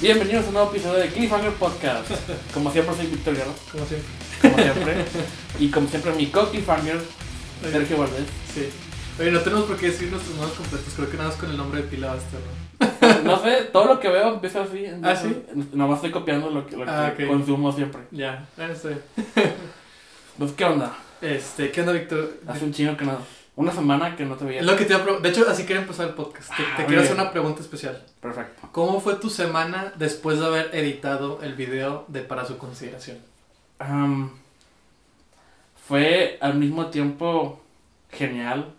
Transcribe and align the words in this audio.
Bienvenidos 0.00 0.44
a 0.44 0.48
un 0.48 0.54
nuevo 0.54 0.70
episodio 0.70 0.98
de 1.00 1.08
Cliffhanger 1.08 1.52
Podcast. 1.52 2.10
Como 2.54 2.70
siempre 2.72 2.94
soy 2.96 3.06
Guerra, 3.06 3.52
Como 3.70 3.84
siempre. 3.86 4.08
como 4.40 4.56
siempre. 4.56 5.04
y 5.58 5.70
como 5.70 5.88
siempre 5.88 6.12
mi 6.12 6.26
co-Cliffhanger, 6.26 7.00
Sergio 7.70 7.98
Valdés. 7.98 8.26
Sí. 8.54 8.68
Oye, 9.18 9.30
no 9.30 9.40
tenemos 9.40 9.64
por 9.66 9.76
qué 9.76 9.86
decir 9.90 10.10
nuestros 10.10 10.34
nombres 10.36 10.56
completos, 10.56 10.94
creo 10.96 11.10
que 11.10 11.16
nada 11.18 11.28
más 11.28 11.38
con 11.38 11.50
el 11.50 11.56
nombre 11.56 11.82
de 11.82 11.88
pila 11.88 12.14
basta, 12.14 12.36
¿no? 12.38 13.22
No 13.24 13.42
sé, 13.42 13.64
todo 13.72 13.84
lo 13.86 14.00
que 14.00 14.08
veo 14.08 14.34
empieza 14.34 14.62
así. 14.62 14.86
¿Ah, 15.02 15.14
sí? 15.14 15.42
Nomás 15.74 15.96
estoy 15.96 16.10
copiando 16.10 16.48
lo 16.48 16.66
que, 16.66 16.76
lo 16.76 16.84
que 16.86 16.90
Ah, 16.90 17.14
ok. 17.14 17.26
consumo 17.26 17.70
siempre. 17.72 18.00
Ya, 18.10 18.46
ya 18.56 18.74
sé. 18.74 18.96
Pues, 20.38 20.52
¿qué 20.52 20.64
onda? 20.64 20.96
Este, 21.20 21.70
¿qué 21.70 21.80
onda, 21.82 21.92
Víctor? 21.92 22.32
Hace 22.46 22.64
un 22.64 22.72
chingo 22.72 22.96
que 22.96 23.04
no. 23.04 23.18
Una 23.56 23.72
semana 23.72 24.16
que 24.16 24.24
no 24.24 24.36
te 24.36 24.44
veía. 24.44 24.60
Es 24.60 24.66
lo 24.66 24.76
que 24.76 24.84
te 24.86 24.94
iba 24.94 25.02
a 25.02 25.04
pre- 25.04 25.20
De 25.20 25.28
hecho, 25.28 25.44
así 25.50 25.64
quería 25.66 25.82
empezar 25.82 26.08
el 26.08 26.14
podcast. 26.14 26.48
Te, 26.56 26.62
Ah, 26.62 26.76
te 26.78 26.86
quiero 26.86 27.02
hacer 27.02 27.14
una 27.14 27.30
pregunta 27.30 27.60
especial. 27.60 28.02
Perfecto. 28.20 28.68
¿Cómo 28.72 29.00
fue 29.00 29.16
tu 29.16 29.28
semana 29.28 29.92
después 29.96 30.38
de 30.38 30.46
haber 30.46 30.74
editado 30.74 31.42
el 31.42 31.54
video 31.54 32.04
de 32.08 32.20
Para 32.22 32.44
su 32.46 32.56
consideración? 32.58 33.18
Fue 35.86 36.38
al 36.40 36.54
mismo 36.54 36.86
tiempo 36.86 37.60
genial 38.12 38.72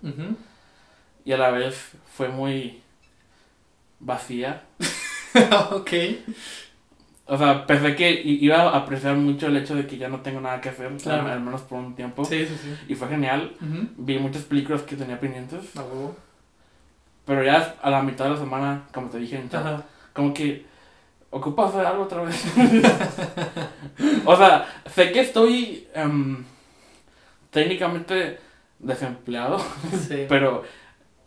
y 1.26 1.32
a 1.34 1.38
la 1.38 1.52
vez 1.52 1.92
fue 2.16 2.30
muy 2.30 2.82
vacía. 4.00 4.64
ok. 5.72 5.92
O 7.28 7.38
sea, 7.38 7.66
pensé 7.66 7.96
que 7.96 8.22
iba 8.26 8.58
a 8.64 8.78
apreciar 8.78 9.16
mucho 9.16 9.48
el 9.48 9.56
hecho 9.58 9.76
de 9.76 9.88
que 9.88 9.98
ya 9.98 10.10
no 10.10 10.20
tengo 10.22 10.42
nada 10.42 10.60
que 10.60 10.70
hacer, 10.70 10.92
Claro. 10.98 11.24
al, 11.24 11.32
al 11.32 11.40
menos 11.42 11.62
por 11.62 11.80
un 11.80 11.96
tiempo. 11.96 12.26
Sí, 12.26 12.46
sí, 12.46 12.58
sí. 12.62 12.76
Y 12.90 12.96
fue 12.96 13.08
genial. 13.08 13.54
Vi 13.98 14.20
muchas 14.20 14.44
películas 14.44 14.82
que 14.82 14.96
tenía 14.98 15.20
pendientes. 15.20 15.66
Pero 17.26 17.44
ya 17.44 17.76
a 17.82 17.90
la 17.90 18.02
mitad 18.02 18.26
de 18.26 18.32
la 18.32 18.38
semana, 18.38 18.84
como 18.94 19.08
te 19.10 19.20
dije 19.20 19.38
en 19.38 19.50
chat, 19.50 19.82
como 20.14 20.34
que 20.34 20.66
ocupo 21.30 21.64
hacer 21.64 21.86
algo 21.86 22.04
otra 22.04 22.24
vez. 22.24 22.44
o 24.26 24.36
sea, 24.36 24.66
sé 24.94 25.12
que 25.14 25.22
estoy 25.22 25.88
em, 25.94 26.44
técnicamente 27.52 28.40
desempleado, 28.80 29.60
Sí. 30.08 30.26
pero 30.28 30.64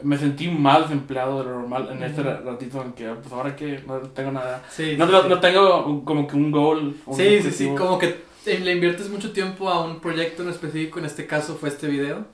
me 0.03 0.19
sentí 0.19 0.48
más 0.48 0.83
desempleado 0.83 1.39
de 1.39 1.45
lo 1.50 1.61
normal 1.61 1.89
en 1.92 2.03
este 2.03 2.23
ratito 2.23 2.83
en 2.83 2.92
que, 2.92 3.09
pues 3.14 3.33
ahora 3.33 3.55
que 3.56 3.83
no 3.87 3.98
tengo 4.00 4.33
nada. 4.33 4.62
Sí, 4.70 4.97
No, 4.98 5.06
sí, 5.06 5.12
no, 5.12 5.23
no 5.28 5.41
tengo 5.41 6.05
como 6.05 6.27
que 6.27 6.37
un 6.37 6.50
goal. 6.50 6.95
un 7.06 7.17
Sí, 7.17 7.41
sí, 7.42 7.50
sí, 7.50 7.69
como 7.77 7.98
que 7.98 8.22
eh, 8.47 8.59
le 8.59 8.72
inviertes 8.72 9.09
mucho 9.09 9.33
tiempo 9.33 9.69
a 9.70 9.84
un 9.84 10.00
proyecto 10.00 10.42
en 10.42 10.50
específico, 10.50 10.98
en 10.98 11.06
este 11.06 11.27
caso 11.27 11.56
fue 11.56 11.69
este 11.70 11.87
video, 11.89 12.27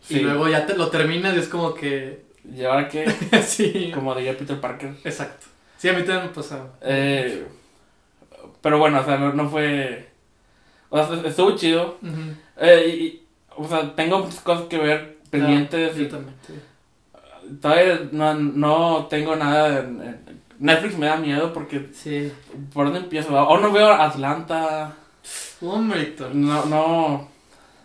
Sí. 0.00 0.16
y 0.18 0.20
luego 0.20 0.48
ya 0.48 0.66
te 0.66 0.76
lo 0.76 0.88
terminas 0.90 1.34
y 1.34 1.38
es 1.38 1.48
como 1.48 1.72
que... 1.72 2.24
Y 2.54 2.62
ahora 2.64 2.88
que, 2.88 3.08
sí, 3.46 3.90
como 3.94 4.14
diría 4.14 4.36
Peter 4.36 4.60
Parker. 4.60 4.92
exacto. 5.04 5.46
Sí, 5.78 5.88
a 5.88 5.92
mí 5.94 6.02
también 6.02 6.26
me 6.26 6.28
pasaba. 6.34 6.74
Eh, 6.82 7.46
pero 8.60 8.78
bueno, 8.78 9.00
o 9.00 9.04
sea, 9.04 9.16
no, 9.18 9.32
no 9.32 9.48
fue. 9.48 10.08
O 10.90 10.96
sea, 11.02 11.20
estuvo 11.26 11.56
chido. 11.56 11.96
Eh, 12.58 12.86
y- 12.88 13.22
o 13.56 13.66
sea, 13.68 13.94
tengo 13.94 14.18
muchas 14.20 14.40
cosas 14.40 14.64
que 14.66 14.78
ver 14.78 15.18
pendientes. 15.30 15.92
Claro, 15.92 15.96
yo 15.96 16.02
y 16.04 16.08
también, 16.08 16.34
sí. 16.46 16.54
Todavía 17.60 18.08
no, 18.12 18.34
no 18.34 19.06
tengo 19.06 19.36
nada. 19.36 19.80
en- 19.80 20.34
Netflix 20.58 20.96
me 20.96 21.06
da 21.06 21.16
miedo 21.16 21.52
porque. 21.52 21.90
Sí. 21.92 22.32
¿Por 22.72 22.84
dónde 22.86 23.00
empiezo? 23.00 23.34
O 23.34 23.58
no 23.58 23.72
veo 23.72 23.92
Atlanta. 23.92 24.94
Hombre, 25.60 26.02
Héctor, 26.02 26.34
No, 26.34 26.64
no. 26.66 27.28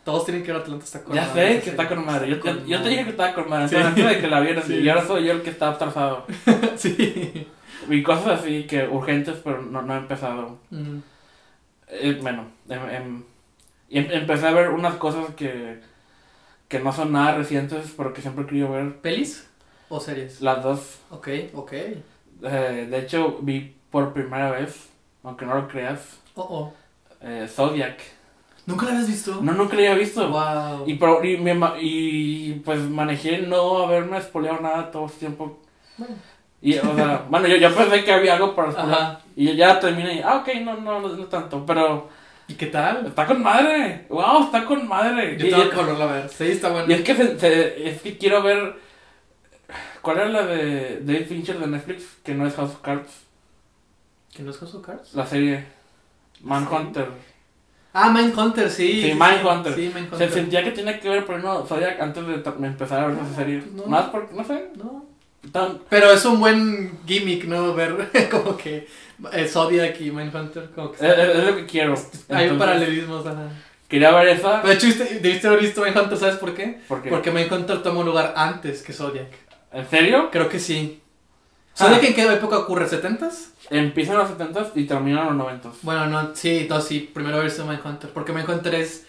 todos 0.04 0.26
tienen 0.26 0.44
que 0.44 0.52
ver 0.52 0.62
Atlanta 0.62 0.86
está 0.86 1.04
con 1.04 1.16
ya 1.16 1.26
madre, 1.28 1.48
sé 1.54 1.56
sí. 1.60 1.64
que 1.64 1.70
está 1.72 1.88
con 1.88 2.06
madre. 2.06 2.30
Yo, 2.30 2.40
Con 2.40 2.66
yo 2.66 2.82
te 2.82 2.90
dije 2.90 3.04
que 3.06 3.10
estaba 3.12 3.34
con 3.34 3.50
madre. 3.50 3.68
Sí. 3.70 3.76
Antes 3.76 4.06
de 4.06 4.20
que 4.20 4.28
la 4.28 4.40
vieras. 4.42 4.66
Sí. 4.66 4.76
Y 4.76 4.90
ahora 4.90 5.06
soy 5.06 5.26
yo 5.26 5.32
el 5.34 5.42
que 5.42 5.50
está 5.50 5.70
atrasado. 5.70 6.26
sí. 6.78 7.48
Y 7.90 8.04
cosas 8.04 8.40
así 8.40 8.64
que 8.68 8.88
urgentes, 8.88 9.36
pero 9.44 9.62
no, 9.62 9.82
no 9.82 9.96
he 9.96 9.98
empezado. 9.98 10.60
Ujú. 10.72 11.02
Eh, 11.88 12.20
bueno, 12.22 12.46
em- 12.70 12.90
em- 12.90 13.24
em- 13.90 14.12
empecé 14.12 14.48
a 14.48 14.52
ver 14.52 14.70
unas 14.70 14.94
cosas 14.96 15.34
que, 15.36 15.80
que 16.68 16.80
no 16.80 16.94
son 16.94 17.12
nada 17.14 17.36
recientes, 17.36 17.94
pero 17.98 18.14
que 18.14 18.22
siempre 18.22 18.44
he 18.44 18.48
querido 18.48 18.72
ver. 18.72 18.98
¿Pelis 18.98 19.49
o 19.90 20.00
series? 20.00 20.42
Las 20.42 20.64
dos. 20.64 21.00
Ok, 21.12 21.28
ok. 21.54 21.74
Eh, 21.74 22.88
de 22.90 23.00
hecho, 23.00 23.38
vi 23.42 23.76
por 23.92 24.14
primera 24.14 24.52
vez, 24.52 24.90
aunque 25.24 25.46
no 25.46 25.56
lo 25.56 25.68
creas, 25.68 26.00
Oh, 26.36 26.42
oh. 26.42 26.74
eh, 27.22 27.48
Zodiac. 27.50 28.00
¿Nunca 28.66 28.86
la 28.86 28.92
habías 28.92 29.08
visto? 29.08 29.40
No, 29.42 29.52
nunca 29.54 29.74
lo 29.74 29.80
había 29.80 29.96
visto. 29.96 30.30
Wow. 30.30 30.84
Y, 30.88 30.94
pro- 30.96 31.24
y, 31.24 31.38
me 31.38 31.58
y 31.82 32.54
pues 32.64 32.80
manejé 32.82 33.40
no 33.40 33.80
haberme 33.80 34.22
spoileado 34.22 34.62
nada 34.62 34.92
todo 34.92 35.08
este 35.08 35.20
tiempo. 35.22 35.60
Bueno. 35.98 36.16
Y, 36.62 36.78
o 36.78 36.96
sea, 36.96 37.26
bueno, 37.30 37.48
yo, 37.48 37.56
yo 37.58 37.74
pensé 37.76 38.04
que 38.04 38.14
había 38.14 38.36
algo 38.36 38.56
para 38.56 38.72
spoilear. 38.72 39.02
Ajá. 39.02 39.22
Y 39.36 39.56
ya 39.56 39.80
terminé 39.80 40.16
y, 40.18 40.22
ah, 40.22 40.38
ok, 40.38 40.50
no, 40.64 40.76
no, 40.78 41.00
no, 41.02 41.10
no 41.10 41.26
tanto. 41.26 41.66
Pero 41.66 42.10
¿Y 42.48 42.54
qué 42.54 42.68
tal? 42.68 43.08
está 43.08 43.26
con 43.26 43.42
madre. 43.42 44.06
Wow, 44.10 44.44
está 44.46 44.64
con 44.66 44.88
madre. 44.88 45.36
Yo 45.38 45.48
Y- 45.48 45.50
tengo 45.50 45.70
que 45.70 45.76
volverla 45.76 46.04
a 46.06 46.14
ver. 46.14 46.30
Sí, 46.30 46.46
está 46.52 46.70
bueno. 46.70 46.86
Y 46.90 46.94
es 46.94 47.02
que, 47.02 47.16
se- 47.16 47.40
se- 47.40 47.90
es 47.90 48.02
que 48.02 48.18
quiero 48.18 48.44
ver. 48.44 48.76
¿Cuál 50.02 50.18
era 50.18 50.30
la 50.30 50.46
de 50.46 51.00
David 51.04 51.28
Fincher 51.28 51.60
de 51.60 51.68
Netflix? 51.68 52.04
Que 52.24 52.34
no 52.34 52.48
es 52.48 52.56
House 52.56 52.72
of 52.72 52.82
Cards. 52.82 53.10
¿Que 54.34 54.44
no 54.44 54.52
es 54.52 54.58
House 54.58 54.76
of 54.76 54.86
Cards? 54.86 55.14
La 55.14 55.26
serie 55.26 55.66
Manhunter. 56.42 57.08
Ah, 57.94 58.10
Mindhunter, 58.12 58.70
sí. 58.70 59.02
Sí, 59.02 59.14
Mindhunter. 59.14 59.74
Sí, 59.74 59.92
Se 60.18 60.30
sentía 60.30 60.64
que 60.64 60.72
tenía 60.72 61.00
que 61.00 61.10
ver, 61.10 61.26
pero 61.26 61.40
no, 61.40 61.66
Zodiac 61.66 62.00
antes 62.00 62.26
de 62.26 62.36
empezar 62.68 63.00
a 63.04 63.08
ver 63.08 63.18
esa 63.18 63.36
serie. 63.36 63.60
pues 63.60 63.74
no. 63.74 63.86
Más 63.88 64.06
porque, 64.10 64.34
no 64.36 64.44
sé. 64.44 64.70
No. 64.76 65.06
Tan, 65.52 65.80
Pero 65.90 66.12
es 66.12 66.24
un 66.26 66.40
buen 66.40 67.00
gimmick, 67.08 67.46
¿no? 67.46 67.74
Ver 67.74 68.10
como 68.32 68.56
que 68.58 68.88
eh, 69.34 69.48
Zodiac 69.48 70.00
y 70.02 70.12
Mindhunter, 70.12 70.70
como 70.76 70.92
que 70.92 70.98
es, 71.06 71.18
es- 71.18 71.36
es 71.38 71.44
lo 71.46 71.56
que 71.56 71.66
quiero. 71.66 71.94
hay 71.94 72.44
Entonces, 72.44 72.58
paralelismos, 72.58 73.26
ajá. 73.26 73.50
Quería 73.88 74.12
ver 74.12 74.28
esa. 74.28 74.62
Pero 74.62 74.68
de 74.70 74.74
hecho, 74.76 74.88
¿viste- 74.88 75.20
debiste 75.20 75.48
haber 75.48 75.62
visto 75.62 75.82
Mindhunter, 75.84 76.18
¿sabes 76.18 76.36
por 76.36 76.54
qué? 76.54 76.80
Porque, 76.88 77.10
Porque 77.10 77.32
Mindhunter 77.32 77.82
toma 77.82 78.02
un 78.02 78.06
lugar 78.06 78.34
antes 78.38 78.84
que 78.84 78.94
Zodiac. 78.94 79.28
¿En 79.72 79.90
serio? 79.90 80.30
Creo 80.32 80.50
que 80.50 80.60
sí. 80.60 81.02
Ah. 81.74 81.86
¿Zodiac 81.86 82.04
en 82.04 82.14
qué 82.14 82.34
época 82.34 82.58
ocurre? 82.60 82.88
¿70s? 82.88 83.50
Empieza 83.70 84.14
en 84.14 84.18
los 84.20 84.30
70s 84.32 84.72
y 84.76 84.86
termina 84.86 85.28
en 85.28 85.38
los 85.38 85.48
90s. 85.48 85.72
Bueno, 85.84 86.08
no, 86.08 86.36
sí, 86.36 86.66
no, 86.70 86.82
sí, 86.82 87.10
primero 87.14 87.42
visto 87.44 87.66
Mindhunter. 87.66 88.10
Porque 88.10 88.34
Mindhunter 88.34 88.76
es, 88.76 89.06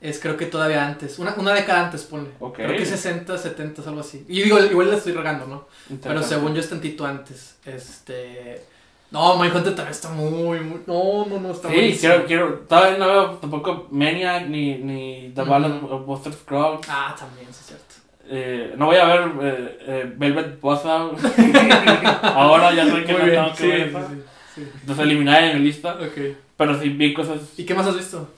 es 0.00 0.18
creo 0.18 0.36
que 0.36 0.46
todavía 0.46 0.84
antes, 0.86 1.18
una, 1.18 1.34
una 1.36 1.54
década 1.54 1.84
antes, 1.86 2.02
ponle. 2.02 2.30
Ok. 2.40 2.56
Creo 2.56 2.76
que 2.76 2.84
60, 2.84 3.38
70, 3.38 3.82
algo 3.88 4.00
así. 4.00 4.24
Y 4.28 4.42
digo, 4.42 4.58
igual 4.58 4.90
la 4.90 4.96
estoy 4.96 5.12
regando, 5.12 5.46
¿no? 5.46 5.66
Pero 6.02 6.22
según 6.22 6.54
yo 6.54 6.60
es 6.60 6.68
tantito 6.68 7.06
antes. 7.06 7.56
Este. 7.64 8.64
No, 9.12 9.36
Mindhunter 9.38 9.74
también 9.74 9.92
está 9.92 10.08
muy, 10.10 10.60
muy. 10.60 10.82
No, 10.86 11.26
no, 11.26 11.40
no, 11.40 11.50
está 11.52 11.68
Sí, 11.68 11.74
buenísimo. 11.74 12.12
quiero, 12.12 12.26
quiero. 12.26 12.58
Todavía 12.68 12.98
no 12.98 13.08
veo 13.08 13.30
tampoco 13.38 13.88
Maniac 13.90 14.46
ni, 14.46 14.76
ni 14.78 15.32
The. 15.34 15.42
Ballad 15.42 15.82
of 15.84 16.04
Buster 16.06 16.32
Scruggs. 16.32 16.86
Ah, 16.88 17.14
también, 17.18 17.46
sí, 17.46 17.58
es 17.60 17.66
cierto. 17.66 17.94
Eh, 18.32 18.74
no 18.76 18.86
voy 18.86 18.96
a 18.96 19.04
ver 19.06 19.20
eh, 19.42 19.78
eh, 19.86 20.14
Velvet 20.16 20.60
Buzzsaw. 20.60 21.16
Ahora 22.22 22.72
ya 22.72 22.84
sé 22.86 23.04
que 23.04 23.12
Muy 23.12 23.20
no 23.22 23.26
bien, 23.26 23.34
tengo 23.42 23.50
que 23.56 23.56
sí, 23.62 23.66
ver 23.68 23.80
esa. 23.88 24.08
sí, 24.08 24.14
sí. 24.54 24.62
Entonces 24.80 25.04
eliminar 25.04 25.42
en 25.44 25.58
mi 25.58 25.64
lista. 25.64 25.94
Ok. 25.94 26.36
Pero 26.56 26.80
sí 26.80 26.88
vi 26.90 27.12
cosas. 27.12 27.40
¿Y 27.58 27.64
qué 27.64 27.74
más 27.74 27.86
has 27.86 27.96
visto? 27.96 28.28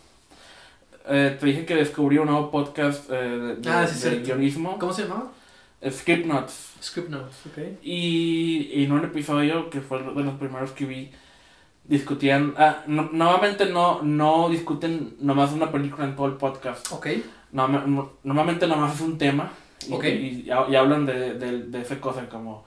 Eh, 1.08 1.36
te 1.38 1.46
dije 1.46 1.66
que 1.66 1.74
descubrí 1.74 2.18
un 2.18 2.26
nuevo 2.28 2.50
podcast 2.50 3.10
eh, 3.10 3.14
de, 3.16 3.56
de- 3.56 3.70
Ah, 3.70 3.86
sí, 3.86 3.94
de 3.94 4.00
cierto. 4.00 4.26
guionismo. 4.26 4.78
¿Cómo 4.78 4.92
se 4.92 5.02
llamaba? 5.02 5.30
Script 5.90 6.26
Notes. 6.26 6.70
Script 6.82 7.10
Notes, 7.10 7.34
ok. 7.46 7.58
Y, 7.82 8.70
y 8.72 8.84
en 8.84 8.92
un 8.92 9.04
episodio 9.04 9.68
que 9.68 9.80
fue 9.80 10.00
de 10.02 10.22
los 10.22 10.34
primeros 10.34 10.70
que 10.70 10.84
vi, 10.86 11.10
discutían. 11.84 12.54
Ah, 12.56 12.82
no- 12.86 13.10
normalmente 13.12 13.66
no, 13.66 14.00
no 14.02 14.48
discuten 14.48 15.16
nomás 15.20 15.52
una 15.52 15.70
película 15.72 16.04
en 16.04 16.14
todo 16.16 16.26
el 16.26 16.34
podcast. 16.34 16.90
Ok. 16.92 17.08
No- 17.50 18.12
normalmente 18.22 18.66
nomás 18.66 18.94
es 18.94 19.00
un 19.00 19.18
tema. 19.18 19.50
Y, 19.88 19.92
y, 20.12 20.50
y 20.70 20.76
hablan 20.76 21.06
de, 21.06 21.34
de, 21.34 21.62
de 21.64 21.80
esa 21.80 22.00
cosa, 22.00 22.28
como. 22.28 22.64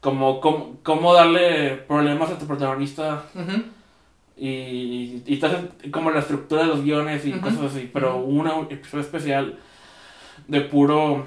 Como, 0.00 0.40
como, 0.40 0.76
cómo 0.84 1.12
darle 1.12 1.70
problemas 1.88 2.30
a 2.30 2.38
tu 2.38 2.46
protagonista 2.46 3.24
y, 4.36 5.22
y 5.26 5.34
entonces 5.34 5.58
como 5.90 6.12
la 6.12 6.20
estructura 6.20 6.62
de 6.62 6.68
los 6.68 6.84
guiones 6.84 7.26
y 7.26 7.32
cosas 7.32 7.62
así, 7.72 7.90
pero 7.92 8.18
una 8.18 8.54
un 8.54 8.66
episodio 8.70 9.02
especial 9.02 9.58
de 10.46 10.60
puro 10.60 11.24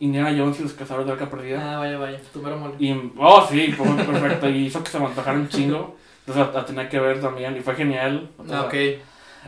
Indiana 0.00 0.34
Jones 0.36 0.60
y 0.60 0.64
los 0.64 0.74
cazadores 0.74 1.06
de 1.06 1.12
arca 1.14 1.30
perdida. 1.30 1.76
Ah, 1.76 1.78
vaya, 1.78 1.96
vaya. 1.96 2.20
Tu 2.32 2.42
mero 2.42 2.58
mole. 2.58 2.74
Y, 2.78 2.92
oh, 3.16 3.46
sí, 3.50 3.74
perfecto. 3.76 4.48
Y 4.50 4.66
hizo 4.66 4.82
que 4.84 4.90
se 4.90 4.98
me 4.98 5.06
antojara 5.06 5.38
un 5.38 5.48
chingo. 5.48 5.96
Entonces 6.26 6.46
la, 6.46 6.60
la 6.60 6.66
tenía 6.66 6.88
que 6.90 7.00
ver 7.00 7.20
también 7.22 7.56
y 7.56 7.60
fue 7.60 7.74
genial. 7.74 8.28
O 8.36 8.44
sea, 8.46 8.60
Ah, 8.60 8.62
ok. 8.64 8.74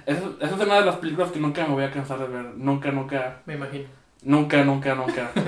Esa 0.06 0.30
es 0.40 0.52
una 0.52 0.76
de 0.80 0.86
las 0.86 0.96
películas 0.96 1.30
que 1.30 1.40
nunca 1.40 1.66
me 1.66 1.74
voy 1.74 1.84
a 1.84 1.90
cansar 1.90 2.18
de 2.18 2.26
ver. 2.26 2.54
Nunca, 2.56 2.90
nunca, 2.90 3.42
Me 3.44 3.54
imagino. 3.54 3.84
Nunca, 4.22 4.64
nunca, 4.64 4.94
nunca. 4.94 5.30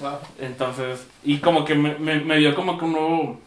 Wow. 0.00 0.12
Entonces, 0.38 1.08
y 1.24 1.38
como 1.38 1.64
que 1.64 1.74
me, 1.74 1.98
me, 1.98 2.20
me 2.20 2.36
dio 2.38 2.54
como 2.54 2.78
que 2.78 2.84
un 2.84 2.92
nuevo 2.92 3.40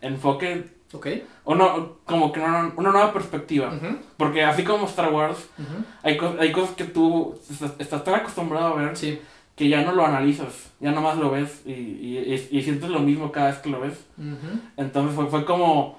enfoque, 0.00 0.64
Ok. 0.92 1.06
o 1.44 1.54
no, 1.54 1.98
como 2.04 2.32
que 2.32 2.40
una, 2.40 2.72
una 2.76 2.90
nueva 2.90 3.12
perspectiva. 3.12 3.72
Porque 4.16 4.42
así 4.42 4.64
como 4.64 4.86
Star 4.86 5.12
Wars, 5.12 5.38
hay, 6.02 6.16
co- 6.16 6.34
hay 6.40 6.50
cosas 6.50 6.74
que 6.74 6.82
tú 6.84 7.38
estás, 7.48 7.72
estás 7.78 8.02
tan 8.02 8.14
acostumbrado 8.16 8.66
a 8.68 8.74
ver 8.76 8.96
Sí. 8.96 9.20
que 9.54 9.68
ya 9.68 9.82
no 9.82 9.92
lo 9.92 10.04
analizas, 10.04 10.68
ya 10.80 10.90
nomás 10.90 11.16
lo 11.16 11.30
ves 11.30 11.62
y, 11.64 11.70
y, 11.72 12.18
y, 12.50 12.58
y 12.58 12.62
sientes 12.62 12.90
lo 12.90 12.98
mismo 12.98 13.30
cada 13.30 13.46
vez 13.50 13.58
que 13.58 13.70
lo 13.70 13.80
ves. 13.80 14.04
Entonces 14.76 15.14
fue, 15.14 15.26
fue 15.28 15.44
como. 15.44 15.98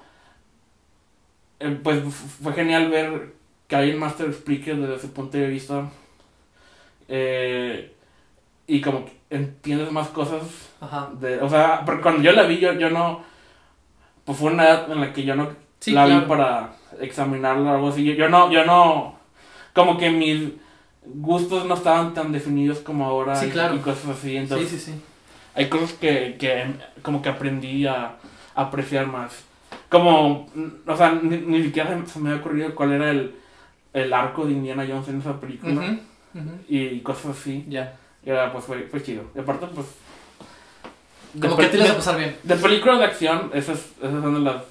eh, 1.60 1.78
pues 1.82 2.02
fue 2.42 2.52
genial 2.52 2.90
ver 2.90 3.32
que 3.66 3.76
alguien 3.76 3.98
más 3.98 4.16
te 4.16 4.24
lo 4.24 4.28
explique 4.30 4.74
desde 4.74 4.98
su 5.00 5.10
punto 5.12 5.38
de 5.38 5.48
vista. 5.48 5.90
Eh, 7.08 7.94
y 8.66 8.80
como 8.80 9.04
que 9.06 9.12
entiendes 9.30 9.90
más 9.92 10.08
cosas. 10.08 10.42
Ajá. 10.80 11.10
De, 11.18 11.40
o 11.40 11.48
sea, 11.48 11.82
porque 11.84 12.02
cuando 12.02 12.22
yo 12.22 12.32
la 12.32 12.42
vi, 12.44 12.58
yo, 12.58 12.72
yo 12.74 12.90
no. 12.90 13.22
Pues 14.24 14.38
fue 14.38 14.52
una 14.52 14.64
edad 14.64 14.92
en 14.92 15.00
la 15.00 15.12
que 15.12 15.24
yo 15.24 15.34
no 15.34 15.48
Sí, 15.80 15.92
la 15.92 16.04
claro. 16.04 16.20
vi 16.20 16.26
para 16.26 16.72
examinarla 17.00 17.72
o 17.72 17.74
algo 17.76 17.88
así. 17.88 18.04
Yo, 18.04 18.12
yo 18.14 18.28
no, 18.28 18.50
yo 18.52 18.64
no. 18.64 19.16
Como 19.74 19.96
que 19.96 20.10
mis 20.10 20.50
gustos 21.04 21.64
no 21.66 21.74
estaban 21.74 22.12
tan 22.12 22.32
definidos 22.32 22.80
como 22.80 23.06
ahora 23.06 23.36
Sí, 23.36 23.46
y, 23.46 23.50
claro. 23.50 23.74
y 23.74 23.78
cosas 23.78 24.10
así. 24.10 24.30
Sí, 24.30 24.36
Entonces, 24.36 24.68
sí, 24.70 24.78
sí. 24.78 25.00
hay 25.54 25.68
cosas 25.68 25.92
que, 25.94 26.36
que 26.38 26.66
como 27.02 27.22
que 27.22 27.28
aprendí 27.30 27.86
a 27.86 28.16
apreciar 28.54 29.06
más. 29.06 29.44
Como, 29.88 30.46
o 30.86 30.96
sea, 30.96 31.12
ni, 31.22 31.38
ni 31.38 31.62
siquiera 31.62 31.96
se- 32.04 32.12
se 32.12 32.18
me 32.18 32.30
había 32.30 32.40
ocurrido 32.42 32.74
cuál 32.74 32.92
era 32.92 33.10
el, 33.10 33.34
el 33.94 34.12
arco 34.12 34.44
de 34.44 34.52
Indiana 34.52 34.84
Jones 34.86 35.08
en 35.08 35.20
esa 35.20 35.40
película. 35.40 35.96
Y 36.68 37.00
cosas 37.00 37.36
así. 37.38 37.64
Ya. 37.68 37.96
Y 38.24 38.30
era, 38.30 38.52
pues 38.52 38.64
fue, 38.64 38.82
fue 38.90 39.02
chido. 39.02 39.24
Y 39.34 39.38
aparte, 39.40 39.66
pues... 39.74 39.86
Como 41.40 41.56
que 41.56 41.66
te 41.66 41.76
ibas 41.76 41.90
a 41.90 41.96
pasar 41.96 42.18
bien. 42.18 42.36
de 42.42 42.56
películas 42.56 42.98
de 42.98 43.04
acción, 43.04 43.50
esas, 43.54 43.78
esas 44.00 44.22
son 44.22 44.34
de 44.34 44.40
las, 44.40 44.62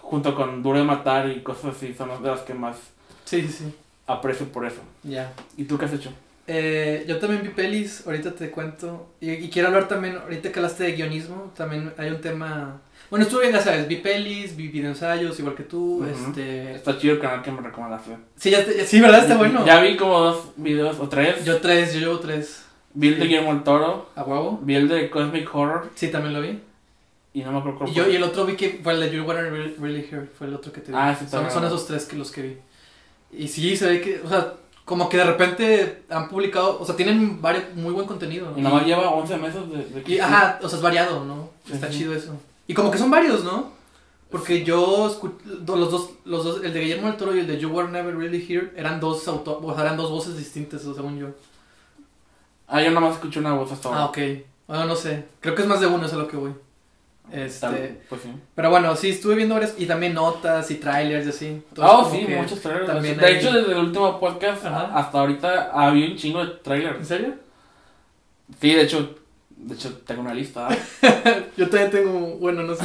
junto 0.00 0.34
con 0.34 0.62
Duro 0.62 0.78
de 0.78 0.84
Matar 0.84 1.28
y 1.28 1.42
cosas 1.42 1.76
así, 1.76 1.94
son 1.94 2.08
las 2.08 2.22
de 2.22 2.28
las 2.30 2.40
que 2.40 2.54
más 2.54 2.76
Sí, 3.24 3.42
sí, 3.42 3.48
sí. 3.48 3.74
aprecio 4.06 4.46
por 4.48 4.64
eso. 4.66 4.80
Ya. 5.02 5.32
¿Y 5.56 5.64
tú 5.64 5.76
qué 5.76 5.84
has 5.84 5.92
hecho? 5.92 6.10
Eh, 6.46 7.04
yo 7.06 7.18
también 7.18 7.42
vi 7.42 7.50
pelis, 7.50 8.04
ahorita 8.06 8.34
te 8.34 8.50
cuento. 8.50 9.10
Y, 9.20 9.32
y 9.32 9.50
quiero 9.50 9.68
hablar 9.68 9.86
también, 9.86 10.16
ahorita 10.16 10.50
que 10.50 10.58
hablaste 10.58 10.84
de 10.84 10.92
guionismo, 10.92 11.52
también 11.54 11.92
hay 11.98 12.08
un 12.10 12.22
tema. 12.22 12.80
Bueno, 13.10 13.24
estuve 13.24 13.42
bien, 13.42 13.54
ya 13.54 13.62
sabes, 13.62 13.88
vi 13.88 13.96
pelis, 13.96 14.54
vi 14.54 14.68
videoensayos, 14.68 15.38
igual 15.38 15.54
que 15.54 15.62
tú. 15.62 16.04
Este. 16.04 16.74
Está 16.74 16.98
chido 16.98 17.14
el 17.14 17.20
canal 17.20 17.42
que 17.42 17.50
me 17.50 17.62
recomendaste. 17.62 18.16
Sí, 18.36 18.50
ya 18.50 18.64
te- 18.64 18.84
sí, 18.86 19.00
¿verdad? 19.00 19.20
Está 19.22 19.36
bueno. 19.36 19.64
Ya 19.64 19.80
vi 19.80 19.96
como 19.96 20.18
dos 20.20 20.44
videos 20.56 20.98
o 21.00 21.08
tres. 21.08 21.44
Yo 21.44 21.58
tres, 21.60 21.94
yo 21.94 22.00
llevo 22.00 22.18
tres. 22.18 22.64
vi 22.92 23.08
el 23.08 23.18
de. 23.18 23.24
Guillermo 23.24 23.54
del 23.54 23.62
Toro, 23.62 24.10
¿A 24.14 24.22
huevo? 24.24 24.58
vi 24.62 24.74
el 24.74 24.88
de 24.88 25.08
Cosmic 25.10 25.54
Horror 25.54 25.90
Sí, 25.94 26.08
también 26.08 26.34
lo 26.34 26.40
vi. 26.42 26.60
y 27.32 27.40
no 27.42 27.52
me 27.52 27.58
acuerdo 27.60 27.78
cuál 27.78 27.90
Y, 27.90 27.94
yo, 27.94 28.04
fue. 28.04 28.12
y 28.12 28.16
el 28.16 28.22
otro 28.24 28.44
vi 28.44 28.56
que 28.56 28.80
fue 28.82 28.92
el 28.94 29.00
de 29.00 29.10
You 29.16 29.22
Wanna 29.24 29.40
Really, 29.42 29.74
Really 29.80 30.08
Hear, 30.10 30.26
fue 30.36 30.46
el 30.46 30.54
otro 30.54 30.70
que 30.72 30.80
te 30.82 30.90
vi. 30.92 30.98
Ah, 31.00 31.16
sí, 31.18 31.26
son, 31.30 31.50
son 31.50 31.64
esos 31.64 31.86
tres 31.86 32.04
que 32.04 32.16
los 32.16 32.30
que 32.30 32.42
vi. 32.42 32.56
Y 33.32 33.48
sí, 33.48 33.74
se 33.76 33.86
ve 33.86 34.00
que, 34.02 34.20
o 34.24 34.28
sea, 34.28 34.54
como 34.84 35.08
que 35.08 35.16
de 35.18 35.24
repente 35.24 36.02
han 36.10 36.28
publicado, 36.28 36.78
o 36.80 36.84
sea, 36.84 36.96
tienen 36.96 37.40
varios, 37.40 37.64
muy 37.74 37.92
buen 37.92 38.06
contenido. 38.06 38.52
Y 38.56 38.60
nomás 38.62 38.84
lleva 38.86 39.10
11 39.10 39.36
meses 39.36 39.70
de, 39.70 39.84
de 39.84 40.02
que 40.02 40.12
Y, 40.14 40.18
ajá, 40.18 40.58
o 40.62 40.68
sea, 40.68 40.76
es 40.78 40.82
variado, 40.82 41.24
¿no? 41.24 41.50
Sí, 41.66 41.72
Está 41.74 41.90
sí. 41.90 41.98
chido 41.98 42.14
eso. 42.14 42.38
Y 42.68 42.74
como 42.74 42.90
que 42.92 42.98
son 42.98 43.10
varios, 43.10 43.42
¿no? 43.42 43.72
Porque 44.30 44.62
yo, 44.62 45.06
los 45.66 45.90
dos, 45.90 46.10
los 46.26 46.44
dos, 46.44 46.62
el 46.62 46.72
de 46.72 46.80
Guillermo 46.80 47.08
del 47.08 47.16
Toro 47.16 47.34
y 47.34 47.40
el 47.40 47.46
de 47.46 47.58
You 47.58 47.70
Were 47.70 47.88
Never 47.88 48.14
Really 48.16 48.44
Here, 48.48 48.72
eran 48.76 49.00
dos 49.00 49.26
auto, 49.26 49.74
eran 49.80 49.96
dos 49.96 50.10
voces 50.10 50.36
distintas, 50.36 50.82
según 50.82 51.18
yo. 51.18 51.28
Ah, 52.66 52.82
yo 52.82 52.90
nomás 52.90 53.14
escuché 53.14 53.40
una 53.40 53.54
voz 53.54 53.72
hasta 53.72 53.88
ahora. 53.88 54.00
Ah, 54.02 54.04
ok. 54.06 54.18
Bueno, 54.66 54.84
no 54.84 54.94
sé. 54.94 55.24
Creo 55.40 55.54
que 55.54 55.62
es 55.62 55.68
más 55.68 55.80
de 55.80 55.86
uno, 55.86 56.04
eso 56.04 56.08
es 56.08 56.12
a 56.12 56.16
lo 56.16 56.28
que 56.28 56.36
voy. 56.36 56.52
Este, 57.32 57.60
Tal- 57.60 57.98
Pues 58.08 58.22
sí. 58.22 58.28
pero 58.54 58.68
bueno, 58.70 58.94
sí, 58.96 59.10
estuve 59.10 59.34
viendo 59.34 59.54
varias, 59.54 59.74
y 59.78 59.86
también 59.86 60.12
notas 60.14 60.70
y 60.70 60.74
trailers 60.76 61.26
y 61.26 61.28
así. 61.30 61.62
Ah, 61.80 62.02
como 62.04 62.10
sí, 62.10 62.26
muchos 62.28 62.60
trailers. 62.60 62.86
también 62.86 63.16
De 63.18 63.24
hay- 63.26 63.36
hecho, 63.36 63.50
desde 63.52 63.72
el 63.72 63.78
último 63.78 64.20
podcast 64.20 64.64
Ajá. 64.66 64.90
hasta 64.94 65.20
ahorita 65.20 65.70
había 65.72 66.06
un 66.06 66.16
chingo 66.16 66.44
de 66.44 66.52
¿En 66.52 66.62
trailers. 66.62 67.08
serio? 67.08 67.34
Sí, 68.60 68.72
de 68.74 68.82
hecho, 68.82 69.14
de 69.58 69.74
hecho 69.74 69.96
tengo 69.98 70.22
una 70.22 70.34
lista. 70.34 70.68
Yo 71.56 71.68
también 71.68 71.90
tengo, 71.90 72.36
bueno, 72.36 72.62
no 72.62 72.74
sé. 72.74 72.84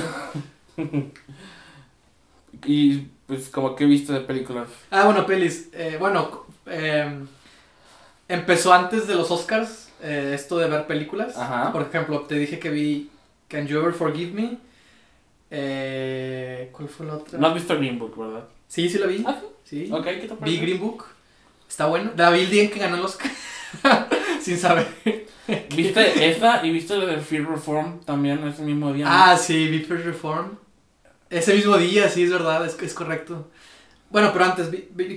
y 2.65 3.07
pues 3.27 3.49
como 3.49 3.75
que 3.75 3.85
viste 3.85 4.13
de 4.13 4.19
películas. 4.21 4.67
Ah, 4.91 5.05
bueno, 5.05 5.25
pelis. 5.25 5.69
Eh, 5.73 5.97
bueno, 5.99 6.45
eh, 6.65 7.19
empezó 8.27 8.73
antes 8.73 9.07
de 9.07 9.15
los 9.15 9.31
Oscars 9.31 9.89
eh, 10.01 10.31
esto 10.35 10.57
de 10.57 10.67
ver 10.69 10.85
películas. 10.87 11.37
Ajá. 11.37 11.71
Por 11.71 11.83
ejemplo, 11.83 12.21
te 12.21 12.35
dije 12.35 12.59
que 12.59 12.69
vi 12.69 13.09
Can 13.47 13.67
You 13.67 13.79
Ever 13.79 13.93
Forgive 13.93 14.31
Me. 14.33 14.57
Eh, 15.51 16.69
¿Cuál 16.71 16.89
fue 16.89 17.05
la 17.05 17.15
otra? 17.15 17.37
No 17.39 17.47
has 17.47 17.53
visto 17.53 17.77
Green 17.77 17.99
Book, 17.99 18.17
¿verdad? 18.17 18.45
Sí, 18.67 18.89
sí 18.89 18.97
la 18.97 19.05
vi. 19.07 19.23
Ah, 19.25 19.39
Sí. 19.63 19.89
Ok, 19.91 20.03
¿qué 20.03 20.13
te 20.15 20.27
Vi 20.27 20.35
parece? 20.35 20.57
Green 20.61 20.79
Book. 20.79 21.05
Está 21.69 21.85
bueno. 21.85 22.11
La 22.17 22.29
vi 22.31 22.41
el 22.41 22.49
día 22.49 22.63
en 22.63 22.69
que 22.69 22.79
ganó 22.79 22.97
el 22.97 23.03
Oscar. 23.03 23.31
Sin 24.43 24.57
saber. 24.57 24.87
¿Viste 25.75 26.29
esa 26.29 26.65
y 26.65 26.71
viste 26.71 26.97
la 26.97 27.05
de 27.05 27.17
Fear 27.19 27.49
Reform 27.49 28.01
también 28.01 28.45
ese 28.47 28.61
mismo 28.61 28.91
día? 28.93 29.05
¿no? 29.05 29.11
Ah, 29.11 29.37
sí, 29.37 29.67
vi 29.67 29.79
First 29.79 30.05
Reform. 30.05 30.57
Ese 31.29 31.55
mismo 31.55 31.77
día, 31.77 32.09
sí, 32.09 32.23
es 32.23 32.31
verdad, 32.31 32.65
es, 32.65 32.77
es 32.81 32.93
correcto. 32.93 33.49
Bueno, 34.09 34.31
pero 34.31 34.45
antes, 34.45 34.69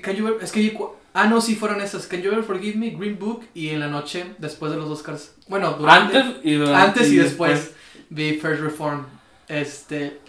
Can 0.03 0.17
You 0.17 0.39
es 0.41 0.51
que 0.53 0.79
Ah, 1.13 1.27
no, 1.27 1.41
sí, 1.41 1.55
fueron 1.55 1.81
esas. 1.81 2.07
Can 2.07 2.23
You 2.23 2.31
Ever 2.31 2.45
Forgive 2.45 2.77
Me, 2.77 2.91
Green 2.91 3.19
Book 3.19 3.47
y 3.55 3.71
en 3.71 3.81
la 3.81 3.89
noche, 3.89 4.27
después 4.39 4.71
de 4.71 4.79
los 4.79 4.89
Oscars. 4.91 5.35
Bueno, 5.49 5.73
durante, 5.75 6.19
Antes 6.19 6.45
y 6.45 6.55
durante. 6.55 6.77
antes 6.77 7.09
y 7.09 7.17
después, 7.17 7.73
vi 8.11 8.35
First 8.35 8.63
Reform. 8.63 9.07
Este. 9.49 10.21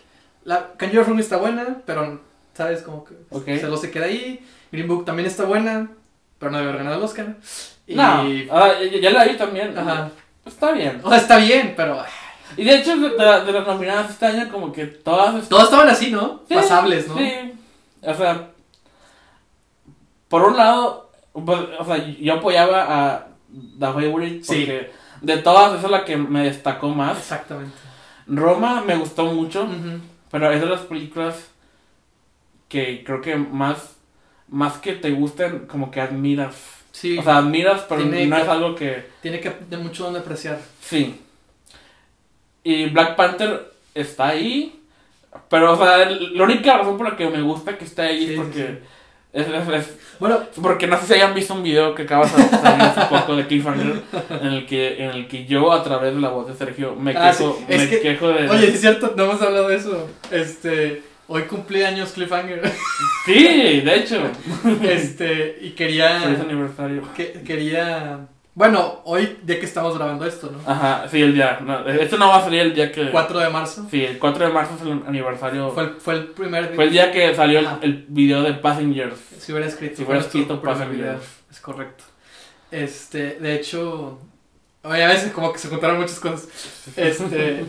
La, 0.44 0.74
Can 0.78 0.90
You 0.90 0.96
Ever 0.96 1.06
Forgive 1.06 1.16
Me 1.16 1.22
está 1.22 1.38
buena, 1.38 1.82
pero, 1.86 2.22
¿sabes? 2.54 2.82
Como 2.82 3.04
que 3.06 3.16
Ok. 3.30 3.46
se 3.46 3.68
lo 3.68 3.78
se 3.78 3.92
queda 3.92 4.06
ahí. 4.06 4.46
Green 4.72 4.88
Book 4.88 5.06
también 5.06 5.28
está 5.28 5.44
buena, 5.46 5.90
pero 6.40 6.52
no 6.52 6.58
debe 6.58 6.70
haber 6.70 6.84
ganado 6.84 6.98
el 7.00 7.04
Oscar. 7.04 7.36
Y. 7.88 7.96
No, 7.96 8.04
ah, 8.52 8.72
ya, 8.92 9.00
ya 9.00 9.10
la 9.12 9.24
vi 9.26 9.36
también. 9.38 9.78
Ajá. 9.78 10.10
Está 10.46 10.72
bien. 10.72 11.00
O 11.04 11.10
sea, 11.10 11.18
está 11.18 11.38
bien, 11.38 11.74
pero. 11.76 11.98
Y 12.56 12.64
de 12.64 12.76
hecho, 12.78 12.96
de, 12.98 13.10
de- 13.10 13.46
de 13.46 13.52
las 13.52 13.68
nominadas 13.68 14.10
este 14.12 14.26
año, 14.26 14.50
como 14.52 14.72
que 14.72 14.86
todas. 14.86 15.48
Todos 15.50 15.64
estaban 15.66 15.90
así, 15.90 16.12
¿no? 16.12 16.42
Sí, 16.48 16.54
Pasables, 16.56 17.08
¿no? 17.08 17.18
Sí. 17.18 17.54
O 18.02 18.14
sea, 18.14 18.50
por 20.28 20.44
un 20.44 20.58
lado, 20.58 21.12
pues, 21.34 21.60
o 21.80 21.86
sea, 21.86 21.98
yo 21.98 22.34
apoyaba 22.36 22.84
a 23.14 23.28
The 23.80 23.86
Favorite 23.88 24.44
Sí. 24.44 24.66
porque 24.66 24.92
de 25.22 25.38
todas 25.38 25.74
esa 25.78 25.86
es 25.86 25.92
la 25.92 26.06
que 26.06 26.18
me 26.18 26.44
destacó 26.44 26.90
más. 26.90 27.18
Exactamente. 27.18 27.76
Roma 28.28 28.84
me 28.86 28.96
gustó 28.98 29.26
mucho, 29.26 29.68
pero 30.32 30.52
es 30.52 30.60
de 30.60 30.68
las 30.68 30.82
películas 30.82 31.48
que 32.68 33.04
creo 33.06 33.22
que 33.22 33.36
más, 33.38 33.96
más 34.50 34.78
que 34.78 34.94
te 34.94 35.12
gusten, 35.12 35.66
como 35.68 35.92
que 35.92 36.02
admiras. 36.02 36.56
Sí. 37.00 37.18
O 37.18 37.22
sea, 37.24 37.38
admiras, 37.38 37.86
pero 37.88 38.02
no 38.02 38.10
que- 38.12 38.24
es 38.24 38.48
algo 38.48 38.74
que... 38.76 39.06
Tiene 39.22 39.40
que 39.40 39.52
de 39.70 39.78
mucho 39.78 40.06
donde 40.06 40.20
apreciar. 40.20 40.58
Sí. 40.82 41.16
Y 42.64 42.90
Black 42.90 43.16
Panther 43.16 43.72
está 43.94 44.30
ahí. 44.30 44.82
Pero, 45.50 45.74
o 45.74 45.78
sea, 45.78 46.10
la 46.10 46.44
única 46.44 46.78
razón 46.78 46.98
por 46.98 47.10
la 47.10 47.16
que 47.16 47.30
me 47.30 47.42
gusta 47.42 47.78
que 47.78 47.86
esté 47.86 48.02
ahí 48.02 48.18
Sí, 48.20 48.24
es 48.26 48.30
sí, 48.32 48.36
porque. 48.38 48.80
Es, 49.34 49.48
es- 49.48 49.70
es- 49.70 49.98
Bueno, 50.20 50.40
porque 50.62 50.88
no 50.88 51.00
sé 51.00 51.06
si 51.06 51.14
hayan 51.14 51.36
visto 51.36 51.54
un 51.54 51.62
video 51.62 51.94
que 51.94 52.04
acaba 52.04 52.26
de 52.26 52.32
salir 52.32 52.82
hace 52.82 53.02
poco 53.16 53.36
de 53.36 53.46
Cliffhanger. 53.46 54.02
En 54.42 54.48
el, 54.48 54.66
que, 54.66 55.04
en 55.04 55.12
el 55.12 55.28
que 55.28 55.46
yo, 55.46 55.72
a 55.72 55.84
través 55.84 56.16
de 56.16 56.20
la 56.22 56.30
voz 56.30 56.48
de 56.48 56.56
Sergio, 56.56 56.96
me 56.96 57.12
Ah, 57.16 57.32
quejo, 57.32 57.56
sí, 57.60 57.66
me 57.70 57.90
que- 57.90 58.00
quejo 58.02 58.30
de. 58.30 58.50
oye, 58.50 58.68
sí 58.70 58.74
es 58.76 58.82
cierto, 58.82 59.14
no 59.16 59.26
hemos 59.26 59.42
hablado 59.42 59.68
de 59.68 59.76
eso. 59.76 60.10
Este, 60.32 61.04
hoy 61.28 61.44
cumplí 61.44 61.84
años 61.84 62.12
Cliffhanger. 62.12 62.62
Sí, 63.26 63.82
de 63.82 63.96
hecho. 63.96 64.22
este, 64.84 65.58
y 65.62 65.70
Feliz 65.76 65.76
quería 65.76 66.24
aniversario. 66.24 67.04
que, 67.16 67.44
quería 67.46 68.28
bueno, 68.58 69.02
hoy 69.04 69.38
día 69.44 69.60
que 69.60 69.68
estamos 69.68 69.96
grabando 69.96 70.26
esto, 70.26 70.52
¿no? 70.52 70.60
Ajá, 70.66 71.08
sí, 71.12 71.22
el 71.22 71.36
día. 71.36 71.60
No, 71.62 71.88
esto 71.88 72.18
no 72.18 72.30
va 72.30 72.38
a 72.38 72.44
salir 72.44 72.62
el 72.62 72.74
día 72.74 72.92
que. 72.92 73.12
4 73.12 73.40
de 73.40 73.50
marzo. 73.52 73.86
Sí, 73.92 74.04
el 74.04 74.18
4 74.18 74.48
de 74.48 74.52
marzo 74.52 74.74
es 74.78 74.82
el 74.82 75.04
aniversario. 75.06 75.70
Fue 75.70 75.84
el, 75.84 75.90
fue 76.02 76.16
el 76.16 76.28
primer 76.30 76.74
Fue 76.74 76.86
el 76.86 76.90
día 76.90 77.12
que 77.12 77.36
salió 77.36 77.60
el, 77.84 78.06
video 78.08 78.42
de 78.42 78.56
Passengers. 78.56 79.20
Si 79.38 79.52
hubiera 79.52 79.68
escrito. 79.68 79.98
Si 79.98 80.04
hubiera 80.06 80.22
escrito, 80.22 80.60
video. 80.90 81.20
Es 81.52 81.60
correcto. 81.60 82.04
Este, 82.72 83.36
de 83.40 83.54
hecho, 83.58 84.20
oye, 84.82 85.04
a 85.04 85.08
veces 85.08 85.32
como 85.34 85.54
que 85.54 85.60
se 85.60 85.68
juntaron 85.68 86.00
muchas 86.00 86.20
cosas. 86.20 86.48
Este, 86.98 87.64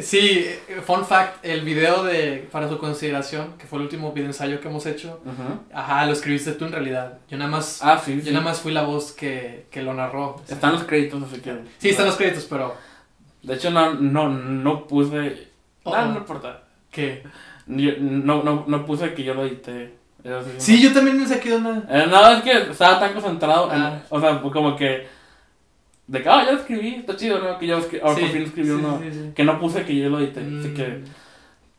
sí, 0.00 0.46
fun 0.86 1.04
fact, 1.04 1.44
el 1.44 1.60
video 1.62 2.02
de 2.04 2.48
Para 2.50 2.68
su 2.68 2.78
consideración, 2.78 3.54
que 3.58 3.66
fue 3.66 3.78
el 3.78 3.84
último 3.84 4.12
video 4.12 4.28
ensayo 4.28 4.60
que 4.60 4.68
hemos 4.68 4.86
hecho, 4.86 5.20
Ajá. 5.26 5.82
ajá, 5.82 6.06
lo 6.06 6.12
escribiste 6.12 6.52
tú 6.52 6.64
en 6.64 6.72
realidad. 6.72 7.18
Yo 7.28 7.36
nada 7.36 7.50
más, 7.50 7.80
Ah, 7.82 8.00
sí, 8.02 8.20
sí. 8.20 8.26
yo 8.26 8.32
nada 8.32 8.44
más 8.44 8.60
fui 8.60 8.72
la 8.72 8.82
voz 8.82 9.12
que, 9.12 9.66
que 9.70 9.82
lo 9.82 9.92
narró. 9.94 10.40
Están 10.48 10.72
los 10.72 10.84
créditos, 10.84 11.22
así 11.22 11.40
que. 11.40 11.56
Sí, 11.78 11.90
están 11.90 12.06
los 12.06 12.16
créditos, 12.16 12.44
pero 12.48 12.74
De 13.42 13.54
hecho, 13.54 13.70
no, 13.70 13.94
no, 13.94 14.28
no 14.28 14.86
puse. 14.86 15.48
Oh. 15.82 15.94
Ah, 15.94 16.06
no 16.06 16.18
importa. 16.18 16.62
¿qué? 16.90 17.24
Yo- 17.66 17.92
no, 17.98 18.42
no, 18.42 18.64
no 18.68 18.86
puse 18.86 19.14
que 19.14 19.24
yo 19.24 19.34
lo 19.34 19.44
edité. 19.44 19.94
Sí, 20.58 20.80
yo 20.80 20.92
también 20.92 21.18
me 21.18 21.26
saqué 21.26 21.50
de 21.50 21.56
una... 21.56 21.82
Eh, 21.90 22.06
no, 22.08 22.30
es 22.30 22.42
que 22.42 22.70
estaba 22.70 23.00
tan 23.00 23.12
concentrado. 23.12 23.72
en- 23.74 23.82
Ah. 23.82 24.02
o 24.08 24.20
sea, 24.20 24.40
como 24.40 24.76
que. 24.76 25.08
De 26.12 26.22
que, 26.22 26.28
ah, 26.28 26.44
ya 26.44 26.52
lo 26.52 26.58
escribí, 26.58 26.96
está 26.96 27.16
chido, 27.16 27.38
¿no? 27.38 27.58
Que 27.58 27.66
yo 27.66 27.78
escri- 27.78 28.00
ahora 28.02 28.16
Sí, 28.16 28.20
por 28.22 28.30
fin 28.32 28.42
escribí 28.42 28.68
sí, 28.68 28.74
uno. 28.74 29.00
sí, 29.02 29.10
sí. 29.12 29.30
Que 29.34 29.44
no 29.44 29.58
puse 29.58 29.82
que 29.84 29.96
yo 29.96 30.10
lo 30.10 30.18
edité. 30.20 30.40
Así 30.40 30.68
Mm. 30.68 30.74
que. 30.74 31.00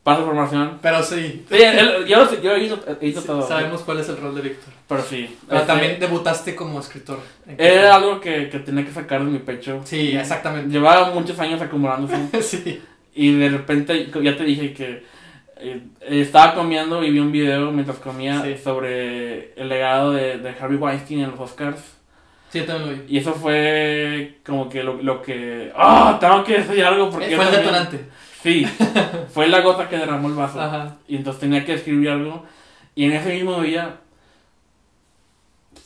Pasa 0.04 0.24
formación. 0.24 0.80
Pero 0.82 1.02
sí. 1.02 1.46
Sí, 1.50 1.56
él- 1.62 2.06
yo, 2.08 2.18
lo- 2.26 2.42
yo 2.42 2.52
he 2.52 2.58
he 2.58 2.60
visto 3.06 3.22
sí, 3.22 3.28
todo. 3.28 3.48
Sabemos 3.48 3.82
cuál 3.84 4.00
es 4.00 4.10
el 4.10 4.18
rol 4.18 4.36
de 4.36 4.42
Víctor. 4.42 4.74
Pero 4.88 5.02
sí. 5.04 5.38
Pero 5.48 5.62
Este, 5.62 5.68
también 5.72 5.98
debutaste 6.00 6.56
como 6.56 6.80
escritor. 6.82 7.20
Era 7.58 7.96
algo 7.96 8.20
que, 8.20 8.50
que 8.50 8.60
tenía 8.60 8.84
que 8.84 8.92
sacar 8.92 9.24
de 9.24 9.32
mi 9.32 9.40
pecho. 9.40 9.80
Sí, 9.86 10.12
exactamente. 10.18 10.70
Llevaba 10.74 11.12
muchos 11.12 11.40
años 11.40 11.62
acumulándose. 11.62 12.18
sí. 12.42 12.82
y 13.16 13.34
de 13.36 13.48
repente, 13.50 14.10
ya 14.24 14.36
te 14.36 14.44
dije 14.44 14.74
que 14.74 15.04
eh, 15.58 15.80
estaba 16.10 16.56
comiendo 16.56 17.02
y 17.04 17.12
vi 17.12 17.20
un 17.20 17.32
video 17.32 17.72
mientras 17.72 18.00
comía 18.00 18.42
Sí. 18.44 18.56
sobre 18.62 19.54
el 19.54 19.70
legado 19.70 20.12
de, 20.12 20.38
de 20.40 20.50
Harvey 20.60 20.78
Weinstein 20.78 21.22
en 21.22 21.32
los 21.32 21.40
Oscars. 21.40 21.80
Sí, 22.54 22.60
yo 22.60 22.66
también 22.66 22.90
lo 23.00 23.04
vi. 23.04 23.16
Y 23.16 23.18
eso 23.18 23.34
fue 23.34 24.38
como 24.46 24.70
que 24.70 24.84
lo, 24.84 25.02
lo 25.02 25.22
que... 25.24 25.72
¡Ah! 25.76 26.18
tengo 26.20 26.44
que 26.44 26.60
decir 26.60 26.84
algo 26.86 27.10
porque... 27.10 27.36
Fue 27.36 27.46
el 27.46 27.52
también- 27.52 27.62
detonante. 27.66 28.06
Sí, 28.44 28.66
fue 29.34 29.48
la 29.48 29.62
gota 29.62 29.90
que 29.90 29.98
derramó 29.98 30.28
el 30.28 30.36
vaso. 30.36 30.62
Ajá. 30.62 30.98
Y 31.08 31.16
entonces 31.16 31.40
tenía 31.42 31.66
que 31.66 31.74
escribir 31.74 32.10
algo. 32.12 32.46
Y 32.94 33.06
en 33.06 33.14
ese 33.14 33.34
mismo 33.34 33.60
día 33.62 33.96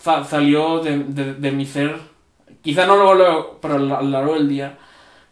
sa- 0.02 0.24
salió 0.26 0.80
de, 0.84 1.00
de, 1.06 1.34
de 1.36 1.52
mi 1.52 1.66
ser, 1.66 1.98
quizá 2.62 2.86
no 2.86 2.96
luego, 2.98 3.14
luego, 3.16 3.60
pero 3.62 3.76
a 3.76 3.80
lo 3.80 4.02
lo 4.02 4.10
largo 4.10 4.34
del 4.34 4.50
día, 4.50 4.78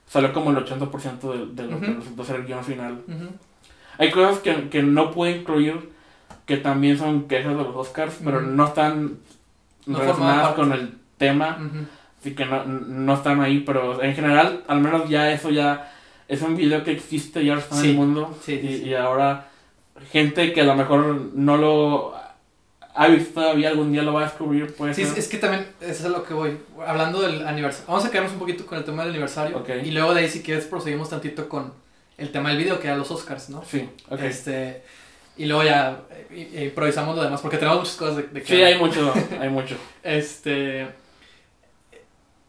salió 0.07 0.31
como 0.33 0.51
el 0.51 0.57
80% 0.57 1.19
de, 1.53 1.63
de 1.63 1.69
lo 1.69 1.79
que 1.79 1.87
Ujú. 1.91 1.99
resultó 1.99 2.23
ser 2.23 2.35
el 2.37 2.45
guion 2.45 2.63
final. 2.63 3.01
Hay 3.97 4.11
cosas 4.11 4.39
que, 4.39 4.69
que 4.69 4.83
no 4.83 5.11
pude 5.11 5.31
incluir, 5.31 5.91
que 6.45 6.57
también 6.57 6.97
son 6.97 7.27
quejas 7.27 7.57
de 7.57 7.63
los 7.63 7.75
Oscars, 7.75 8.19
pero 8.23 8.41
no 8.41 8.65
están 8.65 9.17
No 9.85 9.99
relacionadas 9.99 10.53
con 10.53 10.71
el 10.73 10.93
tema, 11.17 11.57
así 12.19 12.33
que 12.35 12.45
no, 12.45 12.65
no 12.65 13.13
están 13.13 13.41
ahí, 13.41 13.59
pero 13.59 14.01
en 14.01 14.13
general, 14.15 14.63
al 14.67 14.81
menos 14.81 15.09
ya 15.09 15.31
eso 15.31 15.49
ya 15.49 15.91
es 16.27 16.41
un 16.41 16.55
video 16.57 16.83
que 16.83 16.91
existe, 16.91 17.43
ya 17.45 17.55
está 17.55 17.79
en 17.79 17.85
el 17.85 17.93
mundo, 17.95 18.37
Sí, 18.43 18.59
sí, 18.61 18.81
y, 18.85 18.89
y 18.89 18.93
ahora 18.95 19.47
gente 20.11 20.51
que 20.53 20.61
a 20.61 20.65
lo 20.65 20.75
mejor 20.75 21.05
no 21.33 21.57
lo 21.57 22.13
ha 22.97 23.07
visto 23.07 23.41
todavía, 23.41 23.69
algún 23.69 23.91
día 23.91 24.01
lo 24.03 24.13
va 24.13 24.21
a 24.21 24.23
descubrir, 24.25 24.73
puede 24.73 24.93
Sí, 24.93 25.01
es, 25.03 25.09
ser. 25.09 25.19
es 25.19 25.27
que 25.27 25.37
también, 25.37 25.67
eso 25.81 25.91
es 25.91 26.05
a 26.05 26.09
lo 26.09 26.23
que 26.23 26.33
voy. 26.33 26.57
Hablando 26.87 27.21
del 27.21 27.45
aniversario, 27.45 27.87
vamos 27.87 28.05
a 28.05 28.09
quedarnos 28.09 28.33
un 28.33 28.39
poquito 28.39 28.65
con 28.65 28.77
el 28.77 28.83
tema 28.85 29.03
del 29.03 29.11
aniversario. 29.11 29.63
Y 29.83 29.91
luego 29.91 30.13
de 30.13 30.21
ahí, 30.21 30.29
si 30.29 30.41
quieres, 30.41 30.65
proseguimos 30.65 31.09
tantito 31.09 31.47
con 31.49 31.73
el 32.17 32.31
tema 32.31 32.49
del 32.49 32.57
video, 32.57 32.79
que 32.79 32.87
eran 32.87 32.99
los 32.99 33.11
Oscars, 33.11 33.49
¿no? 33.49 33.63
Sí, 33.69 33.89
ok. 34.09 34.21
Este, 34.21 34.81
y 35.37 35.45
luego 35.45 35.63
ya 35.63 35.99
eh, 36.31 36.67
improvisamos 36.69 37.17
lo 37.17 37.23
demás, 37.23 37.41
porque 37.41 37.57
tenemos 37.57 37.79
muchas 37.79 37.95
cosas 37.97 38.15
de, 38.17 38.23
de 38.23 38.41
que 38.41 38.47
Sí, 38.47 38.61
hay 38.61 38.79
mucho, 38.79 39.13
hay 39.41 39.49
mucho. 39.49 39.75
Este. 40.01 40.87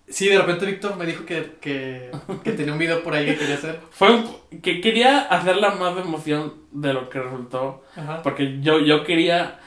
Sí, 0.09 0.29
de 0.29 0.39
repente 0.39 0.67
Víctor 0.67 0.97
me 0.97 1.05
dijo 1.05 1.25
que, 1.27 1.57
que, 1.61 2.11
que 2.45 2.53
tenía 2.53 2.73
un 2.73 2.79
video 2.79 3.03
por 3.03 3.15
ahí 3.15 3.27
que 3.27 3.37
quería 3.37 3.57
hacer. 3.57 3.81
Fue 3.91 4.13
un- 4.15 4.61
que 4.63 4.81
quería 4.81 5.21
hacerla 5.23 5.71
más 5.75 5.97
de 5.97 6.03
emoción 6.03 6.55
de 6.71 6.93
lo 6.93 7.11
que 7.11 7.21
resultó. 7.21 7.83
Ajá. 7.97 8.23
Porque 8.23 8.61
yo, 8.61 8.79
yo 8.79 9.03
quería 9.05 9.59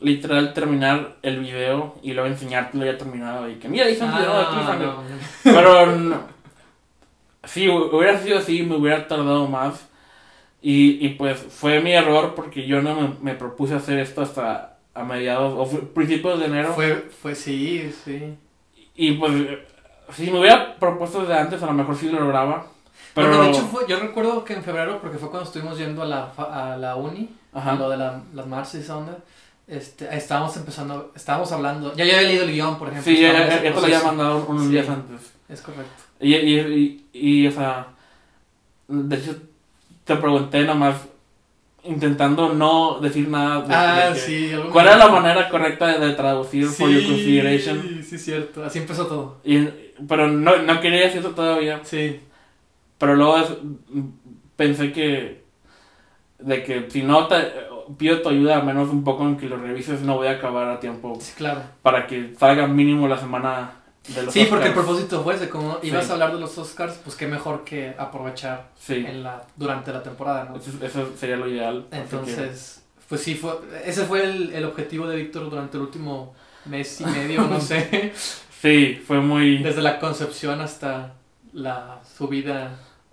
literal 0.00 0.54
terminar 0.54 1.16
el 1.22 1.40
video 1.40 1.96
y 2.02 2.12
luego 2.14 2.28
enseñártelo 2.28 2.84
ya 2.86 2.96
terminado 2.98 3.48
y 3.50 3.56
que 3.56 3.68
mira, 3.68 3.88
hice 3.90 4.02
un 4.04 4.12
video 4.16 4.32
de 4.38 4.44
Ah, 4.48 4.76
no, 4.80 4.86
no. 5.02 5.04
Pero 5.44 5.86
no. 5.96 6.20
si 7.44 7.68
hubiera 7.68 8.18
sido 8.18 8.38
así, 8.38 8.62
me 8.62 8.76
hubiera 8.76 9.06
tardado 9.06 9.46
más. 9.46 9.88
Y, 10.62 11.04
y 11.04 11.10
pues 11.10 11.38
fue 11.38 11.80
mi 11.80 11.92
error 11.92 12.34
porque 12.34 12.66
yo 12.66 12.80
no 12.80 12.94
me, 12.98 13.10
me 13.20 13.34
propuse 13.34 13.74
hacer 13.74 13.98
esto 13.98 14.22
hasta 14.22 14.78
a 14.94 15.04
mediados 15.04 15.54
o 15.56 15.78
principios 15.92 16.38
de 16.38 16.46
enero. 16.46 16.72
Fue, 16.72 16.96
fue, 17.20 17.34
sí, 17.34 17.92
sí. 18.04 18.34
Y 18.94 19.12
pues 19.12 19.32
si 20.14 20.30
me 20.30 20.38
hubiera 20.40 20.76
propuesto 20.76 21.20
desde 21.20 21.34
antes, 21.38 21.62
a 21.62 21.66
lo 21.66 21.72
mejor 21.72 21.96
sí 21.96 22.08
lo 22.08 22.20
lograba. 22.20 22.66
Pero 23.14 23.28
Bueno, 23.28 23.42
de 23.44 23.50
hecho, 23.50 23.62
fue, 23.66 23.84
yo 23.88 23.98
recuerdo 24.00 24.44
que 24.44 24.54
en 24.54 24.62
febrero, 24.62 24.98
porque 25.00 25.18
fue 25.18 25.28
cuando 25.30 25.46
estuvimos 25.46 25.76
yendo 25.78 26.02
a 26.02 26.06
la, 26.06 26.32
a 26.36 26.76
la 26.78 26.96
uni, 26.96 27.28
Ajá. 27.52 27.74
lo 27.74 27.90
de 27.90 27.96
la- 27.98 28.22
las 28.34 28.46
marchas 28.46 28.76
y 28.76 28.78
esa 28.78 28.96
onda, 28.96 29.18
este, 29.68 30.08
estábamos 30.16 30.56
empezando, 30.56 31.12
estábamos 31.14 31.52
hablando, 31.52 31.94
ya, 31.94 32.04
ya 32.04 32.16
había 32.16 32.28
leído 32.28 32.44
el 32.44 32.52
guion, 32.52 32.78
por 32.78 32.88
ejemplo. 32.88 33.12
Sí, 33.12 33.20
ya, 33.20 33.60
te 33.60 33.70
lo 33.70 33.78
había 33.80 34.02
mandado 34.02 34.44
unos 34.48 34.64
Sí. 34.64 34.70
días 34.70 34.88
antes. 34.88 35.32
Es 35.48 35.60
correcto. 35.60 35.92
Y, 36.20 36.34
y, 36.34 36.58
y, 36.60 37.06
y, 37.12 37.46
o 37.48 37.52
sea, 37.52 37.88
de 38.88 39.16
hecho, 39.16 39.36
te 40.04 40.16
pregunté 40.16 40.64
nomás, 40.64 40.96
intentando 41.84 42.52
no 42.54 42.98
decir 43.00 43.28
nada. 43.28 43.62
de- 43.62 43.74
Ah, 43.74 44.06
de 44.08 44.14
que- 44.14 44.20
sí. 44.20 44.52
¿Cuál 44.72 44.86
era 44.86 44.96
la 44.96 45.08
manera 45.08 45.48
correcta 45.48 45.86
de, 45.88 46.06
de 46.06 46.14
traducir 46.14 46.66
for 46.66 46.88
your 46.88 47.04
consideration? 47.04 47.82
Sí, 47.82 48.02
sí, 48.04 48.18
cierto. 48.18 48.64
Así 48.64 48.78
empezó 48.78 49.06
todo. 49.06 49.38
Y, 49.44 49.68
pero 50.08 50.28
no, 50.28 50.56
no 50.58 50.80
quería 50.80 51.02
decir 51.02 51.20
eso 51.20 51.30
todavía. 51.30 51.80
Sí. 51.84 52.20
Pero 52.98 53.14
luego 53.16 53.38
es- 53.38 53.52
pensé 54.56 54.92
que, 54.92 55.42
de 56.38 56.62
que 56.62 56.90
si 56.90 57.02
no 57.02 57.26
te, 57.28 57.36
pido 57.98 58.20
tu 58.22 58.28
ayuda, 58.28 58.56
al 58.58 58.64
menos 58.66 58.88
un 58.90 59.02
poco 59.04 59.24
en 59.24 59.36
que 59.36 59.48
lo 59.48 59.56
revises, 59.56 60.00
no 60.02 60.16
voy 60.16 60.28
a 60.28 60.32
acabar 60.32 60.68
a 60.68 60.80
tiempo 60.80 61.16
Sí, 61.20 61.32
claro. 61.36 61.62
para 61.82 62.06
que 62.06 62.34
salga 62.38 62.66
mínimo 62.66 63.08
la 63.08 63.18
semana 63.18 63.72
de 64.08 64.22
los 64.22 64.32
Sí, 64.34 64.46
porque 64.48 64.66
el 64.68 64.72
propósito 64.74 65.22
fue 65.22 65.34
ese, 65.34 65.48
como 65.48 65.78
ibas 65.82 66.04
Sí. 66.04 66.10
a 66.10 66.14
hablar 66.14 66.32
de 66.32 66.40
los 66.40 66.56
Oscars, 66.58 66.94
pues 67.04 67.16
qué 67.16 67.26
mejor 67.26 67.64
que 67.64 67.94
aprovechar 67.98 68.68
Sí, 68.76 69.04
en 69.06 69.22
la, 69.22 69.42
durante 69.56 69.92
la 69.92 70.02
temporada, 70.02 70.44
¿no? 70.44 70.56
eso, 70.56 70.70
eso 70.84 71.10
sería 71.16 71.36
lo 71.36 71.48
ideal. 71.48 71.86
Entonces, 71.90 72.84
pues 73.08 73.20
sí, 73.20 73.34
fue, 73.34 73.52
ese 73.84 74.04
fue 74.04 74.24
el, 74.24 74.52
el 74.52 74.64
objetivo 74.64 75.06
de 75.06 75.16
Víctor 75.16 75.50
durante 75.50 75.76
el 75.76 75.82
último 75.84 76.34
mes 76.66 77.00
y 77.00 77.04
medio, 77.06 77.42
no 77.42 77.60
sé, 77.60 78.12
Sí, 78.62 79.02
fue 79.04 79.20
muy... 79.20 79.58
desde 79.58 79.82
la 79.82 79.98
concepción 79.98 80.60
hasta 80.60 81.14
la 81.52 81.98
subida 82.16 82.70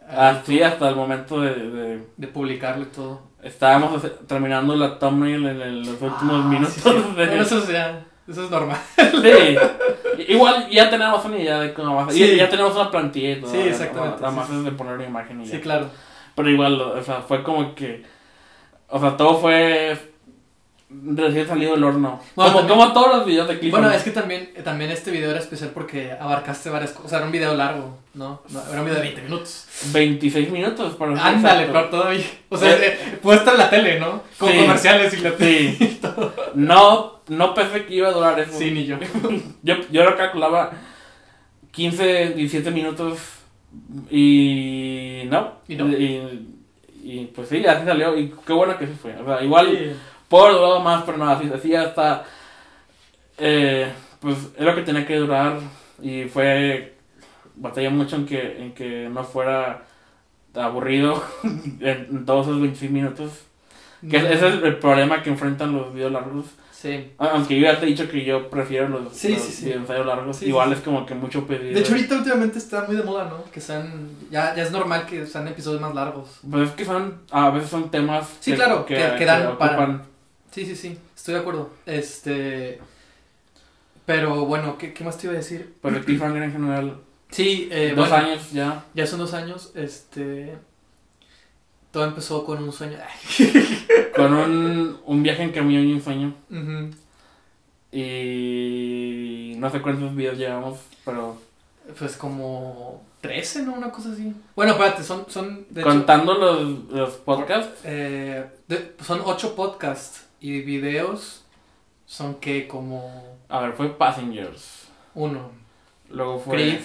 Así 0.08 0.62
hasta 0.62 0.90
el 0.90 0.96
momento 0.96 1.42
de... 1.42 1.54
de- 1.56 2.08
de 2.18 2.28
publicarlo 2.28 2.84
y 2.84 2.88
todo. 2.88 3.22
estábamos 3.42 4.04
terminando 4.28 4.76
la 4.76 5.00
thumbnail 5.00 5.48
en 5.48 5.62
el- 5.62 5.80
los 5.82 6.02
últimos 6.02 6.46
Ah, 6.46 6.48
minutos. 6.48 6.74
sí, 6.76 6.82
sí. 6.84 7.16
de- 7.16 7.40
eso, 7.40 7.58
es 7.60 7.68
ya- 7.68 8.06
eso 8.28 8.44
es 8.46 8.52
normal. 8.52 8.78
Sí. 8.96 9.58
Igual 10.28 10.70
ya 10.70 10.90
tenemos 10.90 11.24
una 11.26 11.38
idea 11.38 11.60
de 11.60 11.74
cómo 11.74 11.96
va. 11.96 12.12
Sí. 12.12 12.36
Ya, 12.36 12.48
tenemos 12.50 12.76
una 12.76 12.92
plantilla 12.92 13.32
y 13.32 13.42
todo. 13.42 13.52
Sí, 13.52 13.58
exactamente, 13.60 14.22
Nada 14.22 14.32
más 14.34 14.50
es 14.52 14.64
de 14.64 14.72
poner 14.72 14.96
una 14.96 15.06
imagen 15.06 15.42
y 15.42 15.46
ya. 15.46 15.52
Sí, 15.52 15.60
claro. 15.62 15.90
Pero 16.36 16.50
igual, 16.50 16.80
o 16.80 17.02
sea, 17.04 17.22
fue 17.22 17.42
como 17.42 17.74
que. 17.74 18.04
O 18.88 19.00
sea, 19.00 19.18
todo 19.18 19.38
fue. 19.40 19.98
Recién 20.92 21.48
salido 21.48 21.74
del 21.76 21.84
horno. 21.84 22.20
Bueno, 22.36 22.52
como, 22.52 22.68
también- 22.68 22.80
como 22.80 22.94
todos 22.94 23.18
los 23.18 23.26
videos 23.28 23.48
de 23.48 23.60
Cliffhanger. 23.60 23.82
Bueno, 23.90 23.96
es 23.96 24.04
que 24.04 24.10
también, 24.10 24.50
también 24.64 24.90
este 24.90 25.12
video 25.12 25.30
era 25.30 25.40
especial 25.40 25.70
porque 25.72 26.12
abarcaste 26.14 26.72
varias 26.72 26.92
cosas. 26.92 27.06
O 27.06 27.10
sea, 27.10 27.18
era 27.20 27.28
un 27.28 27.32
video 27.32 27.54
largo, 27.56 28.00
¿no? 28.16 28.42
No, 28.50 28.60
era 28.72 28.80
un 28.80 28.86
video 28.86 28.96
de 28.96 29.02
20 29.02 29.22
minutos. 29.22 29.68
26 29.94 30.50
minutos 30.50 30.96
para 30.96 31.16
ser 31.16 31.24
Ándale, 31.28 31.68
pero 31.68 31.90
todavía. 31.90 32.26
O 32.50 32.58
sea, 32.58 32.72
eh, 32.76 33.20
puede 33.22 33.38
estar 33.38 33.54
en 33.54 33.60
la 33.60 33.70
tele, 33.70 34.00
¿no? 34.00 34.24
Con 34.40 34.52
Sí. 34.52 34.58
comerciales 34.62 35.14
y 35.14 35.18
la 35.22 35.32
tele. 35.36 35.76
Sí. 35.78 36.00
No, 36.56 37.20
no 37.28 37.54
pensé 37.54 37.86
que 37.86 37.94
iba 37.94 38.08
a 38.08 38.12
durar 38.12 38.40
eso. 38.40 38.58
Sí, 38.58 38.72
ni 38.72 38.86
yo. 38.88 38.98
Yo, 39.62 39.76
yo 39.92 40.04
lo 40.04 40.18
calculaba 40.18 40.72
15, 41.72 42.30
17 42.30 42.72
minutos 42.72 43.20
y 44.10 45.22
no. 45.30 45.54
Y 45.68 45.76
no. 45.76 45.88
Y, 45.90 46.48
y, 47.04 47.26
pues 47.36 47.48
sí, 47.50 47.64
así 47.66 47.86
salió 47.86 48.18
y 48.18 48.34
qué 48.46 48.54
bueno 48.54 48.78
que 48.78 48.88
sí 48.88 48.94
fue. 49.00 49.16
O 49.18 49.26
sea, 49.26 49.44
igual 49.44 49.68
Sí. 49.70 49.96
Puedo 50.30 50.54
durado 50.54 50.80
más, 50.80 51.04
pero 51.04 51.18
no, 51.18 51.30
así, 51.30 51.52
así 51.54 51.76
hasta... 51.76 52.24
Eh, 53.38 53.92
pues 54.20 54.38
es 54.58 54.66
lo 54.66 54.76
que 54.76 54.82
tenía 54.82 55.06
que 55.06 55.18
durar 55.18 55.60
y 56.02 56.26
fue... 56.26 56.96
Batallé 57.56 57.90
mucho 57.90 58.16
en 58.16 58.26
que, 58.26 58.62
en 58.64 58.74
que 58.74 59.10
no 59.10 59.24
fuera 59.26 59.84
aburrido 60.54 61.22
en, 61.82 62.26
todos 62.26 62.48
esos 62.48 62.62
26 62.62 62.92
minutos. 62.92 63.32
Que 64.10 64.16
ese 64.16 64.34
es 64.34 64.64
el, 64.64 64.78
problema 64.78 65.22
que 65.22 65.30
enfrentan 65.30 65.74
los 65.74 65.94
videos 65.94 66.14
largos. 66.14 66.46
Sí. 66.72 67.12
Aunque 67.18 67.60
yo 67.60 67.64
ya 67.66 67.78
te 67.78 67.86
he 67.86 67.90
dicho 67.90 68.10
que 68.10 68.24
yo 68.24 68.50
prefiero 68.50 68.88
los, 68.88 69.14
Sí, 69.14 69.34
los 69.34 69.42
sí, 69.42 69.52
sí. 69.52 69.66
videoensayos 69.66 70.06
largos, 70.06 70.42
igual 70.42 70.72
es 70.72 70.80
como 70.80 71.06
que 71.06 71.14
mucho 71.16 71.46
pedir. 71.46 71.74
De 71.74 71.82
hecho, 71.82 71.92
ahorita 71.92 72.16
últimamente 72.16 72.58
está 72.60 72.86
muy 72.86 72.96
de 72.96 73.04
moda, 73.04 73.26
¿no? 73.26 73.44
Que 73.52 73.60
sean. 73.60 74.08
Ya, 74.32 74.56
ya 74.56 74.64
es 74.64 74.72
normal 74.72 75.06
que 75.06 75.26
sean 75.26 75.46
episodios 75.50 75.82
más 75.82 75.94
largos. 75.94 76.40
Pues 76.50 76.70
es 76.70 76.76
que 76.76 76.86
son, 76.86 77.20
a 77.32 77.50
veces 77.50 77.70
son 77.70 77.92
temas 77.92 78.30
Sí, 78.40 78.54
claro, 78.54 78.86
que- 78.86 78.96
que 79.18 79.26
dan 79.26 79.58
para-. 79.58 80.04
Sí, 80.52 80.66
sí, 80.66 80.76
sí. 80.76 80.98
Estoy 81.16 81.36
de 81.36 81.40
acuerdo. 81.42 81.70
Este. 81.86 82.80
Pero 84.06 84.46
bueno, 84.46 84.78
¿qué, 84.78 84.94
qué 84.94 85.04
más 85.04 85.18
te 85.18 85.28
iba 85.28 85.34
a 85.34 85.38
decir? 85.38 85.76
Pues 85.82 85.96
el 85.96 86.04
cliffhanger 86.06 86.42
en 86.44 86.52
general, 86.52 87.00
Sí, 87.32 87.70
eh, 87.72 87.94
dos 87.96 88.10
bueno, 88.10 88.26
años 88.26 88.52
ya. 88.52 88.84
ya 88.96 89.06
son 89.06 89.20
dos 89.20 89.34
años. 89.36 89.72
Este. 89.76 90.58
Todo 91.92 92.06
empezó 92.06 92.44
con 92.46 92.62
un 92.64 92.72
sueño. 92.72 92.98
Con 94.16 94.34
un, 94.34 95.00
un 95.06 95.24
viaje 95.24 95.44
en 95.44 95.52
camión 95.52 95.88
y 95.88 95.94
un 95.94 96.02
sueño. 96.02 96.34
Ujú. 96.52 96.90
Y 97.92 99.54
no 99.58 99.70
sé 99.70 99.82
cuántos 99.82 100.16
videos 100.16 100.38
llevamos, 100.38 100.80
pero 101.06 101.38
Pues 101.98 102.16
como 102.18 103.02
13, 103.22 103.64
¿no? 103.64 103.74
Una 103.74 103.92
cosa 103.92 104.12
así. 104.12 104.34
Bueno, 104.56 104.74
espérate, 104.74 105.04
son, 105.04 105.26
son 105.30 105.66
de 105.70 105.82
hecho, 105.82 105.90
contando 105.90 106.34
los, 106.36 106.84
los 106.92 107.14
podcasts, 107.16 107.80
eh, 107.86 108.46
de- 108.68 108.94
son 109.04 109.22
8 109.24 109.56
podcasts 109.56 110.26
y 110.40 110.62
videos 110.62 111.44
son 112.06 112.36
que 112.36 112.68
como 112.68 113.38
a 113.50 113.60
ver, 113.62 113.74
fue 113.74 113.98
Passengers. 113.98 114.88
uno. 115.16 115.52
Luego 116.10 116.40
fue. 116.40 116.56
Creed. 116.56 116.82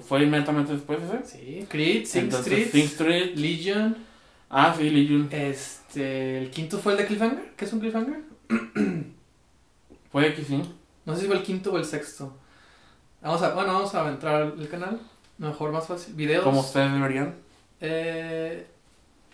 ¿Fue 0.00 0.22
inmediatamente 0.22 0.72
después 0.72 1.00
ese? 1.02 1.24
Sí, 1.26 1.66
Creed, 1.68 2.06
Sing 2.06 2.28
Street, 2.32 2.70
Sing 2.70 2.84
Street. 2.84 3.36
Legion, 3.36 3.96
Ah, 4.48 4.74
sí, 4.76 4.88
Legion. 4.90 5.28
Este, 5.30 6.38
el 6.38 6.50
quinto 6.50 6.78
fue 6.78 6.92
el 6.92 6.98
de 6.98 7.06
Cliffhanger. 7.06 7.52
¿Qué 7.56 7.64
es 7.64 7.72
un 7.72 7.80
Cliffhanger? 7.80 8.22
Puede 10.12 10.34
que 10.34 10.42
sí. 10.42 10.62
No 11.04 11.14
sé 11.14 11.22
si 11.22 11.26
fue 11.26 11.36
el 11.36 11.42
quinto 11.42 11.72
o 11.72 11.78
el 11.78 11.84
sexto. 11.84 12.34
Vamos 13.22 13.42
a, 13.42 13.54
bueno, 13.54 13.72
vamos 13.72 13.94
a 13.94 14.08
entrar 14.08 14.42
al 14.42 14.68
canal. 14.68 15.00
Mejor, 15.38 15.72
más 15.72 15.86
fácil. 15.86 16.14
Videos. 16.14 16.44
Como 16.44 16.60
ustedes 16.60 16.92
deberían. 16.92 17.34
Eh, 17.80 18.66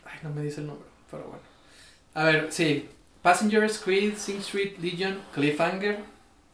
ay, 0.04 0.18
no 0.22 0.30
me 0.30 0.42
dice 0.42 0.60
el 0.60 0.68
número, 0.68 0.86
pero 1.10 1.24
bueno. 1.24 1.42
A 2.14 2.24
ver, 2.24 2.48
sí. 2.50 2.88
Passengers, 3.22 3.78
Creed, 3.78 4.14
Sing 4.16 4.38
Street, 4.38 4.78
Legion, 4.80 5.18
Cliffhanger. 5.34 5.98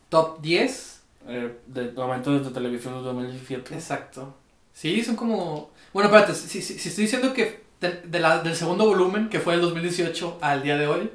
Top 0.08 0.40
10. 0.40 1.02
Eh, 1.28 1.52
de 1.66 1.92
momentos 1.92 2.44
de 2.44 2.50
televisión 2.52 2.94
de 2.94 3.00
2017. 3.02 3.74
Exacto. 3.74 4.34
Sí, 4.72 5.02
son 5.02 5.16
como... 5.16 5.70
Bueno, 5.92 6.08
espérate, 6.10 6.34
si, 6.34 6.60
si, 6.60 6.78
si 6.78 6.88
estoy 6.88 7.04
diciendo 7.04 7.32
que 7.32 7.62
de, 7.80 8.02
de 8.04 8.20
la, 8.20 8.40
del 8.40 8.56
segundo 8.56 8.86
volumen, 8.86 9.28
que 9.28 9.38
fue 9.40 9.54
el 9.54 9.60
2018 9.60 10.38
al 10.40 10.62
día 10.62 10.76
de 10.76 10.86
hoy, 10.88 11.10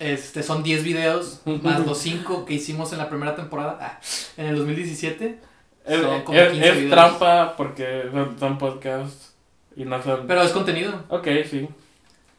este, 0.00 0.42
son 0.42 0.62
10 0.62 0.82
videos, 0.82 1.40
más 1.62 1.86
los 1.86 1.98
5 1.98 2.44
que 2.44 2.54
hicimos 2.54 2.92
en 2.92 2.98
la 2.98 3.08
primera 3.08 3.36
temporada, 3.36 3.78
ah, 3.80 4.00
en 4.36 4.46
el 4.46 4.56
2017. 4.56 5.38
Es, 5.86 6.00
Son 6.00 6.22
como 6.22 6.38
es- 6.38 6.50
15 6.52 6.68
es 6.68 6.76
videos. 6.76 6.90
trampa 6.90 7.56
porque 7.56 8.04
son 8.40 8.58
podcasts 8.58 9.34
y 9.76 9.84
no 9.84 10.02
son... 10.02 10.26
Pero 10.26 10.42
es 10.42 10.50
contenido. 10.50 11.04
Ok, 11.08 11.28
sí. 11.48 11.68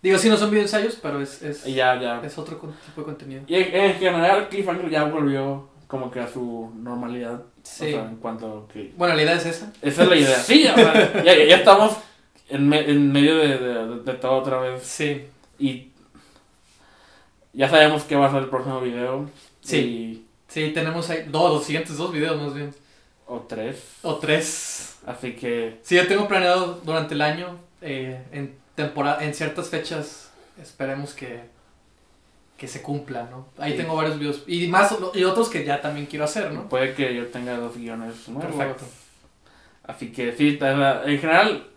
Digo, 0.05 0.17
sí, 0.19 0.29
no 0.29 0.37
son 0.37 0.51
videoensayos, 0.51 0.99
pero 1.01 1.19
es, 1.19 1.41
es, 1.41 1.63
Ya, 1.65 1.99
ya. 1.99 2.21
es 2.23 2.37
otro 2.37 2.57
tipo 2.57 3.01
de 3.01 3.03
contenido. 3.05 3.41
Y 3.47 3.55
en, 3.55 3.75
en 3.75 3.93
general 3.95 4.49
Cliffhanger 4.49 4.89
ya 4.89 5.03
volvió 5.05 5.67
como 5.87 6.11
que 6.11 6.19
a 6.19 6.27
su 6.27 6.71
normalidad. 6.75 7.41
Sí. 7.63 7.85
O 7.87 7.89
sea, 7.89 8.05
en 8.09 8.17
cuanto 8.17 8.67
que... 8.71 8.93
Bueno, 8.95 9.15
la 9.15 9.23
idea 9.23 9.33
es 9.33 9.45
esa. 9.47 9.73
Esa 9.81 10.03
es 10.03 10.09
la 10.09 10.15
idea. 10.15 10.35
Sí, 10.35 10.63
ya, 10.63 11.23
ya 11.23 11.55
estamos 11.55 11.97
en, 12.49 12.69
me- 12.69 12.87
en 12.87 13.11
medio 13.11 13.35
de, 13.37 13.57
de- 13.57 13.99
de 14.01 14.13
todo 14.13 14.33
otra 14.33 14.59
vez. 14.59 14.83
Sí. 14.83 15.25
Y 15.57 15.89
ya 17.53 17.67
sabemos 17.69 18.03
qué 18.03 18.15
va 18.15 18.27
a 18.27 18.31
ser 18.31 18.43
el 18.43 18.49
próximo 18.49 18.81
video. 18.81 19.27
Sí. 19.61 20.25
Sí, 20.47 20.71
tenemos 20.73 21.09
ahí 21.09 21.25
dos, 21.29 21.51
los 21.51 21.63
siguientes 21.63 21.97
dos 21.97 22.11
videos 22.11 22.39
más 22.39 22.53
bien. 22.53 22.73
O 23.27 23.39
tres. 23.39 23.83
O 24.03 24.15
tres. 24.17 24.97
Así 25.07 25.33
que... 25.33 25.79
Sí, 25.81 25.95
yo 25.95 26.07
tengo 26.07 26.27
planeado 26.27 26.79
durante 26.83 27.15
el 27.15 27.21
año, 27.21 27.57
eh, 27.81 28.23
en 28.31 28.63
temporada, 28.75 29.23
en 29.23 29.33
ciertas 29.33 29.69
fechas, 29.69 30.31
esperemos 30.61 31.13
que, 31.13 31.43
que 32.57 32.67
se 32.67 32.81
cumpla, 32.81 33.27
¿no? 33.31 33.47
Ahí 33.57 33.71
Sí. 33.73 33.77
tengo 33.79 33.95
varios 33.95 34.19
videos. 34.19 34.43
Y 34.47 34.67
más, 34.67 34.95
y 35.13 35.23
otros 35.23 35.49
que 35.49 35.63
ya 35.65 35.81
también 35.81 36.05
quiero 36.05 36.25
hacer, 36.25 36.51
¿no? 36.51 36.67
Puede 36.69 36.93
que 36.93 37.13
yo 37.15 37.27
tenga 37.27 37.57
dos 37.57 37.75
guiones 37.77 38.27
nuevos. 38.29 38.55
Perfecto. 38.55 38.85
Así 39.83 40.11
que 40.11 40.33
sí, 40.33 40.57
en 40.61 41.19
general 41.19 41.67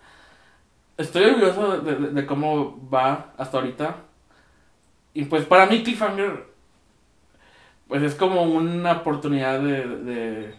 estoy 0.97 1.25
orgulloso 1.27 1.79
de, 1.81 1.95
de- 1.95 2.09
de 2.11 2.27
cómo 2.27 2.89
va 2.93 3.33
hasta 3.37 3.59
ahorita. 3.59 3.97
Y 5.15 5.25
pues 5.25 5.45
para 5.47 5.67
mí 5.67 5.83
Cliffhanger 5.83 6.47
pues 7.89 8.03
es 8.03 8.15
como 8.15 8.43
una 8.43 8.93
oportunidad 8.93 9.61
de... 9.61 9.87
de- 9.87 10.55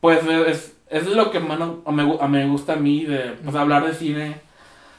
pues 0.00 0.24
es, 0.26 0.75
es 0.88 1.06
lo 1.08 1.30
que 1.30 1.40
más 1.40 1.58
no- 1.58 1.82
me, 1.92 2.04
me 2.28 2.46
gusta 2.48 2.74
a 2.74 2.76
mí, 2.76 3.04
de 3.04 3.32
pues, 3.42 3.54
hablar 3.56 3.86
de 3.86 3.94
cine, 3.94 4.36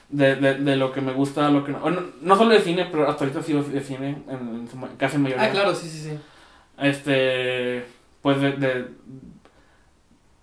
de, 0.10 0.36
de, 0.36 0.56
de 0.56 0.76
lo 0.76 0.92
que 0.92 1.02
me 1.02 1.14
gusta, 1.14 1.50
lo 1.50 1.64
que 1.66 1.72
no, 1.74 1.80
o 1.84 1.90
no. 1.90 2.02
no 2.22 2.36
solo 2.36 2.52
de 2.54 2.62
cine, 2.62 2.88
pero 2.92 3.10
hasta 3.10 3.24
ahorita 3.26 3.42
sigo 3.44 3.62
de 3.64 3.82
cine, 3.82 4.24
en, 4.30 4.38
en 4.56 4.68
su 4.70 4.78
casi 4.98 5.18
mayoría. 5.18 5.46
Ah, 5.46 5.50
claro, 5.52 5.74
sí, 5.76 5.88
sí, 5.90 6.00
sí. 6.10 6.18
Este, 6.80 7.86
pues 8.22 8.40
de, 8.42 8.52
de- 8.54 8.88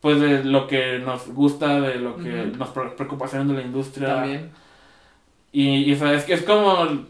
pues 0.00 0.20
de 0.20 0.44
lo 0.44 0.66
que 0.66 0.98
nos 0.98 1.28
gusta, 1.28 1.80
de 1.80 1.94
lo 1.96 2.16
que 2.16 2.42
Ujú. 2.48 2.56
nos 2.58 2.68
pre- 2.70 2.90
preocupaciones 2.90 3.48
de 3.48 3.54
la 3.54 3.62
industria. 3.62 4.08
También. 4.16 4.50
Y, 5.52 5.90
y 5.90 5.96
sabes 5.96 6.24
que 6.24 6.34
es 6.34 6.42
como, 6.42 6.84
eh, 6.84 7.06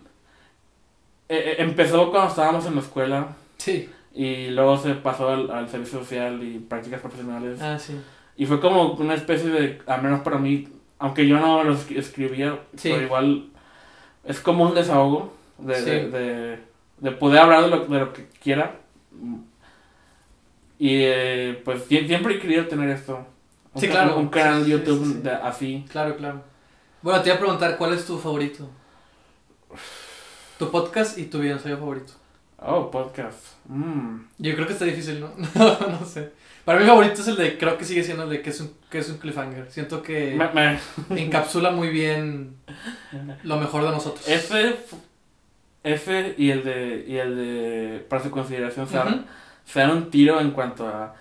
eh, 1.29 1.57
empezó 1.59 2.11
cuando 2.11 2.29
estábamos 2.31 2.67
en 2.67 2.75
la 2.77 2.81
escuela 2.83 3.29
Sí. 3.57 3.89
y 4.15 4.49
luego 4.51 4.77
se 4.77 4.95
pasó 4.95 5.31
al, 5.31 5.51
al 5.51 5.69
servicio 5.69 5.99
social 6.01 6.41
y 6.43 6.59
prácticas 6.61 7.01
profesionales. 7.01 7.61
Ah, 7.61 7.79
sí. 7.79 7.95
Y 8.37 8.47
fue 8.47 8.61
como 8.61 8.93
una 8.95 9.15
especie 9.15 9.49
de, 9.51 9.81
al 9.87 10.03
menos 10.03 10.21
para 10.23 10.39
mí, 10.39 10.69
aunque 10.99 11.27
yo 11.27 11.39
no 11.39 11.63
los 11.65 11.91
escribía, 11.91 12.59
Sí. 12.77 12.91
pero 12.91 13.03
igual 13.03 13.49
es 14.25 14.41
como 14.41 14.65
un 14.65 14.75
desahogo 14.75 15.33
de, 15.59 15.75
Sí. 15.77 15.85
de, 15.85 16.09
de, 16.11 16.59
de 16.99 17.11
poder 17.13 17.41
hablar 17.41 17.63
de 17.65 17.71
lo, 17.71 17.87
de 17.87 17.99
lo 18.01 18.13
que 18.13 18.27
quiera. 18.43 18.77
Y 20.79 21.03
eh, 21.03 21.63
pues 21.65 21.89
sie- 21.89 22.07
siempre 22.07 22.35
he 22.35 22.39
querido 22.41 22.67
tener 22.67 22.89
esto. 22.91 23.25
Un, 23.73 23.81
Sí, 23.81 23.89
claro. 23.89 24.17
Un 24.19 24.29
canal 24.29 24.65
de 24.65 24.71
YouTube 24.71 25.23
de- 25.23 25.31
así. 25.31 25.85
Claro, 25.91 26.17
claro. 26.17 26.43
Bueno, 27.03 27.21
te 27.23 27.29
iba 27.29 27.37
a 27.37 27.41
preguntar, 27.41 27.77
¿cuál 27.77 27.93
es 27.95 28.05
tu 28.07 28.19
favorito? 28.19 28.69
Tu 30.59 30.71
podcast 30.71 31.19
y 31.19 31.25
tu 31.27 31.39
video 31.41 31.59
favorito. 31.59 32.13
Oh, 32.59 32.91
podcast. 32.91 33.39
Mm. 33.69 34.21
Yo 34.39 34.55
creo 34.55 34.67
que 34.67 34.73
está 34.73 34.85
difícil, 34.85 35.21
¿no? 35.21 35.31
no 36.01 36.05
sé. 36.07 36.33
Para 36.65 36.79
mí 36.79 36.85
mi 36.85 36.91
favorito 36.91 37.21
es 37.21 37.29
el 37.29 37.37
de, 37.37 37.59
creo 37.59 37.77
que 37.77 37.85
sigue 37.85 38.03
siendo 38.03 38.25
el 38.25 38.31
de 38.31 38.43
que 38.43 38.51
es 38.51 38.61
un, 38.61 38.73
que 38.91 38.99
es 38.99 39.09
un 39.11 39.19
cliffhanger. 39.19 39.71
Siento 39.71 40.03
que 40.03 40.35
encapsula 41.11 41.71
muy 41.71 41.89
bien 41.89 42.57
lo 43.45 43.57
mejor 43.59 43.85
de 43.85 43.91
nosotros. 43.91 44.27
f- 44.29 44.97
ese 45.83 46.35
y 46.39 46.51
el 46.51 46.65
de, 46.65 47.05
y 47.07 47.17
el 47.17 47.37
de, 47.37 48.07
para 48.09 48.23
su 48.23 48.31
consideración, 48.31 48.89
se, 48.89 48.97
dan, 48.97 49.27
se 49.67 49.81
dan 49.81 49.91
un 49.91 50.11
tiro 50.11 50.41
en 50.41 50.53
cuanto 50.53 50.89
a 50.89 51.15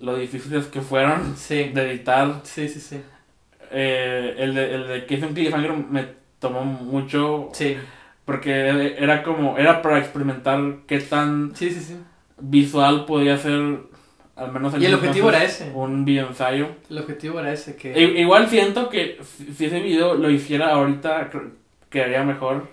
lo 0.00 0.16
difíciles 0.16 0.66
que 0.66 0.80
fueron 0.80 1.36
Sí, 1.36 1.70
de 1.72 1.90
editar. 1.90 2.40
sí, 2.42 2.68
sí, 2.68 2.80
sí. 2.80 3.00
Eh, 3.70 4.34
el, 4.38 4.54
de, 4.54 4.74
el 4.74 4.88
de 4.88 5.06
que 5.06 5.14
es 5.14 5.22
un 5.22 5.32
cliffhanger 5.34 5.72
me 5.72 6.06
tomó 6.40 6.64
mucho 6.64 7.48
Sí, 7.52 7.76
porque 8.24 8.96
era 8.98 9.22
como, 9.22 9.56
era 9.56 9.80
para 9.82 9.98
experimentar 9.98 10.60
qué 10.86 10.98
tan 11.00 11.54
sí, 11.54 11.70
sí, 11.70 11.80
sí. 11.80 11.96
visual 12.40 13.04
podía 13.06 13.38
ser, 13.38 13.78
al 14.36 14.52
menos 14.52 14.74
en 14.74 14.82
Y 14.82 14.86
el 14.86 14.94
objetivo 14.94 15.28
era 15.28 15.44
ese. 15.44 15.70
un 15.74 16.04
video 16.04 16.28
ensayo. 16.28 16.68
El 16.90 16.98
objetivo 16.98 17.40
era 17.40 17.52
ese, 17.52 17.76
que... 17.76 17.98
I- 17.98 18.20
igual 18.20 18.48
siento 18.48 18.88
que 18.88 19.20
si 19.56 19.66
ese 19.66 19.80
video 19.80 20.14
lo 20.14 20.30
hiciera 20.30 20.72
ahorita, 20.72 21.30
quedaría 21.90 22.22
mejor. 22.24 22.68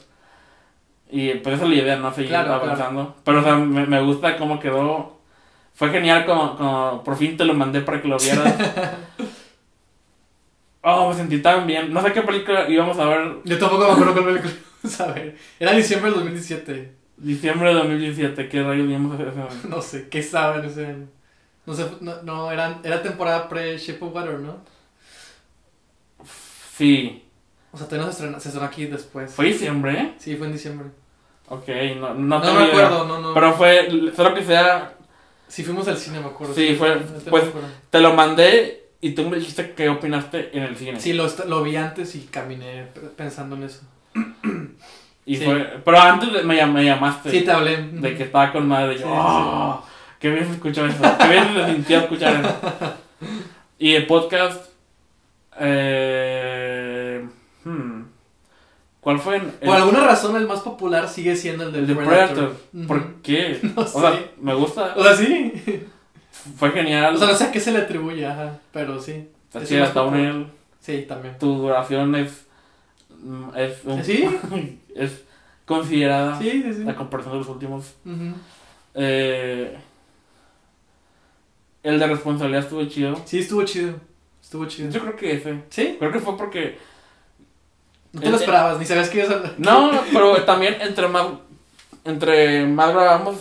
Y 1.11 1.33
pues 1.35 1.55
esa 1.55 1.65
es 1.65 1.69
la 1.71 1.75
idea, 1.75 1.95
no 1.97 2.13
seguir 2.13 2.29
Claro, 2.29 2.47
claro. 2.47 2.63
avanzando. 2.65 3.15
Pero 3.23 3.39
o 3.39 3.43
sea, 3.43 3.55
me, 3.55 3.85
me 3.85 4.01
gusta 4.01 4.37
cómo 4.37 4.59
quedó. 4.59 5.19
Fue 5.73 5.89
genial 5.89 6.25
como, 6.25 6.55
como 6.57 7.03
por 7.03 7.15
fin 7.17 7.35
te 7.37 7.45
lo 7.45 7.53
mandé 7.53 7.81
para 7.81 8.01
que 8.01 8.07
lo 8.07 8.17
vieras. 8.17 8.53
oh, 10.83 11.09
me 11.09 11.15
sentí 11.15 11.39
tan 11.41 11.65
bien. 11.67 11.93
No 11.93 12.01
sé 12.01 12.13
qué 12.13 12.21
película 12.21 12.69
íbamos 12.69 12.97
a 12.99 13.05
ver 13.05 13.37
Yo 13.45 13.57
tampoco 13.57 13.85
me 13.87 13.91
acuerdo 13.93 14.13
cuál 14.13 14.25
película 14.25 14.53
íbamos 14.83 15.01
a 15.01 15.07
ver. 15.13 15.37
Era 15.59 15.71
diciembre 15.73 16.09
del 16.11 16.19
2017. 16.19 16.91
diciembre 17.17 17.69
de 17.69 17.75
2017. 17.75 18.49
¿Qué 18.49 18.63
rayos 18.63 18.87
vimos 18.87 19.19
ese? 19.19 19.57
No 19.69 19.81
sé, 19.81 20.07
¿qué 20.09 20.19
estaba 20.19 20.57
en 20.59 20.65
ese 20.65 20.85
año? 20.85 21.07
No 21.69 21.75
sé, 21.75 21.85
no, 22.01 22.21
no 22.23 22.51
era, 22.51 22.79
era 22.83 22.99
temporada 23.03 23.47
pre-Shape 23.47 24.03
of 24.03 24.11
Water, 24.15 24.39
¿no? 24.39 24.57
Sí. 26.75 27.23
O 27.71 27.77
sea, 27.77 27.85
todavía 27.87 28.07
no 28.07 28.11
se 28.11 28.17
estrenó, 28.17 28.39
se 28.39 28.49
estrenó 28.49 28.65
aquí 28.67 28.85
después. 28.85 29.31
¿Fue 29.33 29.45
diciembre? 29.45 30.13
Sí, 30.17 30.35
fue 30.35 30.47
en 30.47 30.53
diciembre. 30.53 30.87
Ok, 31.47 31.67
no, 31.99 32.13
no, 32.15 32.39
No, 32.39 32.53
me 32.55 32.63
acuerdo, 32.63 33.05
no, 33.05 33.19
no. 33.19 33.33
Pero 33.35 33.53
fue, 33.53 33.87
solo 34.15 34.33
que 34.33 34.43
sea, 34.43 34.95
Sí, 35.47 35.63
fuimos 35.63 35.87
al 35.87 35.97
cine, 35.97 36.19
me 36.19 36.27
acuerdo. 36.27 36.53
Sí, 36.55 36.75
fue- 36.75 36.95
te 36.97 37.29
pues- 37.29 37.43
te 37.89 37.99
lo 37.99 38.13
mandé 38.13 38.89
y 39.01 39.11
tú 39.11 39.27
me 39.29 39.37
dijiste 39.37 39.73
qué 39.73 39.89
opinaste 39.89 40.55
en 40.57 40.63
el 40.63 40.75
cine. 40.75 40.99
Sí, 40.99 41.13
lo, 41.13 41.61
vi 41.63 41.75
antes 41.75 42.15
y 42.15 42.21
caminé 42.21 42.87
pensando 43.15 43.55
en 43.55 43.63
eso. 43.63 43.81
Y 45.25 45.37
Sí. 45.37 45.45
fue, 45.45 45.81
pero 45.85 45.99
antes 45.99 46.43
me, 46.43 46.65
me 46.65 46.83
llamaste 46.85 47.29
Sí, 47.29 47.41
te 47.41 47.51
hablé. 47.51 47.77
de 47.77 48.15
que 48.15 48.23
estaba 48.23 48.51
con 48.51 48.67
madre. 48.67 48.95
yo, 48.95 49.01
sí, 49.01 49.07
"Oh, 49.07 49.83
qué 50.19 50.29
bien 50.29 50.45
se 50.45 50.51
escuchó 50.53 50.85
eso. 50.85 50.97
Qué 51.19 51.27
bien 51.27 51.47
se 51.53 51.73
sintió 51.73 51.99
escuchar 51.99 52.41
eso. 52.45 52.93
Y 53.77 53.93
el 53.95 54.05
podcast, 54.07 54.69
eh, 55.59 57.27
hmm, 57.63 58.01
¿cuál 58.99 59.19
fue? 59.19 59.37
El, 59.37 59.43
Por 59.43 59.75
alguna 59.75 60.01
razón, 60.01 60.35
el 60.35 60.47
más 60.47 60.59
popular 60.61 61.07
sigue 61.07 61.35
siendo 61.35 61.65
el 61.65 61.71
del 61.71 61.81
el 61.81 61.87
de 61.87 61.95
Predator. 61.95 62.27
Predator. 62.71 62.87
¿Por 62.87 63.13
qué? 63.21 63.59
No 63.75 63.81
o 63.81 63.85
sea, 63.85 64.19
me 64.41 64.53
gusta. 64.53 64.93
O 64.95 65.03
sea, 65.03 65.15
sí. 65.15 65.53
Fue 66.57 66.71
genial. 66.71 67.15
O 67.15 67.17
sea, 67.17 67.27
no 67.27 67.33
sé 67.35 67.45
a 67.45 67.51
qué 67.51 67.59
se 67.59 67.71
le 67.71 67.79
atribuye, 67.79 68.25
ajá. 68.25 68.59
Pero 68.71 68.99
sí. 69.01 69.27
Está 69.47 69.61
es 69.61 69.69
chida, 69.69 69.85
está 69.85 70.03
un 70.03 70.51
Sí, 70.79 71.05
también. 71.07 71.37
Tu 71.37 71.53
duración 71.53 72.15
es. 72.15 72.45
mm, 73.21 73.49
Es, 73.55 73.83
un- 73.83 74.03
¿Sí? 74.03 74.25
es 74.95 75.23
considerada 75.65 76.39
Sí, 76.39 76.49
sí, 76.63 76.73
sí. 76.73 76.83
la 76.83 76.95
comparación 76.95 77.33
de 77.33 77.39
los 77.39 77.47
últimos. 77.49 77.93
Ujú. 78.05 78.33
Eh, 78.95 79.77
el 81.89 81.99
de 81.99 82.07
responsabilidad 82.07 82.63
estuvo 82.63 82.85
chido. 82.85 83.21
Sí, 83.25 83.39
estuvo 83.39 83.63
chido. 83.63 83.93
Estuvo 84.41 84.65
chido. 84.65 84.89
Yo 84.89 85.01
creo 85.01 85.15
que 85.15 85.33
ese. 85.33 85.63
¿Sí? 85.69 85.95
Creo 85.99 86.11
que 86.11 86.19
fue 86.19 86.37
porque. 86.37 86.77
No 88.11 88.21
te 88.21 88.29
lo 88.29 88.37
Eh, 88.37 88.39
esperabas, 88.39 88.79
ni 88.79 88.85
sabías 88.85 89.09
que 89.09 89.19
ibas 89.19 89.31
a. 89.31 89.53
No, 89.57 89.91
pero 90.11 90.43
también 90.43 90.77
entre 90.81 91.07
más. 91.07 91.27
Entre 92.05 92.65
más 92.65 92.91
grabamos, 92.93 93.37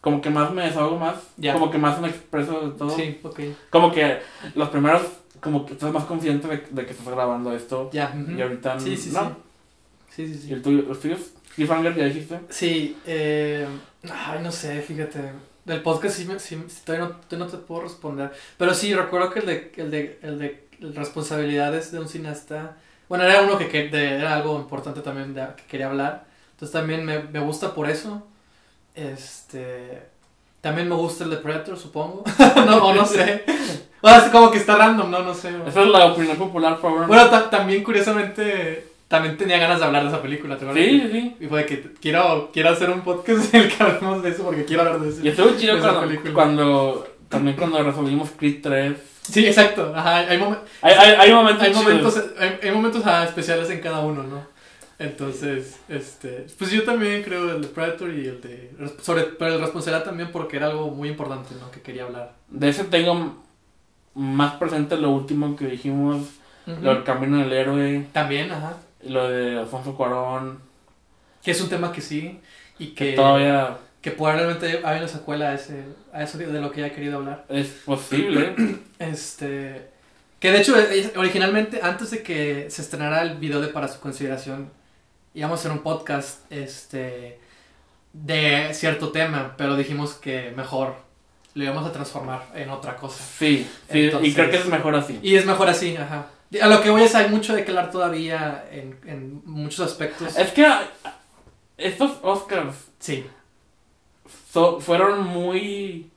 como 0.00 0.20
que 0.20 0.30
más 0.30 0.52
me 0.52 0.62
desahogo 0.64 0.98
más. 0.98 1.16
Ya. 1.36 1.52
Como 1.52 1.70
que 1.70 1.78
más 1.78 2.00
me 2.00 2.08
expreso 2.08 2.68
de 2.70 2.78
todo. 2.78 2.90
Sí, 2.90 3.20
ok. 3.22 3.40
Como 3.70 3.92
que 3.92 4.18
los 4.54 4.68
primeros 4.70 5.02
como 5.40 5.64
que 5.64 5.74
estás 5.74 5.92
más 5.92 6.04
consciente 6.04 6.48
de, 6.48 6.56
de 6.70 6.84
que 6.86 6.92
estás 6.92 7.06
grabando 7.06 7.54
esto. 7.54 7.90
Ya. 7.92 8.12
Y 8.36 8.40
ahorita 8.40 8.80
Sí, 8.80 8.96
sí, 8.96 9.10
no. 9.12 9.20
sí. 9.20 10.26
Sí, 10.26 10.26
sí, 10.26 10.32
¿Y 10.32 10.48
sí. 10.48 10.52
el 10.54 10.62
tuyo, 10.62 10.82
los 10.82 10.98
tuyos? 10.98 11.20
Cliffhanger, 11.54 11.94
ya 11.94 12.04
dijiste. 12.06 12.40
Sí, 12.48 12.96
eh, 13.06 13.66
ay, 14.10 14.40
no 14.42 14.50
sé, 14.50 14.80
fíjate. 14.82 15.20
Del 15.68 15.82
podcast 15.82 16.16
sí, 16.16 16.26
sí, 16.38 16.56
todavía, 16.84 17.06
no, 17.08 17.14
todavía 17.28 17.46
no 17.46 17.50
te 17.50 17.58
puedo 17.58 17.82
responder. 17.82 18.32
Pero 18.56 18.74
sí, 18.74 18.94
recuerdo 18.94 19.30
que 19.30 19.38
el 19.40 19.46
de, 19.46 19.72
el 19.76 19.90
de, 19.90 20.18
el 20.22 20.38
de 20.38 20.66
responsabilidades 20.94 21.92
de 21.92 22.00
un 22.00 22.08
cineasta, 22.08 22.76
bueno, 23.08 23.24
era 23.24 23.42
uno 23.42 23.56
que, 23.58 23.68
que 23.68 23.88
de- 23.88 24.16
era 24.16 24.34
algo 24.34 24.56
importante 24.58 25.00
también 25.02 25.34
de, 25.34 25.46
que 25.56 25.64
quería 25.64 25.86
hablar. 25.88 26.24
Entonces 26.52 26.72
también 26.72 27.04
me, 27.04 27.20
me 27.20 27.40
gusta 27.40 27.74
por 27.74 27.88
eso. 27.88 28.26
Este, 28.94 30.02
también 30.60 30.88
me 30.88 30.94
gusta 30.94 31.24
el 31.24 31.30
de 31.30 31.36
Predator, 31.36 31.78
supongo. 31.78 32.24
no, 32.66 32.86
o 32.86 32.94
no 32.94 33.06
sé. 33.06 33.44
O 34.00 34.08
sea, 34.08 34.18
es 34.18 34.30
como 34.30 34.50
que 34.50 34.58
está 34.58 34.76
random, 34.76 35.10
no, 35.10 35.22
no 35.22 35.34
sé. 35.34 35.50
Esa 35.66 35.82
es 35.82 35.88
la 35.88 36.06
opinión 36.06 36.36
popular, 36.36 36.78
por 36.80 36.90
favor. 36.92 37.06
Bueno, 37.06 37.28
ta- 37.30 37.50
también 37.50 37.82
curiosamente, 37.84 38.86
también 39.08 39.36
tenía 39.38 39.58
ganas 39.58 39.80
de 39.80 39.86
hablar 39.86 40.02
de 40.02 40.08
esa 40.10 40.20
película, 40.22 40.56
¿te 40.58 40.64
acuerdas? 40.66 40.84
sí, 40.84 41.00
sí, 41.00 41.10
sí. 41.10 41.36
Y 41.40 41.46
fue 41.46 41.64
que 41.66 41.92
quiero, 42.00 42.50
quiero 42.52 42.68
hacer 42.70 42.90
un 42.90 43.00
podcast 43.00 43.52
en 43.54 43.62
el 43.62 43.68
que 43.74 43.82
hablemos 43.82 44.22
de 44.22 44.30
eso 44.30 44.44
porque 44.44 44.64
quiero 44.64 44.82
hablar 44.82 45.00
de 45.00 45.08
eso. 45.08 45.20
Y 45.24 45.28
estuvo 45.28 45.56
chido 45.56 45.80
cuando, 45.80 46.00
película. 46.02 46.34
cuando. 46.34 47.08
También 47.28 47.56
cuando 47.56 47.82
resolvimos 47.82 48.30
Creed 48.38 48.60
3. 48.62 48.94
Sí, 49.22 49.46
exacto. 49.46 49.92
Ajá, 49.94 50.18
hay, 50.18 50.38
momen- 50.38 50.60
Hay, 50.80 50.94
hay, 50.94 51.14
hay 51.18 51.32
momentos. 51.32 51.62
hay 51.62 51.74
momentos, 51.74 52.22
hay, 52.62 52.70
momentos 52.70 53.02
especiales 53.26 53.68
en 53.70 53.80
cada 53.80 54.00
uno, 54.00 54.22
¿no? 54.22 54.46
Entonces, 54.98 55.78
este, 55.88 56.46
pues 56.58 56.70
yo 56.70 56.82
también 56.84 57.22
creo 57.22 57.54
el 57.54 57.60
de 57.62 57.68
Predator 57.68 58.10
y 58.10 58.26
el 58.26 58.40
de 58.40 58.70
sobre 59.02 59.24
pero 59.24 59.54
el 59.54 59.60
responsabilidad 59.60 60.04
también 60.04 60.30
porque 60.32 60.56
era 60.56 60.66
algo 60.66 60.90
muy 60.90 61.08
importante, 61.10 61.54
¿no? 61.60 61.70
Que 61.70 61.80
quería 61.82 62.04
hablar. 62.04 62.32
De 62.48 62.68
ese 62.70 62.84
tengo 62.84 63.36
más 64.14 64.54
presente 64.54 64.96
lo 64.96 65.10
último 65.10 65.54
que 65.54 65.66
dijimos: 65.66 66.26
lo 66.66 66.94
del 66.94 67.04
camino 67.04 67.38
del 67.38 67.52
héroe, 67.52 68.06
También, 68.12 68.50
ajá. 68.50 68.76
Lo 69.02 69.28
de 69.28 69.58
Alfonso 69.58 69.96
Cuarón. 69.96 70.60
Que 71.42 71.52
es 71.52 71.60
un 71.60 71.68
tema 71.68 71.92
que 71.92 72.00
sí 72.00 72.40
y 72.78 72.88
Que 72.88 73.10
que 73.10 73.12
todavía 73.12 73.78
que 74.00 74.12
probablemente 74.12 74.80
hay 74.84 74.98
una 74.98 75.08
secuela 75.08 75.50
a 75.50 75.54
ese 75.54 75.84
a 76.12 76.22
eso 76.22 76.38
de 76.38 76.60
lo 76.60 76.70
que 76.70 76.80
ya 76.80 76.86
he 76.88 76.92
querido 76.92 77.18
hablar. 77.18 77.44
es 77.48 77.68
posible. 77.84 78.54
Este. 78.98 79.90
Que 80.40 80.52
de 80.52 80.60
hecho, 80.60 80.78
eh, 80.78 81.12
originalmente, 81.16 81.80
antes 81.82 82.10
de 82.10 82.22
que 82.22 82.70
se 82.70 82.82
estrenara 82.82 83.22
el 83.22 83.38
video 83.38 83.60
de 83.60 83.68
Para 83.68 83.88
su 83.88 84.00
consideración, 84.00 84.70
íbamos 85.34 85.58
a 85.58 85.60
hacer 85.60 85.72
un 85.72 85.80
podcast 85.80 86.40
este, 86.50 87.38
de 88.12 88.70
cierto 88.72 89.10
tema, 89.10 89.54
pero 89.56 89.76
dijimos 89.76 90.14
que 90.14 90.52
mejor 90.56 90.94
lo 91.54 91.64
íbamos 91.64 91.86
a 91.86 91.92
transformar 91.92 92.46
en 92.54 92.70
otra 92.70 92.96
cosa. 92.96 93.22
Sí, 93.38 93.68
sí, 93.90 94.10
y 94.22 94.34
creo 94.34 94.50
que 94.50 94.56
es 94.56 94.66
mejor 94.66 94.94
así. 94.94 95.18
Y 95.22 95.34
es 95.34 95.44
mejor 95.44 95.68
así, 95.68 95.96
ajá. 95.96 96.26
A 96.62 96.66
lo 96.66 96.80
que 96.82 96.90
voy 96.90 97.02
es, 97.02 97.14
hay 97.14 97.28
mucho 97.28 97.54
de 97.54 97.64
que 97.64 97.70
hablar 97.70 97.90
todavía 97.90 98.66
en, 98.70 98.98
en 99.04 99.42
muchos 99.44 99.80
aspectos. 99.80 100.36
Es 100.36 100.50
que 100.52 100.66
estos 101.76 102.12
Oscars 102.22 102.74
Sí, 102.98 103.24
so- 104.50 104.80
fueron 104.80 105.24
muy 105.26 106.10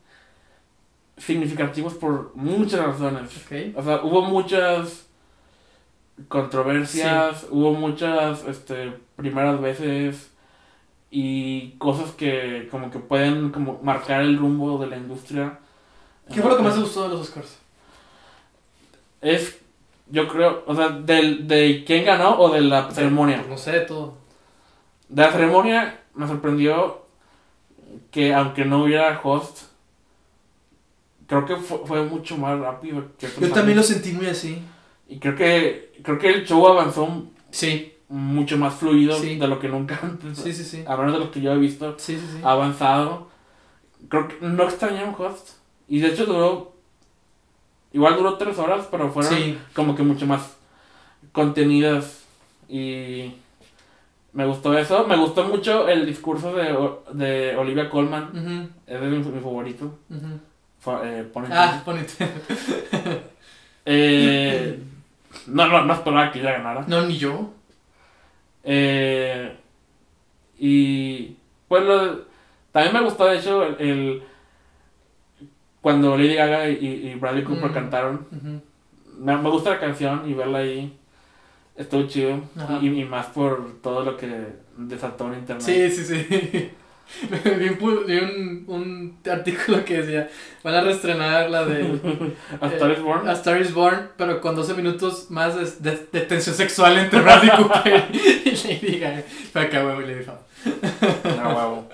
significativos 1.17 1.93
por 1.95 2.31
muchas 2.35 2.79
razones. 2.79 3.29
ok. 3.45 3.77
O 3.77 3.83
sea, 3.83 4.01
hubo 4.03 4.21
muchas 4.23 5.05
controversias, 6.27 7.45
hubo 7.49 7.73
muchas 7.73 8.43
este, 8.45 8.93
primeras 9.15 9.59
veces 9.61 10.29
y 11.09 11.71
cosas 11.77 12.11
que 12.11 12.67
como 12.71 12.89
que 12.89 12.99
pueden 12.99 13.49
como 13.51 13.79
marcar 13.83 14.21
el 14.21 14.37
rumbo 14.37 14.77
de 14.79 14.87
la 14.87 14.97
industria. 14.97 15.59
¿Qué 16.33 16.41
fue 16.41 16.49
lo 16.51 16.57
que 16.57 16.63
más 16.63 16.75
te 16.75 16.81
gustó 16.81 17.03
de 17.03 17.09
los 17.09 17.21
Oscars? 17.21 17.57
Es, 19.21 19.59
yo 20.11 20.27
creo, 20.27 20.63
o 20.67 20.75
sea, 20.75 20.89
del, 20.89 21.47
de 21.47 21.83
quién 21.85 22.05
ganó 22.05 22.37
o 22.39 22.49
de 22.49 22.61
la 22.61 22.91
ceremonia. 22.91 23.37
Pues 23.37 23.49
no 23.49 23.57
sé, 23.57 23.71
de 23.71 23.81
todo. 23.81 24.13
De 25.09 25.21
la 25.23 25.31
ceremonia 25.31 25.99
me 26.13 26.27
sorprendió 26.27 27.01
que 28.11 28.33
aunque 28.33 28.65
no 28.65 28.83
hubiera 28.83 29.19
host, 29.23 29.63
creo 31.27 31.45
que 31.45 31.55
fue, 31.55 31.79
fue 31.85 32.03
mucho 32.03 32.37
más 32.37 32.59
rápido 32.59 33.03
que 33.17 33.27
Yo 33.39 33.49
también 33.51 33.77
lo 33.77 33.81
años. 33.83 33.87
sentí 33.87 34.11
muy 34.11 34.27
así. 34.27 34.61
Y 35.07 35.19
creo 35.19 35.35
que, 35.35 35.93
creo 36.03 36.17
que 36.19 36.29
el 36.29 36.45
show 36.45 36.65
avanzó 36.67 37.07
Sí, 37.49 37.93
mucho 38.07 38.57
más 38.57 38.73
fluido 38.75 39.17
Sí. 39.17 39.37
de 39.37 39.47
lo 39.47 39.59
que 39.59 39.67
nunca 39.67 39.99
antes. 40.01 40.37
sí, 40.37 40.53
sí, 40.53 40.63
sí. 40.63 40.83
A 40.87 40.95
menos 40.97 41.13
de 41.13 41.19
lo 41.19 41.31
que 41.31 41.41
yo 41.41 41.51
he 41.53 41.57
visto, 41.57 41.95
Sí, 41.97 42.15
sí, 42.17 42.25
sí. 42.37 42.39
ha 42.43 42.51
avanzado. 42.51 43.27
Creo 44.09 44.27
que 44.27 44.35
no 44.41 44.63
extrañé 44.63 45.03
un 45.03 45.15
host. 45.17 45.49
Y 45.87 45.99
de 45.99 46.07
hecho 46.09 46.25
duró, 46.25 46.70
igual 47.93 48.15
duró 48.15 48.37
tres 48.37 48.57
horas, 48.59 48.87
pero 48.89 49.11
fueron 49.11 49.33
Sí, 49.33 49.57
como 49.73 49.95
que 49.95 50.03
mucho 50.03 50.25
más 50.25 50.57
contenidas. 51.31 52.23
Y 52.69 53.33
me 54.33 54.45
gustó 54.45 54.77
eso. 54.77 55.05
Me 55.07 55.17
gustó 55.17 55.43
mucho 55.45 55.87
el 55.89 56.05
discurso 56.05 56.53
de, 56.55 56.77
de 57.13 57.55
Olivia 57.57 57.89
Colman. 57.89 58.29
Ese 58.87 58.95
es 59.05 59.11
mi, 59.11 59.17
mi 59.17 59.39
favorito. 59.41 59.97
Fa- 60.79 61.01
eh, 61.03 61.23
pone- 61.31 61.47
Ah, 61.51 61.81
bonito. 61.85 62.13
Eh, 63.85 64.79
no, 65.47 65.67
no, 65.67 65.85
no 65.85 65.93
esperaba 65.93 66.31
que 66.31 66.39
ella 66.39 66.51
ganara. 66.51 66.83
No, 66.87 67.01
ni 67.03 67.17
yo. 67.17 67.51
Eh, 68.63 69.55
y 70.59 71.35
pues 71.67 71.83
lo- 71.83 72.21
también 72.71 72.93
me 72.93 73.01
gustó 73.01 73.25
de 73.25 73.39
hecho 73.39 73.63
el, 73.63 73.75
el- 73.79 74.23
cuando 75.81 76.15
Lady 76.17 76.35
Gaga 76.35 76.69
y, 76.69 76.85
y 76.85 77.15
Bradley 77.15 77.43
Cooper 77.43 77.71
Mm. 77.71 77.73
cantaron. 77.73 78.27
Ujú. 78.31 78.61
Me, 79.23 79.37
me 79.37 79.49
gusta 79.49 79.71
la 79.71 79.79
canción 79.79 80.23
y 80.29 80.33
verla 80.33 80.59
ahí. 80.59 80.97
Estuvo 81.75 82.03
chido. 82.07 82.41
Y, 82.81 82.87
y 82.87 83.05
más 83.05 83.27
por 83.27 83.81
todo 83.81 84.03
lo 84.03 84.17
que 84.17 84.29
desató 84.77 85.27
en 85.31 85.39
internet. 85.39 85.63
Sí, 85.65 85.89
sí, 85.89 86.03
sí. 86.05 86.71
vi 87.59 87.67
un, 87.69 88.05
vi 88.07 88.17
un, 88.17 88.63
un 88.67 89.17
artículo 89.29 89.83
que 89.83 90.01
decía, 90.01 90.29
van 90.63 90.75
a 90.75 90.81
reestrenar 90.81 91.49
la 91.49 91.65
de 91.65 91.99
A 92.61 92.67
Star 92.67 92.91
is 92.91 93.01
Born. 93.01 93.27
A 93.27 93.33
Star 93.33 93.59
is 93.61 93.73
Born, 93.73 94.09
pero 94.17 94.39
con 94.41 94.55
12 94.55 94.73
minutos 94.75 95.29
más 95.29 95.55
de, 95.55 95.91
de- 95.91 96.07
de 96.11 96.21
tensión 96.21 96.55
sexual 96.55 96.97
entre 96.97 97.21
Bradley 97.21 97.51
Cooper 97.57 98.05
y 98.13 98.51
Lady 98.67 98.99
Gaga. 98.99 99.23
Fue 99.51 99.61
acá, 99.61 99.85
huevo, 99.85 100.01
y 100.01 100.05
Lady 100.07 100.23
Gaga. 100.25 100.39
No, 101.43 101.49
huevo. 101.57 101.89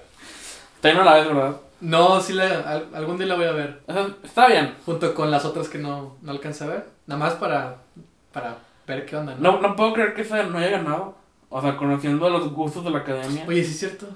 No 0.84 1.04
la 1.04 1.13
ves, 1.15 1.28
¿verdad? 1.28 1.58
No, 1.80 2.20
sí, 2.22 2.34
la, 2.34 2.60
al- 2.62 2.90
algún 2.96 3.18
día 3.18 3.28
la 3.28 3.36
voy 3.36 3.46
a 3.46 3.52
ver, 3.52 3.82
está 4.24 4.48
bien. 4.48 4.76
junto 4.86 5.13
con 5.13 5.30
las 5.30 5.46
otras 5.46 5.70
que 5.70 5.78
no, 5.78 6.16
no 6.22 6.32
alcancé 6.32 6.63
a 6.63 6.68
ver. 6.68 6.90
Nada 7.06 7.20
más 7.20 7.34
para, 7.36 7.78
para 8.34 8.58
ver 8.88 9.06
qué 9.06 9.16
onda, 9.16 9.36
¿no? 9.36 9.54
No, 9.54 9.62
no 9.62 9.76
puedo 9.76 9.94
creer 9.94 10.13
que 10.16 10.22
esa 10.24 10.42
no 10.44 10.58
haya 10.58 10.72
ganado. 10.72 11.16
O 11.50 11.62
sea, 11.62 11.78
conociendo 11.78 12.30
los 12.30 12.52
gustos 12.52 12.84
de 12.84 12.90
la 12.90 13.00
academia. 13.00 13.46
Oye, 13.48 13.63
sí 13.63 13.72
es 13.72 13.80
cierto. 13.80 14.08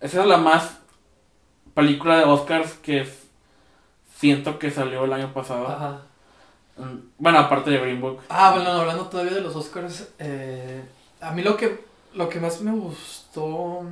Esa 0.00 0.20
es 0.22 0.26
la 0.26 0.38
más 0.38 0.78
película 1.74 2.18
de 2.18 2.24
Oscars 2.24 2.74
que 2.74 3.06
siento 4.16 4.58
que 4.58 4.70
salió 4.70 5.04
el 5.04 5.12
año 5.12 5.32
pasado. 5.32 5.66
Ajá. 5.68 6.02
Mm, 6.76 6.98
Bueno, 7.18 7.38
aparte 7.38 7.70
de 7.70 7.78
Green 7.78 8.00
Book. 8.00 8.20
Ah, 8.28 8.52
bueno, 8.54 8.70
hablando 8.70 9.06
todavía 9.06 9.34
de 9.34 9.40
los 9.42 9.54
Oscars, 9.56 10.08
eh, 10.18 10.82
a 11.20 11.32
mí 11.32 11.42
lo 11.42 11.56
que, 11.56 11.84
lo 12.14 12.28
que 12.28 12.40
más 12.40 12.60
me 12.62 12.72
gustó, 12.72 13.82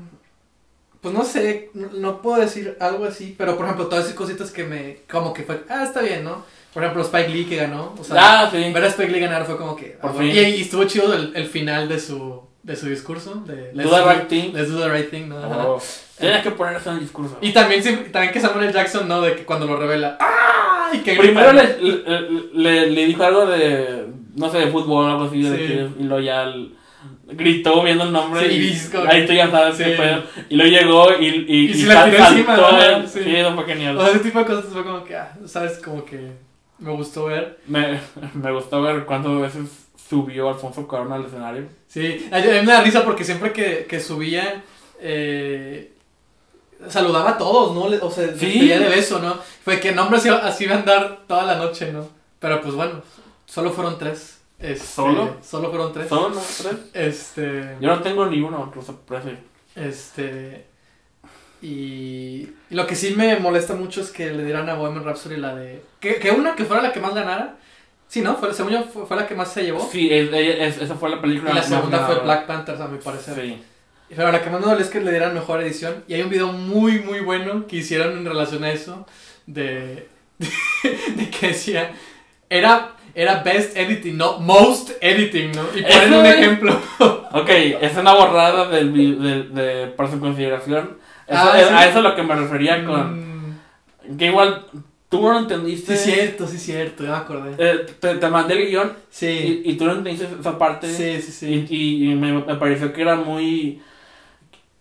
pues 1.01 1.15
no 1.15 1.25
sé, 1.25 1.71
no, 1.75 1.89
no 1.93 2.23
puedo 2.23 2.41
decir 2.41 2.77
algo 2.81 3.05
así, 3.05 3.35
pero 3.39 3.57
por 3.57 3.67
ejemplo, 3.67 3.87
todas 3.87 4.05
esas 4.07 4.17
cositas 4.17 4.51
que 4.51 4.65
me, 4.65 4.99
como 5.11 5.33
que 5.33 5.43
fue, 5.45 5.63
ah, 5.69 5.85
está 5.85 6.03
bien, 6.03 6.25
¿no? 6.25 6.45
Por 6.75 6.83
ejemplo, 6.83 7.03
Spike 7.03 7.29
Lee 7.31 7.45
que 7.47 7.57
ganó, 7.57 7.95
o 7.99 8.05
sea, 8.05 8.17
ah, 8.45 8.49
sí. 8.51 8.73
ver 8.73 8.85
a 8.85 8.89
Spike 8.89 9.11
Lee 9.11 9.21
ganar 9.21 9.45
fue 9.47 9.57
como 9.57 9.75
que, 9.77 9.97
Por 10.01 10.11
ah, 10.11 10.25
y, 10.25 10.39
y 10.39 10.61
estuvo 10.63 10.85
chido 10.85 11.13
el, 11.15 11.33
el 11.35 11.47
final 11.47 11.89
de 11.89 11.99
su, 11.99 12.43
de 12.63 12.77
su 12.77 12.89
discurso, 12.89 13.43
de 13.47 13.73
Do 13.73 13.89
the 13.91 14.05
right 14.15 14.29
thing. 14.29 14.53
Let's 14.53 14.71
do 14.71 14.79
the 14.79 14.89
right 14.93 15.11
thing, 15.11 15.29
¿no? 15.29 15.37
Oh, 15.39 15.83
Tienes 16.19 16.43
que 16.43 16.51
poner 16.51 16.77
eso 16.77 16.91
en 16.91 16.97
el 16.97 17.03
discurso. 17.03 17.39
Y 17.41 17.53
también, 17.53 17.83
también 18.13 18.33
que 18.33 18.41
Samuel. 18.41 18.73
Jackson, 18.73 19.07
¿no? 19.09 19.21
De 19.23 19.37
que 19.37 19.45
cuando 19.45 19.67
lo 19.67 19.77
revela, 19.77 20.19
¡ah! 20.21 20.91
Y 20.93 20.99
que 20.99 21.15
Primero 21.17 21.53
le, 21.53 21.79
le, 22.55 22.87
le- 22.91 23.07
dijo 23.07 23.23
algo 23.23 23.47
de, 23.47 24.07
no 24.37 24.51
sé, 24.51 24.59
de 24.59 24.67
fútbol 24.69 25.07
o 25.07 25.11
algo 25.11 25.25
así, 25.25 25.43
de 25.43 25.57
Sí. 25.57 25.67
que- 25.67 25.89
y 26.01 26.05
luego 26.05 26.21
ya 26.23 26.43
el- 26.43 26.75
gritó 27.29 27.83
viendo 27.83 28.05
el 28.05 28.13
nombre 28.13 28.49
Sí, 28.49 28.55
y 28.55 28.59
dices 28.59 28.91
como 28.91 29.11
ahí 29.11 29.27
tú 29.27 29.33
ya 29.33 29.51
sabes 29.51 29.77
qué 29.77 29.85
sí. 29.85 29.91
pedo. 29.97 30.23
Y 30.49 30.57
luego 30.57 30.71
llegó 30.71 31.19
y, 31.21 31.27
y, 31.27 31.71
Y 31.71 31.75
se 31.75 31.87
la 31.87 32.05
tiró 32.05 32.25
encima, 32.27 33.07
sí. 33.07 33.21
sí, 33.25 33.37
eso 33.37 33.55
fue 33.55 33.65
genial. 33.65 33.97
O 33.99 34.01
sea, 34.01 34.11
ese 34.11 34.21
tipo 34.21 34.39
de 34.39 34.45
cosas 34.47 34.65
fue 34.73 34.83
como 34.85 35.05
que, 35.05 35.17
ah, 35.17 35.37
¿sabes? 35.47 35.79
Como 35.79 36.05
que 36.05 36.33
me 36.79 36.91
gustó 36.93 37.27
ver. 37.27 37.59
Me, 37.67 38.01
me 38.35 38.53
gustó 38.53 38.83
ver 38.83 39.05
cuántas 39.05 39.41
veces 39.41 39.89
subió 40.09 40.49
Alfonso 40.49 40.87
Cuarón 40.89 41.13
al 41.13 41.27
escenario. 41.27 41.67
Sí, 41.87 42.29
a 42.31 42.39
mí 42.39 42.47
me 42.47 42.73
da 42.73 42.83
risa 42.83 43.05
porque 43.05 43.25
siempre 43.25 43.53
que, 43.53 43.87
que 43.89 44.01
subía, 44.01 44.63
eh, 45.01 45.93
saludaba 46.89 47.31
a 47.31 47.39
todos, 47.39 47.75
¿no? 47.75 48.07
O 48.07 48.11
sea, 48.11 48.27
despedía 48.29 48.79
de 48.79 48.89
beso, 48.89 49.19
¿no? 49.19 49.37
Fue 49.65 49.81
que, 49.81 49.93
no, 49.93 50.03
hombre, 50.05 50.19
así, 50.19 50.29
así 50.29 50.65
iba 50.65 50.77
a 50.77 50.79
andar 50.79 51.21
toda 51.27 51.45
la 51.45 51.57
noche, 51.57 51.93
¿no? 51.93 52.09
Pero 52.39 52.61
pues 52.61 52.75
bueno, 52.75 53.03
solo 53.47 53.71
fueron 53.73 53.99
tres. 53.99 54.38
Este, 54.59 54.85
¿Solo? 54.87 55.37
Solo 55.43 55.71
fueron 55.71 55.93
tres. 55.93 56.09
¿Solo 56.09 56.31
no? 56.31 56.41
¿Tres? 56.41 56.77
Este. 56.93 57.77
Yo 57.81 57.89
no 57.89 58.03
tengo 58.03 58.27
ni 58.27 58.41
uno, 58.41 58.71
que 58.73 58.83
sorpresa. 58.83 59.29
Este. 59.77 60.67
Y, 61.61 62.49
y 62.71 62.75
lo 62.75 62.87
que 62.87 62.95
sí 62.95 63.15
me 63.17 63.37
molesta 63.39 63.75
mucho 63.75 64.01
es 64.01 64.11
que 64.11 64.31
le 64.31 64.45
dieran 64.45 64.69
a 64.69 64.75
Bohemian 64.75 65.05
Rhapsody 65.05 65.37
la 65.37 65.55
de. 65.55 65.83
Que, 66.01 66.17
que 66.17 66.31
una 66.31 66.55
que 66.55 66.65
fuera 66.65 66.83
la 66.83 66.93
que 66.93 67.01
más 67.01 67.15
ganara. 67.15 67.57
Sí, 68.09 68.21
¿no? 68.23 68.37
Fue, 68.37 68.55
según 68.55 68.73
yo, 68.73 68.85
fue, 68.85 69.07
fue 69.07 69.17
la 69.17 69.27
que 69.27 69.35
más 69.35 69.53
se 69.53 69.65
llevó. 69.65 69.87
Sí, 69.91 70.09
es- 70.13 70.33
es- 70.33 70.83
esa 70.83 70.95
fue 70.95 71.11
la 71.11 71.21
película 71.21 71.51
y 71.51 71.55
la 71.55 71.63
segunda 71.63 72.07
fue. 72.07 72.21
Black 72.21 72.47
Panther, 72.47 72.81
a 72.81 72.89
mi 72.89 72.99
parecer. 72.99 73.35
Sí. 73.35 73.63
Pero 74.17 74.33
la 74.33 74.43
que 74.43 74.49
más 74.51 74.61
me 74.61 74.67
dolió 74.67 74.83
es 74.83 74.91
que 74.91 75.01
le 75.01 75.11
dieran 75.11 75.35
mejor 75.35 75.61
edición. 75.63 76.03
Y 76.09 76.15
hay 76.15 76.23
un 76.23 76.31
video 76.31 76.51
muy, 76.53 77.01
muy 77.01 77.21
bueno 77.21 77.67
que 77.67 77.77
hicieron 77.77 78.17
en 78.19 78.25
relación 78.25 78.65
a 78.65 78.71
eso. 78.71 79.07
De, 79.47 80.09
de 80.39 81.31
que 81.31 81.49
decía. 81.49 81.93
Era, 82.49 82.93
era 83.21 83.43
best 83.43 83.77
editing, 83.77 84.17
no 84.17 84.39
most 84.39 84.91
editing, 85.01 85.53
¿no? 85.53 85.63
Y 85.77 85.83
ponen 85.83 86.15
un 86.15 86.27
ejemplo. 86.27 86.81
Ok, 87.31 87.49
es 87.51 87.95
una 87.97 88.15
borrada 88.15 88.69
del, 88.71 88.91
vi- 88.91 89.15
de, 89.17 89.43
de, 89.45 89.87
por 89.89 90.11
su 90.11 90.19
consideración. 90.19 90.97
Eso- 91.27 91.39
Ah, 91.39 91.61
es- 91.61 91.69
¿sí? 91.69 91.75
A 91.75 91.87
eso 91.89 91.99
es 91.99 92.05
lo 92.05 92.15
que 92.17 92.23
me 92.23 92.35
refería 92.35 92.85
con... 92.87 93.51
Mm, 94.09 94.17
Que 94.17 94.27
igual 94.27 94.65
tú 95.11 95.21
no 95.23 95.39
entendiste. 95.39 95.95
sí, 95.97 96.11
cierto, 96.13 96.47
sí, 96.47 96.57
cierto, 96.57 97.05
ya 97.05 97.11
me 97.11 97.17
acordé. 97.17 97.51
Eh, 97.59 97.87
te, 98.01 98.15
te 98.15 98.29
mandé 98.29 98.55
el 98.55 98.69
guion 98.71 98.93
Sí, 99.11 99.63
y, 99.65 99.73
y 99.73 99.77
tú 99.77 99.85
no 99.85 99.93
entendiste 99.93 100.27
esa 100.41 100.57
parte. 100.57 100.91
sí, 100.91 101.21
sí, 101.21 101.33
sí. 101.33 101.67
Y, 101.69 101.77
y- 101.77 102.13
y 102.13 102.15
me, 102.15 102.33
me 102.33 102.55
pareció 102.55 102.93
que 102.95 103.03
era 103.03 103.17
muy... 103.17 103.83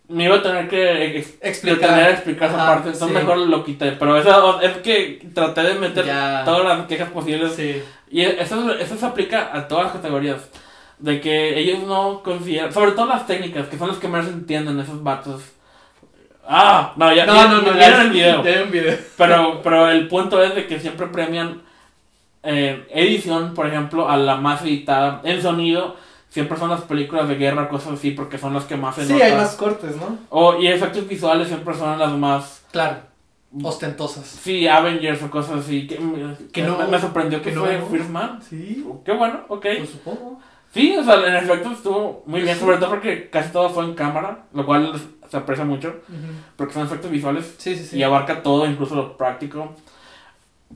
Me 0.08 0.24
iba 0.24 0.36
a 0.36 0.42
tener 0.42 0.68
que 0.68 1.18
ex- 1.18 1.36
Explicar. 1.42 2.10
explicar 2.10 2.48
esa 2.48 2.56
Ajá, 2.62 2.66
parte, 2.74 2.88
entonces 2.90 3.08
sí. 3.08 3.14
mejor 3.24 3.38
lo 3.38 3.62
quité. 3.64 3.92
Pero 3.92 4.16
eso 4.16 4.60
es 4.62 4.78
que 4.78 5.28
traté 5.34 5.62
de 5.62 5.74
meter 5.74 6.04
Ya. 6.06 6.42
todas 6.46 6.64
las 6.64 6.86
quejas 6.86 7.10
posibles. 7.10 7.52
Sí. 7.54 7.82
Y 8.10 8.22
eso, 8.22 8.72
eso 8.72 8.96
se 8.96 9.04
aplica 9.06 9.50
a 9.52 9.68
todas 9.68 9.84
las 9.84 9.92
categorías. 9.94 10.48
De 10.98 11.20
que 11.20 11.58
ellos 11.58 11.80
no 11.80 12.22
consideran, 12.24 12.72
sobre 12.72 12.92
todo 12.92 13.06
las 13.06 13.26
técnicas, 13.26 13.68
que 13.68 13.76
son 13.78 13.88
las 13.88 13.98
que 13.98 14.08
más 14.08 14.26
entienden 14.26 14.80
esos 14.80 15.02
vatos. 15.02 15.42
Ah, 16.48 16.94
no, 16.96 17.12
ya, 17.12 17.26
No, 17.26 17.34
no, 17.48 17.60
no, 17.60 17.72
vieron 17.72 17.78
ya- 17.78 18.02
el 18.02 18.10
video. 18.10 18.42
Ya 18.44 18.50
hay 18.50 18.62
un 18.62 18.70
video. 18.70 18.96
Pero, 19.18 19.60
pero 19.62 19.90
el 19.90 20.08
punto 20.08 20.42
es 20.42 20.54
de 20.54 20.66
que 20.66 20.80
siempre 20.80 21.06
premian 21.08 21.60
eh, 22.42 22.86
edición, 22.94 23.52
por 23.52 23.66
ejemplo, 23.66 24.08
a 24.08 24.16
la 24.16 24.36
más 24.36 24.62
editada. 24.62 25.20
En 25.24 25.42
sonido, 25.42 25.96
siempre 26.30 26.58
son 26.58 26.70
las 26.70 26.82
películas 26.82 27.28
de 27.28 27.36
guerra, 27.36 27.68
cosas 27.68 27.94
así, 27.94 28.10
porque 28.12 28.38
son 28.38 28.54
las 28.54 28.64
que 28.64 28.76
más 28.76 28.94
se 28.96 29.06
Sí, 29.06 29.12
notan. 29.12 29.30
hay 29.30 29.36
más 29.36 29.54
cortes, 29.56 29.96
¿no? 29.96 30.18
O, 30.30 30.56
y 30.60 30.68
efectos 30.68 31.06
visuales 31.08 31.48
siempre 31.48 31.74
son 31.74 31.98
las 31.98 32.12
más... 32.12 32.62
Claro, 32.70 32.98
ostentosas. 33.62 34.26
Sí, 34.26 34.66
Avengers 34.68 35.22
o 35.22 35.30
cosas 35.30 35.60
así. 35.64 35.86
Que, 35.86 36.62
no- 36.62 36.88
me 36.88 37.00
sorprendió 37.00 37.40
que, 37.40 37.50
que 37.50 37.56
no, 37.56 37.62
fue 37.64 37.78
¿no? 37.78 37.86
First 37.86 38.10
Man. 38.10 38.40
Sí, 38.48 38.86
Qué 39.04 39.12
bueno, 39.12 39.40
ok. 39.48 39.66
pues 39.78 39.90
supongo. 39.90 40.40
Sí, 40.74 40.94
o 40.98 41.02
sea, 41.02 41.14
en 41.26 41.34
efecto 41.36 41.70
estuvo 41.72 42.22
muy 42.26 42.42
bien, 42.42 42.54
Sí. 42.54 42.60
sobre 42.60 42.76
todo 42.76 42.90
porque 42.90 43.30
casi 43.30 43.50
todo 43.50 43.70
fue 43.70 43.84
en 43.84 43.94
cámara, 43.94 44.44
lo 44.52 44.66
cual 44.66 44.92
se 45.30 45.36
aprecia 45.38 45.64
mucho, 45.64 45.94
porque 46.56 46.74
son 46.74 46.84
efectos 46.84 47.10
visuales 47.10 47.54
Sí, 47.56 47.74
sí, 47.74 47.84
sí. 47.84 47.96
y 47.98 48.02
abarca 48.02 48.42
todo, 48.42 48.66
incluso 48.66 48.94
lo 48.94 49.16
práctico. 49.16 49.72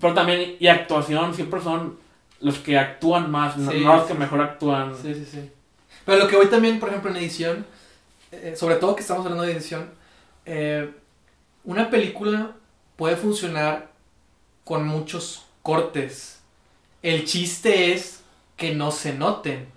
Pero 0.00 0.14
también, 0.14 0.56
y 0.58 0.66
actuación, 0.68 1.34
siempre 1.34 1.60
son 1.60 1.98
los 2.42 2.59
que 2.59 2.78
actúan 2.78 3.31
más, 3.31 3.55
Sí, 3.55 3.61
no 3.61 3.96
los 3.96 4.07
que 4.07 4.14
mejor 4.14 4.40
actúan. 4.40 4.94
Sí, 5.00 5.14
sí, 5.14 5.26
sí. 5.31 5.50
Pero 6.05 6.18
lo 6.18 6.28
que 6.28 6.37
voy 6.37 6.46
también, 6.46 6.81
por 6.81 6.88
ejemplo, 6.88 7.11
en 7.11 7.16
edición, 7.16 7.64
eh, 8.33 8.55
sobre 8.57 8.76
todo 8.76 8.96
que 8.96 9.02
estamos 9.02 9.24
hablando 9.24 9.44
de 9.44 9.52
edición, 9.52 9.90
eh, 10.44 10.90
una 11.64 11.88
película 11.88 12.52
puede 12.96 13.16
funcionar 13.16 13.90
con 14.64 14.87
muchos 14.87 15.46
cortes. 15.62 16.40
El 17.02 17.24
chiste 17.24 17.92
es 17.92 18.20
que 18.57 18.74
no 18.74 18.90
se 18.90 19.14
noten. 19.14 19.68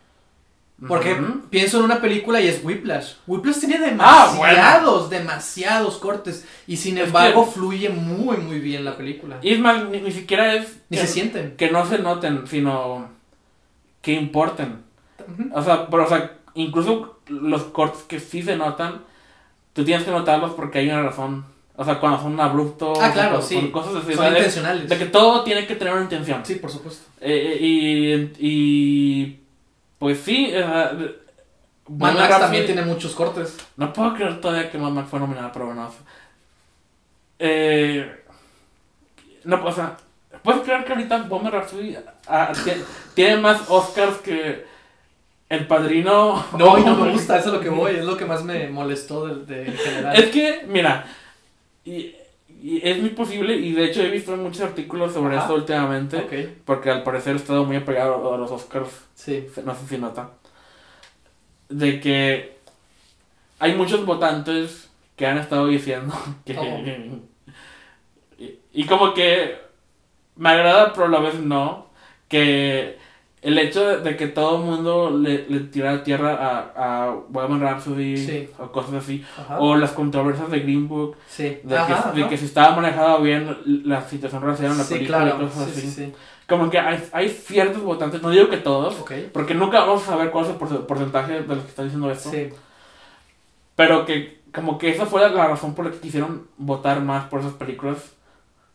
Porque 0.87 1.15
pienso 1.49 1.77
en 1.79 1.85
una 1.85 2.01
película 2.01 2.41
y 2.41 2.47
es 2.47 2.59
Whiplash. 2.63 3.13
Whiplash 3.27 3.59
tiene 3.59 3.77
Ah, 3.99 4.29
demasiados, 4.33 5.09
demasiados 5.09 5.97
cortes. 5.97 6.45
Y 6.67 6.75
sin 6.77 6.97
Es 6.97 7.07
embargo 7.07 7.45
que- 7.45 7.51
fluye 7.51 7.89
muy, 7.89 8.37
muy 8.37 8.59
bien 8.59 8.83
la 8.83 8.97
película. 8.97 9.37
Y 9.41 9.53
es 9.53 9.59
más, 9.59 9.85
ni, 9.89 10.01
ni 10.01 10.11
siquiera 10.11 10.53
es 10.53 10.77
Ni 10.89 10.97
que, 10.97 11.07
se 11.07 11.13
sienten. 11.13 11.55
que 11.55 11.71
no 11.71 11.85
se 11.85 11.99
noten, 11.99 12.45
sino 12.45 13.07
que 14.01 14.13
importen. 14.13 14.83
O 15.53 15.63
sea, 15.63 15.87
pero, 15.89 16.05
o 16.05 16.09
sea, 16.09 16.33
incluso 16.55 17.19
los 17.29 17.63
cortes 17.63 18.03
que 18.03 18.19
sí 18.19 18.43
se 18.43 18.57
notan, 18.57 19.01
tú 19.73 19.83
tienes 19.85 20.03
que 20.05 20.11
notarlos 20.11 20.51
porque 20.55 20.79
hay 20.79 20.89
una 20.89 21.03
razón. 21.03 21.45
O 21.77 21.83
sea, 21.85 21.99
cuando 21.99 22.21
son 22.21 22.39
abruptos, 22.39 22.97
Ah, 23.01 23.11
claro, 23.13 23.41
sí. 23.41 23.69
cosas 23.71 23.95
así. 23.95 24.13
Son 24.13 24.25
de, 24.25 24.31
intencionales. 24.39 24.89
de 24.89 24.97
que 24.97 25.05
todo 25.05 25.43
tiene 25.43 25.65
que 25.65 25.75
tener 25.75 25.93
una 25.93 26.03
intención. 26.03 26.41
Sí, 26.45 26.55
por 26.55 26.69
supuesto. 26.69 27.05
Eh, 27.21 27.57
eh, 27.61 28.33
y, 28.39 28.47
y 28.47 29.39
pues 30.05 30.19
sí, 30.19 30.49
eh, 30.51 31.15
Mad 31.87 32.13
Max 32.13 32.37
también 32.37 32.63
tiene 32.67 32.83
muchos 32.83 33.15
cortes. 33.15 33.57
No 33.75 33.91
puedo 33.91 34.13
creer 34.13 34.39
todavía 34.39 34.69
que 34.69 34.77
Mad 34.77 34.91
Max 34.91 35.09
fue 35.09 35.19
nominada, 35.19 35.51
pero 35.51 35.65
bueno. 35.65 35.91
Eh, 37.39 38.23
no, 39.45 39.65
o 39.65 39.71
sea, 39.71 39.97
¿puedes 40.43 40.61
creer 40.61 40.85
que 40.85 40.93
ahorita 40.93 41.23
Bohemian 41.23 41.53
Rhapsody 41.53 41.97
ah, 42.27 42.51
tie- 42.53 42.83
tiene 43.15 43.37
más 43.37 43.67
Oscars 43.67 44.17
que 44.17 44.63
El 45.49 45.65
Padrino? 45.65 46.45
No, 46.55 46.77
no 46.77 46.95
me 47.03 47.11
gusta, 47.11 47.39
eso 47.39 47.47
es 47.47 47.55
lo 47.55 47.61
que 47.61 47.69
voy, 47.69 47.95
es 47.95 48.05
lo 48.05 48.15
que 48.15 48.25
más 48.25 48.43
me 48.43 48.67
molestó 48.69 49.25
de, 49.25 49.43
de 49.55 49.65
en 49.71 49.75
general. 49.75 50.15
Es 50.15 50.29
que, 50.29 50.65
mira, 50.67 51.07
y, 51.83 52.13
y 52.65 52.81
es 52.83 52.99
muy 52.99 53.11
posible, 53.11 53.55
y 53.55 53.73
de 53.73 53.85
hecho 53.85 54.01
he 54.01 54.09
visto 54.09 54.35
muchos 54.35 54.61
artículos 54.61 55.13
sobre 55.13 55.35
Ajá. 55.35 55.43
esto 55.43 55.53
últimamente, 55.53 56.55
porque 56.65 56.89
al 56.89 57.03
parecer 57.03 57.33
he 57.33 57.37
estado 57.37 57.63
muy 57.63 57.75
apegado 57.75 58.33
a 58.33 58.37
los 58.39 58.49
Oscars 58.49 58.89
sí. 59.13 59.45
no 59.63 59.75
sé 59.75 59.85
si 59.87 59.99
nota, 59.99 60.31
de 61.69 61.99
que 61.99 62.57
hay 63.59 63.75
muchos 63.75 64.03
votantes 64.03 64.89
que 65.15 65.27
han 65.27 65.37
estado 65.37 65.67
diciendo 65.67 66.15
que... 66.45 66.57
Oh. 66.57 68.41
Y, 68.41 68.57
y 68.73 68.85
como 68.87 69.13
que 69.13 69.59
me 70.35 70.49
agrada, 70.49 70.91
pero 70.91 71.05
a 71.05 71.09
la 71.09 71.19
vez 71.19 71.35
no, 71.35 71.91
que 72.27 72.97
el 73.45 73.57
hecho 73.59 73.85
de, 73.87 73.97
de 74.01 74.17
que 74.17 74.27
todo 74.27 74.57
el 74.57 74.63
mundo 74.63 75.11
le, 75.17 75.45
le 75.47 75.59
tira 75.61 76.03
tierra 76.03 76.33
a, 76.75 77.05
a 77.07 77.15
Rhapsody 77.31 78.17
Sí. 78.17 78.49
o 78.59 78.71
cosas 78.71 78.95
así, 78.95 79.23
Ajá. 79.37 79.59
o 79.59 79.75
las 79.75 79.91
controversias 79.91 80.49
de 80.51 80.59
Green 80.61 80.87
Book, 80.87 81.15
sí. 81.27 81.59
de, 81.63 81.77
Ajá, 81.77 82.11
que, 82.13 82.21
de 82.23 82.27
que 82.29 82.37
si 82.37 82.45
estaba 82.45 82.75
manejado 82.75 83.21
bien 83.21 83.55
la 83.85 84.01
situación 84.01 84.41
racial 84.41 84.71
en 84.71 84.77
la 84.79 84.83
Sí, 84.83 84.93
película 84.95 85.21
claro. 85.21 85.37
y 85.37 85.47
cosas 85.47 85.65
Sí, 85.65 85.71
así. 85.71 85.81
sí, 85.81 86.05
sí. 86.05 86.13
Como 86.47 86.69
que 86.69 86.77
hay, 86.79 87.03
hay 87.11 87.29
ciertos 87.29 87.81
votantes, 87.81 88.21
no 88.21 88.29
digo 88.29 88.49
que 88.49 88.57
todos, 88.57 88.95
porque 89.33 89.53
nunca 89.55 89.79
vamos 89.81 90.03
a 90.03 90.07
saber 90.11 90.29
cuál 90.31 90.45
es 90.45 90.51
el 90.51 90.57
porce- 90.57 90.85
porcentaje 90.85 91.41
de 91.41 91.55
los 91.55 91.63
que 91.63 91.69
están 91.69 91.85
diciendo 91.85 92.11
esto. 92.11 92.29
Pero 93.75 94.05
que 94.05 94.41
como 94.53 94.77
que 94.77 94.89
esa 94.89 95.05
fue 95.05 95.21
la 95.29 95.47
razón 95.47 95.75
por 95.75 95.85
la 95.85 95.91
que 95.91 95.99
quisieron 95.99 96.47
votar 96.57 97.01
más 97.01 97.25
por 97.25 97.41
esas 97.41 97.53
películas. 97.53 97.97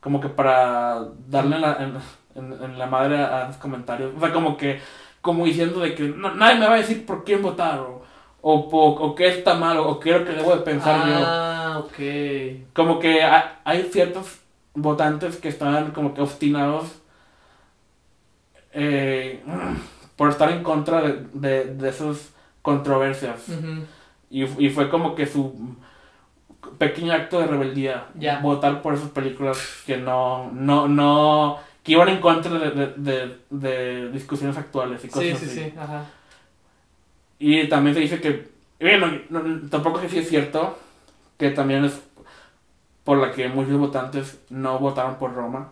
Como 0.00 0.20
que 0.20 0.28
para 0.28 1.06
darle 1.28 1.56
en 1.56 1.62
la, 1.62 1.72
en, 1.80 1.94
en- 2.34 2.52
en 2.62 2.78
la 2.78 2.86
madre 2.86 3.18
a, 3.18 3.44
a 3.44 3.48
los 3.48 3.56
comentarios. 3.56 4.12
O 4.16 4.20
sea, 4.20 4.32
como 4.32 4.56
que 4.56 4.80
como 5.20 5.44
diciendo 5.44 5.80
de 5.80 5.94
que 5.94 6.04
no- 6.04 6.34
nadie 6.34 6.58
me 6.58 6.66
va 6.66 6.74
a 6.74 6.78
decir 6.78 7.04
por 7.06 7.24
quién 7.24 7.42
votar. 7.42 7.80
O, 7.80 8.02
o, 8.42 8.68
po- 8.70 8.94
o 8.94 9.14
qué 9.14 9.28
está 9.28 9.54
mal. 9.54 9.78
O 9.78 10.00
qué 10.00 10.10
es 10.14 10.20
lo 10.20 10.26
que 10.26 10.32
debo 10.32 10.56
de 10.56 10.62
pensar 10.62 11.06
yo. 11.06 11.14
Ah, 11.26 11.78
ok. 11.84 12.72
Como 12.74 12.98
que 12.98 13.22
hay, 13.22 13.42
hay 13.64 13.82
ciertos 13.92 14.38
votantes 14.74 15.36
que 15.36 15.48
están 15.48 15.90
como 15.90 16.14
que 16.14 16.22
obstinados 16.22 17.00
eh, 18.72 19.42
por 20.16 20.30
estar 20.30 20.50
en 20.50 20.62
contra 20.62 21.02
de, 21.02 21.26
de, 21.32 21.64
de 21.74 21.88
esas 21.88 22.32
controversias. 22.62 23.46
Y, 24.30 24.44
y 24.64 24.70
fue 24.70 24.88
como 24.88 25.14
que 25.14 25.26
su 25.26 25.76
pequeño 26.78 27.12
acto 27.12 27.40
de 27.40 27.46
rebeldía. 27.46 28.06
Votar 28.40 28.80
por 28.82 28.94
esas 28.94 29.10
películas 29.10 29.58
que 29.86 29.96
no, 29.96 30.50
no, 30.52 30.86
no, 30.88 31.58
que 31.82 31.92
iban 31.92 32.08
en 32.08 32.20
contra 32.20 32.52
de, 32.58 32.70
de, 32.70 32.86
de, 32.96 33.36
de 33.50 34.10
discusiones 34.12 34.56
actuales 34.56 35.04
y 35.04 35.08
cosas 35.08 35.24
Sí, 35.24 35.30
así. 35.32 35.46
sí, 35.46 35.54
sí. 35.54 35.74
Ajá. 35.78 36.04
Y 37.38 37.68
también 37.68 37.94
se 37.94 38.00
dice 38.02 38.20
que, 38.20 38.48
bueno, 38.80 39.10
no- 39.30 39.68
tampoco 39.70 40.00
que 40.00 40.08
sí 40.08 40.18
es 40.18 40.28
cierto, 40.28 40.78
que 41.38 41.50
también 41.50 41.84
es 41.86 42.00
por 43.04 43.16
la 43.18 43.32
que 43.32 43.48
muchos 43.48 43.78
votantes 43.78 44.38
no 44.50 44.78
votaron 44.78 45.16
por 45.16 45.32
Roma, 45.34 45.70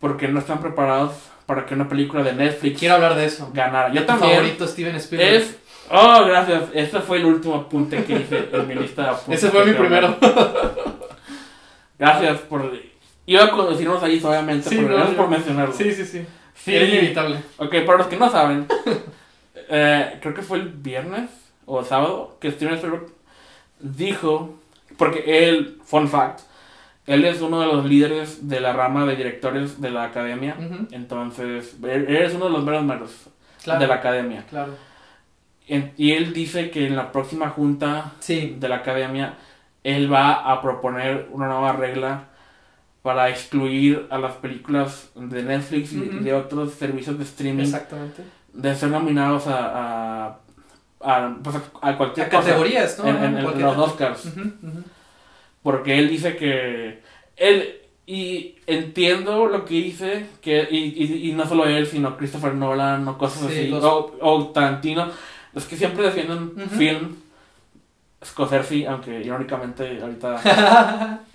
porque 0.00 0.26
no 0.28 0.38
están 0.38 0.60
preparados 0.60 1.12
para 1.44 1.66
que 1.66 1.74
una 1.74 1.88
película 1.88 2.22
de 2.22 2.32
Netflix 2.32 2.78
Quiero 2.78 2.94
hablar 2.94 3.14
de 3.14 3.26
eso. 3.26 3.50
ganara. 3.52 3.92
Yo 3.92 4.04
también. 4.06 4.32
favorito 4.36 4.66
Steven 4.66 4.96
Spielberg. 4.96 5.34
Es. 5.34 5.58
Oh, 5.90 6.24
gracias. 6.26 6.64
Este 6.74 7.00
fue 7.00 7.18
el 7.18 7.24
último 7.26 7.54
apunte 7.56 8.04
que 8.04 8.14
hice 8.20 8.48
en 8.52 8.66
mi 8.68 8.74
lista 8.74 9.02
de 9.02 9.08
apuntes. 9.10 9.42
Ese 9.44 9.50
fue 9.50 9.64
mi 9.66 9.72
primero. 9.72 10.16
Gracias 11.98 12.38
por. 12.40 12.72
Iba 13.30 13.44
a 13.44 13.50
conducirnos 13.50 14.02
ahí 14.02 14.18
suavemente, 14.18 14.68
Sí, 14.70 14.76
pero 14.82 14.98
no, 14.98 15.10
yo- 15.10 15.16
por 15.16 15.28
mencionarlo. 15.28 15.74
Sí, 15.74 15.92
sí, 15.92 16.04
sí. 16.04 16.24
Sí. 16.54 16.74
Era 16.74 16.84
inevitable. 16.86 17.36
Ok, 17.58 17.74
para 17.86 17.98
los 17.98 18.06
que 18.08 18.16
no 18.16 18.30
saben, 18.30 18.66
eh, 19.68 20.18
creo 20.20 20.34
que 20.34 20.42
fue 20.42 20.58
el 20.58 20.68
viernes 20.70 21.30
o 21.66 21.84
sábado 21.84 22.36
que 22.40 22.50
Steven 22.50 22.74
Spielberg 22.74 23.06
dijo, 23.80 24.58
porque 24.96 25.48
él, 25.48 25.78
fun 25.84 26.08
fact, 26.08 26.40
él 27.06 27.24
es 27.24 27.40
uno 27.40 27.60
de 27.60 27.66
los 27.66 27.84
líderes 27.84 28.48
de 28.48 28.60
la 28.60 28.72
rama 28.72 29.04
de 29.06 29.16
directores 29.16 29.80
de 29.80 29.90
la 29.90 30.04
academia. 30.04 30.56
Entonces, 30.90 31.76
él 31.82 32.06
él 32.08 32.16
es 32.16 32.34
uno 32.34 32.46
de 32.46 32.50
los 32.52 32.64
meros 32.64 32.84
meros 32.84 33.10
Claro. 33.62 33.80
de 33.80 33.86
la 33.86 33.94
academia. 33.96 34.44
Claro. 34.48 34.74
En- 35.66 35.92
Y 35.96 36.12
él 36.12 36.32
dice 36.32 36.70
que 36.70 36.86
en 36.86 36.96
la 36.96 37.12
próxima 37.12 37.50
junta 37.50 38.12
Sí. 38.20 38.56
de 38.58 38.68
la 38.68 38.76
academia, 38.76 39.34
él 39.84 40.10
va 40.12 40.32
a 40.50 40.60
proponer 40.62 41.28
una 41.30 41.46
nueva 41.46 41.72
regla 41.72 42.24
para 43.02 43.28
excluir 43.30 44.06
a 44.10 44.18
las 44.18 44.34
películas 44.34 45.10
de 45.14 45.42
Netflix 45.42 45.92
y- 45.92 46.00
de 46.00 46.34
otros 46.34 46.72
servicios 46.74 47.16
de 47.18 47.24
streaming 47.24 47.62
Exactamente. 47.64 48.22
de 48.52 48.74
ser 48.74 48.90
nominados 48.90 49.46
a, 49.46 50.26
a, 50.26 50.38
a, 51.00 51.36
pues, 51.42 51.56
a- 51.80 51.96
cualquier 51.96 52.26
A 52.26 52.30
cosa 52.30 52.42
categorías, 52.48 52.98
¿no? 52.98 53.08
en, 53.08 53.42
los. 53.60 53.76
Oscars. 53.78 54.28
Porque 55.62 55.98
él 55.98 56.08
dice 56.08 56.36
que. 56.36 57.02
Él. 57.36 57.74
Y 58.10 58.56
entiendo 58.66 59.44
lo 59.48 59.66
que 59.66 59.74
dice, 59.74 60.24
que, 60.40 60.66
y, 60.70 60.78
y, 61.04 61.28
y 61.28 61.32
no 61.34 61.46
solo 61.46 61.66
él, 61.66 61.86
sino 61.86 62.16
Christopher 62.16 62.54
Nolan 62.54 63.06
o 63.06 63.18
cosas 63.18 63.40
Sí, 63.50 63.58
así, 63.58 63.68
los- 63.68 63.84
o, 63.84 64.16
o 64.22 64.46
Tarantino, 64.48 65.08
los 65.52 65.66
que 65.66 65.76
siempre 65.76 66.04
defienden 66.04 66.52
film, 66.70 67.16
Scorsese, 68.24 68.86
aunque 68.88 69.20
irónicamente 69.20 70.00
ahorita... 70.00 71.20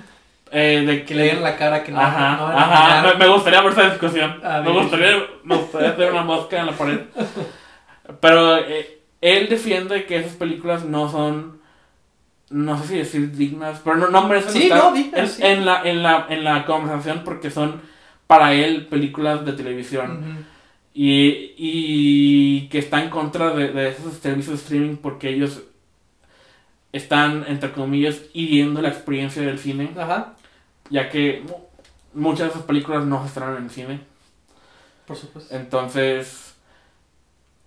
eh, 0.53 0.83
de 0.85 1.03
Que 1.03 1.15
le 1.15 1.23
dieron 1.23 1.43
la 1.43 1.57
cara 1.57 1.83
que 1.83 1.91
no. 1.91 1.99
Ajá, 1.99 2.37
no 2.37 2.47
ajá, 2.47 3.01
me, 3.01 3.25
me 3.25 3.27
gustaría 3.33 3.61
ver 3.61 3.71
esa 3.73 3.89
discusión. 3.89 4.39
Me, 4.63 4.71
gustaría, 4.71 5.23
me 5.43 5.55
gustaría 5.57 5.89
hacer 5.89 6.11
una 6.11 6.21
mosca 6.23 6.59
en 6.59 6.65
la 6.67 6.71
pared. 6.73 6.99
Pero 8.19 8.57
eh, 8.57 8.99
él 9.21 9.47
defiende 9.49 10.05
que 10.05 10.17
esas 10.17 10.33
películas 10.33 10.85
no 10.85 11.09
son, 11.09 11.59
no 12.49 12.77
sé 12.77 12.87
si 12.87 12.97
decir 12.97 13.31
dignas, 13.31 13.81
pero 13.83 13.95
no, 13.97 14.09
no 14.09 14.27
merecen 14.27 14.51
Sí, 14.51 14.63
estar 14.63 14.77
no, 14.77 14.91
dignas, 14.93 15.19
en, 15.19 15.27
sí. 15.27 15.41
en 15.43 15.65
la, 15.65 15.81
en, 15.83 16.03
la, 16.03 16.25
en 16.29 16.43
la 16.43 16.65
conversación 16.65 17.21
porque 17.25 17.49
son 17.49 17.81
para 18.27 18.53
él 18.53 18.85
películas 18.87 19.45
de 19.45 19.53
televisión. 19.53 20.17
Ujú. 20.19 20.43
Y, 20.95 21.53
y 21.57 22.67
que 22.69 22.77
está 22.77 23.01
en 23.01 23.09
contra 23.09 23.49
de, 23.55 23.69
de 23.71 23.89
esos 23.89 24.13
servicios 24.17 24.57
de 24.57 24.63
streaming 24.63 24.97
porque 24.97 25.29
ellos 25.29 25.63
están, 26.91 27.45
entre 27.47 27.71
comillas, 27.71 28.21
hiriendo 28.33 28.81
la 28.81 28.89
experiencia 28.89 29.41
del 29.41 29.57
cine 29.57 29.89
Ajá, 29.97 30.33
ya 30.93 31.09
que 31.09 31.41
mu- 31.47 32.21
muchas 32.21 32.47
de 32.47 32.51
esas 32.53 32.63
películas 32.63 33.03
no 33.05 33.21
se 33.21 33.27
estrenan 33.27 33.57
en 33.57 33.69
cine. 33.69 33.99
por 35.07 35.17
supuesto. 35.17 35.53
Entonces, 35.55 36.53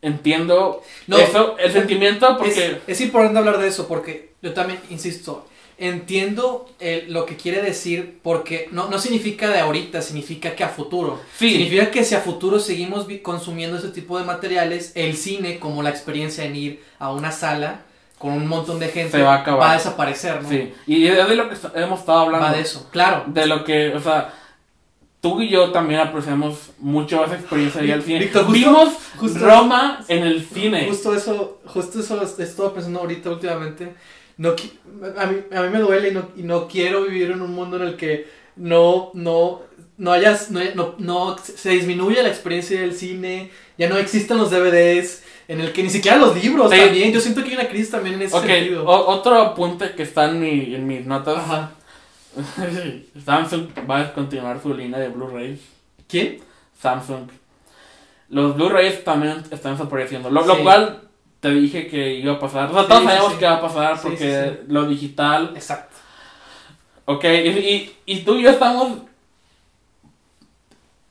entiendo 0.03 0.83
No, 1.07 1.19
eso, 1.19 1.57
el 1.59 1.73
sentimiento, 1.73 2.31
Es, 2.31 2.37
porque... 2.39 2.81
es 2.87 3.01
importante 3.01 3.39
hablar 3.39 3.59
de 3.59 3.69
eso 3.69 3.89
porque 3.89 4.33
yo 4.43 4.53
también, 4.55 4.79
insisto, 4.91 5.47
entiendo 5.79 6.71
eh, 6.81 7.05
lo 7.09 7.27
que 7.27 7.37
quiere 7.37 7.61
decir 7.63 8.19
porque 8.23 8.69
no, 8.73 8.89
no 8.89 8.99
significa 8.99 9.51
de 9.51 9.59
ahorita, 9.59 10.01
significa 10.03 10.55
que 10.55 10.65
a 10.65 10.69
futuro. 10.69 11.21
Sí, 11.37 11.51
Significa 11.51 11.91
que 11.91 12.05
si 12.05 12.15
a 12.15 12.21
futuro 12.21 12.61
seguimos 12.61 13.07
consumiendo 13.23 13.77
ese 13.79 13.89
tipo 13.89 14.19
de 14.19 14.25
materiales, 14.25 14.93
el 14.95 15.17
cine, 15.17 15.59
como 15.59 15.83
la 15.83 15.91
experiencia 15.91 16.45
en 16.45 16.57
ir 16.57 16.85
a 16.99 17.11
una 17.13 17.33
sala 17.33 17.83
con 18.19 18.33
un 18.33 18.47
montón 18.47 18.79
de 18.79 18.89
gente, 18.89 19.13
Se 19.19 19.23
va 19.23 19.35
a 19.35 19.39
acabar. 19.41 19.77
desaparecer, 19.77 20.43
¿no? 20.43 20.49
sí. 20.49 20.73
Y 20.87 21.07
es 21.07 21.29
de 21.29 21.35
lo 21.37 21.49
que 21.49 21.57
hemos 21.75 22.01
estado 22.01 22.21
hablando. 22.21 22.47
Va 22.47 22.53
de 22.55 22.61
eso, 22.63 22.89
claro. 22.91 23.25
De 23.27 23.47
lo 23.47 23.63
que, 23.65 23.95
o 23.95 24.01
sea, 24.01 24.33
tú 25.21 25.41
y 25.43 25.49
yo 25.51 25.71
también 25.73 26.01
apreciamos 26.01 26.71
mucho 26.79 27.25
esa 27.25 27.35
experiencia 27.35 27.81
de 27.81 27.87
ir 27.89 27.93
al 27.93 28.03
cine. 28.03 28.19
Víctor, 28.21 28.45
justo- 28.45 28.59
Vimos 28.59 28.89
justo- 29.19 29.39
Roma 29.41 30.05
en 30.09 30.23
el 30.25 30.45
cine. 30.47 30.87
Justo 30.89 31.15
eso, 31.15 31.61
justo 31.67 32.01
eso 32.01 32.21
he 32.39 32.43
estado 32.43 32.73
pensando 32.73 33.01
ahorita 33.01 33.31
últimamente. 33.31 33.95
No, 34.39 34.51
a, 35.19 35.27
mí, 35.27 35.39
a 35.55 35.63
mí 35.63 35.69
me 35.71 35.79
duele 35.81 36.09
y 36.09 36.13
no, 36.13 36.29
y 36.37 36.43
no 36.43 36.69
quiero 36.69 37.05
vivir 37.05 37.31
en 37.31 37.41
un 37.43 37.55
mundo 37.55 37.77
en 37.77 37.83
el 37.85 37.97
que 37.97 38.29
no, 38.57 39.11
no, 39.15 39.63
no 39.99 40.13
hayas, 40.13 40.51
no, 40.51 40.61
no, 40.75 40.95
no 40.99 41.37
se 41.39 41.71
disminuye 41.71 42.23
la 42.23 42.29
experiencia 42.29 42.79
del 42.81 42.95
cine, 42.95 43.51
ya 43.79 43.89
no 43.89 43.97
existen 43.97 44.37
los 44.37 44.51
DVDs, 44.51 45.23
en 45.49 45.61
el 45.61 45.73
que 45.73 45.83
ni 45.83 45.91
siquiera 45.91 46.17
los 46.17 46.35
libros 46.43 46.71
Sí. 46.71 46.79
también. 46.79 47.13
Yo 47.13 47.21
siento 47.21 47.43
que 47.43 47.51
hay 47.51 47.55
una 47.57 47.69
crisis 47.69 47.91
también 47.91 48.17
en 48.17 48.23
ese 48.23 48.37
Ok, 48.37 48.45
sentido. 48.47 48.85
o- 48.85 49.07
otro 49.11 49.41
apunte 49.41 49.93
que 49.93 50.03
está 50.03 50.27
en, 50.27 50.41
mi, 50.41 50.75
en 50.75 50.87
mis 50.87 51.07
notas. 51.07 51.39
Ajá. 51.39 51.71
Samsung 53.25 53.69
va 53.89 53.99
a 53.99 54.03
descontinuar 54.05 54.61
su 54.61 54.75
línea 54.75 54.99
de 54.99 55.09
Blu-rays. 55.09 55.61
¿Quién? 56.09 56.41
Samsung. 56.81 57.29
Los 58.29 58.57
Blu-rays 58.57 59.05
también 59.05 59.43
están 59.51 59.73
desapareciendo. 59.73 60.31
Lo, 60.31 60.45
cual 60.63 61.01
te 61.41 61.51
dije 61.51 61.87
que 61.87 62.15
iba 62.15 62.35
a 62.35 62.39
pasar. 62.41 62.71
O 62.71 62.75
sea, 62.75 62.87
todos 62.87 63.03
sí, 63.03 63.07
sabemos 63.09 63.33
que 63.35 63.45
va 63.47 63.55
a 63.55 63.61
pasar 63.61 64.01
porque 64.03 64.61
lo 64.69 64.87
digital. 64.87 65.53
Exacto. 65.55 65.95
Ok, 67.07 67.25
y, 67.25 67.29
y, 67.49 67.97
y 68.05 68.19
tú 68.25 68.35
y 68.35 68.43
yo 68.43 68.51
estamos 68.51 68.99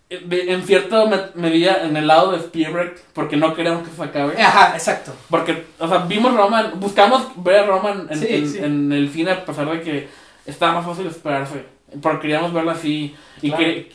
en 0.09 0.63
cierta 0.63 1.05
me- 1.05 1.41
medida 1.41 1.83
en 1.83 1.97
el 1.97 2.07
lado 2.07 2.31
de 2.31 2.37
Spielberg 2.37 2.95
porque 3.13 3.37
no 3.37 3.53
queremos 3.55 3.87
que 3.87 3.95
se 3.95 4.03
acabe. 4.03 4.39
Ajá, 4.41 4.75
exacto. 4.75 5.13
Porque, 5.29 5.65
o 5.79 5.87
sea, 5.87 5.99
vimos 5.99 6.33
Roma, 6.35 6.73
buscamos 6.75 7.27
ver 7.37 7.65
Roma 7.67 7.91
en, 7.91 8.07
en- 8.11 8.19
Sí, 8.19 8.27
en- 8.29 8.49
sí. 8.49 8.57
en 8.59 8.91
el 8.91 9.09
cine 9.09 9.31
a 9.31 9.45
pesar 9.45 9.69
de 9.69 9.81
que 9.81 10.07
estaba 10.45 10.73
más 10.73 10.85
fácil 10.85 11.07
esperarse. 11.07 11.65
Porque 12.01 12.21
queríamos 12.23 12.53
verla 12.53 12.73
así 12.73 13.15
y 13.41 13.49
Claro. 13.49 13.63
que 13.63 13.91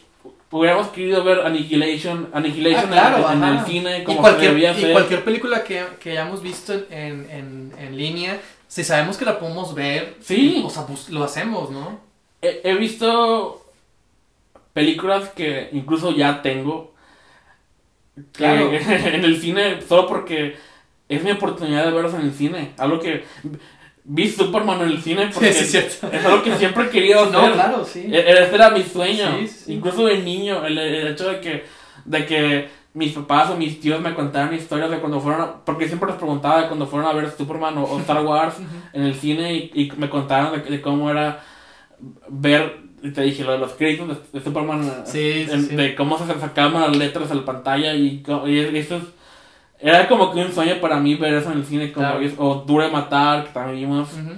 hubiéramos 0.50 0.88
querido 0.88 1.22
ver 1.22 1.40
Annihilation, 1.40 2.28
Annihilation 2.32 2.86
Ah, 2.92 3.12
claro, 3.22 3.32
en, 3.32 3.44
el 3.44 3.64
cine 3.66 3.98
Y 4.00 4.04
como 4.04 4.16
se 4.18 4.22
cualquier, 4.22 4.58
y 4.58 4.66
hacer. 4.66 4.92
cualquier 4.92 5.24
película 5.24 5.62
que, 5.62 5.84
que 6.00 6.10
hayamos 6.12 6.42
visto 6.42 6.72
en, 6.90 7.28
en, 7.30 7.72
en 7.78 7.96
línea, 7.96 8.40
si 8.66 8.82
sabemos 8.82 9.16
que 9.16 9.24
la 9.24 9.38
podemos 9.38 9.74
ver, 9.74 10.16
Sí. 10.20 10.62
o 10.66 10.70
sea, 10.70 10.86
pues, 10.86 11.08
lo 11.10 11.22
hacemos, 11.22 11.70
¿no? 11.70 12.00
He, 12.42 12.62
he 12.64 12.74
visto 12.74 13.64
películas 14.72 15.28
que 15.30 15.68
incluso 15.72 16.12
ya 16.14 16.42
tengo 16.42 16.94
Claro. 18.32 18.72
en 18.74 19.24
el 19.24 19.40
cine 19.40 19.80
solo 19.82 20.06
porque 20.06 20.56
es 21.08 21.22
mi 21.24 21.30
oportunidad 21.30 21.84
de 21.86 21.90
verlas 21.92 22.14
en 22.14 22.22
el 22.22 22.32
cine. 22.32 22.72
Algo 22.76 23.00
que 23.00 23.24
vi 24.04 24.28
Superman 24.28 24.82
en 24.82 24.88
el 24.88 25.02
cine 25.02 25.30
porque 25.32 25.52
Sí, 25.52 25.64
sí, 25.64 25.76
es 25.78 26.02
es 26.04 26.24
algo 26.24 26.42
que 26.42 26.54
siempre 26.56 26.84
he 26.84 26.90
querido 26.90 27.20
hacer. 27.24 27.32
No, 27.32 27.52
claro, 27.52 27.84
sí. 27.84 28.06
E- 28.12 28.30
Ese 28.44 28.54
era 28.54 28.70
mi 28.70 28.82
sueño. 28.82 29.26
Sí. 29.46 29.72
Incluso 29.74 30.04
de 30.06 30.18
niño, 30.18 30.64
el, 30.66 30.76
el 30.78 31.08
hecho 31.08 31.30
de 31.30 31.40
que, 31.40 31.64
de 32.04 32.26
que 32.26 32.68
mis 32.92 33.12
papás 33.12 33.50
o 33.50 33.56
mis 33.56 33.80
tíos 33.80 34.00
me 34.00 34.14
contaran 34.14 34.52
historias 34.52 34.90
de 34.90 34.98
cuando 34.98 35.20
fueron 35.20 35.40
a- 35.42 35.64
Porque 35.64 35.86
siempre 35.86 36.08
les 36.10 36.18
preguntaba 36.18 36.62
de 36.62 36.66
cuando 36.68 36.86
fueron 36.86 37.08
a 37.08 37.12
ver 37.14 37.30
Superman 37.30 37.78
o, 37.78 37.84
o 37.84 38.00
Star 38.00 38.22
Wars 38.26 38.56
en 38.92 39.02
el 39.02 39.14
cine 39.14 39.54
y, 39.54 39.70
y 39.74 39.92
me 39.96 40.10
contaron 40.10 40.52
de, 40.62 40.68
de 40.70 40.80
cómo 40.82 41.10
era 41.10 41.42
ver, 42.28 42.78
y 43.02 43.10
te 43.10 43.22
dije, 43.22 43.44
lo 43.44 43.52
de 43.52 43.58
los 43.58 43.72
créditos 43.72 44.18
de, 44.32 44.40
Superman, 44.42 44.84
eh, 44.84 44.92
Sí, 45.04 45.44
sí, 45.46 45.52
en- 45.52 45.68
sí. 45.68 45.76
de 45.76 45.94
cómo 45.94 46.18
se 46.18 46.26
sacaban 46.38 46.82
las 46.82 46.96
letras 46.96 47.30
a 47.30 47.34
la 47.34 47.44
pantalla 47.44 47.94
y, 47.94 48.22
y 48.46 48.58
eso 48.78 48.96
es- 48.96 49.02
era 49.80 50.06
como 50.08 50.32
que 50.32 50.40
un 50.40 50.52
sueño 50.52 50.76
para 50.80 50.98
mí 51.00 51.14
ver 51.14 51.34
eso 51.34 51.50
en 51.52 51.58
el 51.58 51.64
cine, 51.64 51.92
como 51.92 52.06
Claro. 52.06 52.20
es- 52.24 52.34
o 52.36 52.56
Dure 52.66 52.88
Matar, 52.90 53.44
que 53.44 53.50
también 53.52 53.78
vimos. 53.88 54.12
Ujú, 54.12 54.32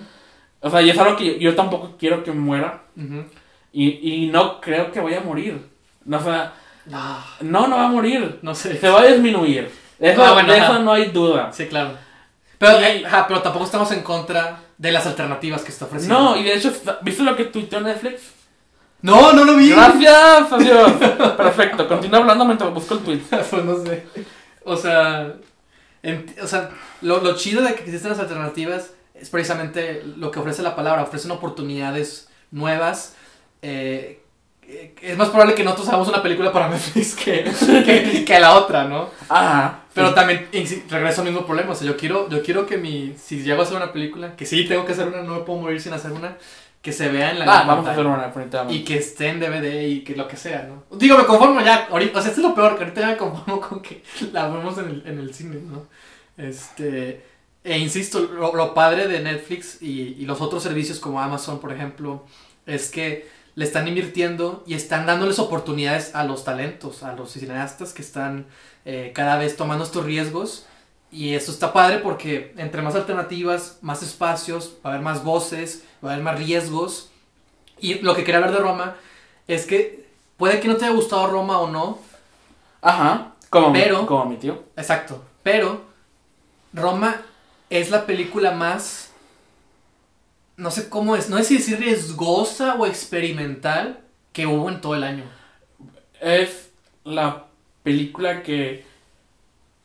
O 0.65 0.71
sea, 0.71 0.81
y 0.83 0.91
es 0.91 0.99
algo 0.99 1.17
que 1.17 1.25
yo, 1.27 1.33
yo 1.51 1.55
tampoco 1.57 1.97
quiero 1.99 2.23
que 2.23 2.31
muera. 2.33 2.83
ujú. 2.97 3.25
Y, 3.73 4.25
y 4.25 4.27
no 4.31 4.61
creo 4.61 4.93
que 4.93 5.01
vaya 5.01 5.19
a 5.19 5.25
morir. 5.25 5.59
No, 6.05 6.19
o 6.19 6.23
sea, 6.23 6.53
Ah, 6.93 7.25
no, 7.41 7.67
no 7.69 7.77
va 7.77 7.87
a 7.87 7.89
morir. 7.89 8.39
no 8.43 8.55
sé. 8.55 8.77
Se 8.79 8.89
va 8.89 9.01
a 9.03 9.07
disminuir. 9.07 9.71
Eso, 9.99 10.25
Ah, 10.25 10.33
bueno, 10.35 10.53
de 10.53 10.59
eso 10.59 10.79
no 10.81 10.93
hay 10.93 11.07
duda. 11.07 11.53
Sí, 11.53 11.67
claro. 11.67 11.91
Pero, 12.59 12.81
Y- 12.81 12.85
eh, 12.85 13.05
pero 13.29 13.41
tampoco 13.41 13.65
estamos 13.65 13.91
en 13.93 14.03
contra 14.03 14.61
de 14.79 14.93
las 14.93 15.07
alternativas 15.07 15.63
que 15.63 15.71
está 15.71 15.85
ofreciendo. 15.87 16.19
No, 16.19 16.37
y 16.37 16.43
de 16.45 16.55
hecho, 16.55 16.73
¿viste 17.03 17.23
lo 17.23 17.35
que 17.37 17.45
tuiteó 17.47 17.81
Netflix? 17.81 18.33
No, 19.03 19.33
no 19.33 19.45
lo 19.45 19.57
vi. 19.57 19.71
Gracias, 19.71 20.53
adiós. 20.53 20.93
Perfecto, 21.37 21.89
continúa 21.89 22.21
hablando 22.21 22.45
mientras 22.45 22.73
busco 22.73 22.95
el 22.95 23.01
tweet. 23.01 23.21
pues 23.51 23.65
no 23.65 23.85
sé. 23.85 24.07
O 24.65 24.77
sea, 24.77 25.35
o 26.43 26.47
sea 26.47 26.71
lo, 27.01 27.21
lo 27.21 27.37
chido 27.37 27.63
de 27.63 27.75
que 27.75 27.83
existen 27.83 28.11
las 28.11 28.21
alternativas 28.21 28.93
es 29.15 29.29
precisamente 29.29 30.03
lo 30.17 30.31
que 30.31 30.39
ofrece 30.39 30.63
la 30.63 30.77
palabra. 30.77 31.03
Ofrecen 31.03 31.31
oportunidades 31.33 32.29
nuevas. 32.51 33.17
eh, 33.63 34.19
eh, 34.65 34.95
es 35.03 35.19
más 35.19 35.29
probable 35.29 35.55
que 35.55 35.65
nosotros 35.65 35.89
hagamos 35.89 36.09
una 36.09 36.23
película 36.23 36.53
para 36.53 36.69
Netflix 36.71 37.15
que, 37.17 37.45
que, 37.85 38.25
que 38.25 38.41
la 38.41 38.55
otra, 38.55 38.85
¿no? 38.85 39.11
Ajá. 39.29 39.81
Pero 39.95 40.09
sí. 40.09 40.15
también 40.15 40.49
regreso 40.89 41.21
al 41.21 41.27
mismo 41.27 41.45
problema. 41.45 41.73
O 41.73 41.75
sea, 41.75 41.87
yo 41.87 41.97
quiero, 41.97 42.29
yo 42.29 42.43
quiero 42.43 42.67
que 42.67 42.79
mi. 42.79 43.15
Si 43.23 43.43
llego 43.43 43.61
a 43.61 43.65
hacer 43.65 43.77
una 43.77 43.93
película, 43.93 44.35
que 44.37 44.47
sí 44.47 44.65
tengo 44.67 44.85
que 44.87 44.93
hacer 44.93 45.09
una, 45.09 45.23
no 45.23 45.35
me 45.35 45.41
puedo 45.41 45.61
morir 45.61 45.81
sin 45.81 45.93
hacer 45.93 46.13
una, 46.13 46.37
que 46.83 46.93
se 46.93 47.09
vea 47.09 47.31
en 47.31 47.39
la 47.39 47.61
Ah, 47.61 47.65
vamos 47.65 47.87
a 47.87 47.93
hacer 47.93 48.05
una. 48.05 48.33
Y 48.69 48.85
que 48.85 48.99
esté 48.99 49.29
en 49.29 49.41
DVD 49.41 49.87
y 49.89 50.01
que 50.03 50.17
lo 50.17 50.29
que 50.29 50.37
sea, 50.37 50.69
¿no? 50.69 50.99
Digo, 50.99 51.17
me 51.17 51.25
conformo 51.25 51.61
ya, 51.61 51.87
ahorita, 51.91 52.19
o 52.19 52.21
sea, 52.21 52.31
esto 52.31 52.43
es 52.43 52.49
lo 52.49 52.55
peor, 52.55 52.77
que 52.77 52.85
ahorita 52.85 53.01
ya 53.01 53.07
me 53.07 53.17
conformo 53.17 53.61
con 53.69 53.81
que 53.81 54.03
la 54.33 54.49
vemos 54.49 54.77
en 54.79 54.87
el, 54.87 55.03
en 55.07 55.19
el 55.19 55.33
cine, 55.33 55.61
¿no? 55.61 55.87
Este, 56.37 57.25
e 57.63 57.79
insisto, 57.79 58.21
lo, 58.21 58.55
lo 58.55 58.75
padre 58.75 59.07
de 59.07 59.21
Netflix 59.21 59.81
y, 59.81 60.17
y 60.19 60.27
los 60.27 60.41
otros 60.41 60.63
servicios 60.63 60.99
como 60.99 61.21
Amazon, 61.21 61.61
por 61.61 61.73
ejemplo, 61.73 62.27
es 62.67 62.91
que 62.91 63.31
le 63.55 63.65
están 63.65 63.87
invirtiendo 63.87 64.65
y 64.67 64.75
están 64.75 65.07
dándoles 65.07 65.39
oportunidades 65.39 66.15
a 66.15 66.25
los 66.25 66.45
talentos, 66.45 67.03
a 67.03 67.15
los 67.15 67.33
cineastas 67.33 67.93
que 67.93 68.03
están 68.03 68.47
eh, 68.85 69.13
cada 69.15 69.37
vez 69.37 69.57
tomando 69.57 69.85
estos 69.85 70.05
riesgos. 70.05 70.67
Y 71.11 71.35
eso 71.35 71.53
está 71.53 71.75
padre 71.75 71.99
porque 71.99 72.55
entre 72.57 72.81
más 72.81 72.95
alternativas, 72.95 73.79
más 73.83 74.03
espacios, 74.03 74.77
va 74.85 74.91
a 74.91 74.95
haber 74.95 75.05
más 75.05 75.23
voces, 75.23 75.85
va 76.05 76.11
a 76.11 76.13
haber 76.15 76.25
más 76.25 76.39
riesgos. 76.39 77.11
Y 77.81 77.95
lo 78.01 78.15
que 78.15 78.25
quería 78.25 78.37
hablar 78.39 78.53
de 78.53 78.59
Roma 78.61 78.97
es 79.49 79.67
que 79.67 80.07
puede 80.37 80.61
que 80.61 80.69
no 80.69 80.77
te 80.77 80.85
haya 80.85 80.95
gustado 80.95 81.27
Roma 81.27 81.59
o 81.59 81.69
no, 81.71 81.99
Ajá. 82.81 83.33
Como, 83.51 83.73
Pero- 83.73 84.01
mi, 84.03 84.07
como 84.09 84.25
mi 84.27 84.37
tío. 84.37 84.63
exacto, 84.77 85.23
pero 85.43 85.83
Roma 86.73 87.21
es 87.71 87.91
la 87.91 88.07
película 88.07 88.51
más, 88.53 89.11
no 90.57 90.71
sé 90.71 90.89
cómo 90.89 91.15
es, 91.17 91.29
no 91.29 91.37
sé 91.39 91.45
si 91.45 91.57
decir 91.59 91.79
riesgosa 91.79 92.75
o 92.77 92.87
experimental 92.87 94.01
que 94.33 94.47
hubo 94.47 94.69
en 94.71 94.81
todo 94.81 94.95
el 94.95 95.05
año. 95.05 95.25
Es 96.21 96.71
la 97.05 97.45
película 97.83 98.43
que 98.43 98.85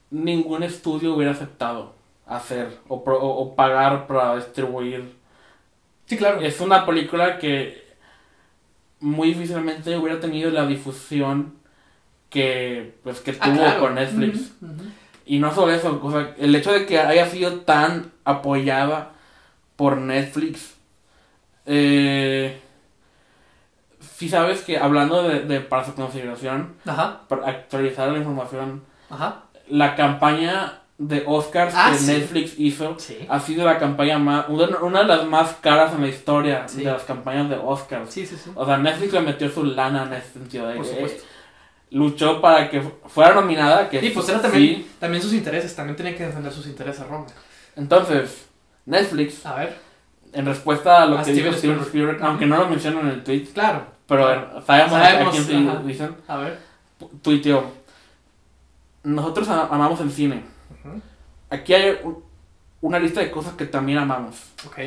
ningún 0.09 0.63
estudio 0.63 1.13
hubiera 1.13 1.31
aceptado 1.33 1.93
hacer 2.25 2.79
o, 2.87 3.03
pro- 3.03 3.19
o- 3.21 3.41
o 3.41 3.55
pagar 3.55 4.07
para 4.07 4.35
distribuir. 4.37 5.16
Sí, 6.07 6.17
claro. 6.17 6.41
Es 6.41 6.59
una 6.61 6.85
película 6.85 7.37
que 7.37 7.85
muy 8.99 9.29
difícilmente 9.29 9.95
hubiera 9.95 10.19
tenido 10.19 10.49
la 10.49 10.65
difusión 10.65 11.53
que 12.29 12.95
pues 13.03 13.19
que 13.21 13.31
Ah, 13.39 13.45
tuvo 13.45 13.55
claro. 13.57 13.79
con 13.81 13.95
Netflix. 13.95 14.51
Y 15.25 15.39
no 15.39 15.53
solo 15.53 15.71
eso, 15.73 15.99
o 16.01 16.11
sea, 16.11 16.33
el 16.39 16.55
hecho 16.55 16.71
de 16.71 16.85
que 16.85 16.97
haya 16.99 17.25
sido 17.29 17.59
tan 17.61 18.11
apoyada 18.23 19.11
por 19.75 19.97
Netflix. 19.97 20.75
Eh, 21.65 22.59
si 23.99 24.29
sabes 24.29 24.61
que 24.63 24.77
hablando 24.77 25.23
de, 25.23 25.41
de 25.41 25.59
para 25.59 25.85
su 25.85 25.93
consideración, 25.93 26.75
Ajá, 26.85 27.21
para 27.27 27.47
actualizar 27.47 28.09
la 28.09 28.17
información, 28.19 28.83
ajá. 29.09 29.43
la 29.67 29.95
campaña 29.95 30.79
de 30.99 31.23
Oscars 31.27 31.73
Ah, 31.77 31.89
que 31.91 31.97
sí. 31.99 32.07
Netflix 32.07 32.53
hizo 32.57 32.95
Sí. 32.99 33.19
ha 33.29 33.39
sido 33.39 33.65
la 33.65 33.77
campaña 33.77 34.17
más, 34.17 34.45
una, 34.49 34.79
una 34.79 34.99
de 35.01 35.05
las 35.05 35.25
más 35.27 35.53
caras 35.61 35.93
en 35.93 36.01
la 36.01 36.07
historia 36.07 36.67
Sí. 36.67 36.79
de 36.83 36.91
las 36.91 37.03
campañas 37.03 37.49
de 37.49 37.55
Oscars. 37.57 38.15
O 38.55 38.65
sea, 38.65 38.77
Netflix 38.77 39.13
le 39.13 39.21
metió 39.21 39.49
su 39.49 39.63
lana 39.63 40.03
en 40.03 40.13
ese 40.13 40.33
sentido. 40.33 40.67
de 40.67 40.75
Por 40.77 40.85
supuesto. 40.85 41.23
luchó 41.91 42.41
para 42.41 42.69
que 42.69 42.81
fu- 42.81 42.93
fuera 43.07 43.33
nominada. 43.35 43.89
Que 43.89 44.03
Y 44.03 44.09
pues 44.09 44.27
era 44.29 44.41
también, 44.41 44.87
también 44.99 45.21
sus 45.21 45.33
intereses, 45.33 45.75
también 45.75 45.95
tenía 45.95 46.15
que 46.17 46.25
defender 46.25 46.51
sus 46.51 46.65
intereses 46.67 47.05
Roma. 47.07 47.27
Entonces, 47.75 48.47
Netflix, 48.85 49.45
A 49.45 49.53
ver, 49.55 49.77
en 50.33 50.45
respuesta 50.45 51.03
a 51.03 51.05
lo 51.05 51.15
A 51.15 51.19
que 51.19 51.31
Steven 51.31 51.43
dijo 51.45 51.57
Steven 51.57 51.75
Spielberg. 51.79 51.87
Spielberg, 52.15 52.23
aunque 52.25 52.45
no 52.47 52.57
lo 52.57 52.67
mencionan 52.69 53.05
en 53.07 53.11
el 53.13 53.23
tweet, 53.23 53.45
claro, 53.53 53.85
pero 54.07 54.33
eh, 54.33 54.39
sabemos, 54.65 54.91
Sabemos, 54.91 55.27
a 55.27 55.31
quién 55.31 55.43
se 55.45 55.87
dicen, 55.87 56.15
a 56.27 56.37
ver. 56.37 56.59
tuiteó. 57.21 57.63
Nosotros 59.03 59.47
a- 59.49 59.67
amamos 59.67 60.01
el 60.01 60.11
cine. 60.11 60.43
Aquí 61.49 61.73
hay 61.73 61.97
un- 62.03 62.23
una 62.81 62.99
lista 62.99 63.19
de 63.21 63.31
cosas 63.31 63.53
que 63.53 63.65
también 63.65 63.97
amamos. 63.99 64.35
Ok, 64.65 64.79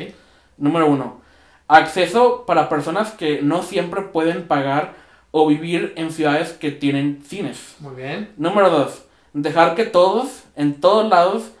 Número 0.57 0.85
uno, 0.87 1.21
acceso 1.67 2.45
para 2.45 2.69
personas 2.69 3.11
que 3.11 3.41
no 3.41 3.63
siempre 3.63 4.01
pueden 4.01 4.47
pagar 4.47 4.93
o 5.31 5.47
vivir 5.47 5.93
en 5.95 6.11
ciudades 6.11 6.51
que 6.51 6.71
tienen 6.71 7.23
cines. 7.25 7.75
muy 7.79 7.95
bien. 7.95 8.31
Número 8.37 8.69
dos, 8.69 9.03
dejar 9.33 9.75
que 9.75 9.85
todos, 9.85 10.43
en 10.55 10.79
todos 10.81 11.09
lados, 11.09 11.51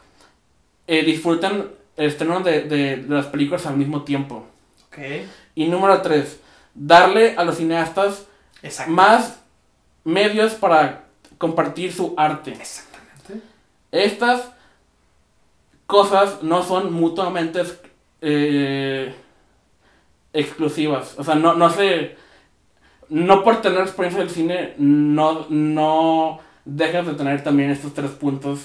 eh, 0.87 1.03
disfruten 1.03 1.69
el 1.97 2.05
estreno 2.05 2.41
de, 2.41 2.61
de- 2.63 2.97
de 2.97 3.15
las 3.15 3.25
películas 3.27 3.65
al 3.65 3.77
mismo 3.77 4.03
tiempo. 4.03 4.45
Ok, 4.87 4.97
Y 5.55 5.67
número 5.67 6.01
tres, 6.01 6.39
darle 6.75 7.35
a 7.37 7.43
los 7.43 7.57
cineastas 7.57 8.25
exacto. 8.61 8.91
más 8.91 9.39
medios 10.03 10.53
para 10.53 11.05
compartir 11.37 11.91
su 11.93 12.13
arte. 12.17 12.51
Exactamente. 12.51 12.90
Estas 13.91 14.51
cosas 15.85 16.41
no 16.41 16.63
son 16.63 16.93
mutuamente 16.93 17.63
eh, 18.21 19.13
exclusivas. 20.33 21.15
O 21.17 21.23
sea, 21.23 21.35
no, 21.35 21.53
no 21.53 21.69
se... 21.69 22.15
No 23.09 23.43
por 23.43 23.61
tener 23.61 23.81
experiencia 23.81 24.21
del 24.21 24.29
cine, 24.29 24.73
no, 24.77 25.45
no 25.49 26.39
dejas 26.63 27.05
de 27.05 27.13
tener 27.13 27.43
también 27.43 27.69
estos 27.69 27.93
tres 27.93 28.11
puntos. 28.11 28.59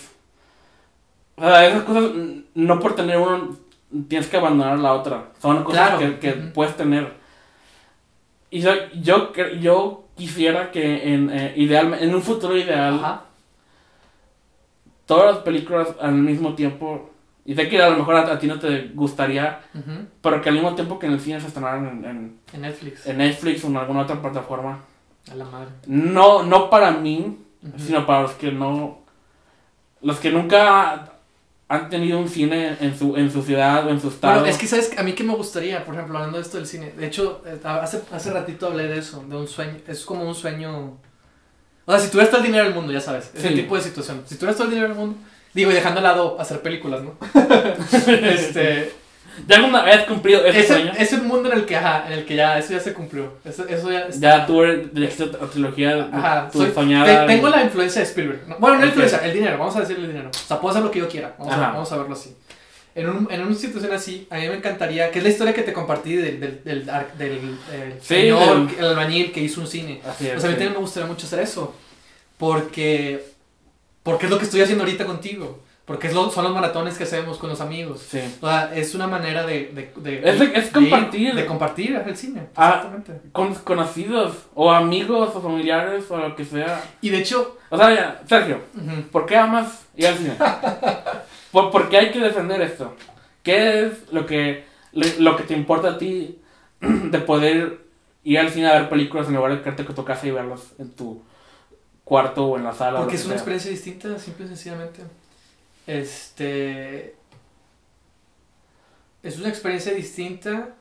O 1.35 1.43
sea, 1.43 1.67
esas 1.67 1.83
cosas, 1.83 2.13
no 2.55 2.79
por 2.79 2.95
tener 2.95 3.19
uno, 3.19 3.57
tienes 4.09 4.29
que 4.29 4.37
abandonar 4.37 4.79
la 4.79 4.93
otra. 4.93 5.31
Son 5.43 5.65
cosas 5.65 5.97
Claro. 5.99 6.21
que, 6.21 6.31
puedes 6.33 6.77
tener. 6.77 7.15
Y 8.51 8.61
yo, 8.61 8.71
yo, 9.03 9.33
yo 9.61 10.05
quisiera 10.17 10.71
que 10.71 11.13
en, 11.13 11.29
eh, 11.31 11.53
ideal, 11.57 11.97
en 12.01 12.15
un 12.15 12.23
futuro 12.23 12.57
ideal, 12.57 12.95
Ajá. 12.95 13.23
Todas 15.07 15.35
las 15.35 15.45
películas 15.45 15.89
al 16.01 16.13
mismo 16.15 16.55
tiempo. 16.55 17.11
Y 17.45 17.55
sé 17.55 17.69
que 17.69 17.81
a 17.81 17.91
lo 17.91 17.97
mejor 17.99 18.17
a, 18.17 18.33
a 18.33 18.39
ti 18.41 18.49
no 18.49 18.59
te 18.59 18.89
gustaría, 18.95 19.61
Ujú. 19.73 20.07
pero 20.21 20.43
que 20.43 20.49
al 20.49 20.57
mismo 20.57 20.75
tiempo 20.75 20.99
que 20.99 21.07
en 21.07 21.13
el 21.13 21.21
cine 21.21 21.41
se 21.41 21.47
estrenaran 21.47 21.87
en, 21.87 22.05
en- 22.05 22.39
En 22.53 22.61
Netflix. 22.63 23.07
en 23.07 23.19
Netflix 23.19 23.63
o 23.65 23.69
en 23.69 23.77
alguna 23.77 24.01
otra 24.03 24.21
plataforma. 24.21 24.81
A 25.31 25.35
la 25.37 25.45
madre. 25.45 25.69
No, 25.87 26.43
no 26.43 26.69
para 26.71 26.91
mí, 26.91 27.39
Ujú. 27.63 27.79
sino 27.79 28.05
para 28.07 28.23
los 28.23 28.33
que 28.33 28.51
no. 28.51 28.99
Los 30.03 30.19
que 30.19 30.31
nunca 30.31 31.13
han 31.69 31.89
tenido 31.89 32.19
un 32.19 32.29
cine 32.29 32.77
en 32.81 32.97
su, 32.97 33.17
en 33.17 33.31
su 33.31 33.43
ciudad 33.43 33.87
o 33.87 33.91
en 33.91 34.01
su 34.01 34.09
estado. 34.09 34.35
Bueno, 34.35 34.49
es 34.49 34.59
que 34.59 34.67
sabes, 34.69 34.97
a 34.99 35.03
mí 35.03 35.15
que 35.15 35.25
me 35.25 35.35
gustaría, 35.35 35.85
por 35.85 35.95
ejemplo, 35.95 36.17
hablando 36.19 36.39
de 36.39 36.43
esto 36.45 36.59
del 36.59 36.67
cine. 36.67 36.93
De 36.93 37.07
hecho, 37.07 37.43
eh, 37.47 37.59
hace, 37.65 38.03
hace 38.13 38.33
ratito 38.33 38.67
hablé 38.69 38.87
de 38.89 38.99
eso, 38.99 39.25
de 39.29 39.37
un 39.37 39.49
sueño. 39.49 39.75
Es 39.89 40.05
como 40.05 40.25
un 40.29 40.35
sueño. 40.35 40.99
O 41.87 41.93
sea, 41.93 42.01
si 42.01 42.09
tuvieras 42.11 42.31
todo 42.31 42.41
el 42.41 42.47
dinero 42.49 42.65
del 42.65 42.75
mundo, 42.75 42.93
ya 42.93 43.01
sabes. 43.01 43.31
Ese 43.35 43.49
Sí. 43.49 43.55
tipo 43.55 43.77
de 43.77 43.83
situación. 43.83 44.23
Si 44.27 44.35
tuvieras 44.35 44.57
todo 44.57 44.65
el 44.67 44.75
dinero 44.75 44.89
del 44.89 44.99
mundo. 44.99 45.17
Digo, 45.55 45.71
y 45.71 45.75
dejando 45.75 45.99
al 46.01 46.05
lado 46.05 46.37
hacer 46.39 46.61
películas, 46.61 47.01
¿no? 47.03 47.15
este. 48.07 48.93
¿Ya 49.47 49.57
alguna 49.57 49.83
vez 49.83 50.05
cumplido 50.05 50.45
ese, 50.47 50.61
Ese, 50.61 50.69
sueño? 50.75 50.93
es 50.99 51.13
un 51.13 51.27
mundo 51.29 51.53
en 51.53 51.59
el 51.59 51.67
que, 51.67 51.77
ajá, 51.77 52.07
en 52.07 52.15
el 52.15 52.25
que 52.25 52.37
ya, 52.37 52.59
eso 52.59 52.73
ya 52.73 52.81
se 52.81 52.95
cumplió. 52.95 53.35
Eso, 53.45 53.67
eso 53.69 53.91
ya. 53.93 54.09
Ya 54.11 54.47
tuve 54.47 54.89
otra 55.23 55.47
trilogía, 55.49 56.09
Ajá, 56.11 56.49
tu 56.51 56.61
soy- 56.61 56.73
soñada. 56.73 57.27
te- 57.27 57.35
tengo 57.35 57.49
la 57.51 57.63
influencia 57.63 58.01
de 58.01 58.07
Spielberg. 58.07 58.49
No, 58.49 58.57
bueno, 58.59 58.77
no 58.77 58.81
la 58.81 58.87
Ok. 58.87 58.93
influencia, 58.93 59.19
el 59.27 59.35
dinero, 59.35 59.59
vamos 59.59 59.77
a 59.77 59.81
decirle 59.81 60.05
el 60.07 60.13
dinero. 60.13 60.31
O 60.31 60.47
sea, 60.49 60.59
puedo 60.59 60.71
hacer 60.71 60.83
lo 60.85 60.91
que 60.91 61.01
yo 61.01 61.09
quiera, 61.09 61.35
vamos, 61.39 61.53
a, 61.55 61.59
vamos 61.59 61.93
a 61.93 61.97
verlo 61.99 62.15
así. 62.15 62.35
En, 62.97 63.09
un, 63.11 63.29
en 63.31 63.43
una 63.43 63.55
situación 63.55 63.93
así, 63.93 64.27
a 64.31 64.37
mí 64.39 64.49
me 64.49 64.55
encantaría, 64.55 65.11
que 65.11 65.19
es 65.19 65.23
la 65.25 65.31
historia 65.31 65.53
que 65.55 65.63
te 65.63 65.73
compartí 65.73 66.17
del, 66.17 66.41
del, 66.41 66.63
del, 66.65 66.87
del, 67.19 67.59
Sí, 68.01 68.07
señor, 68.07 68.69
el 68.79 68.85
albañil 68.87 69.31
que 69.33 69.41
hizo 69.43 69.61
un 69.61 69.67
cine. 69.67 70.01
Así 70.05 70.27
es, 70.29 70.37
O 70.37 70.41
sea, 70.41 70.49
a 70.49 70.53
mí 70.53 70.55
también 70.57 70.73
me 70.73 70.79
gustaría 70.79 71.07
mucho 71.07 71.27
hacer 71.27 71.41
eso. 71.41 71.75
Porque, 72.39 73.25
porque 74.03 74.27
es 74.27 74.31
lo 74.31 74.39
que 74.39 74.45
estoy 74.45 74.61
haciendo 74.63 74.85
ahorita 74.85 75.05
contigo. 75.07 75.61
Porque 75.85 76.09
es 76.09 76.15
lo, 76.15 76.31
son 76.31 76.43
los 76.45 76.53
maratones 76.53 76.99
que 76.99 77.05
hacemos 77.05 77.39
con 77.39 77.49
los 77.49 77.61
amigos. 77.61 78.03
Sí. 78.11 78.19
O 78.41 78.49
sea, 78.49 78.73
es 78.75 78.93
una 78.95 79.07
manera 79.07 79.47
de... 79.47 79.67
de, 79.73 79.93
de- 80.03 80.29
Es 80.31 80.39
de- 80.41 80.59
es 80.59 80.71
compartir. 80.71 81.35
De, 81.35 81.47
compartir 81.47 82.03
el 82.05 82.17
cine. 82.17 82.49
Ah. 82.57 82.83
Exactamente. 82.83 83.29
Con 83.31 83.55
conocidos, 83.55 84.35
o 84.55 84.73
amigos, 84.73 85.31
o 85.35 85.41
familiares, 85.41 86.05
o 86.11 86.17
lo 86.17 86.35
que 86.35 86.45
sea. 86.45 86.83
Y 87.01 87.11
de 87.11 87.19
hecho... 87.19 87.59
O 87.71 87.77
sea, 87.77 88.21
Sergio, 88.29 88.61
ujú, 88.75 89.03
¿por 89.13 89.27
qué 89.27 89.37
amas 89.37 89.85
ir 89.97 90.07
al 90.09 90.17
cine? 90.17 90.35
¿Por, 91.57 91.71
por 91.71 91.89
qué 91.89 91.97
hay 91.97 92.11
que 92.11 92.21
defender 92.21 92.61
esto? 92.61 92.95
¿Qué 93.43 93.87
es 93.87 94.13
lo 94.13 94.27
que, 94.27 94.67
lo, 94.93 95.39
que 95.39 95.45
te 95.45 95.55
importa 95.55 95.93
a 95.93 95.97
ti 95.97 96.39
de 96.81 97.19
poder 97.19 97.79
ir 98.25 98.39
al 98.39 98.51
cine 98.51 98.69
a 98.69 98.75
ver 98.75 98.91
películas 98.91 99.29
en 99.29 99.37
lugar 99.37 99.53
de 99.53 99.63
quedarte 99.63 99.87
con 99.87 99.95
tu 99.95 100.05
casa 100.05 100.27
y 100.27 100.33
verlas 100.33 100.75
en 100.79 100.91
tu 100.91 101.23
cuarto 102.05 102.45
o 102.45 102.59
en 102.59 102.65
la 102.65 102.75
sala? 102.75 102.99
Porque 102.99 103.17
es 103.17 103.23
una 103.23 103.31
sea? 103.31 103.37
experiencia 103.37 103.71
distinta, 103.71 104.19
simple 104.19 104.45
y 104.45 104.49
sencillamente. 104.49 105.01
Este. 105.87 107.17
Es 109.23 109.39
una 109.39 109.49
experiencia 109.49 109.95
distinta. 109.95 110.75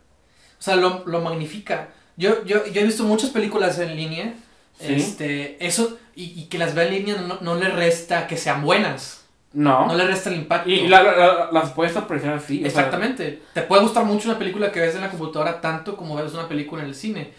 O 0.60 0.62
sea, 0.62 0.76
lo, 0.76 1.06
lo 1.06 1.22
magnifica. 1.22 1.88
Yo, 2.18 2.44
yo, 2.44 2.66
yo 2.66 2.82
he 2.82 2.84
visto 2.84 3.06
muchas 3.06 3.30
películas 3.30 3.80
en 3.80 3.96
línea. 3.96 4.34
Sí. 4.78 4.96
Este. 4.96 5.66
Eso. 5.66 5.98
Y, 6.16 6.38
y 6.38 6.46
que 6.48 6.58
las 6.58 6.76
vea 6.76 6.86
en 6.88 6.94
línea 6.94 7.16
no, 7.22 7.40
no 7.40 7.56
le 7.56 7.70
resta 7.70 8.28
que 8.28 8.36
sean 8.36 8.62
buenas. 8.62 9.25
No. 9.56 9.88
No 9.88 9.96
le 9.96 10.06
resta 10.06 10.30
el 10.30 10.36
impacto. 10.36 10.70
y 10.70 10.88
la, 10.88 11.02
la- 11.02 11.16
la- 11.16 11.50
las 11.52 11.72
puedes 11.72 11.96
apreciar 11.98 12.34
así. 12.34 12.58
o 12.58 12.60
sea, 12.60 12.68
Exactamente. 12.68 13.42
Te 13.54 13.62
puede 13.64 13.82
gustar 13.84 14.04
mucho 14.06 14.30
una 14.30 14.38
película 14.38 14.72
que 14.72 14.82
ves 14.82 14.94
en 14.96 15.02
la 15.02 15.10
computadora 15.10 15.60
tanto 15.62 15.96
como 15.98 16.16
ves 16.16 16.34
una 16.34 16.48
película 16.48 16.84
en 16.84 16.90
el 16.90 16.96
cine. 16.96 17.32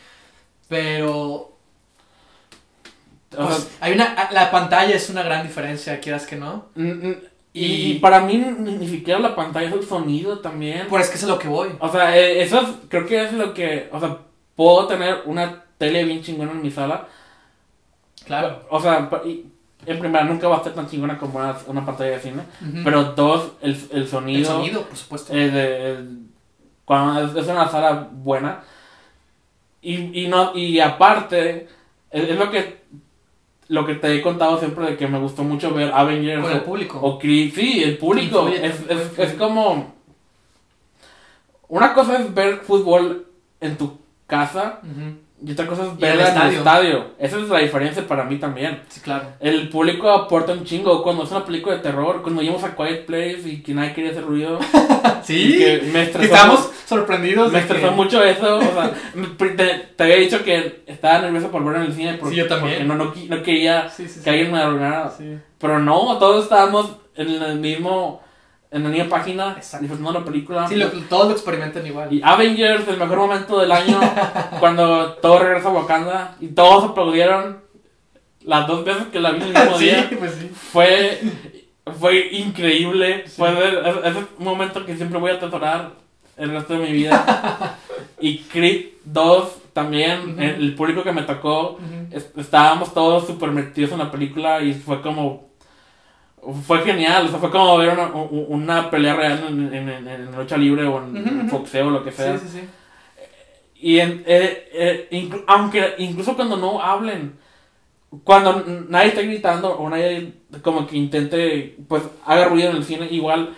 Pero. 0.69 1.23
o 1.23 1.53
sea, 3.37 3.47
Pues, 3.47 3.77
hay 3.81 3.93
una. 3.93 4.29
La 4.33 4.51
pantalla 4.51 4.95
es 4.95 5.11
una 5.11 5.23
gran 5.23 5.47
diferencia, 5.47 6.01
quieras 6.01 6.27
que 6.27 6.37
no. 6.37 6.67
mm, 6.75 6.83
mm, 7.09 7.17
y, 7.53 7.93
Y- 7.93 7.99
para 8.01 8.21
mí 8.21 8.37
ni, 8.37 8.73
ni 8.73 8.89
siquiera 8.89 9.19
la 9.21 9.35
pantalla 9.37 9.69
es 9.69 9.75
el 9.75 9.85
sonido 9.87 10.39
también. 10.41 10.87
Pues 10.89 11.05
es 11.05 11.11
que 11.11 11.17
es 11.17 11.25
a 11.25 11.29
lo 11.29 11.39
que 11.39 11.49
voy. 11.49 11.69
O 11.81 11.89
sea, 11.91 12.17
eh, 12.17 12.43
eso 12.43 12.61
es- 12.61 12.69
creo 12.89 13.07
que 13.07 13.25
es 13.25 13.33
lo 13.33 13.53
que, 13.55 13.89
o 13.93 14.01
sea, 14.01 14.19
puedo 14.55 14.87
tener 14.87 15.23
una 15.27 15.65
tele 15.79 16.05
bien 16.05 16.23
chingona 16.23 16.53
en 16.53 16.63
mi 16.63 16.71
sala. 16.71 17.09
Claro. 18.27 18.67
O 18.71 18.81
sea, 18.81 19.09
y- 19.25 19.47
en 19.87 19.99
primera 19.99 20.25
nunca 20.25 20.49
va 20.49 20.57
a 20.57 20.59
estar 20.59 20.75
tan 20.75 20.89
chingona 20.89 21.19
como 21.19 21.39
una, 21.39 21.57
una 21.67 21.85
pantalla 21.87 22.11
de 22.13 22.21
cine. 22.21 22.43
Pero 22.85 23.05
dos, 23.15 23.53
el, 23.63 23.73
el 23.93 24.03
el 24.03 24.09
sonido. 24.09 24.51
sonido, 24.53 24.83
por 24.83 24.97
supuesto. 24.97 25.33
eh, 25.35 25.51
de- 25.51 26.27
cuando 26.85 27.25
es, 27.25 27.37
es 27.45 27.51
una 27.51 27.69
sala 27.69 28.09
buena. 28.13 28.61
Y, 29.83 30.23
y, 30.25 30.29
no, 30.29 30.57
y 30.57 30.81
aparte, 30.81 31.69
es, 32.11 32.29
es 32.31 32.39
lo 32.39 32.51
que 32.51 32.85
lo 33.69 33.85
que 33.85 33.97
te 33.97 34.15
he 34.15 34.23
contado 34.23 34.59
siempre 34.61 34.87
de 34.87 34.97
que 34.97 35.09
me 35.09 35.19
gustó 35.19 35.43
mucho 35.43 35.75
ver 35.75 35.91
Avengers 35.93 36.41
Con 36.43 36.53
el 36.53 36.59
o, 36.59 36.65
público. 36.65 36.99
o 37.01 37.19
Creed. 37.19 37.53
Sí, 37.55 37.83
el 37.83 37.99
público. 37.99 38.47
Es, 38.49 38.81
es, 38.89 39.19
es 39.19 39.33
como. 39.35 39.95
Una 41.69 41.93
cosa 41.95 42.19
es 42.19 42.33
ver 42.33 42.59
fútbol 42.59 43.27
en 43.61 43.77
tu 43.77 43.99
casa 44.29 44.81
Ujú. 44.85 45.17
Y 45.45 45.53
otra 45.53 45.67
cosa 45.67 45.85
es 45.85 45.99
verla 45.99 46.35
en 46.35 46.43
el 46.49 46.55
estadio. 46.55 47.07
Esa 47.19 47.39
es 47.39 47.49
la 47.49 47.59
diferencia 47.59 48.07
para 48.09 48.25
mí 48.25 48.39
también. 48.39 48.81
Sí, 48.89 49.01
claro. 49.01 49.27
El 49.39 49.69
público 49.69 50.11
aporta 50.11 50.53
un 50.53 50.65
chingo. 50.65 51.03
Cuando 51.03 51.25
es 51.25 51.31
una 51.31 51.45
película 51.45 51.77
de 51.77 51.83
terror, 51.83 52.23
cuando 52.23 52.41
íbamos 52.43 52.65
a 52.65 52.75
Quiet 52.75 53.05
Place 53.05 53.43
y 53.45 53.63
que 53.63 53.75
nadie 53.75 53.93
quería 53.93 54.11
hacer 54.13 54.25
ruido. 54.25 54.59
Sí. 55.23 55.59
que 55.59 55.83
me 55.93 56.05
estresó. 56.05 56.33
estábamos 56.35 56.71
sorprendidos. 56.87 57.51
Me 57.53 57.59
que- 57.59 57.65
estresó 57.65 57.91
mucho 57.93 58.23
eso. 58.23 58.59
O 58.59 58.61
sea, 58.61 58.93
te, 59.39 59.69
te 59.97 60.03
había 60.05 60.17
dicho 60.17 60.45
que 60.45 60.85
estaba 60.87 61.19
nervioso 61.21 61.51
por 61.51 61.65
ver 61.65 61.77
en 61.77 61.83
el 61.83 61.93
cine. 61.93 62.15
Porque, 62.15 62.35
Sí, 62.37 62.41
yo 62.41 62.47
también. 62.47 62.87
Porque 62.87 63.05
no, 63.05 63.05
no, 63.07 63.37
no 63.37 63.43
quería 63.43 63.89
Sí, 63.91 64.09
sí, 64.09 64.21
que 64.23 64.31
alguien 64.31 64.53
me 64.53 64.59
arruinara. 64.61 65.13
Pero 65.59 65.79
no, 65.81 66.17
todos 66.19 66.45
estábamos 66.45 66.97
en 67.17 67.29
el 67.43 67.59
mismo. 67.59 68.23
En 68.71 68.83
la 68.83 68.89
misma 68.91 69.09
página. 69.09 69.53
Exacto. 69.57 69.83
Disfrutando 69.87 70.19
la 70.21 70.25
película. 70.25 70.67
Sí, 70.69 70.75
lo- 70.75 70.91
todos 71.09 71.27
lo 71.29 71.33
experimentan 71.33 71.87
igual. 71.87 72.13
Y 72.13 72.21
Avengers, 72.23 72.87
el 72.89 72.97
mejor 72.99 73.19
momento 73.19 73.59
del 73.61 73.71
año, 73.73 73.99
cuando 74.61 75.13
todo 75.15 75.39
regresa 75.39 75.69
a 75.69 75.73
Wakanda 75.73 76.37
y 76.41 76.49
todos 76.49 76.85
aplaudieron 76.91 77.59
las 78.45 78.67
dos 78.67 78.85
veces 78.85 79.05
que 79.13 79.21
la 79.21 79.31
vi 79.31 79.43
el 79.43 79.49
mismo 79.55 79.79
sí, 79.79 79.85
día. 79.85 80.11
pues 80.19 80.33
sí. 80.35 80.51
Fue, 80.73 81.21
fue 81.99 82.29
increíble. 82.33 83.25
Sí. 83.27 83.35
Fue 83.37 83.51
ese- 83.51 84.09
ese 84.09 84.27
momento 84.39 84.85
que 84.85 84.97
siempre 84.97 85.19
voy 85.19 85.31
a 85.31 85.35
atesorar 85.35 85.93
el 86.37 86.51
resto 86.51 86.75
de 86.75 86.81
mi 86.81 86.93
vida. 86.93 87.77
y 88.21 88.39
Creed 88.39 88.87
2 89.05 89.49
también, 89.73 90.33
Ujú. 90.33 90.41
el, 90.41 90.51
el 90.63 90.75
público 90.75 91.03
que 91.03 91.13
me 91.13 91.23
tocó, 91.23 91.73
Ujú. 91.73 91.83
es- 92.11 92.31
estábamos 92.37 92.93
todos 92.93 93.27
súper 93.27 93.51
metidos 93.53 93.93
en 93.93 93.99
la 93.99 94.11
película 94.11 94.61
y 94.61 94.75
fue 94.75 95.01
como... 95.01 95.47
Fue 96.67 96.81
genial, 96.83 97.27
o 97.27 97.29
sea, 97.29 97.39
fue 97.41 97.51
como 97.51 97.77
ver 97.79 97.91
una, 97.91 98.07
una 98.13 98.91
pelea 98.91 99.15
real 99.15 99.45
en, 99.49 99.75
en, 99.75 99.89
en- 99.89 100.09
en 100.09 100.37
lucha 100.37 100.57
libre 100.57 100.85
o 100.87 100.99
en 101.03 101.17
Ujú, 101.17 101.47
ujú. 101.47 101.59
boxeo 101.59 101.89
o 101.89 101.91
lo 101.91 102.05
que 102.05 102.13
sea. 102.13 102.39
Sí, 102.39 102.47
sí, 102.49 102.61
sí. 102.61 102.69
Y 103.79 103.99
eh, 103.99 104.23
eh, 104.27 105.09
inclu- 105.11 105.45
aunque 105.47 105.95
incluso 105.99 106.35
cuando 106.37 106.57
no 106.57 106.81
hablen, 106.81 107.37
cuando 108.25 108.65
nadie 108.89 109.09
está 109.09 109.23
gritando 109.23 109.77
o 109.77 109.89
nadie 109.91 110.35
como 110.63 110.87
que 110.87 110.97
intente, 110.97 111.77
pues 111.89 112.03
haga 112.25 112.47
ruido 112.49 112.71
en 112.71 112.77
el 112.77 112.85
cine, 112.85 113.07
igual 113.11 113.55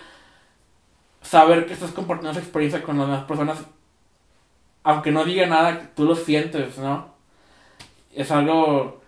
saber 1.21 1.65
que 1.67 1.73
estás 1.73 1.91
compartiendo 1.91 2.31
esa 2.31 2.39
experiencia 2.39 2.81
con 2.81 2.97
las 2.97 3.07
demás 3.07 3.23
personas, 3.25 3.59
aunque 4.83 5.11
no 5.11 5.23
diga 5.25 5.45
nada, 5.45 5.91
tú 5.95 6.05
lo 6.05 6.15
sientes, 6.15 6.77
¿no? 6.79 7.13
Es 8.15 8.31
algo 8.31 9.01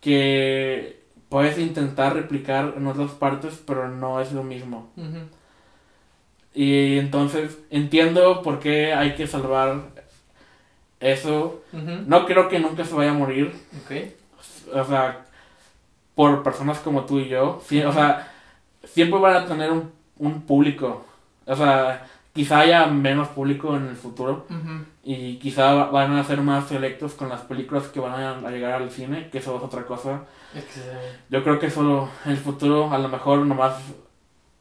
que 0.00 0.93
puedes 1.34 1.58
intentar 1.58 2.14
replicar 2.14 2.74
en 2.76 2.86
otras 2.86 3.10
partes, 3.10 3.60
pero 3.66 3.88
no 3.88 4.20
es 4.20 4.30
lo 4.30 4.44
mismo. 4.44 4.92
Y 6.54 6.96
entonces 6.98 7.58
entiendo 7.70 8.40
por 8.42 8.60
qué 8.60 8.94
hay 8.94 9.16
que 9.16 9.26
salvar 9.26 9.80
eso. 11.00 11.64
No 12.06 12.26
creo 12.26 12.48
que 12.48 12.60
nunca 12.60 12.84
se 12.84 12.94
vaya 12.94 13.10
a 13.10 13.14
morir. 13.14 13.52
Ok. 13.82 14.76
O 14.76 14.84
sea, 14.84 15.24
por 16.14 16.44
personas 16.44 16.78
como 16.78 17.04
tú 17.04 17.18
y 17.18 17.26
yo. 17.28 17.60
Sí, 17.66 17.82
o 17.82 17.92
sea, 17.92 18.32
siempre 18.84 19.18
van 19.18 19.34
a 19.34 19.46
tener 19.46 19.72
un, 19.72 19.90
un 20.18 20.42
público. 20.42 21.04
O 21.46 21.56
sea, 21.56 22.06
quizá 22.34 22.58
haya 22.60 22.86
menos 22.88 23.28
público 23.28 23.74
en 23.76 23.86
el 23.86 23.96
futuro. 23.96 24.46
Y 25.02 25.36
quizá 25.38 25.72
va- 25.74 25.90
van 25.90 26.16
a 26.16 26.24
ser 26.24 26.40
más 26.42 26.68
selectos 26.68 27.14
con 27.14 27.28
las 27.30 27.40
películas 27.42 27.84
que 27.88 28.00
van 28.00 28.44
a, 28.44 28.50
llegar 28.50 28.74
al 28.82 28.90
cine. 28.90 29.28
Que 29.30 29.38
eso 29.38 29.56
es 29.56 29.62
otra 29.62 29.86
cosa. 29.86 30.22
Yo 31.30 31.42
creo 31.42 31.58
que 31.58 31.70
solo 31.70 32.08
en 32.24 32.32
el 32.32 32.36
futuro, 32.36 32.92
a 32.92 32.98
lo 32.98 33.08
mejor 33.08 33.38
nomás 33.46 33.74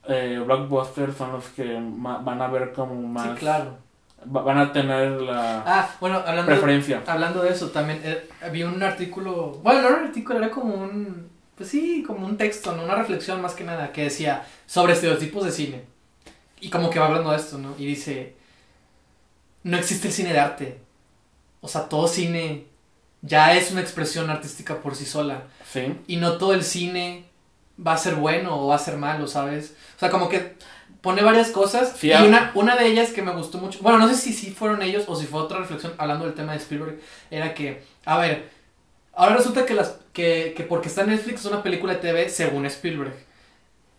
eh, 0.07 0.41
blockbusters 0.45 1.15
son 1.15 1.31
los 1.33 1.45
que 1.49 1.79
ma- 1.79 2.17
van 2.19 2.41
a 2.41 2.47
ver 2.47 2.73
como 2.73 2.95
más. 2.95 3.31
Sí, 3.31 3.35
claro. 3.39 3.77
va- 4.35 4.41
van 4.43 4.57
a 4.57 4.71
tener 4.73 5.21
la 5.21 5.63
Ah, 5.65 5.89
bueno, 5.99 6.17
hablando, 6.17 6.45
preferencia. 6.45 7.01
hablando 7.07 7.41
de 7.41 7.49
eso, 7.51 7.69
también 7.71 8.01
eh, 8.03 8.29
había 8.45 8.67
un 8.67 8.81
artículo, 8.83 9.59
bueno, 9.63 9.81
no 9.81 9.87
era 9.89 9.97
un 9.99 10.05
artículo, 10.07 10.39
era 10.39 10.49
como 10.51 10.73
un, 10.75 11.29
pues 11.55 11.69
sí, 11.69 12.03
como 12.05 12.25
un 12.25 12.35
texto, 12.37 12.75
¿no? 12.75 12.83
una 12.83 12.95
reflexión 12.95 13.41
más 13.41 13.53
que 13.53 13.63
nada, 13.63 13.91
que 13.93 14.03
decía 14.03 14.45
sobre 14.65 14.93
estereotipos 14.93 15.45
de 15.45 15.51
cine. 15.51 15.83
Y 16.63 16.69
como 16.69 16.89
que 16.89 16.97
va 16.97 17.07
hablando 17.07 17.31
de 17.31 17.37
esto, 17.37 17.57
¿no? 17.57 17.75
Y 17.77 17.85
dice, 17.85 18.35
no 19.63 19.75
existe 19.75 20.07
el 20.07 20.13
cine 20.13 20.31
de 20.31 20.39
arte. 20.39 20.79
O 21.59 21.67
sea, 21.67 21.89
todo 21.89 22.07
cine 22.07 22.67
ya 23.21 23.53
es 23.53 23.69
una 23.71 23.81
expresión 23.81 24.29
artística 24.29 24.81
por 24.81 24.95
sí 24.95 25.05
sola. 25.05 25.43
Sí. 25.69 25.93
Y 26.07 26.15
no 26.15 26.37
todo 26.37 26.53
el 26.53 26.63
cine 26.63 27.25
va 27.85 27.93
a 27.93 27.97
ser 27.97 28.15
bueno 28.15 28.61
o 28.61 28.67
va 28.67 28.75
a 28.75 28.79
ser 28.79 28.95
malo, 28.95 29.27
¿sabes? 29.27 29.75
O 29.97 29.99
sea, 29.99 30.09
como 30.09 30.29
que 30.29 30.55
pone 31.01 31.21
varias 31.21 31.49
cosas. 31.49 31.97
Sí, 31.97 32.11
y 32.11 32.25
una, 32.25 32.53
una 32.55 32.77
de 32.77 32.87
ellas 32.87 33.09
que 33.09 33.21
me 33.21 33.33
gustó 33.33 33.57
mucho, 33.57 33.79
bueno, 33.81 33.99
no 33.99 34.07
sé 34.07 34.15
si 34.15 34.31
sí 34.31 34.51
fueron 34.51 34.81
ellos 34.83 35.03
o 35.07 35.17
si 35.17 35.25
fue 35.25 35.41
otra 35.41 35.59
reflexión 35.59 35.93
hablando 35.97 36.23
del 36.23 36.33
tema 36.33 36.53
de 36.53 36.59
Spielberg, 36.59 37.01
era 37.29 37.53
que, 37.53 37.83
a 38.05 38.17
ver, 38.19 38.49
ahora 39.11 39.35
resulta 39.35 39.65
que, 39.65 39.73
las, 39.73 39.97
que, 40.13 40.53
que 40.55 40.63
porque 40.63 40.87
está 40.87 41.01
en 41.01 41.09
Netflix 41.09 41.41
es 41.41 41.47
una 41.47 41.61
película 41.61 41.95
de 41.95 41.99
TV 41.99 42.29
según 42.29 42.65
Spielberg. 42.67 43.32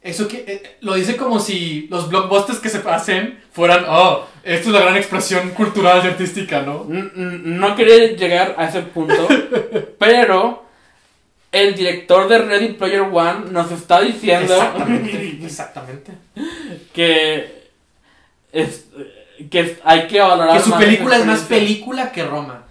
Eso 0.04 0.28
que 0.28 0.44
eh, 0.46 0.76
lo 0.82 0.92
dice 0.92 1.16
como 1.16 1.40
si 1.40 1.88
los 1.88 2.10
blockbusters 2.10 2.58
que 2.58 2.68
se 2.68 2.76
hacen 2.86 3.42
fueran, 3.50 3.86
oh, 3.88 4.26
esto 4.42 4.68
es 4.68 4.74
la 4.74 4.82
gran 4.82 4.96
expresión 4.96 5.48
cultural 5.52 6.02
y 6.04 6.08
artística, 6.08 6.60
¿no? 6.60 6.84
No 6.86 7.74
quería 7.74 8.14
llegar 8.14 8.54
a 8.58 8.68
ese 8.68 8.82
punto, 8.82 9.26
pero 9.98 10.66
el 11.50 11.74
director 11.74 12.28
de 12.28 12.36
Ready 12.36 12.74
Player 12.74 13.00
One 13.00 13.50
nos 13.50 13.72
está 13.72 14.02
diciendo 14.02 14.52
Exactamente, 14.52 15.38
exactamente. 15.42 16.12
que, 16.92 17.70
es, 18.52 18.84
que 19.50 19.78
hay 19.84 20.06
que 20.06 20.20
valorar 20.20 20.58
Que 20.58 20.64
su 20.64 20.76
película 20.76 21.16
es 21.16 21.24
más 21.24 21.40
película 21.44 22.12
que 22.12 22.24
Roma. 22.24 22.64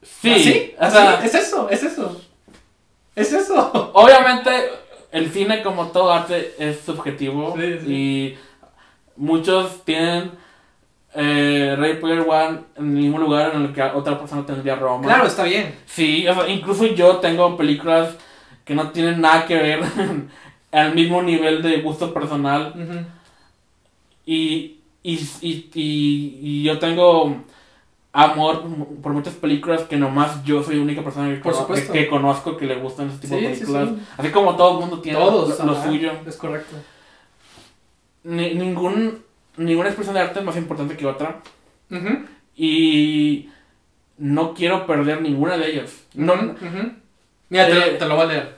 Sí, 0.00 0.32
¿Así? 0.32 0.74
o 0.78 0.84
¿Así? 0.84 0.96
sea, 0.96 1.24
es 1.24 1.34
eso, 1.34 1.68
es 1.68 1.82
eso. 1.82 2.22
Es 3.16 3.32
eso. 3.32 3.90
obviamente 3.94 4.81
el 5.12 5.30
cine 5.30 5.62
como 5.62 5.88
todo 5.88 6.12
arte 6.12 6.54
es 6.58 6.80
subjetivo 6.80 7.54
Sí, 7.56 7.78
sí. 7.84 7.92
y 7.92 8.38
muchos 9.16 9.84
tienen 9.84 10.32
eh, 11.14 11.74
Ready 11.78 12.00
Player 12.00 12.20
One 12.26 12.60
en 12.76 12.84
el 12.84 13.02
mismo 13.04 13.18
lugar 13.18 13.52
en 13.54 13.62
el 13.62 13.72
que 13.74 13.82
otra 13.82 14.18
persona 14.18 14.44
tendría 14.46 14.76
Roma. 14.76 15.04
Claro, 15.04 15.26
está 15.26 15.44
bien. 15.44 15.74
Sí, 15.86 16.26
o 16.26 16.34
sea, 16.34 16.48
incluso 16.48 16.86
yo 16.86 17.18
tengo 17.18 17.56
películas 17.56 18.16
que 18.64 18.74
no 18.74 18.90
tienen 18.90 19.20
nada 19.20 19.44
que 19.46 19.54
ver 19.56 19.80
al 20.72 20.94
mismo 20.94 21.22
nivel 21.22 21.60
de 21.62 21.82
gusto 21.82 22.14
personal 22.14 22.72
y, 24.24 24.78
y, 25.02 25.14
y, 25.42 25.68
y 25.74 26.62
yo 26.62 26.78
tengo 26.78 27.42
amor 28.14 28.64
por 29.02 29.12
muchas 29.12 29.34
películas 29.34 29.82
que 29.82 29.96
nomás 29.96 30.44
yo 30.44 30.62
soy 30.62 30.76
la 30.76 30.82
única 30.82 31.02
persona 31.02 31.28
que, 31.30 31.36
Por 31.40 31.52
cono- 31.52 31.62
supuesto. 31.64 31.92
que, 31.92 32.00
que 32.00 32.08
conozco 32.08 32.56
que 32.58 32.66
le 32.66 32.76
gustan 32.76 33.08
ese 33.08 33.18
tipo 33.18 33.34
de 33.36 33.40
Sí, 33.40 33.46
películas. 33.60 33.88
sí. 33.88 34.02
Así 34.18 34.30
como 34.30 34.54
todo 34.56 34.74
el 34.74 34.80
mundo 34.80 35.00
tiene 35.00 35.18
Todos. 35.18 35.58
lo, 35.58 35.64
lo 35.66 35.82
suyo. 35.82 36.12
Es 36.26 36.36
correcto. 36.36 36.76
Ni- 38.24 38.54
ningún, 38.54 39.22
ninguna 39.56 39.88
expresión 39.88 40.14
de 40.14 40.20
arte 40.20 40.38
es 40.40 40.44
más 40.44 40.56
importante 40.56 40.96
que 40.96 41.06
otra 41.06 41.40
y 42.56 43.48
no 44.18 44.54
quiero 44.54 44.86
perder 44.86 45.22
ninguna 45.22 45.56
de 45.56 45.70
ellas. 45.72 46.04
No. 46.14 46.34
Mira, 47.48 47.66
te, 47.66 47.72
Eh, 47.72 47.92
lo- 47.92 47.98
te 47.98 48.06
lo 48.06 48.14
voy 48.16 48.24
a 48.24 48.28
leer. 48.28 48.56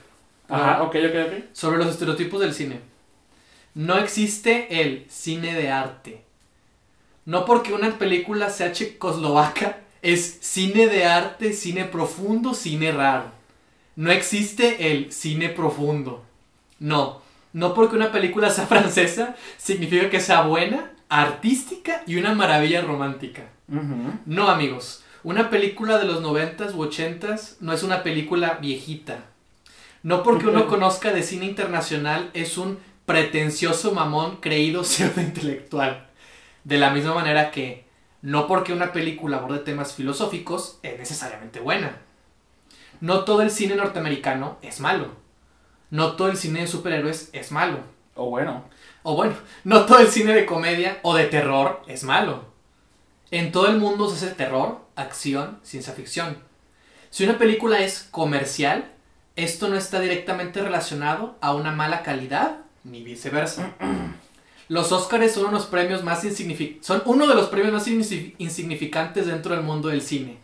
Ajá, 0.49 0.83
ok, 0.83 0.95
ok, 0.95 1.15
ok. 1.27 1.33
Sobre 1.53 1.77
los 1.77 1.87
estereotipos 1.87 2.39
del 2.41 2.53
cine. 2.53 2.79
No 3.73 3.97
existe 3.97 4.81
el 4.81 5.05
cine 5.09 5.53
de 5.55 5.69
arte. 5.71 6.24
No 7.25 7.45
porque 7.45 7.73
una 7.73 7.97
película 7.97 8.49
sea 8.49 8.71
checoslovaca, 8.71 9.79
es 10.01 10.37
cine 10.41 10.87
de 10.87 11.05
arte, 11.05 11.53
cine 11.53 11.85
profundo, 11.85 12.53
cine 12.53 12.91
raro. 12.91 13.31
No 13.95 14.11
existe 14.11 14.91
el 14.91 15.11
cine 15.11 15.49
profundo. 15.49 16.23
No. 16.79 17.21
No 17.53 17.73
porque 17.73 17.95
una 17.95 18.11
película 18.11 18.51
sea 18.51 18.67
francesa, 18.67 19.35
significa 19.57 20.09
que 20.09 20.19
sea 20.19 20.41
buena, 20.41 20.91
artística 21.09 22.03
y 22.05 22.17
una 22.17 22.35
maravilla 22.35 22.81
romántica. 22.81 23.49
No, 24.25 24.49
amigos. 24.49 25.03
Una 25.23 25.49
película 25.49 25.97
de 25.97 26.05
los 26.05 26.21
90s 26.21 26.75
u 26.75 26.83
80s 26.85 27.55
no 27.59 27.73
es 27.73 27.81
una 27.81 28.03
película 28.03 28.59
viejita. 28.61 29.25
No 30.03 30.21
porque 30.21 30.45
uno 30.45 30.67
conozca 30.69 31.11
de 31.11 31.23
cine 31.23 31.45
internacional 31.45 32.29
es 32.35 32.59
un 32.59 32.77
pretencioso 33.07 33.91
mamón 33.91 34.37
creído 34.37 34.83
pseudo 34.83 35.21
intelectual. 35.21 36.04
De 36.65 36.77
la 36.77 36.89
misma 36.89 37.13
manera 37.13 37.51
que 37.51 37.85
no 38.21 38.47
porque 38.47 38.73
una 38.73 38.91
película 38.91 39.37
aborde 39.37 39.59
temas 39.59 39.93
filosóficos 39.93 40.79
es 40.81 40.97
necesariamente 40.97 41.59
buena. 41.59 41.97
No 42.99 43.23
todo 43.23 43.43
el 43.43 43.51
cine 43.51 43.75
norteamericano 43.75 44.57
es 44.63 44.79
malo. 44.79 45.09
No 45.91 46.15
todo 46.15 46.29
el 46.29 46.37
cine 46.37 46.61
de 46.61 46.67
superhéroes 46.67 47.29
es 47.33 47.51
malo. 47.51 47.77
O 48.15 48.31
bueno. 48.31 48.65
O 49.03 49.15
bueno, 49.15 49.35
no 49.63 49.85
todo 49.85 49.99
el 49.99 50.07
cine 50.07 50.33
de 50.33 50.47
comedia 50.47 50.99
o 51.03 51.15
de 51.15 51.25
terror 51.25 51.83
es 51.87 52.03
malo. 52.03 52.45
En 53.29 53.51
todo 53.51 53.67
el 53.67 53.77
mundo 53.77 54.09
se 54.09 54.25
hace 54.25 54.35
terror, 54.35 54.81
acción, 54.95 55.59
ciencia 55.61 55.93
ficción. 55.93 56.39
Si 57.11 57.23
una 57.23 57.37
película 57.37 57.79
es 57.79 58.07
comercial, 58.09 58.91
esto 59.35 59.67
no 59.67 59.75
está 59.75 59.99
directamente 59.99 60.61
relacionado 60.61 61.37
a 61.41 61.53
una 61.53 61.71
mala 61.71 62.01
calidad 62.01 62.61
ni 62.83 63.03
viceversa. 63.03 63.75
Los 64.67 64.91
Óscares 64.91 65.33
son 65.33 65.45
unos 65.45 65.65
premios 65.67 66.03
más 66.03 66.23
insignific- 66.23 66.81
son 66.81 67.01
uno 67.05 67.27
de 67.27 67.35
los 67.35 67.47
premios 67.47 67.71
más 67.73 67.87
insignifi- 67.87 68.33
insignificantes 68.39 69.27
dentro 69.27 69.53
del 69.55 69.63
mundo 69.63 69.89
del 69.89 70.01
cine. 70.01 70.37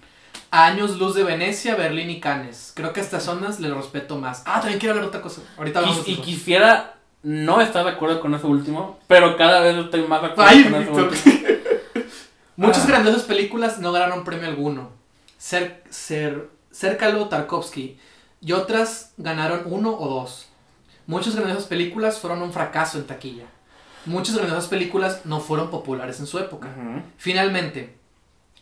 A 0.51 0.65
años 0.65 0.97
luz 0.99 1.15
de 1.15 1.23
Venecia, 1.23 1.75
Berlín 1.75 2.09
y 2.09 2.19
Cannes. 2.19 2.73
Creo 2.75 2.91
que 2.93 2.99
a 2.99 3.03
estas 3.03 3.23
zonas 3.23 3.59
le 3.59 3.73
respeto 3.73 4.17
más. 4.17 4.43
Ah, 4.45 4.59
también 4.59 4.79
quiero 4.79 4.91
hablar 4.93 5.05
de 5.05 5.09
otra 5.09 5.21
cosa. 5.21 5.41
Ahorita 5.57 5.79
hablamos 5.79 6.07
Y, 6.07 6.11
y 6.11 6.15
quisiera 6.17 6.95
no 7.23 7.61
estar 7.61 7.83
de 7.85 7.91
acuerdo 7.91 8.19
con 8.19 8.35
eso 8.35 8.47
último, 8.47 8.99
pero 9.07 9.37
cada 9.37 9.61
vez 9.61 9.75
estoy 9.77 10.01
más 10.07 10.21
de 10.21 10.27
acuerdo 10.27 10.51
Ay, 10.51 10.63
con 10.63 10.75
eso 10.75 10.91
último. 10.93 11.35
Muchas 12.57 12.83
Ah. 12.83 12.87
grandiosas 12.89 13.23
películas 13.23 13.79
no 13.79 13.91
ganaron 13.91 14.23
premio 14.23 14.47
alguno. 14.47 14.89
Cer, 15.39 15.83
Cer, 15.89 16.49
Cércalo 16.71 17.27
Tarkovsky 17.27 17.97
y 18.41 18.51
otras 18.51 19.13
ganaron 19.17 19.63
uno 19.65 19.95
o 19.97 20.07
dos. 20.09 20.47
Muchas 21.07 21.35
grandiosas 21.35 21.65
películas 21.65 22.19
fueron 22.19 22.41
un 22.41 22.53
fracaso 22.53 22.97
en 22.97 23.07
taquilla. 23.07 23.45
Muchas 24.05 24.35
grandiosas 24.35 24.67
películas 24.67 25.21
no 25.25 25.39
fueron 25.39 25.69
populares 25.69 26.19
en 26.19 26.27
su 26.27 26.39
época. 26.39 26.69
Finalmente, 27.17 27.95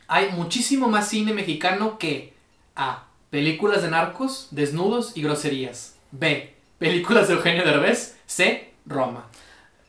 hay 0.07 0.31
muchísimo 0.31 0.87
más 0.89 1.07
cine 1.07 1.33
mexicano 1.33 1.97
que 1.97 2.33
A. 2.75 3.05
Películas 3.29 3.81
de 3.83 3.89
narcos, 3.91 4.47
desnudos 4.51 5.15
y 5.15 5.21
groserías. 5.21 5.95
B. 6.11 6.55
Películas 6.79 7.27
de 7.27 7.35
Eugenio 7.35 7.63
Derbez. 7.63 8.17
C. 8.25 8.73
Roma. 8.85 9.27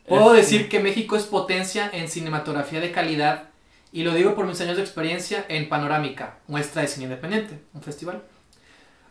Puedo 0.07 0.35
Es- 0.35 0.49
decir 0.49 0.69
que 0.69 0.79
México 0.79 1.15
es 1.15 1.23
potencia 1.23 1.89
en 1.91 2.07
cinematografía 2.07 2.79
de 2.79 2.91
calidad 2.91 3.49
y 3.91 4.03
lo 4.03 4.13
digo 4.13 4.35
por 4.35 4.45
mis 4.45 4.61
años 4.61 4.77
de 4.77 4.83
experiencia 4.83 5.45
en 5.49 5.67
Panorámica, 5.69 6.37
muestra 6.47 6.81
de 6.81 6.87
cine 6.87 7.05
independiente, 7.05 7.59
un 7.73 7.81
festival, 7.81 8.21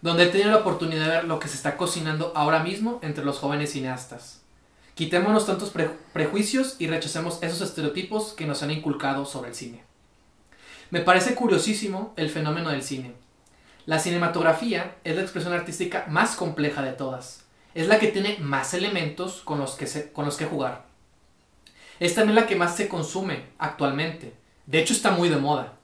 donde 0.00 0.24
he 0.24 0.28
tenido 0.28 0.50
la 0.50 0.58
oportunidad 0.58 1.04
de 1.04 1.10
ver 1.10 1.24
lo 1.24 1.38
que 1.38 1.48
se 1.48 1.56
está 1.56 1.76
cocinando 1.76 2.32
ahora 2.34 2.62
mismo 2.62 2.98
entre 3.02 3.24
los 3.24 3.38
jóvenes 3.38 3.72
cineastas. 3.72 4.39
Quitémonos 5.00 5.46
tantos 5.46 5.70
pre- 5.70 5.88
prejuicios 6.12 6.76
y 6.78 6.86
rechacemos 6.86 7.42
esos 7.42 7.62
estereotipos 7.62 8.34
que 8.34 8.44
nos 8.44 8.62
han 8.62 8.70
inculcado 8.70 9.24
sobre 9.24 9.48
el 9.48 9.54
cine. 9.54 9.82
Me 10.90 11.00
parece 11.00 11.34
curiosísimo 11.34 12.12
el 12.18 12.28
fenómeno 12.28 12.68
del 12.68 12.82
cine. 12.82 13.14
La 13.86 13.98
cinematografía 13.98 14.96
es 15.04 15.16
la 15.16 15.22
expresión 15.22 15.54
artística 15.54 16.04
más 16.10 16.36
compleja 16.36 16.82
de 16.82 16.92
todas. 16.92 17.46
Es 17.74 17.88
la 17.88 17.98
que 17.98 18.08
tiene 18.08 18.36
más 18.40 18.74
elementos 18.74 19.40
con 19.40 19.58
los 19.58 19.70
que, 19.70 20.12
con 20.12 20.26
los 20.26 20.36
que 20.36 20.44
jugar. 20.44 20.84
Es 21.98 22.14
también 22.14 22.34
la 22.34 22.46
que 22.46 22.56
más 22.56 22.76
se 22.76 22.86
consume 22.86 23.44
actualmente. 23.56 24.34
De 24.66 24.80
hecho 24.80 24.92
está 24.92 25.12
muy 25.12 25.30
de 25.30 25.36
moda. 25.36 25.78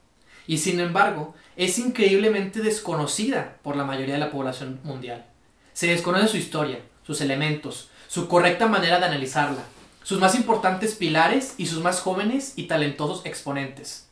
Y 0.47 0.59
sin 0.59 0.79
embargo, 0.79 1.35
es 1.57 1.79
increíblemente 1.79 2.61
desconocida 2.61 3.57
por 3.63 3.77
la 3.77 3.85
mayoría 3.85 4.17
de 4.17 4.21
la 4.21 4.31
población 4.31 4.79
mundial. 4.85 5.25
Se 5.73 5.87
desconoce 5.87 6.29
su 6.29 6.37
historia, 6.37 6.81
sus 7.03 7.23
elementos, 7.23 7.89
su 8.17 8.29
correcta 8.29 8.67
manera 8.67 8.99
de 8.99 9.05
analizarla, 9.05 9.63
sus 10.03 10.19
más 10.19 10.35
importantes 10.37 10.95
pilares 10.95 11.53
y 11.59 11.67
sus 11.67 11.83
más 11.83 12.01
jóvenes 12.01 12.55
y 12.57 12.63
talentosos 12.63 13.21
exponentes. 13.27 14.09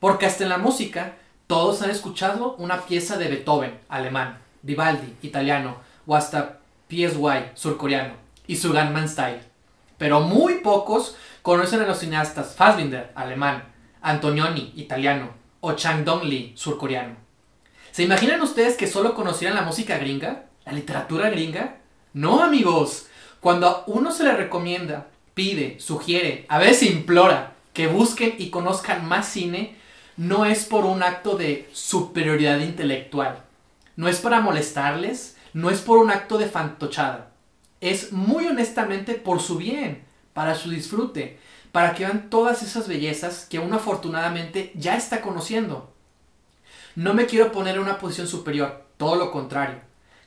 Porque 0.00 0.26
hasta 0.26 0.42
en 0.42 0.50
la 0.50 0.58
música, 0.58 1.14
todos 1.46 1.80
han 1.80 1.88
escuchado 1.88 2.56
una 2.56 2.82
pieza 2.82 3.16
de 3.16 3.28
Beethoven, 3.28 3.80
alemán, 3.88 4.36
Vivaldi, 4.60 5.16
italiano, 5.22 5.78
o 6.06 6.14
hasta 6.14 6.58
PSY, 6.90 7.52
surcoreano, 7.54 8.16
y 8.46 8.56
su 8.56 8.70
Gangnam 8.70 9.08
Style. 9.08 9.40
Pero 9.96 10.20
muy 10.20 10.56
pocos 10.56 11.16
conocen 11.40 11.80
a 11.80 11.86
los 11.86 12.00
cineastas 12.00 12.54
Fassbinder, 12.54 13.12
alemán, 13.14 13.64
Antonioni, 14.02 14.74
italiano, 14.76 15.30
o 15.60 15.72
Chang 15.72 16.04
Dong 16.04 16.24
Lee, 16.24 16.52
surcoreano. 16.54 17.16
¿Se 17.92 18.02
imaginan 18.02 18.42
ustedes 18.42 18.76
que 18.76 18.86
solo 18.86 19.14
conocieran 19.14 19.56
la 19.56 19.62
música 19.62 19.96
gringa? 19.96 20.44
¿La 20.66 20.72
literatura 20.72 21.30
gringa? 21.30 21.78
No, 22.12 22.42
amigos. 22.42 23.07
Cuando 23.40 23.66
a 23.68 23.84
uno 23.86 24.10
se 24.10 24.24
le 24.24 24.32
recomienda, 24.32 25.06
pide, 25.34 25.78
sugiere, 25.78 26.44
a 26.48 26.58
veces 26.58 26.90
implora 26.90 27.54
que 27.72 27.86
busquen 27.86 28.34
y 28.38 28.50
conozcan 28.50 29.06
más 29.06 29.28
cine, 29.28 29.76
no 30.16 30.44
es 30.44 30.64
por 30.64 30.84
un 30.84 31.04
acto 31.04 31.36
de 31.36 31.68
superioridad 31.72 32.58
intelectual. 32.58 33.44
No 33.94 34.08
es 34.08 34.18
para 34.18 34.40
molestarles, 34.40 35.36
no 35.52 35.70
es 35.70 35.80
por 35.80 35.98
un 35.98 36.10
acto 36.10 36.38
de 36.38 36.48
fantochada. 36.48 37.30
Es 37.80 38.12
muy 38.12 38.46
honestamente 38.48 39.14
por 39.14 39.40
su 39.40 39.56
bien, 39.58 40.02
para 40.32 40.56
su 40.56 40.70
disfrute, 40.70 41.38
para 41.70 41.94
que 41.94 42.04
vean 42.04 42.30
todas 42.30 42.64
esas 42.64 42.88
bellezas 42.88 43.46
que 43.48 43.60
uno 43.60 43.76
afortunadamente 43.76 44.72
ya 44.74 44.96
está 44.96 45.20
conociendo. 45.20 45.92
No 46.96 47.14
me 47.14 47.26
quiero 47.26 47.52
poner 47.52 47.76
en 47.76 47.82
una 47.82 47.98
posición 47.98 48.26
superior, 48.26 48.84
todo 48.96 49.14
lo 49.14 49.30
contrario. 49.30 49.76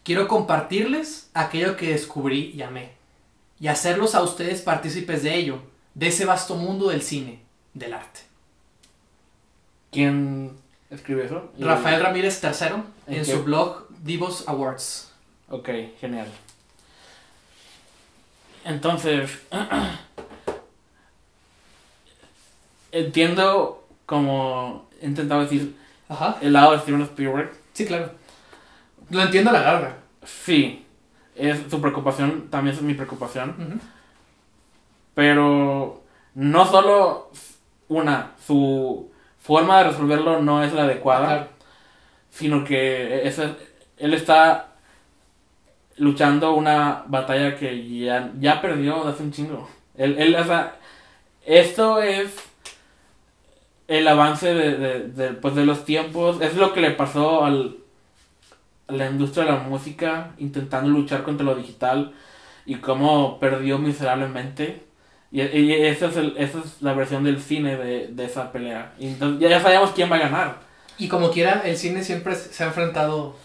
Quiero 0.03 0.29
compartirles 0.29 1.29
aquello 1.33 1.75
que 1.75 1.89
descubrí 1.89 2.53
y 2.55 2.61
amé. 2.61 3.00
Y 3.61 3.67
hacerlos 3.67 4.15
a 4.15 4.23
ustedes 4.23 4.61
partícipes 4.61 5.23
de 5.23 5.35
ello, 5.35 5.61
de 5.93 6.07
ese 6.07 6.25
vasto 6.25 6.55
mundo 6.55 6.89
del 6.89 7.03
cine, 7.03 7.39
del 7.73 7.93
arte. 7.93 8.21
¿Quién 9.91 10.57
escribe 10.89 11.25
eso? 11.25 11.51
Rafael 11.59 12.01
Ramírez 12.01 12.41
III, 12.43 12.83
¿En 13.07 13.25
su 13.25 13.43
blog 13.43 13.87
Divos 14.03 14.45
Awards. 14.47 15.11
Ok, 15.49 15.69
genial. 15.99 16.27
Entonces, 18.65 19.29
entiendo 22.91 23.87
como 24.05 24.87
he 25.01 25.05
intentado 25.05 25.41
decir 25.41 25.75
Ajá. 26.09 26.37
el 26.41 26.53
lado 26.53 26.71
de 26.71 26.79
Steven 26.79 27.01
Spielberg. 27.03 27.51
Sí, 27.73 27.85
claro. 27.85 28.11
Lo 29.09 29.21
entiendo 29.21 29.49
a 29.49 29.53
la 29.53 29.61
larga. 29.61 29.97
Sí, 30.25 30.85
es 31.35 31.59
su 31.69 31.79
preocupación, 31.81 32.49
también 32.49 32.75
es 32.75 32.81
mi 32.81 32.93
preocupación. 32.93 33.79
Pero 35.13 36.01
no 36.35 36.65
solo 36.65 37.31
una, 37.89 38.31
su 38.45 39.11
forma 39.39 39.79
de 39.79 39.85
resolverlo 39.85 40.41
no 40.41 40.63
es 40.63 40.73
la 40.73 40.83
adecuada, 40.83 41.27
Claro. 41.27 41.47
sino 42.29 42.63
que 42.63 43.27
ese- 43.27 43.55
él 43.97 44.13
está 44.13 44.67
luchando 45.97 46.53
una 46.53 47.03
batalla 47.07 47.57
que 47.57 47.99
ya, 47.99 48.31
ya 48.39 48.61
perdió 48.61 49.03
de 49.03 49.11
hace 49.11 49.23
un 49.23 49.31
chingo. 49.31 49.69
Él, 49.97 50.15
él, 50.17 50.35
o 50.35 50.43
sea, 50.45 50.75
esto 51.45 52.01
es 52.01 52.33
el 53.87 54.07
avance 54.07 54.53
de, 54.53 54.77
de, 54.77 54.99
de, 55.09 55.29
pues, 55.33 55.53
de 55.55 55.65
los 55.65 55.83
tiempos, 55.83 56.39
es 56.41 56.55
lo 56.55 56.71
que 56.73 56.79
le 56.81 56.91
pasó 56.91 57.43
al, 57.43 57.75
la 58.91 59.07
industria 59.09 59.45
de 59.45 59.51
la 59.51 59.57
música 59.59 60.31
intentando 60.37 60.89
luchar 60.89 61.23
contra 61.23 61.45
lo 61.45 61.55
digital 61.55 62.13
y 62.65 62.75
cómo 62.75 63.39
perdió 63.39 63.77
miserablemente. 63.79 64.83
Y, 65.31 65.41
y 65.41 65.71
esa, 65.73 66.07
es 66.07 66.17
el- 66.17 66.35
esa 66.37 66.59
es 66.59 66.81
la 66.81 66.93
versión 66.93 67.23
del 67.23 67.41
cine 67.41 67.77
de, 67.77 68.07
de 68.09 68.25
esa 68.25 68.51
pelea. 68.51 68.93
Y 68.99 69.07
entonces 69.07 69.39
ya, 69.41 69.49
ya 69.49 69.61
sabemos 69.61 69.91
quién 69.91 70.11
va 70.11 70.17
a 70.17 70.19
ganar. 70.19 70.55
Y 70.97 71.07
como 71.07 71.31
quiera, 71.31 71.61
el 71.65 71.77
cine 71.77 72.03
siempre 72.03 72.35
se 72.35 72.63
ha 72.63 72.67
enfrentado 72.67 73.35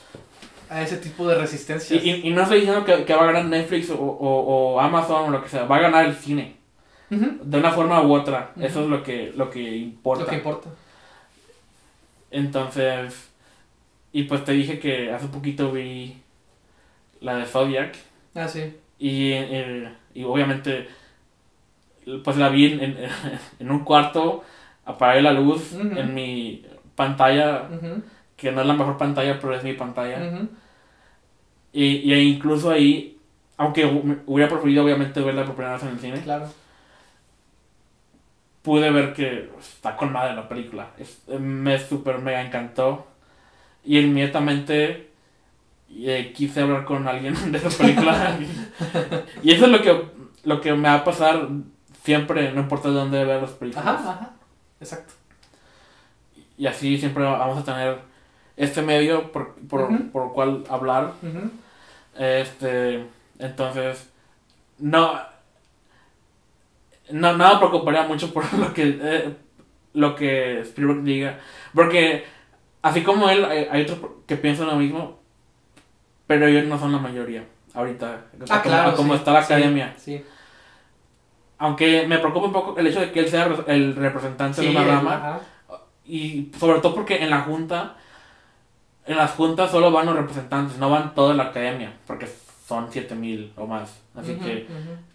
a 0.69 0.83
ese 0.83 0.97
tipo 0.97 1.29
de 1.29 1.37
Y, 1.37 1.39
resistencias. 1.41 2.03
y, 2.05 2.11
y 2.29 2.31
no 2.31 2.43
estoy 2.43 2.59
diciendo 2.61 2.85
que, 2.85 3.05
que 3.05 3.15
va 3.15 3.23
a 3.23 3.27
ganar 3.33 3.45
Netflix 3.45 3.89
o, 3.91 3.95
o, 3.97 4.75
o 4.75 4.81
Amazon 4.81 5.29
o 5.29 5.31
lo 5.31 5.43
que 5.43 5.49
sea, 5.49 5.65
va 5.65 5.77
a 5.77 5.81
ganar 5.81 6.05
el 6.07 6.15
cine. 6.17 6.57
Ujú. 7.09 7.39
De 7.45 7.59
una 7.59 7.71
forma 7.71 8.03
u 8.03 8.13
otra. 8.13 8.51
Ujú. 8.57 8.67
Eso 8.67 8.83
es 8.83 8.89
lo 8.89 9.03
que, 9.05 9.33
lo 9.37 9.49
que 9.49 9.61
importa. 9.77 10.25
Lo 10.25 10.29
que 10.29 10.37
importa. 10.37 10.69
Entonces, 12.31 13.29
y 14.21 14.23
pues 14.25 14.45
te 14.45 14.53
dije 14.53 14.79
que 14.79 15.11
hace 15.13 15.27
poquito 15.29 15.73
vi 15.73 16.17
la 17.21 17.37
de 17.37 17.45
Zodiac. 17.47 17.95
Ah, 18.35 18.49
sí. 18.49 18.75
Y, 18.99 19.33
eh, 19.33 19.89
y 20.15 20.25
obviamente, 20.25 20.89
pues 22.25 22.37
la 22.37 22.49
vi 22.49 22.67
en, 22.73 22.81
en, 22.81 22.97
en 23.61 23.71
un 23.71 23.81
cuarto, 23.85 24.45
apagué 24.85 25.23
la 25.23 25.33
luz 25.33 25.73
en 25.75 26.15
mi 26.15 26.65
pantalla, 26.95 27.69
que 28.37 28.53
no 28.53 28.61
es 28.61 28.67
la 28.67 28.75
mejor 28.75 28.97
pantalla, 28.97 29.39
pero 29.41 29.55
es 29.55 29.65
mi 29.65 29.75
pantalla. 29.75 30.19
Y, 31.73 31.85
y 31.85 32.15
incluso 32.15 32.71
ahí, 32.71 33.19
aunque 33.59 33.87
hu- 33.87 34.21
hubiera 34.27 34.51
preferido 34.51 34.85
obviamente 34.85 35.21
verla 35.21 35.45
por 35.45 35.55
primera 35.57 35.75
vez 35.75 35.83
en 35.83 35.89
el 35.91 35.99
cine, 36.01 36.21
Claro. 36.23 36.47
pude 38.63 38.91
ver 38.91 39.13
que 39.13 39.51
está 39.59 39.97
con 39.97 40.13
madre 40.13 40.35
la 40.35 40.49
película. 40.49 40.89
Es- 40.99 41.23
me 41.39 41.79
super 41.79 42.19
mega 42.19 42.43
encantó. 42.43 43.07
Y 43.87 43.99
inmediatamente 43.99 45.11
eh, 45.91 46.33
quise 46.35 46.61
hablar 46.61 46.85
con 46.85 47.07
alguien 47.07 47.35
de 47.53 47.59
esa 47.59 47.71
película. 47.71 48.39
y 49.43 49.53
eso 49.53 49.67
es 49.67 49.71
lo 49.71 49.81
que, 49.81 50.05
lo 50.45 50.61
que 50.61 50.75
me 50.75 50.89
va 50.89 50.97
a 50.97 51.05
pasar 51.05 51.49
siempre, 52.03 52.53
no 52.53 52.61
importa 52.61 52.89
de 52.89 52.95
dónde 52.95 53.25
ver 53.25 53.41
las 53.43 53.53
películas. 53.53 53.87
Ajá, 53.87 54.11
ajá. 54.11 54.31
Exacto. 54.81 55.15
Y 56.59 56.67
así 56.67 56.99
siempre 56.99 57.25
vamos 57.25 57.59
a 57.59 57.65
tener 57.65 57.99
este 58.57 58.83
medio 58.83 59.31
por, 59.33 59.55
por, 59.69 59.89
por 60.11 60.27
el 60.27 60.33
cual 60.33 60.65
hablar. 60.69 61.13
Este, 62.19 63.07
entonces, 63.39 64.11
no, 64.79 65.19
no, 67.11 67.35
me 67.35 67.57
preocuparía 67.59 68.05
mucho 68.05 68.33
por 68.33 68.53
lo 68.59 68.73
que, 68.73 68.99
eh, 69.01 69.37
lo 69.95 70.15
que 70.15 70.61
Spielberg 70.61 71.03
diga, 71.03 71.39
porque 71.75 72.25
así 72.89 73.03
como 73.03 73.29
él, 73.29 73.45
hay, 73.45 73.67
hay 73.71 73.83
otros 73.83 73.99
que 74.27 74.37
piensan 74.37 74.67
lo 74.69 74.77
mismo, 74.77 75.19
pero 76.27 76.47
ellos 76.47 76.65
no 76.67 76.79
son 76.79 76.93
la 76.93 76.99
mayoría, 76.99 77.45
ahorita, 77.75 78.25
Ah, 78.51 78.61
como, 78.61 78.63
claro. 78.63 78.97
como 78.97 79.13
sí, 79.13 79.19
está 79.19 79.33
la 79.33 79.41
academia. 79.41 79.95
Sí. 79.97 80.25
Aunque 81.59 82.07
me 82.07 82.19
preocupa 82.19 82.47
un 82.47 82.53
poco 82.53 82.79
el 82.79 82.87
hecho 82.87 83.01
de 83.01 83.13
que 83.13 83.21
él 83.21 83.29
sea 83.29 83.49
el 83.67 83.97
representante 83.97 84.61
de 84.63 84.71
una 84.71 84.85
rama, 84.85 85.15
ajá. 85.15 85.41
y 86.05 86.51
sobre 86.59 86.81
todo 86.81 86.95
porque 86.95 87.23
en 87.23 87.31
la 87.31 87.41
junta 87.43 87.97
en 89.07 89.17
las 89.17 89.31
juntas 89.33 89.71
solo 89.71 89.91
van 89.93 90.07
los 90.07 90.17
representantes, 90.17 90.79
no 90.79 90.91
van 90.91 91.15
toda 91.15 91.33
la 91.35 91.45
academia, 91.45 91.93
porque 92.07 92.29
son 92.67 92.91
7000 92.91 93.53
o 93.57 93.67
más. 93.67 94.03
Así 94.17 94.35
que 94.35 94.67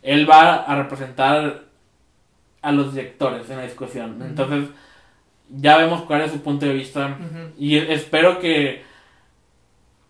él 0.01 0.29
va 0.29 0.55
a 0.55 0.75
representar 0.75 1.63
a 2.61 2.71
los 2.71 2.93
directores 2.93 3.49
en 3.49 3.57
la 3.57 3.63
discusión. 3.63 4.21
Entonces, 4.21 4.69
ya 5.51 5.77
vemos 5.77 6.01
cuál 6.03 6.21
es 6.21 6.31
su 6.31 6.41
punto 6.41 6.65
de 6.65 6.73
vista. 6.73 7.17
Y 7.57 7.77
espero 7.77 8.39
que 8.39 8.83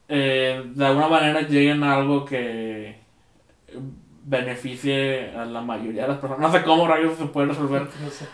eh, 0.07 0.63
de 0.65 0.85
alguna 0.85 1.07
manera 1.07 1.41
lleguen 1.41 1.83
a 1.83 1.95
algo 1.95 2.25
que 2.25 2.99
beneficie 4.23 5.31
a 5.35 5.45
la 5.45 5.61
mayoría 5.61 6.03
de 6.03 6.07
las 6.09 6.17
personas. 6.19 6.41
No 6.41 6.51
sé 6.51 6.63
cómo 6.63 6.87
rayos 6.87 7.17
se 7.17 7.25
puede 7.25 7.47
resolver 7.47 7.81
No 8.03 8.09
sé. 8.09 8.25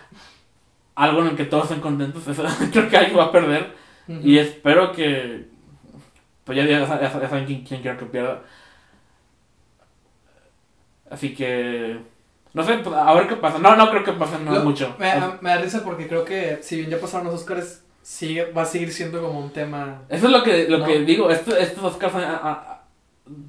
algo 0.95 1.21
en 1.21 1.27
el 1.27 1.35
que 1.35 1.45
todos 1.45 1.65
estén 1.65 1.79
contentos. 1.81 2.27
Eso 2.27 2.43
creo 2.71 2.89
que 2.89 2.97
alguien 2.97 3.17
va 3.17 3.25
a 3.25 3.31
perder. 3.31 3.73
Y 4.07 4.37
espero 4.37 4.91
que. 4.93 5.47
Pues 6.45 6.57
ya, 6.57 6.65
ya, 6.65 6.79
ya- 6.87 7.01
ya 7.21 7.29
saben 7.29 7.45
quién, 7.45 7.63
quién 7.63 7.81
quiero 7.81 7.97
que 7.97 8.05
pierda. 8.05 8.41
Así 11.09 11.33
que. 11.35 11.99
No 12.57 12.63
sé, 12.63 12.77
pues, 12.79 12.95
a 12.95 13.13
ver 13.13 13.27
qué 13.27 13.35
pasa. 13.35 13.59
No, 13.59 13.75
no 13.75 13.89
creo 13.89 14.03
que 14.03 14.11
pase 14.13 14.37
no 14.39 14.51
mucho. 14.63 14.95
Me, 14.99 15.13
me 15.41 15.49
da 15.51 15.57
risa 15.61 15.83
porque 15.83 16.07
creo 16.07 16.25
que 16.25 16.57
si 16.61 16.77
bien 16.77 16.89
ya 16.89 16.99
pasaron 16.99 17.27
los 17.27 17.35
Oscars, 17.35 17.83
sigue, 18.01 18.51
va 18.51 18.63
a 18.63 18.65
seguir 18.65 18.91
siendo 18.91 19.21
como 19.21 19.39
un 19.39 19.51
tema. 19.51 20.01
Eso 20.09 20.25
es 20.25 20.31
lo 20.31 20.43
que, 20.43 20.67
lo 20.67 20.79
No. 20.79 20.85
que 20.85 21.01
digo. 21.01 21.29
Esto, 21.29 21.55
estos 21.55 21.83
Oscars 21.83 22.13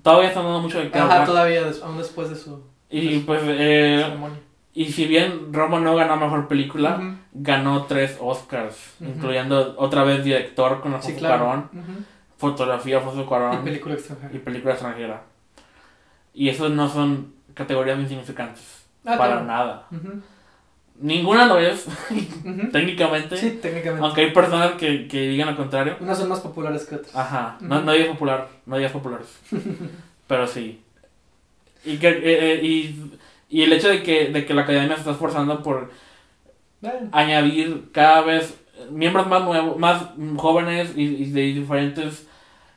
todavía 0.03 0.29
están 0.29 0.45
dando 0.45 0.61
mucho 0.61 0.79
de 0.79 0.91
qué 0.91 0.99
Ajá, 0.99 1.25
todavía, 1.25 1.63
aún 1.83 1.99
después 1.99 2.29
de 2.31 2.37
su 2.37 2.63
Y 2.91 3.21
pues, 3.21 3.41
eh, 3.45 4.05
y 4.75 4.93
si 4.93 5.07
bien 5.07 5.53
Roma 5.53 5.81
no 5.81 5.97
ganó 5.97 6.17
mejor 6.17 6.47
película, 6.49 7.17
ganó 7.33 7.85
tres 7.85 8.17
Oscars, 8.21 8.77
incluyendo 9.01 9.75
otra 9.79 10.05
vez 10.05 10.23
director 10.25 10.81
con 10.81 10.93
Sí, 10.93 10.97
Alfonso 10.97 11.19
claro. 11.19 11.45
Cuarón, 11.45 11.71
Ujú. 11.73 12.05
fotografía 12.37 12.99
Alfonso 12.99 13.23
Y 13.23 13.25
Cuarón 13.25 13.65
película 13.65 13.95
extranjera. 13.95 14.35
y 14.35 14.39
película 14.39 14.73
extranjera. 14.75 15.23
Y 16.35 16.49
esos 16.51 16.71
no 16.71 16.89
son 16.89 17.35
categorías 17.55 17.99
insignificantes. 17.99 18.85
Ah, 19.09 19.17
para 19.17 19.33
claro. 19.41 19.47
nada. 19.47 19.87
Ninguna 21.01 21.47
lo 21.47 21.59
es, 21.59 21.87
técnicamente. 22.73 23.37
Sí, 23.37 23.59
técnicamente. 23.63 24.05
Aunque 24.05 24.21
hay 24.23 24.33
personas 24.33 24.73
que, 24.73 25.07
que 25.09 25.29
digan 25.29 25.49
lo 25.51 25.57
contrario. 25.57 25.97
Unas 26.01 26.19
son 26.19 26.29
más 26.29 26.41
populares 26.41 26.85
que 26.85 26.97
otras. 26.97 27.15
Ajá, 27.17 27.57
no, 27.61 27.77
Ujú. 27.77 27.85
no 27.87 27.91
hay 27.93 28.05
popular, 28.05 28.49
no 28.67 28.77
hay 28.77 28.89
populares. 28.89 29.29
Pero 30.27 30.47
sí. 30.47 30.83
Y, 31.85 31.97
que, 31.99 32.09
eh, 32.09 32.21
eh, 32.25 32.61
y, 32.63 33.13
y 33.49 33.63
el 33.63 33.73
hecho 33.73 33.89
de 33.89 34.03
que, 34.03 34.29
de 34.31 34.45
que 34.45 34.53
la 34.53 34.63
academia 34.63 34.95
se 34.95 35.01
está 35.01 35.13
esforzando 35.13 35.63
por 35.63 35.91
añadir 37.13 37.91
cada 37.93 38.21
vez 38.23 38.59
miembros 38.91 39.27
más 39.27 39.43
nuevos, 39.45 39.79
más 39.79 40.03
jóvenes 40.37 40.93
y, 40.97 41.03
y 41.05 41.31
de 41.31 41.41
diferentes 41.43 42.27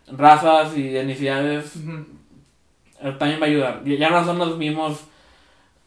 razas 0.07 0.77
y 0.77 0.95
etnicidades, 0.95 1.75
eh, 3.01 3.15
también 3.19 3.41
va 3.41 3.45
a 3.45 3.49
ayudar. 3.49 3.83
Ya 3.83 3.95
ya 3.95 4.09
no 4.11 4.23
son 4.23 4.37
los 4.37 4.57
mismos 4.57 5.05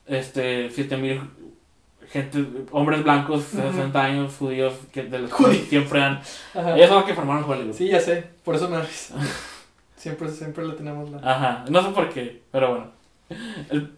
este 0.07 0.71
7000 0.71 1.21
gente 2.11 2.45
hombres 2.71 3.03
blancos 3.03 3.53
de 3.53 3.63
Ujú. 3.63 3.73
60 3.77 4.03
años 4.05 4.37
judíos 4.39 4.75
que 4.93 5.03
de 5.05 5.19
los 5.21 5.33
que 5.35 5.55
siempre 5.69 6.03
han 6.03 6.21
Ajá. 6.55 6.77
ellos 6.77 6.89
son 6.89 6.99
los 6.99 7.05
que 7.07 7.15
formaron 7.15 7.45
Hollywood. 7.51 7.75
Sí, 7.75 7.89
ya 7.89 8.01
sé, 8.01 8.25
por 8.45 8.55
eso 8.55 8.69
me 8.69 8.77
da 8.77 8.83
risa. 8.83 9.15
Siempre, 9.97 10.29
siempre 10.31 10.67
le 10.67 10.75
tenemos 10.75 11.09
la... 11.11 11.17
Ajá, 11.19 11.65
no 11.71 11.83
sé 11.83 11.89
por 11.93 12.11
qué, 12.11 12.43
pero 12.53 12.69
bueno. 12.69 12.87
El- 13.71 13.91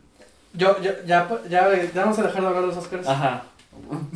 Yo, 0.53 0.81
yo, 0.81 0.93
ya, 1.05 1.29
ya, 1.49 1.69
ya 1.93 2.01
vamos 2.03 2.17
a 2.21 2.23
dejar 2.23 2.43
de 2.43 2.47
hablar 2.47 2.63
de 2.63 2.69
los 2.69 2.77
Oscars. 2.77 3.09
ajá, 3.09 3.43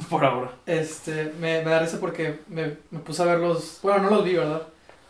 por 0.09 0.25
ahora. 0.25 0.53
Este, 0.67 1.33
me, 1.41 1.65
me 1.65 1.71
da 1.71 1.81
risa 1.81 1.99
porque 1.99 2.39
me, 2.47 2.77
me 2.93 3.01
puse 3.01 3.21
a 3.23 3.25
ver 3.27 3.41
los... 3.41 3.81
Bueno, 3.83 4.05
no 4.05 4.11
los 4.11 4.25
vi, 4.25 4.35
¿verdad? 4.35 4.63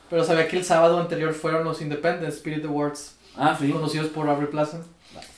Pero 0.09 0.25
sabía 0.25 0.49
que 0.49 0.57
el 0.57 0.65
sábado 0.65 0.99
anterior 0.99 1.35
fueron 1.35 1.65
los 1.65 1.83
Independent 1.83 2.33
Spirit 2.33 2.65
Awards, 2.65 3.15
Ah, 3.37 3.55
sí. 3.61 3.71
conocidos 3.71 4.09
por 4.09 4.27
Aubrey 4.31 4.49
Plaza. 4.49 4.79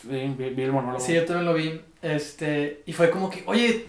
Sí, 0.03 0.35
vi, 0.37 0.51
vi 0.51 0.63
el 0.63 0.73
monólogo. 0.73 1.05
Sí, 1.05 1.15
yo 1.15 1.25
también 1.25 1.47
lo 1.47 1.55
vi. 1.55 1.81
Este, 2.03 2.83
y 2.87 2.93
fue 2.93 3.11
como 3.11 3.31
que, 3.31 3.43
oye, 3.47 3.87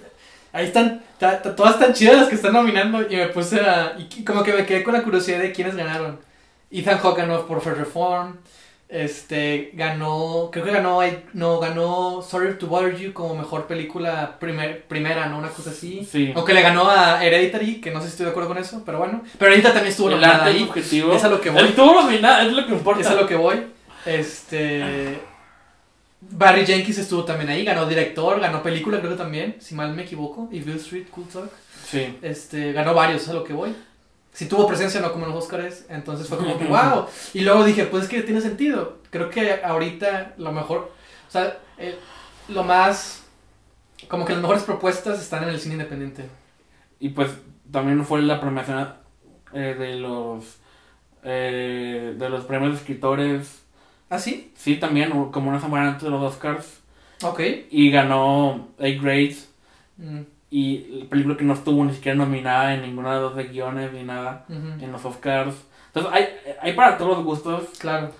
ahí 0.51 0.65
están, 0.65 1.01
ta- 1.19 1.41
ta- 1.41 1.55
todas 1.55 1.79
tan 1.79 1.93
chidas 1.93 2.17
las 2.17 2.29
que 2.29 2.35
están 2.35 2.53
nominando. 2.53 3.01
Y 3.09 3.15
me 3.15 3.27
puse 3.27 3.59
a. 3.59 3.95
Y 3.97 4.23
como 4.23 4.43
que 4.43 4.53
me 4.53 4.65
quedé 4.65 4.83
con 4.83 4.93
la 4.93 5.03
curiosidad 5.03 5.39
de 5.39 5.51
quiénes 5.51 5.75
ganaron. 5.75 6.19
Ethan 6.71 6.97
Hawke 6.99 7.17
ganó 7.19 7.45
por 7.45 7.61
Fair 7.61 7.77
Reform. 7.77 8.37
Este, 8.89 9.71
ganó, 9.73 10.49
creo 10.51 10.63
que 10.65 10.71
ganó, 10.71 10.99
no, 11.33 11.59
ganó 11.59 12.21
Sorry 12.21 12.59
to 12.59 12.67
Bother 12.67 12.95
You 12.95 13.11
como 13.11 13.33
mejor 13.35 13.65
película 13.65 14.37
primer, 14.39 14.83
primera, 14.83 15.25
¿no? 15.27 15.39
Una 15.39 15.47
cosa 15.49 15.71
así. 15.71 16.07
Sí. 16.11 16.31
Aunque 16.35 16.53
le 16.53 16.61
ganó 16.61 16.87
a 16.91 17.25
Hereditary, 17.25 17.81
que 17.81 17.89
no 17.89 17.99
sé 18.01 18.05
si 18.05 18.11
estoy 18.11 18.25
de 18.25 18.29
acuerdo 18.31 18.49
con 18.49 18.59
eso, 18.59 18.83
pero 18.85 18.99
bueno. 18.99 19.23
Pero 19.39 19.49
Hereditary 19.51 19.73
también 19.73 19.91
estuvo 19.91 20.09
nominada 20.11 20.45
ahí. 20.45 20.59
subjetivo. 20.59 21.11
Es 21.15 21.23
a 21.23 21.29
lo 21.29 21.41
que 21.41 21.49
voy. 21.49 21.61
El 21.63 21.73
tuvo 21.73 22.03
nominado, 22.03 22.47
es 22.47 22.53
lo 22.53 22.67
que 22.67 22.73
importa. 22.73 23.01
Es 23.01 23.07
a 23.07 23.15
lo 23.15 23.25
que 23.25 23.35
voy. 23.35 23.63
Este. 24.05 25.19
Barry 26.31 26.65
Jenkins 26.65 26.97
estuvo 26.97 27.23
también 27.23 27.49
ahí, 27.49 27.63
ganó 27.63 27.85
director, 27.85 28.39
ganó 28.39 28.63
película, 28.63 28.99
creo 28.99 29.11
que 29.11 29.17
también, 29.17 29.55
si 29.59 29.75
mal 29.75 29.93
me 29.93 30.03
equivoco. 30.03 30.49
Y 30.51 30.59
Bill 30.59 30.77
Street, 30.77 31.07
Cool 31.09 31.27
Talk. 31.27 31.51
Sí. 31.85 32.17
Este, 32.21 32.73
ganó 32.73 32.93
varios, 32.93 33.23
es 33.23 33.29
a 33.29 33.33
lo 33.33 33.43
que 33.43 33.53
voy. 33.53 33.75
Si 34.31 34.47
tuvo 34.47 34.67
presencia, 34.67 34.99
no 34.99 35.11
como 35.11 35.25
en 35.25 35.31
los 35.31 35.43
Oscars, 35.43 35.85
entonces 35.89 36.27
fue 36.27 36.37
como 36.37 36.57
que, 36.57 36.65
wow. 36.65 37.05
Y 37.33 37.41
luego 37.41 37.63
dije, 37.63 37.85
pues 37.85 38.03
es 38.03 38.09
que 38.09 38.23
tiene 38.23 38.41
sentido. 38.41 38.99
Creo 39.09 39.29
que 39.29 39.61
ahorita 39.63 40.33
lo 40.37 40.51
mejor, 40.51 40.91
o 41.27 41.31
sea, 41.31 41.59
eh, 41.77 41.97
lo 42.47 42.63
más, 42.63 43.23
como 44.07 44.25
que 44.25 44.33
las 44.33 44.41
mejores 44.41 44.63
propuestas 44.63 45.21
están 45.21 45.43
en 45.43 45.49
el 45.49 45.59
cine 45.59 45.75
independiente. 45.75 46.25
Y 46.99 47.09
pues 47.09 47.29
también 47.71 48.03
fue 48.05 48.21
la 48.21 48.39
premiación 48.41 48.93
eh, 49.53 49.75
de 49.77 49.95
los 49.95 50.57
eh, 51.23 52.15
de 52.17 52.29
los 52.29 52.45
premios 52.45 52.73
de 52.73 52.77
escritores. 52.79 53.62
¿Ah, 54.13 54.19
sí? 54.19 54.51
Sí, 54.55 54.75
también, 54.75 55.09
como 55.31 55.49
una 55.49 55.59
semana 55.59 55.87
antes 55.89 56.03
de 56.03 56.09
los 56.11 56.21
Oscars. 56.21 56.81
Ok. 57.23 57.39
Y 57.71 57.89
ganó 57.89 58.67
A 58.79 58.87
Grade. 59.01 59.35
Mm, 59.97 60.21
Y 60.51 60.99
la 61.01 61.05
película 61.09 61.35
que 61.37 61.43
no 61.45 61.53
estuvo 61.53 61.83
ni 61.83 61.93
siquiera 61.93 62.15
nominada 62.17 62.75
en 62.75 62.83
ninguna 62.83 63.15
de 63.15 63.21
los 63.21 63.35
de 63.35 63.45
guiones 63.45 63.91
ni 63.91 64.03
nada 64.03 64.45
en 64.49 64.91
los 64.91 65.03
Oscars. 65.03 65.55
Entonces 65.87 66.11
hay, 66.13 66.25
hay 66.61 66.73
para 66.73 66.95
todos 66.97 67.17
los 67.17 67.25
gustos. 67.25 67.63
Claro. 67.79 68.11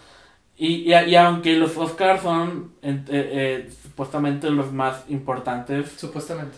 Y, 0.57 0.91
y, 0.91 0.93
y 0.93 1.15
aunque 1.15 1.55
los 1.57 1.77
Oscars 1.77 2.21
son 2.23 2.71
eh, 2.81 3.03
eh, 3.07 3.69
supuestamente 3.83 4.49
los 4.49 4.71
más 4.71 5.03
importantes. 5.09 5.91
Supuestamente. 5.97 6.57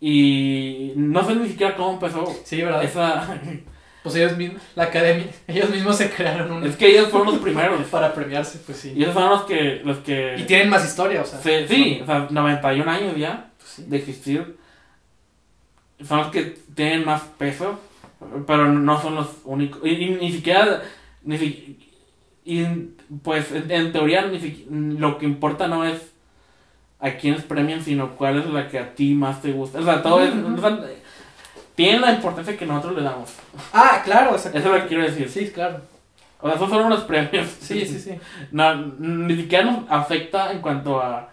Y 0.00 0.92
no 0.96 1.24
sé 1.24 1.34
ni 1.36 1.48
siquiera 1.48 1.76
cómo 1.76 1.92
empezó 1.92 2.26
Sí, 2.44 2.62
¿verdad? 2.62 2.82
esa... 2.84 3.38
Pues 4.02 4.16
ellos 4.16 4.36
mismos, 4.36 4.60
la 4.74 4.84
academia, 4.84 5.26
ellos 5.46 5.70
mismos 5.70 5.96
se 5.96 6.10
crearon 6.10 6.50
un... 6.50 6.64
Es 6.66 6.76
que 6.76 6.88
ellos 6.88 7.08
fueron 7.08 7.28
los 7.34 7.38
primeros. 7.38 7.86
Para 7.90 8.12
premiarse, 8.12 8.58
pues 8.66 8.78
sí. 8.78 8.92
Y 8.96 9.02
esos 9.02 9.14
son 9.14 9.30
los 9.30 9.42
que... 9.42 9.80
Los 9.84 9.98
que 9.98 10.36
Y 10.38 10.42
tienen 10.44 10.68
más 10.70 10.84
historia, 10.84 11.22
o 11.22 11.24
sea. 11.24 11.38
Sí, 11.40 11.66
sí, 11.68 12.00
o 12.02 12.06
sea, 12.06 12.26
91 12.30 12.90
años 12.90 13.16
ya 13.16 13.50
Pues 13.58 13.70
sí. 13.70 13.84
de 13.86 13.96
existir. 13.96 14.56
Son 16.06 16.18
los 16.18 16.26
que 16.28 16.56
tienen 16.74 17.04
más 17.04 17.22
peso, 17.38 17.78
pero 18.46 18.66
no 18.72 19.00
son 19.00 19.14
los 19.14 19.28
únicos. 19.44 19.80
Y, 19.84 19.90
y 19.90 20.10
ni 20.10 20.32
siquiera... 20.32 20.82
Ni 21.24 21.38
si- 21.38 21.78
y 22.44 22.64
pues 23.22 23.52
en, 23.52 23.70
en 23.70 23.92
teoría 23.92 24.26
ni 24.26 24.40
si- 24.40 24.66
lo 24.68 25.16
que 25.18 25.26
importa 25.26 25.68
no 25.68 25.84
es 25.84 26.10
a 26.98 27.12
quiénes 27.12 27.42
premian, 27.42 27.82
sino 27.82 28.16
cuál 28.16 28.38
es 28.38 28.46
la 28.46 28.66
que 28.68 28.80
a 28.80 28.94
ti 28.96 29.14
más 29.14 29.40
te 29.42 29.52
gusta. 29.52 29.78
O 29.78 29.84
sea, 29.84 30.02
todo 30.02 30.20
es... 30.24 30.32
O 30.34 30.58
sea, 30.60 30.80
tienen 31.74 32.00
la 32.02 32.12
importancia 32.12 32.56
que 32.56 32.66
nosotros 32.66 32.96
le 32.96 33.02
damos. 33.02 33.30
Ah, 33.72 34.02
claro, 34.04 34.32
exacto. 34.32 34.58
Eso 34.58 34.68
es 34.68 34.74
lo 34.74 34.82
que 34.82 34.88
quiero 34.88 35.02
decir. 35.04 35.28
Sí, 35.28 35.50
claro. 35.50 35.80
O 36.40 36.46
sea, 36.46 36.56
esos 36.56 36.68
son 36.70 36.84
unos 36.86 37.04
premios. 37.04 37.48
Sí, 37.60 37.86
sí, 37.86 37.98
sí. 37.98 38.18
No, 38.50 38.74
ni 38.98 39.36
siquiera 39.36 39.64
nos 39.64 39.84
afecta 39.90 40.52
en 40.52 40.60
cuanto 40.60 41.00
a, 41.00 41.28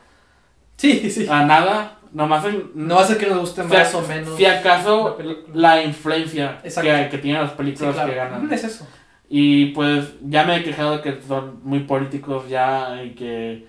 Sí, 0.77 1.09
sí. 1.11 1.27
a 1.29 1.43
nada. 1.45 1.95
Nomás 2.11 2.43
en, 2.45 2.71
No 2.73 2.95
va 2.95 3.01
a 3.01 3.05
ser 3.05 3.17
que 3.17 3.27
nos 3.27 3.39
guste 3.39 3.61
Si 3.63 3.67
más 3.67 3.93
o 3.95 4.01
menos. 4.01 4.35
Si 4.37 4.45
acaso 4.45 5.17
la 5.53 5.83
influencia 5.83 6.59
que, 6.63 7.07
que 7.11 7.17
tienen 7.19 7.41
las 7.41 7.51
Sí, 7.51 7.57
películas 7.57 7.93
claro. 7.93 8.09
que 8.09 8.15
ganan. 8.15 8.51
Es 8.53 8.63
eso. 8.63 8.87
Y 9.29 9.67
pues 9.67 10.13
ya 10.21 10.43
me 10.43 10.57
he 10.57 10.63
quejado 10.63 10.97
de 10.97 11.01
que 11.03 11.21
son 11.21 11.59
muy 11.63 11.81
políticos 11.81 12.49
ya 12.49 13.03
y 13.03 13.11
que 13.11 13.67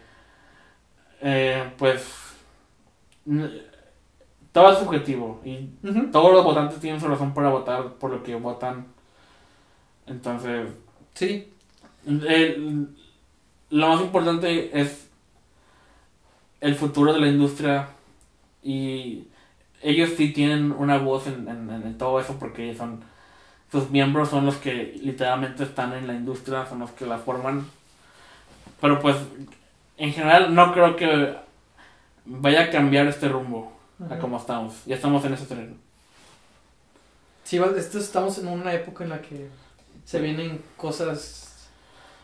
eh, 1.20 1.64
pues 1.76 2.02
todo 4.52 4.72
es 4.72 4.78
subjetivo 4.78 5.40
y 5.44 5.70
todos 6.12 6.32
los 6.32 6.44
votantes 6.44 6.80
tienen 6.80 7.00
su 7.00 7.06
razón 7.08 7.32
para 7.34 7.50
votar 7.50 7.94
por 7.94 8.10
lo 8.10 8.22
que 8.22 8.34
votan. 8.34 8.86
Entonces, 10.06 10.68
Sí. 11.14 11.52
el- 12.06 12.88
lo 13.70 13.88
más 13.88 14.00
importante 14.00 14.80
es 14.80 15.08
el 16.60 16.74
futuro 16.74 17.12
de 17.12 17.20
la 17.20 17.28
industria 17.28 17.88
y 18.62 19.24
ellos 19.82 20.10
sí 20.16 20.32
tienen 20.32 20.72
una 20.72 20.98
voz 20.98 21.26
en, 21.26 21.48
en- 21.48 21.70
en 21.70 21.96
todo 21.98 22.20
eso 22.20 22.36
porque 22.38 22.74
son 22.74 23.02
sus 23.72 23.88
miembros 23.90 24.28
son 24.30 24.44
los 24.46 24.56
que 24.56 24.98
literalmente 25.02 25.62
están 25.62 25.92
en 25.94 26.06
la 26.06 26.14
industria 26.14 26.66
son 26.66 26.80
los 26.80 26.90
que 26.90 27.06
la 27.06 27.18
forman 27.18 27.64
pero 28.80 28.98
pues 28.98 29.16
en 29.96 30.12
general 30.12 30.54
no 30.54 30.72
creo 30.72 30.96
que 30.96 31.34
vaya 32.26 32.64
a 32.64 32.70
cambiar 32.70 33.06
este 33.06 33.28
rumbo 33.28 33.72
a 34.08 34.18
como 34.18 34.38
estamos 34.38 34.84
ya 34.86 34.96
estamos 34.96 35.24
en 35.24 35.34
ese 35.34 35.46
tren 35.46 35.90
Sí, 37.50 37.60
esto 37.76 37.98
estamos 37.98 38.38
en 38.38 38.46
una 38.46 38.72
época 38.72 39.02
en 39.02 39.10
la 39.10 39.20
que 39.20 39.48
se 40.04 40.20
vienen 40.20 40.62
cosas, 40.76 41.68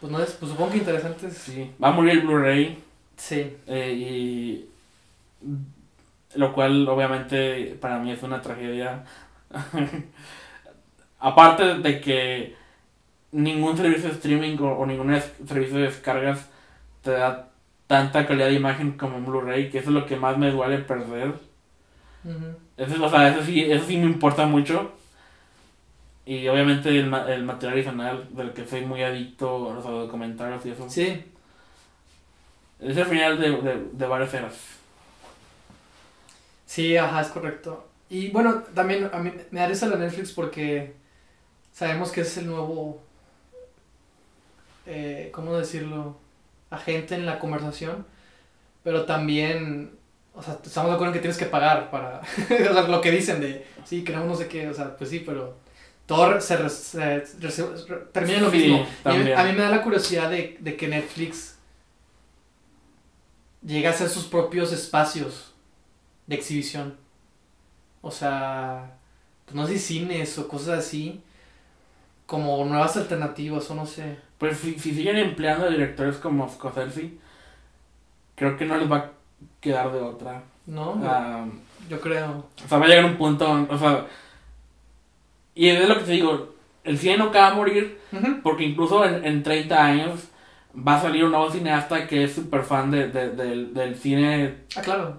pues 0.01 0.13
no 0.13 0.23
es, 0.23 0.31
pues 0.35 0.53
supongo 0.53 0.71
que 0.71 0.79
interesantes. 0.79 1.37
Sí. 1.37 1.73
Va 1.83 1.89
a 1.89 1.91
morir 1.91 2.13
el 2.13 2.21
Blu-ray. 2.21 2.79
Sí. 3.17 3.57
eh, 3.67 3.93
y. 3.93 4.69
Lo 6.37 6.53
cual, 6.53 6.89
obviamente, 6.89 7.77
para 7.81 7.99
mí 7.99 8.13
es 8.13 8.23
una 8.23 8.41
tragedia. 8.41 9.05
Aparte 11.19 11.79
de 11.79 12.01
que 12.01 12.55
ningún 13.33 13.77
servicio 13.77 14.11
de 14.11 14.15
streaming 14.15 14.59
o, 14.59 14.79
o 14.79 14.87
ningún 14.87 15.21
servicio 15.45 15.79
de 15.79 15.87
descargas 15.87 16.47
te 17.03 17.11
da 17.11 17.49
tanta 17.89 18.29
calidad 18.29 18.47
de 18.47 18.55
imagen 18.55 18.93
como 18.93 19.17
un 19.17 19.27
Blu-ray, 19.27 19.71
que 19.71 19.79
eso 19.79 19.91
es 19.91 19.95
lo 19.95 20.07
que 20.07 20.15
más 20.15 20.39
me 20.39 20.53
duele 20.53 20.79
perder. 20.79 21.35
Ujú. 22.27 22.57
Eso, 22.77 22.95
es- 22.95 23.01
o 23.01 23.09
sea, 23.11 23.29
eso 23.29 23.43
sí, 23.45 23.61
eso 23.71 23.87
sí 23.87 23.97
me 23.99 24.07
importa 24.07 24.47
mucho. 24.47 24.93
Y 26.27 26.47
obviamente 26.49 26.91
el, 26.91 27.07
ma- 27.07 27.33
el 27.33 27.43
material 27.45 27.75
original 27.79 28.29
del 28.37 28.53
que 28.53 28.67
soy 28.67 28.85
muy 28.85 29.03
adicto, 29.03 29.73
los 29.73 29.85
documentales 29.85 30.67
y 30.67 30.71
eso. 30.71 30.87
Sí, 30.89 31.25
Es 32.81 32.97
el 32.97 33.05
final 33.07 33.39
de, 33.39 33.51
de, 33.51 33.85
de 33.93 34.07
varias 34.07 34.33
eras. 34.35 34.55
sí, 36.65 36.97
ajá, 36.97 37.21
es 37.23 37.29
correcto. 37.29 37.89
Y 38.09 38.31
bueno, 38.31 38.63
también 38.75 39.11
a 39.13 39.19
mí 39.19 39.33
me 39.51 39.61
da 39.61 39.67
risa 39.69 39.87
la 39.89 39.97
Netflix 39.97 40.33
porque 40.33 40.95
sabemos 41.73 42.13
que 42.13 42.23
es 42.23 42.37
el 42.39 42.47
nuevo, 42.49 43.03
eh, 44.87 45.31
¿cómo 45.33 45.57
decirlo? 45.57 46.17
Agente 46.71 47.15
en 47.15 47.27
la 47.27 47.39
conversación, 47.39 48.07
pero 48.85 49.07
también, 49.07 49.99
o 50.37 50.43
sea, 50.43 50.59
estamos 50.65 50.91
de 50.91 50.95
acuerdo 50.95 51.07
en 51.07 51.15
que 51.15 51.21
tienes 51.21 51.39
que 51.39 51.47
pagar 51.47 51.91
para, 51.91 52.21
o 52.71 52.73
sea, 52.75 52.83
lo 52.83 53.01
que 53.01 53.11
dicen 53.11 53.41
de, 53.41 53.67
sí, 53.85 54.05
queremos 54.05 54.29
no 54.29 54.37
sé 54.37 54.47
qué, 54.49 54.69
o 54.69 54.75
sea, 54.75 54.97
pues 54.97 55.11
sí, 55.11 55.21
pero 55.21 55.57
todo 56.07 56.35
re- 56.35 56.41
se, 56.41 56.57
re- 56.57 57.21
termina 58.13 58.39
en 58.39 58.45
lo 58.45 58.51
Sí, 58.51 58.59
mismo. 58.59 58.77
A 58.77 58.81
mí- 58.81 58.87
también. 59.03 59.39
a 59.39 59.45
mí 59.45 59.53
me 59.53 59.63
da 59.63 59.71
la 59.71 59.83
curiosidad 59.83 60.31
de, 60.31 60.57
de 60.61 60.77
que 60.77 60.89
Netflix 60.89 61.57
llegue 63.65 63.87
a 63.87 63.91
hacer 63.91 64.09
sus 64.09 64.25
propios 64.27 64.73
espacios 64.73 65.53
de 66.27 66.37
exhibición. 66.37 66.97
O 68.03 68.11
sea, 68.11 68.99
pues 69.45 69.55
no 69.57 69.67
sé 69.67 69.79
si 69.79 69.99
cines 69.99 70.39
o 70.39 70.47
cosas 70.49 70.79
así, 70.81 71.23
como 72.27 72.65
nuevas 72.65 72.97
alternativas 72.97 73.69
o 73.71 73.75
no 73.75 73.87
sé. 73.87 74.19
Pues 74.39 74.59
si, 74.59 74.79
si 74.79 74.95
siguen 74.95 75.17
empleando 75.17 75.69
directores 75.71 76.17
como 76.19 76.49
Scorsese, 76.49 77.13
creo 78.37 78.57
que 78.57 78.65
no 78.67 78.77
les 78.77 78.91
va 78.91 78.97
a 78.99 79.13
quedar 79.61 79.93
de 79.93 80.01
otra. 80.01 80.43
¿No? 80.67 81.01
Ah, 81.05 81.45
Yo 81.89 82.01
creo. 82.01 82.47
o 82.65 82.69
sea, 82.69 82.79
va 82.79 82.87
a 82.87 82.89
llegar 82.89 83.05
un 83.05 83.17
punto, 83.17 83.67
o 83.71 83.79
sea, 83.79 84.07
y 85.55 85.69
es 85.69 85.89
lo 85.89 85.99
que 85.99 86.05
te 86.05 86.13
digo, 86.13 86.55
el 86.85 86.99
cine 86.99 87.17
no 87.19 87.25
acaba 87.27 87.51
de 87.51 87.57
morir, 87.57 88.01
porque 88.43 88.65
incluso 88.65 89.05
en, 89.05 89.25
en 89.25 89.43
30 89.43 89.85
años 89.85 90.25
va 90.77 90.97
a 90.97 91.01
salir 91.03 91.25
un 91.25 91.31
nuevo 91.33 91.51
cineasta 91.51 92.07
que 92.07 92.25
es 92.25 92.35
súper 92.35 92.63
fan 92.63 92.91
de, 92.91 93.09
de- 93.09 93.31
del, 93.31 93.73
del 93.73 93.95
cine 93.97 94.57
Ah, 94.77 94.83
claro. 94.83 95.17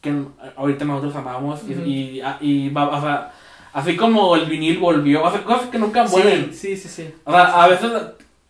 que 0.00 0.14
ahorita 0.56 0.84
nosotros 0.84 1.16
amamos, 1.16 1.60
y- 1.68 2.20
y, 2.20 2.22
y 2.40 2.68
va, 2.70 2.88
o 2.88 3.00
sea, 3.00 3.32
así 3.72 3.96
como 3.96 4.34
el 4.36 4.46
vinil 4.46 4.78
volvió, 4.78 5.22
o 5.24 5.30
sea, 5.30 5.42
cosas 5.44 5.68
que 5.70 5.78
nunca 5.78 6.04
mueren. 6.04 6.52
Sí, 6.52 6.76
sí, 6.76 6.76
sí, 6.76 6.88
sí. 6.88 7.14
O 7.24 7.30
sea, 7.32 7.62
a 7.62 7.68
veces 7.68 7.90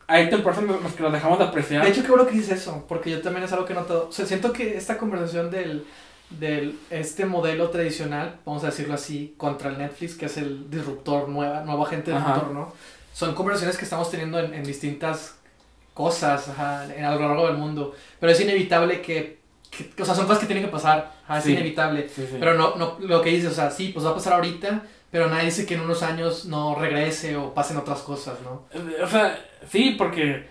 hay 0.09 0.29
temporadas 0.31 0.65
en 0.65 0.83
las 0.83 0.93
que 0.95 1.03
las 1.05 1.13
dejamos 1.13 1.39
de 1.39 1.45
apreciar. 1.45 1.85
De 1.85 1.91
hecho, 1.91 2.03
qué 2.03 2.09
bueno 2.09 2.27
que 2.27 2.33
dices 2.33 2.61
eso, 2.63 2.85
porque 2.89 3.11
yo 3.11 3.21
también 3.23 3.45
es 3.45 3.53
algo 3.53 3.65
que 3.65 3.75
he 3.75 3.77
notado. 3.77 4.09
O 4.09 4.13
sea, 4.13 4.27
siento 4.27 4.53
que 4.53 4.77
esta 4.77 4.99
conversación 4.99 5.51
del, 5.51 5.87
del 6.31 6.79
este 6.91 7.25
modelo 7.27 7.71
tradicional, 7.71 8.41
vamos 8.45 8.65
a 8.65 8.67
decirlo 8.67 8.95
así, 8.95 9.35
contra 9.37 9.69
el 9.71 9.79
Netflix, 9.79 10.15
que 10.17 10.27
es 10.27 10.37
el 10.39 10.69
disruptor, 10.71 11.29
nueva, 11.29 11.61
nuevo 11.61 11.87
agente 11.87 12.13
Ajá. 12.13 12.25
disruptor, 12.33 12.55
¿no? 12.55 12.73
Son 13.13 13.35
conversaciones 13.35 13.77
que 13.77 13.85
estamos 13.85 14.11
teniendo 14.11 14.39
en, 14.41 14.55
en 14.55 14.65
distintas 14.65 15.37
cosas 15.95 16.49
ajá, 16.49 16.87
en, 16.95 17.05
a 17.05 17.15
lo 17.15 17.21
largo 17.21 17.47
del 17.49 17.57
mundo. 17.57 17.95
Pero 18.21 18.33
es 18.33 18.41
inevitable 18.41 19.01
que, 19.03 19.39
que- 19.71 20.03
o 20.03 20.05
sea, 20.07 20.15
son 20.15 20.27
cosas 20.27 20.41
que 20.41 20.47
tienen 20.47 20.65
que 20.65 20.71
pasar, 20.71 21.13
ajá, 21.25 21.39
es 21.39 21.45
Sí. 21.45 21.53
inevitable. 21.53 22.09
Sí, 22.09 22.23
sí. 22.31 22.37
Pero 22.39 22.55
no, 22.55 22.77
no, 22.77 22.97
lo 23.01 23.21
que 23.21 23.31
dices, 23.31 23.53
o 23.53 23.55
sea, 23.55 23.71
sí, 23.71 23.91
pues 23.93 24.07
va 24.07 24.11
a 24.11 24.15
pasar 24.15 24.35
ahorita, 24.35 24.83
pero 25.11 25.29
nadie 25.29 25.47
dice 25.47 25.67
que 25.67 25.75
en 25.75 25.81
unos 25.81 26.03
años 26.03 26.45
no 26.45 26.75
regrese 26.77 27.37
o 27.37 27.53
pasen 27.55 27.77
otras 27.79 28.01
cosas, 28.01 28.37
¿no? 28.45 28.65
O 29.03 29.09
sea, 29.09 29.39
sí, 29.67 29.95
porque 29.99 30.47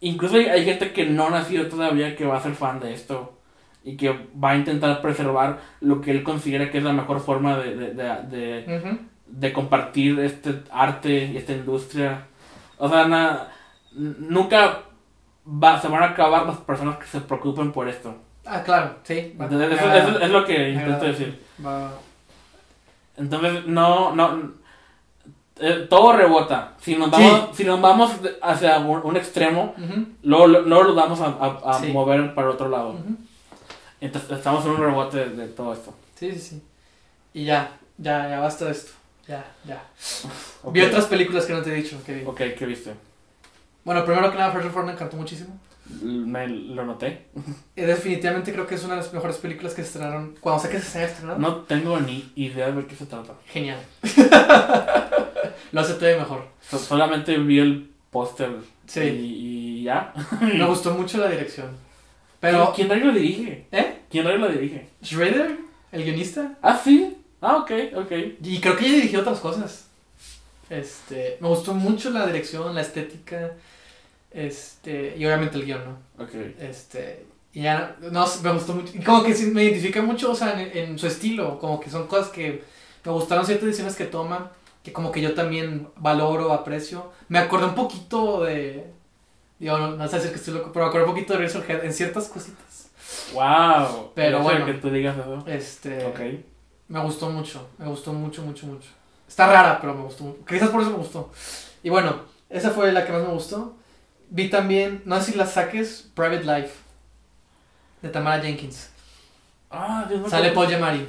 incluso 0.00 0.36
hay, 0.36 0.46
hay 0.46 0.64
gente 0.64 0.92
que 0.92 1.06
no 1.06 1.26
ha 1.26 1.30
nacido 1.30 1.66
todavía 1.68 2.16
que 2.16 2.24
va 2.24 2.36
a 2.38 2.42
ser 2.42 2.54
fan 2.54 2.80
de 2.80 2.92
esto 2.94 3.38
y 3.84 3.96
que 3.96 4.10
va 4.42 4.50
a 4.50 4.56
intentar 4.56 5.00
preservar 5.02 5.58
lo 5.80 6.00
que 6.00 6.10
él 6.12 6.22
considera 6.22 6.70
que 6.70 6.78
es 6.78 6.84
la 6.84 6.92
mejor 6.92 7.20
forma 7.20 7.58
de, 7.58 7.74
de, 7.76 7.94
de, 7.94 8.98
de, 9.26 9.52
compartir 9.52 10.18
este 10.20 10.62
arte 10.70 11.26
y 11.26 11.36
esta 11.36 11.52
industria. 11.52 12.26
O 12.78 12.88
sea, 12.88 13.06
na- 13.08 13.48
nunca 13.92 14.82
va, 15.46 15.80
se 15.80 15.88
van 15.88 16.02
a 16.02 16.06
acabar 16.10 16.46
las 16.46 16.58
personas 16.58 16.96
que 16.98 17.06
se 17.06 17.20
preocupen 17.20 17.72
por 17.72 17.88
esto. 17.88 18.14
Ah, 18.46 18.62
claro, 18.64 18.96
sí. 19.04 19.34
Entonces, 19.38 19.72
eso, 19.72 20.20
es 20.20 20.30
lo 20.30 20.44
que 20.44 20.70
intento 20.70 21.04
decir. 21.04 21.40
va- 21.64 21.92
Entonces, 23.16 23.66
no, 23.66 24.14
no. 24.14 24.61
Eh, 25.62 25.86
todo 25.88 26.12
rebota. 26.12 26.72
Si 26.80 26.96
nos 26.96 27.10
vamos, 27.10 27.56
si 27.56 27.64
nos 27.64 27.80
vamos 27.80 28.10
hacia 28.42 28.78
un, 28.80 29.00
un 29.04 29.16
extremo, 29.16 29.74
Ujú. 29.78 30.06
luego, 30.24 30.46
luego 30.48 30.82
lo 30.84 30.94
vamos 30.94 31.20
a, 31.20 31.26
a- 31.26 31.76
a 31.76 31.80
Sí. 31.80 31.92
mover 31.92 32.34
para 32.34 32.50
otro 32.50 32.68
lado. 32.68 32.96
Entonces, 34.00 34.30
estamos 34.32 34.64
en 34.66 34.72
un 34.72 34.78
rebote 34.78 35.16
de, 35.18 35.36
de 35.36 35.48
todo 35.48 35.72
esto. 35.72 35.94
Sí, 36.16 36.32
sí, 36.32 36.38
sí. 36.40 36.62
Y 37.34 37.44
ya, 37.44 37.70
ya, 37.98 38.28
ya 38.28 38.40
basta 38.40 38.64
de 38.66 38.72
esto. 38.72 38.92
Ya, 39.28 39.44
ya. 39.64 39.82
Vi 40.72 40.80
otras 40.82 41.04
películas 41.06 41.46
que 41.46 41.52
no 41.52 41.62
te 41.62 41.70
he 41.70 41.74
dicho 41.74 41.96
que 42.04 42.14
vi. 42.14 42.24
Ok, 42.26 42.38
¿qué 42.58 42.66
viste? 42.66 42.92
Bueno, 43.84 44.04
primero 44.04 44.30
que 44.32 44.38
nada, 44.38 44.50
First 44.50 44.66
Reform 44.66 44.86
me 44.86 44.92
encantó 44.92 45.16
muchísimo. 45.16 45.56
Me 46.02 46.46
lo 46.48 46.84
noté. 46.86 47.26
Eh, 47.76 47.84
definitivamente 47.86 48.52
creo 48.52 48.66
que 48.66 48.76
es 48.76 48.84
una 48.84 48.94
de 48.94 49.00
las 49.02 49.12
mejores 49.12 49.36
películas 49.36 49.74
que 49.74 49.82
se 49.82 49.88
estrenaron. 49.88 50.36
Cuando 50.40 50.62
sé 50.62 50.68
que 50.70 50.80
se 50.80 50.98
haya 50.98 51.08
estrenado. 51.08 51.38
No 51.38 51.56
tengo 51.62 51.98
ni 52.00 52.32
idea 52.36 52.70
de 52.70 52.86
qué 52.86 52.94
se 52.94 53.06
trata. 53.06 53.34
Genial. 53.46 53.78
Lo 55.72 55.80
hace 55.80 55.94
todavía 55.94 56.18
mejor. 56.20 56.46
So- 56.68 56.78
solamente 56.78 57.36
vi 57.38 57.58
el 57.58 57.90
póster 58.10 58.50
Sí. 58.86 59.00
y, 59.00 59.80
y 59.80 59.82
ya. 59.84 60.12
Me 60.40 60.64
gustó 60.66 60.92
mucho 60.92 61.18
la 61.18 61.28
dirección. 61.28 61.66
Pero, 62.40 62.72
¿Quién 62.74 62.88
rayos 62.88 63.06
lo 63.06 63.12
dirige? 63.14 63.66
¿eh? 63.70 63.98
¿Quién 64.10 64.24
rayos 64.24 64.40
lo 64.40 64.48
dirige? 64.48 64.88
Schrader, 65.04 65.56
el 65.92 66.04
guionista. 66.04 66.58
Ah, 66.62 66.78
sí. 66.82 67.16
Ah, 67.40 67.56
ok, 67.58 67.70
ok. 67.96 68.12
Y 68.42 68.60
creo 68.60 68.76
que 68.76 68.86
ella 68.86 68.96
dirigió 68.96 69.20
otras 69.20 69.38
cosas. 69.40 69.86
Este, 70.70 71.36
me 71.40 71.48
gustó 71.48 71.74
mucho 71.74 72.10
la 72.10 72.26
dirección, 72.26 72.74
la 72.74 72.80
estética. 72.80 73.52
Este, 74.34 75.14
y 75.16 75.24
obviamente 75.26 75.58
el 75.58 75.64
guion, 75.64 75.82
¿no? 75.84 76.24
Ok. 76.24 76.34
Este, 76.58 77.26
y 77.52 77.62
ya, 77.62 77.96
no, 78.00 78.26
me 78.42 78.52
gustó 78.52 78.74
mucho. 78.74 78.92
Y 78.94 79.02
como 79.02 79.22
que 79.22 79.34
sí, 79.34 79.46
me 79.46 79.64
identifica 79.64 80.00
mucho, 80.02 80.32
o 80.32 80.34
sea, 80.34 80.60
en, 80.60 80.76
en 80.76 80.98
su 80.98 81.06
estilo. 81.06 81.58
Como 81.58 81.78
que 81.80 81.90
son 81.90 82.06
cosas 82.06 82.28
que 82.28 82.64
me 83.04 83.12
gustaron 83.12 83.44
ciertas 83.44 83.66
decisiones 83.66 83.96
que 83.96 84.06
toma. 84.06 84.52
Que 84.82 84.92
como 84.92 85.12
que 85.12 85.20
yo 85.20 85.34
también 85.34 85.88
valoro, 85.96 86.52
aprecio. 86.52 87.12
Me 87.28 87.38
acordé 87.38 87.66
un 87.66 87.74
poquito 87.74 88.42
de. 88.44 88.90
Digo, 89.58 89.78
no, 89.78 89.92
no 89.92 90.08
sé 90.08 90.16
decir 90.16 90.30
que 90.32 90.38
estoy 90.38 90.54
loco, 90.54 90.72
pero 90.72 90.86
me 90.86 90.88
acordé 90.88 91.04
un 91.04 91.10
poquito 91.10 91.34
de 91.34 91.40
Razorhead 91.40 91.84
en 91.84 91.92
ciertas 91.92 92.28
cositas. 92.28 92.90
Wow. 93.32 94.12
Pero 94.14 94.40
bueno. 94.40 94.66
que 94.66 94.74
tú 94.74 94.90
digas 94.90 95.16
eso. 95.16 95.44
Este. 95.46 96.04
Ok. 96.06 96.20
Me 96.88 97.00
gustó 97.00 97.30
mucho, 97.30 97.68
me 97.78 97.86
gustó 97.86 98.12
mucho, 98.12 98.42
mucho, 98.42 98.66
mucho. 98.66 98.88
Está 99.28 99.46
rara, 99.46 99.78
pero 99.80 99.94
me 99.94 100.02
gustó. 100.02 100.24
mucho. 100.24 100.44
Quizás 100.44 100.68
por 100.70 100.82
eso 100.82 100.90
me 100.90 100.96
gustó. 100.96 101.30
Y 101.82 101.90
bueno, 101.90 102.16
esa 102.50 102.70
fue 102.70 102.92
la 102.92 103.06
que 103.06 103.12
más 103.12 103.22
me 103.22 103.32
gustó. 103.32 103.76
Vi 104.34 104.48
también, 104.48 105.02
no 105.04 105.20
sé 105.20 105.32
si 105.32 105.38
la 105.38 105.44
saques, 105.44 106.10
Private 106.14 106.44
Life, 106.44 106.72
de 108.00 108.08
Tamara 108.08 108.42
Jenkins. 108.42 108.88
Ah, 109.70 110.06
Dios 110.08 110.20
mío. 110.20 110.30
Sale 110.30 110.52
Paul 110.52 110.68
Giamatti. 110.68 111.04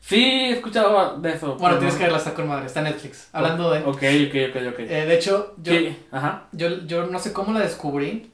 Sí, 0.00 0.22
he 0.24 0.50
escuchado 0.52 1.18
de 1.18 1.32
eso. 1.32 1.56
Bueno, 1.56 1.78
tienes 1.78 1.96
que 1.96 2.04
verla, 2.04 2.18
está 2.18 2.32
con 2.32 2.46
madre, 2.46 2.66
está 2.66 2.78
en 2.78 2.84
Netflix. 2.86 3.28
Hablando 3.32 3.72
de... 3.72 3.80
Ok, 3.80 3.88
ok, 3.88 4.50
ok, 4.50 4.72
ok. 4.72 4.78
Eh, 4.80 5.04
de 5.04 5.14
hecho, 5.14 5.54
yo, 5.60 5.72
Sí, 5.72 5.98
Ajá. 6.12 6.44
yo, 6.52 6.86
yo 6.86 7.06
no 7.06 7.18
sé 7.18 7.32
cómo 7.32 7.52
la 7.52 7.58
descubrí. 7.60 8.30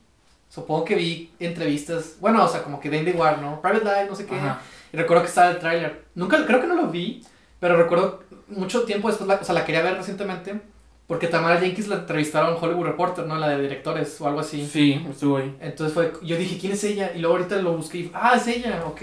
Supongo 0.50 0.84
que 0.84 0.96
vi 0.96 1.32
entrevistas, 1.40 2.16
bueno, 2.20 2.44
o 2.44 2.48
sea, 2.48 2.62
como 2.62 2.78
que 2.78 2.90
de 2.90 2.98
IndieWire, 2.98 3.38
¿no? 3.38 3.62
Private 3.62 3.84
Life, 3.86 4.06
no 4.10 4.14
sé 4.16 4.26
qué. 4.26 4.36
Ajá. 4.36 4.60
Y 4.92 4.98
recuerdo 4.98 5.22
que 5.22 5.30
estaba 5.30 5.50
el 5.50 5.58
tráiler. 5.58 6.04
Nunca, 6.14 6.44
creo 6.44 6.60
que 6.60 6.66
no 6.66 6.74
lo 6.74 6.88
vi, 6.88 7.24
pero 7.58 7.76
recuerdo 7.76 8.22
mucho 8.48 8.82
tiempo 8.82 9.08
después, 9.08 9.26
la, 9.26 9.36
o 9.36 9.44
sea, 9.44 9.54
la 9.54 9.64
quería 9.64 9.80
ver 9.80 9.96
recientemente, 9.96 10.60
porque 11.06 11.28
Tamara 11.28 11.60
Jenkins 11.60 11.88
la 11.88 11.96
entrevistaron 11.96 12.56
en 12.56 12.62
Hollywood 12.64 12.86
Reporter, 12.86 13.24
¿no? 13.26 13.36
La 13.36 13.48
de 13.50 13.62
directores 13.62 14.20
o 14.20 14.26
algo 14.26 14.40
así. 14.40 14.66
Sí, 14.66 15.04
estuvo 15.10 15.36
ahí. 15.36 15.54
Entonces 15.60 15.94
fue, 15.94 16.12
yo 16.22 16.36
dije, 16.36 16.58
¿quién 16.58 16.72
es 16.72 16.82
ella? 16.84 17.12
Y 17.14 17.20
luego 17.20 17.36
ahorita 17.36 17.56
lo 17.56 17.76
busqué 17.76 17.98
y, 17.98 18.10
ah, 18.14 18.34
es 18.36 18.46
ella, 18.48 18.82
ok. 18.86 19.02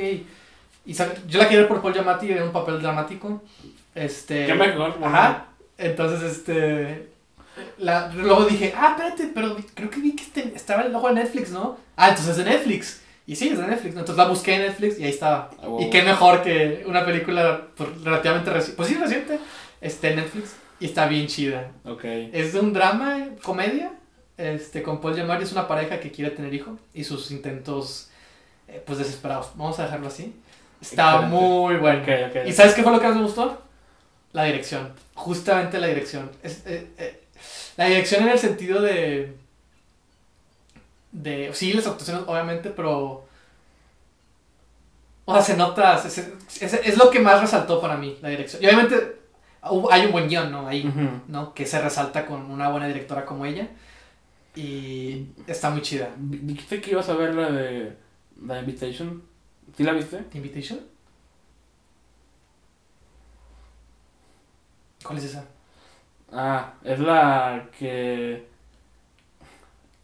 Y 0.85 0.93
sabe- 0.93 1.15
yo 1.27 1.39
la 1.39 1.45
quería 1.45 1.59
ver 1.59 1.67
por 1.69 1.81
Paul 1.81 1.93
Giamatti 1.93 2.31
en 2.31 2.43
un 2.43 2.51
papel 2.51 2.81
dramático. 2.81 3.41
Este... 3.95 4.45
Qué 4.45 4.53
mejor. 4.53 4.95
Ajá. 5.01 5.45
Entonces, 5.77 6.23
este. 6.31 7.07
La, 7.77 8.11
luego 8.13 8.45
dije, 8.45 8.73
ah, 8.75 8.95
espérate, 8.97 9.31
pero 9.33 9.55
creo 9.75 9.89
que 9.89 9.99
vi 10.01 10.15
que 10.15 10.23
este- 10.23 10.51
estaba 10.55 10.81
el 10.81 10.91
logo 10.91 11.07
de 11.07 11.13
Netflix, 11.15 11.51
¿no? 11.51 11.77
Ah, 11.95 12.09
entonces 12.09 12.37
es 12.37 12.43
de 12.43 12.49
Netflix. 12.51 13.01
Y 13.25 13.35
sí, 13.37 13.49
es 13.49 13.57
de 13.59 13.65
Netflix. 13.67 13.93
¿no? 13.93 14.01
Entonces 14.01 14.17
la 14.21 14.27
busqué 14.29 14.55
en 14.55 14.63
Netflix 14.63 14.99
y 14.99 15.03
ahí 15.05 15.11
estaba. 15.11 15.49
Ah, 15.61 15.67
wow. 15.67 15.81
Y 15.81 15.89
qué 15.89 16.01
mejor 16.01 16.41
que 16.41 16.83
una 16.87 17.05
película 17.05 17.61
pues, 17.77 17.89
relativamente 18.03 18.49
reciente. 18.49 18.75
Pues 18.75 18.89
sí, 18.89 18.95
reciente. 18.95 19.39
Este, 19.79 20.09
en 20.09 20.15
Netflix. 20.17 20.55
Y 20.83 20.87
está 20.87 21.07
bien 21.07 21.27
chida. 21.27 21.71
Ok. 21.85 22.03
Es 22.03 22.51
de 22.51 22.59
un 22.59 22.73
drama, 22.73 23.29
comedia. 23.41 23.93
Este, 24.37 24.83
con 24.83 24.99
Paul 24.99 25.15
Giamatti 25.15 25.43
es 25.43 25.51
una 25.53 25.65
pareja 25.67 25.99
que 26.01 26.11
quiere 26.11 26.31
tener 26.31 26.53
hijo 26.53 26.77
y 26.93 27.03
sus 27.05 27.31
intentos, 27.31 28.09
eh, 28.67 28.83
pues 28.85 28.97
desesperados. 28.97 29.51
Vamos 29.55 29.79
a 29.79 29.83
dejarlo 29.83 30.07
así. 30.07 30.35
Está 30.81 31.11
Excelente. 31.21 31.35
muy 31.37 31.75
bueno. 31.77 32.01
Ok, 32.01 32.09
ok. 32.31 32.47
¿Y 32.47 32.51
sabes 32.51 32.73
qué 32.73 32.83
fue 32.83 32.91
lo 32.91 32.99
que 32.99 33.07
más 33.07 33.15
me 33.15 33.21
gustó? 33.23 33.61
La 34.33 34.43
dirección. 34.43 34.91
Justamente 35.13 35.79
la 35.79 35.87
dirección. 35.87 36.29
Es, 36.43 36.63
eh, 36.65 36.87
eh, 36.97 37.23
la 37.77 37.85
dirección 37.85 38.23
en 38.23 38.29
el 38.29 38.39
sentido 38.39 38.81
de. 38.81 39.37
de. 41.13 41.51
Sí, 41.53 41.71
las 41.71 41.87
actuaciones, 41.87 42.23
obviamente, 42.27 42.71
pero. 42.71 43.25
O 45.25 45.33
sea, 45.33 45.41
se 45.41 45.55
nota. 45.55 45.97
se- 45.97 46.09
se- 46.09 46.33
es, 46.59 46.73
es 46.73 46.97
lo 46.97 47.09
que 47.09 47.19
más 47.21 47.39
resaltó 47.39 47.79
para 47.79 47.95
mí, 47.95 48.17
la 48.21 48.27
dirección. 48.29 48.61
Y 48.61 48.65
obviamente 48.65 49.22
hay 49.91 50.05
un 50.05 50.11
buen 50.11 50.27
guion, 50.27 50.51
¿no? 50.51 50.67
Ahí. 50.67 50.91
¿no? 51.27 51.53
Que 51.53 51.65
se 51.65 51.81
resalta 51.81 52.25
con 52.25 52.49
una 52.51 52.69
buena 52.69 52.87
directora 52.87 53.25
como 53.25 53.45
ella. 53.45 53.69
Y 54.55 55.27
está 55.47 55.69
muy 55.69 55.81
chida. 55.81 56.09
Dijiste 56.17 56.81
que 56.81 56.91
ibas 56.91 57.09
a 57.09 57.15
ver 57.15 57.33
la 57.33 57.49
de 57.51 57.97
The 58.45 58.59
Invitation. 58.59 59.23
¿Sí 59.75 59.83
la 59.83 59.93
viste? 59.93 60.17
¿The 60.17 60.37
Invitation? 60.37 60.79
¿Cuál 65.03 65.17
es 65.17 65.25
esa? 65.25 65.45
Ah, 66.31 66.73
es 66.83 66.99
la 66.99 67.69
que. 67.77 68.47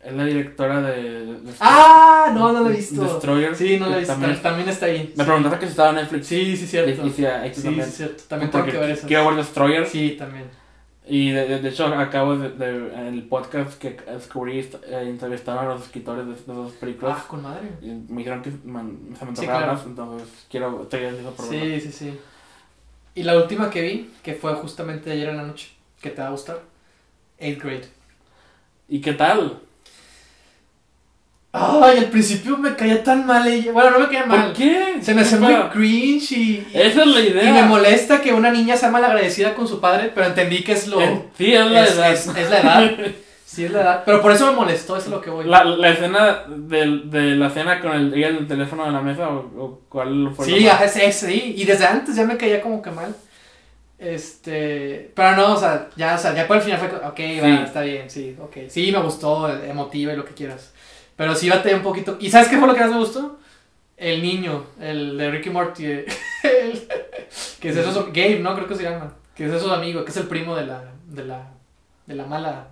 Es 0.02 0.14
la 0.14 0.24
directora 0.24 0.82
de. 0.82 1.26
de- 1.26 1.54
¡Ah! 1.60 2.32
No, 2.34 2.54
no 2.54 2.62
la 2.64 2.70
he 2.70 2.78
visto. 2.78 3.02
Destroyer. 3.04 3.54
Sí, 3.56 3.78
no 3.78 3.88
la 3.90 3.98
he 3.98 4.00
visto. 4.00 4.14
También, 4.14 4.42
También, 4.42 4.70
está 4.70 4.86
ahí. 4.86 5.14
me 5.16 5.24
Sí. 5.24 5.28
preguntaste 5.28 5.60
que 5.60 5.66
si 5.66 5.72
estaba 5.72 5.90
en 5.90 5.96
Netflix. 5.96 6.28
Sí, 6.28 6.56
sí, 6.58 6.68
cierto. 6.68 7.06
Y, 7.06 7.10
y 7.10 7.12
sí, 7.12 7.24
también. 7.64 7.86
sí, 7.86 7.92
cierto. 7.92 8.24
También 8.30 8.50
tengo 8.52 8.66
que 8.66 8.78
ver 8.78 8.92
eso. 8.92 9.08
Quiero 9.08 9.26
ver 9.28 9.36
Destroyer. 9.36 9.86
Sí, 9.86 10.16
también. 10.18 10.46
Y 11.06 11.32
de, 11.32 11.48
de, 11.48 11.60
de 11.60 11.70
hecho, 11.70 11.86
acabo 11.88 12.38
de, 12.38 12.50
de- 12.52 12.94
En 12.96 13.08
el 13.08 13.24
podcast 13.24 13.78
que 13.78 13.98
descubrí, 14.10 14.60
eh, 14.60 14.70
entrevistaron 15.08 15.66
a 15.66 15.74
los 15.74 15.82
escritores 15.84 16.26
de, 16.26 16.32
de 16.34 16.40
esas 16.62 16.72
películas. 16.80 17.18
Ah, 17.20 17.26
con 17.28 17.42
madre. 17.42 17.68
Y 17.82 17.88
me 17.88 18.20
dijeron 18.20 18.42
que 18.42 18.52
man, 18.64 18.98
se 19.18 19.26
me 19.26 19.36
Sí, 19.36 19.42
antojaba 19.42 19.58
claro. 19.58 19.74
más, 19.74 19.86
entonces 19.86 20.28
quiero. 20.50 20.78
Por 20.88 20.90
verla. 20.92 21.32
Sí, 21.50 21.82
sí, 21.82 21.92
sí. 21.92 22.20
Y 23.16 23.24
la 23.24 23.36
última 23.36 23.70
que 23.70 23.82
vi, 23.82 24.12
que 24.24 24.34
fue 24.36 24.54
justamente 24.54 25.12
ayer 25.12 25.28
en 25.30 25.38
la 25.38 25.44
noche, 25.44 25.72
que 26.00 26.10
te 26.12 26.22
va 26.22 26.28
a 26.28 26.32
gustar. 26.32 26.62
Eighth 27.38 27.62
grade. 27.62 27.86
¿Y 28.88 29.02
qué 29.02 29.14
tal? 29.14 29.60
Ay, 31.52 31.98
al 31.98 32.06
principio 32.06 32.58
me 32.58 32.76
caía 32.76 33.04
tan 33.04 33.26
mal 33.26 33.48
ella. 33.48 33.72
Bueno, 33.72 33.90
no 33.92 34.00
me 34.00 34.06
caía 34.06 34.26
¿Por 34.26 34.38
mal. 34.38 34.54
qué? 34.54 34.98
Se 35.02 35.16
me 35.16 35.22
hace 35.22 35.36
¿Qué 35.38 35.42
muy 35.42 35.56
cringe 35.72 36.32
y, 36.34 36.68
Esa 36.74 37.02
es 37.02 37.08
la 37.08 37.20
idea. 37.22 37.44
y 37.50 37.54
me 37.54 37.64
molesta 37.64 38.22
que 38.22 38.34
una 38.34 38.52
niña 38.52 38.78
sea 38.78 38.92
malagradecida 38.92 39.56
con 39.56 39.68
su 39.68 39.80
padre, 39.80 40.12
pero 40.14 40.28
entendí 40.28 40.64
que 40.64 40.74
es 40.74 40.88
lo... 40.88 41.02
Eh, 41.02 41.24
Sí, 41.38 41.54
es 41.54 41.66
la 41.66 41.84
es, 41.86 41.96
edad. 41.96 42.12
es- 42.14 42.28
es 42.28 42.50
la 42.50 42.60
edad. 42.60 42.92
Sí, 43.50 43.66
es 43.66 43.72
la 43.72 43.82
edad. 43.82 44.04
Pero 44.06 44.22
por 44.22 44.32
eso 44.32 44.46
me 44.46 44.52
molestó, 44.52 44.96
eso 44.96 45.08
es 45.08 45.12
lo 45.12 45.22
que 45.22 45.32
voy. 45.32 45.44
La, 45.46 45.64
la 45.64 45.90
escena 45.90 46.44
de, 46.48 47.02
de 47.06 47.36
la 47.36 47.50
cena 47.50 47.82
con 47.82 47.94
el, 47.94 48.14
el 48.24 48.48
teléfono 48.48 48.86
de 48.86 48.92
la 48.92 49.02
mesa 49.02 49.28
o, 49.28 49.38
o 49.58 49.82
cuál 49.90 50.30
fue 50.36 50.46
Sí, 50.46 50.68
ese, 50.68 51.08
ese, 51.08 51.28
sí. 51.32 51.54
Y 51.58 51.66
desde 51.66 51.88
antes 51.88 52.16
ya 52.16 52.26
me 52.26 52.38
caía 52.38 52.62
como 52.62 52.80
que 52.84 52.92
mal. 52.92 53.16
Este. 53.98 55.12
Pero 55.16 55.36
no, 55.36 55.54
o 55.56 55.58
sea, 55.60 55.90
ya, 55.96 56.14
o 56.14 56.18
sea, 56.20 56.36
ya 56.36 56.48
por 56.48 56.58
el 56.58 56.62
final 56.64 56.80
fue. 56.80 56.90
Ok, 57.08 57.18
Sí. 57.18 57.40
va, 57.42 57.64
está 57.66 57.82
bien, 57.82 58.08
sí, 58.10 58.36
ok. 58.40 58.58
Sí, 58.70 58.92
me 58.92 59.00
gustó, 59.00 59.50
emotiva 59.64 60.14
y 60.14 60.16
lo 60.18 60.26
que 60.26 60.34
quieras. 60.36 60.72
Pero 61.20 61.36
sí 61.36 61.50
batallé 61.50 61.76
un 61.76 61.82
poquito. 61.82 62.16
¿Y 62.22 62.30
sabes 62.32 62.48
qué 62.48 62.58
fue 62.58 62.66
lo 62.66 62.74
que 62.74 62.80
más 62.80 62.92
me 62.92 62.98
gustó? 63.00 63.38
El 63.98 64.22
niño, 64.22 64.64
el 64.80 65.18
de 65.18 65.30
Ricky 65.30 65.50
Morty. 65.50 65.84
el- 65.86 66.08
que 67.60 67.68
es 67.70 67.76
eso, 67.76 68.06
Gabe, 68.14 68.40
¿no? 68.40 68.56
Creo 68.56 68.70
que 68.70 68.76
se 68.76 68.84
llama. 68.84 69.14
Que 69.36 69.46
es 69.48 69.52
eso 69.52 69.74
amigo, 69.74 70.06
que 70.06 70.12
es 70.12 70.16
el 70.18 70.28
primo 70.30 70.56
de 70.56 70.66
la. 70.66 70.82
de 71.08 71.26
la. 71.26 71.46
de 72.08 72.16
la 72.16 72.26
mala. 72.26 72.70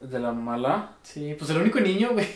de 0.00 0.18
la 0.18 0.32
mala. 0.32 0.90
Sí, 1.04 1.36
pues 1.38 1.48
el 1.50 1.58
único 1.58 1.78
niño, 1.78 2.10
güey. 2.14 2.26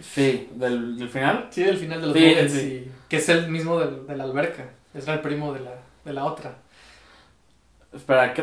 Sí, 0.00 0.48
del, 0.56 0.98
del 0.98 1.08
final. 1.08 1.46
Sí, 1.50 1.62
del 1.62 1.76
final 1.76 2.00
de 2.00 2.06
los 2.08 2.50
Sí, 2.52 2.90
que 3.08 3.16
es 3.18 3.28
el 3.28 3.48
mismo 3.48 3.78
del- 3.78 4.08
de 4.08 4.16
la 4.16 4.24
alberca. 4.24 4.70
Es 4.92 5.06
el 5.06 5.20
primo 5.20 5.52
de 5.52 5.60
la, 5.60 5.74
de 6.04 6.12
la 6.12 6.24
otra. 6.24 6.56
Espera, 7.92 8.34
¿qué? 8.34 8.42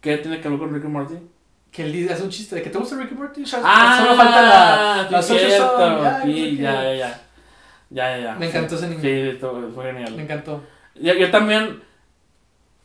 ¿qué 0.00 0.16
tiene 0.16 0.40
que 0.40 0.48
ver 0.48 0.58
con 0.58 0.72
Ricky 0.72 0.86
Morty? 0.86 1.16
Que 1.76 1.82
él 1.82 1.92
dice, 1.92 2.14
hace 2.14 2.22
un 2.22 2.30
chiste 2.30 2.56
de 2.56 2.62
que 2.62 2.70
te 2.70 2.78
gusta 2.78 2.96
Ricky 2.96 3.14
Morty. 3.14 3.44
Ah, 3.62 3.98
solo 4.02 4.14
falta 4.16 4.40
la, 4.42 5.08
la 5.10 5.22
social 5.22 6.22
Sí, 6.24 6.56
ya, 6.56 6.72
ya, 6.82 6.94
ya. 6.94 7.20
Ya, 7.90 8.16
ya, 8.16 8.24
ya. 8.24 8.34
Me 8.36 8.46
encantó 8.48 8.76
ese 8.76 8.88
niño. 8.88 9.00
Sí, 9.02 9.38
fue 9.74 9.84
genial. 9.92 10.14
Me 10.16 10.22
encantó. 10.22 10.64
Yo, 10.94 11.12
yo 11.12 11.30
también 11.30 11.82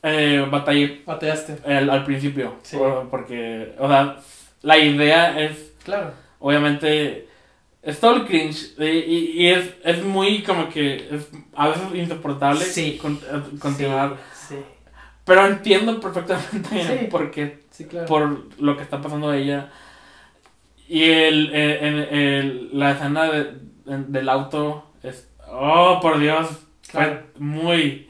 eh, 0.03 0.45
batallé 0.51 1.03
Bateaste. 1.05 1.57
al, 1.65 2.03
principio. 2.03 2.55
Sí. 2.63 2.75
por- 2.75 3.09
porque, 3.09 3.75
o 3.79 3.87
sea, 3.87 4.17
la 4.61 4.77
idea 4.77 5.39
es, 5.39 5.71
Claro. 5.85 6.11
obviamente, 6.39 7.27
es 7.81 7.99
todo 7.99 8.17
el 8.17 8.25
cringe. 8.25 8.73
Y, 8.77 8.83
y- 8.85 9.31
y 9.43 9.47
es, 9.47 9.69
es 9.85 10.03
muy 10.03 10.43
como 10.43 10.67
que, 10.69 10.95
es 10.95 11.29
a 11.55 11.69
veces 11.69 11.83
insoportable 11.93 12.59
Sí. 12.65 12.97
con- 13.01 13.15
eh, 13.31 13.41
continuar. 13.59 14.17
Sí. 14.35 14.55
Pero 15.23 15.45
entiendo 15.47 15.99
perfectamente 15.99 16.69
Sí. 16.99 17.07
por 17.09 17.31
qué 17.31 17.60
Sí, 17.81 17.87
claro. 17.87 18.05
por 18.07 18.59
lo 18.59 18.77
que 18.77 18.83
está 18.83 19.01
pasando 19.01 19.29
a 19.29 19.37
ella. 19.37 19.69
Y 20.87 21.03
el, 21.03 21.53
el- 21.53 21.99
el- 22.11 22.69
la 22.73 22.91
escena 22.91 23.23
de- 23.31 23.53
del 23.85 24.29
auto 24.29 24.91
es. 25.03 25.27
Oh, 25.49 25.99
por 26.01 26.19
Dios. 26.19 26.47
Claro. 26.89 27.21
Fue 27.37 27.41
muy, 27.41 28.09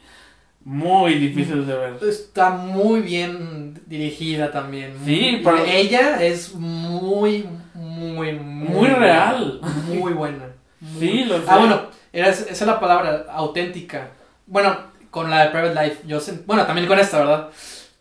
muy 0.64 1.14
difícil 1.14 1.66
de 1.66 1.76
ver. 1.76 1.94
Está 2.02 2.50
muy 2.50 3.00
bien 3.00 3.80
dirigida 3.86 4.50
también. 4.50 4.94
Sí, 5.04 5.32
Muy- 5.34 5.40
pero- 5.44 5.64
Ella 5.64 6.22
es 6.24 6.54
muy, 6.54 7.46
muy, 7.74 8.32
muy, 8.32 8.68
Muy 8.68 8.88
real. 8.88 9.60
Muy 9.88 10.12
buena. 10.12 10.46
Muy- 10.80 11.00
Sí, 11.00 11.24
lo 11.24 11.38
sé. 11.38 11.44
Ah, 11.48 11.58
bueno, 11.58 11.82
era, 12.12 12.28
esa 12.28 12.50
es 12.50 12.60
la 12.62 12.80
palabra, 12.80 13.26
auténtica. 13.30 14.10
Bueno, 14.46 14.76
con 15.10 15.30
la 15.30 15.44
de 15.44 15.50
Private 15.50 15.84
Life, 15.84 16.02
yo 16.06 16.18
sen- 16.18 16.42
bueno, 16.46 16.66
también 16.66 16.88
con 16.88 16.98
esta, 16.98 17.18
¿verdad? 17.20 17.50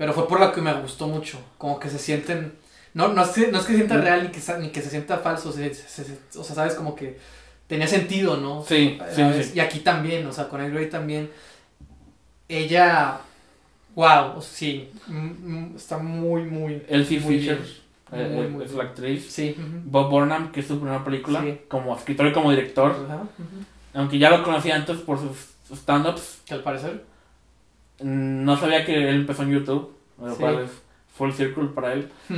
Pero 0.01 0.13
fue 0.13 0.27
por 0.27 0.39
la 0.39 0.51
que 0.51 0.61
me 0.61 0.73
gustó 0.81 1.07
mucho, 1.07 1.37
como 1.59 1.79
que 1.79 1.87
se 1.87 1.99
sienten, 1.99 2.53
no, 2.95 3.09
no, 3.09 3.21
es, 3.21 3.29
que, 3.29 3.51
no 3.51 3.59
es 3.59 3.65
que 3.65 3.73
se 3.73 3.77
sienta 3.77 3.97
real 3.97 4.23
ni 4.23 4.29
que, 4.29 4.41
ni 4.59 4.69
que 4.69 4.81
se 4.81 4.89
sienta 4.89 5.19
falso, 5.19 5.51
se- 5.51 5.75
se- 5.75 6.03
se- 6.03 6.39
o 6.39 6.43
sea, 6.43 6.55
sabes, 6.55 6.73
como 6.73 6.95
que 6.95 7.19
tenía 7.67 7.85
sentido, 7.85 8.35
¿no? 8.37 8.63
Sí, 8.67 8.97
sí, 9.13 9.21
sí. 9.43 9.51
Y 9.53 9.59
aquí 9.59 9.81
también, 9.81 10.25
o 10.25 10.33
sea, 10.33 10.49
con 10.49 10.59
el 10.59 10.71
Grey 10.71 10.89
también, 10.89 11.29
ella, 12.49 13.19
wow, 13.93 14.37
o 14.37 14.41
sea, 14.41 14.51
sí, 14.57 14.89
mm, 15.05 15.13
mm, 15.13 15.75
está 15.75 15.99
muy, 15.99 16.45
muy, 16.45 16.81
Elsie 16.89 17.19
Muy 17.19 17.37
Fisher 17.37 17.59
eh, 18.11 18.27
Muy, 18.33 18.45
eh, 18.45 18.49
muy 18.49 18.65
es 18.65 18.73
la 18.73 18.83
actriz. 18.85 19.31
sí. 19.31 19.55
Bob 19.85 20.09
Burnham, 20.09 20.51
que 20.51 20.61
es 20.61 20.65
su 20.67 20.79
primera 20.79 21.03
película, 21.03 21.41
Sí. 21.41 21.61
como 21.67 21.95
escritor 21.95 22.25
y 22.25 22.33
como 22.33 22.49
director. 22.49 22.95
Aunque 23.93 24.17
ya 24.17 24.31
lo 24.31 24.43
conocía 24.43 24.75
antes 24.75 24.97
por 24.97 25.19
sus 25.19 25.77
stand-ups, 25.77 26.39
Que 26.45 26.55
al 26.55 26.63
parecer, 26.63 27.03
no 28.03 28.57
sabía 28.57 28.85
que 28.85 29.09
él 29.09 29.15
empezó 29.15 29.43
en 29.43 29.51
YouTube, 29.51 29.91
lo 30.21 30.31
Sí. 30.31 30.39
cual 30.39 30.59
es 30.59 30.71
full 31.15 31.31
circle 31.31 31.65
para 31.75 31.93
él. 31.93 32.09
hmm. 32.29 32.35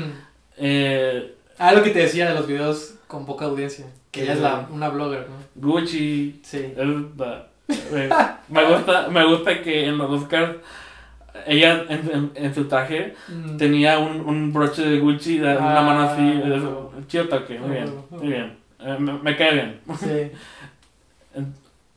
Eh, 0.58 1.36
Ah, 1.60 1.72
lo 1.74 1.84
que 1.84 1.92
te 1.92 2.00
decía 2.00 2.28
de 2.30 2.34
los 2.36 2.48
videos 2.48 2.96
con 3.08 3.26
poca 3.28 3.46
audiencia. 3.46 3.86
Que 4.12 4.24
ella 4.24 4.34
es 4.34 4.40
la, 4.42 4.68
una 4.72 4.90
blogger, 4.90 5.28
¿no? 5.30 5.36
Gucci. 5.56 6.40
Sí. 6.44 6.74
eh, 6.76 8.10
me, 8.50 8.64
gusta, 8.66 9.08
me 9.10 9.24
gusta 9.26 9.62
que 9.62 9.86
en 9.88 9.98
los 9.98 10.10
Oscars 10.12 10.56
ella 11.48 11.86
en, 11.90 12.10
en- 12.12 12.32
en 12.36 12.54
su 12.56 12.66
traje 12.66 13.16
Mm. 13.30 13.58
tenía 13.58 14.00
un, 14.00 14.22
un 14.22 14.52
broche 14.54 14.82
de 14.84 15.00
Gucci, 15.00 15.38
de 15.40 15.56
una 15.58 15.80
Ah, 15.80 15.84
mano 15.84 16.02
así. 16.02 16.22
no. 16.22 16.56
Eso. 16.56 16.94
Chido 17.08 17.28
toque, 17.28 17.58
muy 17.60 17.70
bien. 17.72 17.94
Muy 18.10 18.28
bien. 18.28 18.58
Eh, 18.80 18.98
me, 19.00 19.14
me 19.14 19.36
cae 19.38 19.54
bien. 19.54 19.80
Sí. 20.00 20.32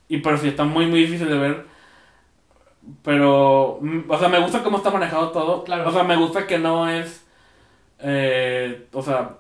Y 0.08 0.18
pero 0.18 0.38
sí, 0.38 0.48
está 0.48 0.62
muy, 0.64 0.86
muy 0.86 1.00
difícil 1.00 1.28
de 1.28 1.36
ver. 1.36 1.64
Pero, 3.02 3.78
mm, 3.80 4.10
o 4.10 4.18
sea, 4.18 4.28
me 4.28 4.38
gusta 4.40 4.62
cómo 4.62 4.78
está 4.78 4.90
manejado 4.90 5.30
todo. 5.30 5.64
Claro. 5.64 5.88
O 5.88 5.92
sea, 5.92 6.04
me 6.04 6.16
gusta 6.16 6.46
que 6.46 6.58
no 6.58 6.88
es. 6.88 7.24
eh, 8.00 8.86
o 8.92 9.02
sea, 9.02 9.36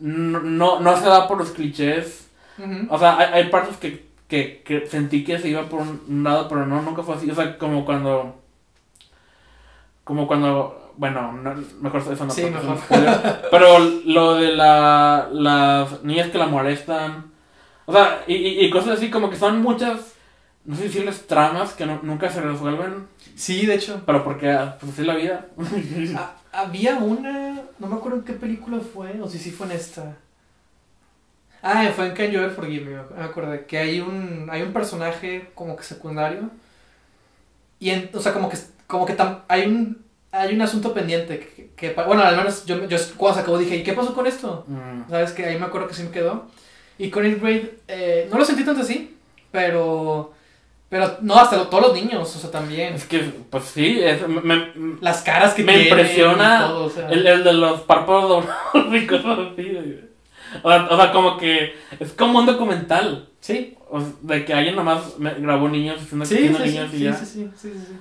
no, 0.00 0.40
no, 0.40 0.80
no 0.80 0.96
se 0.96 1.06
da 1.06 1.28
por 1.28 1.38
los 1.38 1.50
clichés. 1.52 2.28
O 2.90 2.98
sea, 2.98 3.18
hay, 3.18 3.28
hay 3.44 3.50
partes 3.50 3.76
que, 3.78 4.06
que, 4.28 4.62
que 4.64 4.86
sentí 4.86 5.24
que 5.24 5.38
se 5.38 5.48
iba 5.48 5.62
por 5.64 5.80
un 5.80 6.22
lado, 6.24 6.46
pero 6.48 6.66
no, 6.66 6.82
nunca 6.82 7.02
fue 7.02 7.14
así. 7.16 7.30
O 7.30 7.34
sea, 7.34 7.56
como 7.58 7.84
cuando. 7.86 8.34
Como 10.04 10.26
cuando. 10.26 10.92
Bueno, 10.96 11.32
no- 11.32 11.54
mejor 11.80 12.02
eso 12.12 12.24
no 12.26 12.30
Sí, 12.30 12.44
mejor. 12.44 12.76
Pero 13.50 13.78
lo 14.04 14.34
de 14.34 14.54
la, 14.54 15.28
las 15.32 16.02
niñas 16.04 16.28
que 16.30 16.38
la 16.38 16.46
molestan. 16.46 17.30
O 17.86 17.92
sea, 17.92 18.22
y, 18.26 18.34
y, 18.34 18.64
y 18.64 18.70
cosas 18.70 18.98
así, 18.98 19.10
como 19.10 19.30
que 19.30 19.36
son 19.36 19.62
muchas. 19.62 20.14
No 20.64 20.76
sé 20.76 20.84
decirles 20.84 21.26
tramas 21.26 21.72
que 21.72 21.86
no- 21.86 22.00
nunca 22.02 22.30
se 22.30 22.40
resuelven. 22.40 23.06
Sí, 23.34 23.66
de 23.66 23.74
hecho. 23.76 24.02
Pero 24.06 24.22
porque, 24.24 24.46
pues 24.78 24.92
así 24.92 25.00
es 25.02 25.06
la 25.06 25.14
vida. 25.16 25.46
Ah, 26.16 26.36
había 26.52 26.96
una. 26.96 27.62
No 27.78 27.86
me 27.86 27.96
acuerdo 27.96 28.18
en 28.18 28.24
qué 28.24 28.32
película 28.34 28.78
fue, 28.80 29.20
o 29.22 29.28
si 29.28 29.38
sí 29.38 29.50
fue 29.50 29.66
en 29.66 29.72
esta. 29.72 30.16
Ah, 31.62 31.90
fue 31.94 32.06
en 32.06 32.14
Can 32.14 32.30
You 32.30 32.38
Ever 32.40 32.50
Forgive 32.52 32.84
Me, 32.84 33.16
me 33.18 33.24
acuerdo. 33.24 33.66
Que 33.66 33.78
hay 33.78 34.00
un, 34.00 34.48
hay 34.50 34.62
un 34.62 34.72
personaje 34.72 35.50
como 35.54 35.76
que 35.76 35.82
secundario. 35.84 36.50
Y 37.78 37.90
en, 37.90 38.10
o 38.14 38.20
sea, 38.20 38.32
como 38.32 38.48
que, 38.48 38.56
como 38.86 39.06
que 39.06 39.16
tam- 39.16 39.40
hay 39.48 39.66
un. 39.66 40.02
hay 40.32 40.54
un 40.54 40.62
asunto 40.62 40.92
pendiente 40.94 41.72
que, 41.76 41.92
bueno, 41.94 42.22
al 42.22 42.36
menos 42.36 42.64
yo, 42.66 42.86
yo 42.86 42.96
cuando 43.16 43.34
se 43.36 43.40
acabó 43.42 43.58
dije, 43.58 43.76
¿y 43.76 43.82
qué 43.82 43.92
pasó 43.94 44.14
con 44.14 44.26
esto? 44.26 44.64
Mm. 44.68 45.08
¿Sabes 45.10 45.32
que 45.32 45.44
Ahí 45.46 45.58
me 45.58 45.66
acuerdo 45.66 45.88
que 45.88 45.94
sí 45.94 46.02
me 46.02 46.10
quedó. 46.10 46.46
Y 46.98 47.10
con 47.10 47.24
Eighth 47.24 47.40
Grade, 47.40 47.78
eh, 47.88 48.28
no 48.30 48.38
lo 48.38 48.44
sentí 48.44 48.62
tanto 48.64 48.82
así, 48.82 49.16
pero, 49.50 50.34
pero 50.90 51.16
no, 51.22 51.36
hasta 51.36 51.56
lo- 51.56 51.68
todos 51.68 51.84
los 51.88 51.94
niños, 51.94 52.36
o 52.36 52.38
sea, 52.38 52.50
también. 52.50 52.92
Es 52.94 53.04
que, 53.06 53.20
pues 53.48 53.64
sí, 53.64 53.98
es- 54.02 54.26
me, 54.28 54.72
Las 55.00 55.22
caras 55.22 55.54
que 55.54 55.62
Me 55.62 55.72
tienen 55.72 55.88
impresiona 55.88 56.64
y 56.64 56.68
todo, 56.68 56.84
o 56.84 56.90
sea. 56.90 57.08
el, 57.08 57.26
el 57.26 57.42
de 57.44 57.52
los 57.54 57.80
párpados 57.82 58.44
cosas 59.08 59.38
así. 59.52 60.00
O 60.62 60.68
sea, 60.68 60.88
o 60.90 60.96
sea, 60.96 61.12
como 61.12 61.38
que 61.38 61.74
es 61.98 62.12
como 62.12 62.40
un 62.40 62.46
documental. 62.46 63.28
Sí, 63.40 63.74
o 63.88 63.98
sea, 64.00 64.10
de 64.20 64.44
que 64.44 64.52
alguien 64.52 64.76
nomás 64.76 65.14
grabó 65.18 65.68
niños 65.68 66.02
haciendo, 66.02 66.26
sí, 66.26 66.36
sí, 66.36 66.48
haciendo 66.48 66.58
sí, 66.58 66.64
niños 66.70 66.88
y 66.92 66.98
sí, 66.98 67.04
ya. 67.04 67.14
sí, 67.14 67.24
sí, 67.26 67.50
sí, 67.56 67.70
sí, 67.72 67.84
sí. 67.88 67.94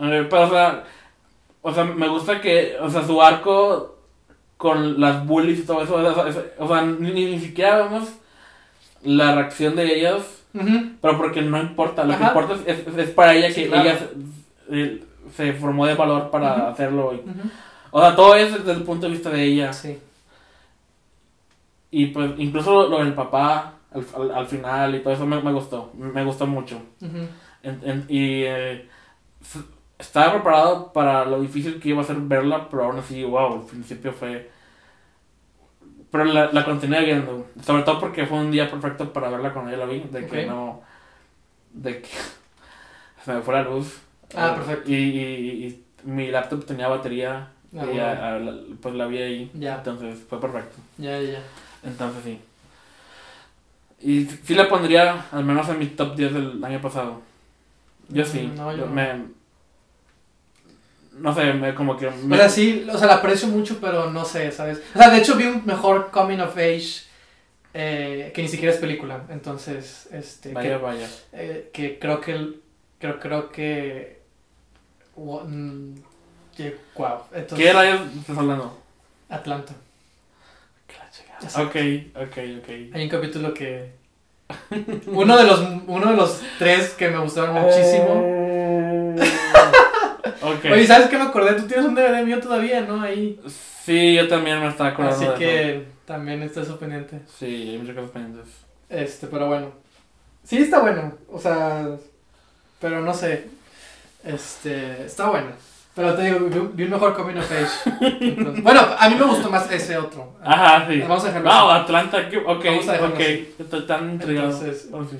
Eh, 0.00 0.26
pero, 0.28 0.42
o 0.42 0.50
sea, 0.50 0.84
o 1.62 1.72
sea, 1.74 1.84
me 1.84 2.08
gusta 2.08 2.40
que, 2.40 2.76
o 2.80 2.90
sea, 2.90 3.06
su 3.06 3.22
arco 3.22 3.96
con 4.56 5.00
las 5.00 5.24
bullies 5.26 5.60
y 5.60 5.62
todo 5.62 5.82
eso, 5.82 5.94
o 5.94 6.14
sea, 6.32 6.44
o 6.58 6.68
sea, 6.68 6.82
ni, 6.82 7.12
ni 7.12 7.38
siquiera 7.40 7.76
vemos 7.84 8.08
la 9.02 9.34
reacción 9.36 9.76
de 9.76 9.94
pero 11.00 11.16
porque 11.18 11.42
no 11.42 11.60
importa, 11.60 12.04
lo 12.04 12.16
que 12.16 12.24
importa 12.24 12.54
es, 12.66 12.78
es- 12.86 12.96
es 12.98 13.10
para 13.10 13.34
ella 13.34 13.48
Sí, 13.50 13.62
que 13.62 13.68
claro. 13.68 13.88
ella 13.88 13.98
se, 13.98 14.08
eh, 14.70 15.04
se 15.36 15.52
formó 15.54 15.86
de 15.86 15.94
valor 15.94 16.30
para 16.30 16.68
hacerlo. 16.68 17.12
y- 17.14 17.22
o 17.90 18.00
sea, 18.00 18.14
todo 18.16 18.34
es 18.36 18.52
desde 18.52 18.72
el 18.72 18.82
punto 18.82 19.06
de 19.06 19.12
vista 19.12 19.30
de 19.30 19.42
ella. 19.44 19.72
Sí. 19.72 19.98
Y 21.90 22.06
pues 22.06 22.32
incluso 22.38 22.88
lo 22.88 22.98
del 23.02 23.14
papá 23.14 23.74
al, 23.92 24.04
al, 24.16 24.30
al 24.32 24.46
final 24.46 24.94
y 24.94 25.00
todo 25.00 25.14
eso 25.14 25.26
me, 25.26 25.40
me 25.40 25.52
gustó, 25.52 25.90
me 25.94 26.24
gustó 26.24 26.46
mucho. 26.46 26.76
Ujú. 27.00 27.18
En- 27.62 27.80
en- 27.84 28.04
y 28.08 28.42
eh, 28.44 28.86
estaba 29.98 30.32
preparado 30.34 30.92
para 30.92 31.24
lo 31.24 31.40
difícil 31.40 31.80
que 31.80 31.88
iba 31.90 32.02
a 32.02 32.04
ser 32.04 32.16
verla, 32.16 32.68
pero 32.70 32.84
aún 32.84 32.98
así, 32.98 33.24
wow, 33.24 33.54
al 33.54 33.62
principio 33.66 34.12
fue... 34.12 34.50
Pero 36.10 36.24
la, 36.24 36.50
la 36.52 36.64
continué 36.64 37.04
viendo, 37.04 37.46
sobre 37.64 37.82
todo 37.82 38.00
porque 38.00 38.26
fue 38.26 38.38
un 38.38 38.50
día 38.50 38.70
perfecto 38.70 39.12
para 39.12 39.28
verla 39.28 39.52
cuando 39.52 39.70
yo 39.70 39.76
la 39.76 39.84
vi, 39.86 40.00
de 40.00 40.26
que 40.26 40.46
no... 40.46 40.80
de 41.72 42.00
que 42.00 42.08
se 43.24 43.32
me 43.34 43.40
fue 43.42 43.54
la 43.54 43.62
luz. 43.62 43.98
Ah, 44.34 44.52
Eh, 44.52 44.56
perfecto. 44.58 44.90
Y, 44.90 44.94
y- 44.94 45.66
y 45.66 45.84
mi 46.04 46.30
laptop 46.30 46.64
tenía 46.64 46.88
batería 46.88 47.48
Ah, 47.78 47.84
y 47.92 47.98
a- 47.98 48.36
a- 48.36 48.40
pues 48.80 48.94
la 48.94 49.06
vi 49.06 49.18
ahí, 49.18 49.50
Ya, 49.54 49.76
entonces 49.76 50.18
fue 50.28 50.40
perfecto. 50.40 50.76
ya, 50.96 51.20
ya, 51.20 51.32
ya. 51.32 51.42
Entonces 51.84 52.22
sí. 52.24 52.40
Y 54.00 54.24
sí 54.24 54.54
la 54.54 54.68
pondría 54.68 55.26
al 55.32 55.44
menos 55.44 55.68
en 55.68 55.78
mi 55.78 55.86
top 55.86 56.14
10 56.16 56.32
del 56.32 56.64
año 56.64 56.80
pasado. 56.80 57.20
Yo 58.08 58.24
sí. 58.24 58.40
Mm, 58.52 58.56
no, 58.56 58.74
yo 58.74 58.86
me, 58.86 59.12
no 59.14 59.24
sé, 61.34 61.52
me, 61.54 61.74
como 61.74 61.96
que... 61.96 62.06
O 62.06 62.12
Me, 62.12 62.36
sea, 62.36 62.48
sí, 62.48 62.86
o 62.92 62.96
sea, 62.98 63.06
la 63.08 63.14
aprecio 63.16 63.48
mucho, 63.48 63.78
pero 63.80 64.10
no 64.10 64.24
sé, 64.24 64.50
¿sabes? 64.52 64.80
O 64.94 64.98
sea, 64.98 65.10
de 65.10 65.18
hecho 65.18 65.34
vi 65.36 65.44
un 65.46 65.64
mejor 65.66 66.10
coming 66.10 66.38
of 66.38 66.56
age 66.56 67.02
eh, 67.74 68.32
que 68.34 68.42
ni 68.42 68.48
siquiera 68.48 68.72
es 68.74 68.80
película. 68.80 69.22
Entonces, 69.30 70.08
este, 70.12 70.52
Vaya, 70.52 70.76
que, 70.78 70.82
vaya. 70.84 71.08
eh, 71.32 71.70
que 71.72 71.98
creo 71.98 72.20
que, 72.20 72.32
el- 72.32 72.60
creo, 72.98 73.18
creo 73.20 73.50
que, 73.52 74.22
wa- 75.16 75.44
mm, 75.44 75.94
wow. 76.96 77.18
Entonces, 77.32 77.66
¿Qué 77.66 77.72
rayos 77.72 78.00
estás 78.20 78.38
hablando? 78.38 78.78
Atlanta. 79.28 79.74
Sé. 81.46 81.62
Ok, 81.62 81.76
ok, 82.16 82.36
ok. 82.58 82.68
Hay 82.94 83.04
un 83.04 83.08
capítulo 83.08 83.54
que, 83.54 83.92
uno 85.06 85.36
de 85.36 85.44
los, 85.44 85.60
uno 85.86 86.10
de 86.10 86.16
los 86.16 86.40
tres 86.58 86.90
que 86.94 87.08
me 87.08 87.18
gustaron 87.18 87.54
muchísimo. 87.54 88.24
ok. 90.50 90.64
Oye, 90.72 90.86
¿sabes 90.86 91.08
qué 91.08 91.16
me 91.18 91.24
acordé? 91.24 91.54
Tú 91.54 91.66
tienes 91.66 91.86
un 91.86 91.94
DVD 91.94 92.22
mío 92.24 92.40
todavía, 92.40 92.80
¿no? 92.82 93.00
Ahí. 93.00 93.40
Sí, 93.84 94.14
yo 94.14 94.28
también 94.28 94.60
me 94.60 94.68
estaba 94.68 94.90
acordando 94.90 95.16
Así 95.16 95.24
de 95.26 95.30
eso. 95.30 95.38
que 95.38 95.84
también 96.04 96.42
está 96.42 96.60
eso 96.62 96.78
pendiente. 96.78 97.20
Sí, 97.38 97.70
hay 97.70 97.78
muchas 97.78 97.94
cosas 97.96 98.10
pendientes. 98.10 98.54
Este, 98.88 99.26
pero 99.26 99.46
bueno. 99.46 99.72
Sí, 100.44 100.58
está 100.58 100.80
bueno. 100.80 101.14
O 101.30 101.38
sea, 101.38 101.86
pero 102.80 103.00
no 103.00 103.12
sé. 103.14 103.46
Este, 104.24 105.04
está 105.04 105.30
bueno. 105.30 105.48
Pero 105.94 106.14
te 106.14 106.22
digo, 106.22 106.38
vi, 106.74 106.84
un 106.84 106.90
mejor 106.90 107.14
coming 107.16 107.36
of 107.38 107.50
age. 107.50 108.60
Bueno, 108.62 108.80
a 108.98 109.08
mí 109.08 109.16
me 109.16 109.24
gustó 109.24 109.50
más 109.50 109.68
ese 109.70 109.96
otro. 109.96 110.36
Ajá, 110.44 110.86
sí. 110.88 111.00
Vamos 111.00 111.24
a 111.24 111.26
dejarlo 111.28 111.50
Wow, 111.50 111.70
así. 111.70 111.80
Atlanta, 111.82 112.18
ok, 112.46 112.64
Vamos 112.64 112.88
a 112.88 112.92
dejarlo 112.92 113.14
ok. 113.14 113.20
así. 113.20 113.54
Estoy 113.58 113.86
tan 113.86 114.10
intrigado. 114.12 114.50
Entonces, 114.50 114.88
Oh, 114.92 115.04
sí. 115.04 115.18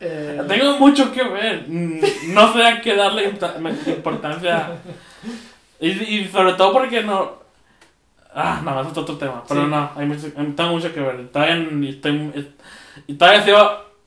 Eh, 0.00 0.42
Tengo 0.48 0.78
mucho 0.78 1.10
que 1.12 1.22
ver. 1.22 1.66
No 1.68 2.52
sé 2.52 2.64
a 2.66 2.80
qué 2.80 2.94
darle 2.96 3.30
importancia. 3.86 4.68
Y, 5.80 5.88
y 5.90 6.28
sobre 6.28 6.54
todo 6.54 6.72
porque 6.72 7.02
no. 7.02 7.42
Ah, 8.34 8.60
no, 8.64 8.80
eso 8.80 8.90
es 8.90 8.98
otro 8.98 9.16
tema. 9.16 9.44
Pero 9.46 9.62
Sí. 9.64 9.70
no, 9.70 9.90
hay 9.96 10.06
mucho, 10.06 10.32
tengo 10.32 10.70
mucho 10.72 10.92
que 10.92 11.00
ver. 11.00 11.28
Todavía, 11.28 11.68
estoy, 11.88 12.48
y 13.06 13.14
todavía 13.14 13.42
sigo 13.42 13.58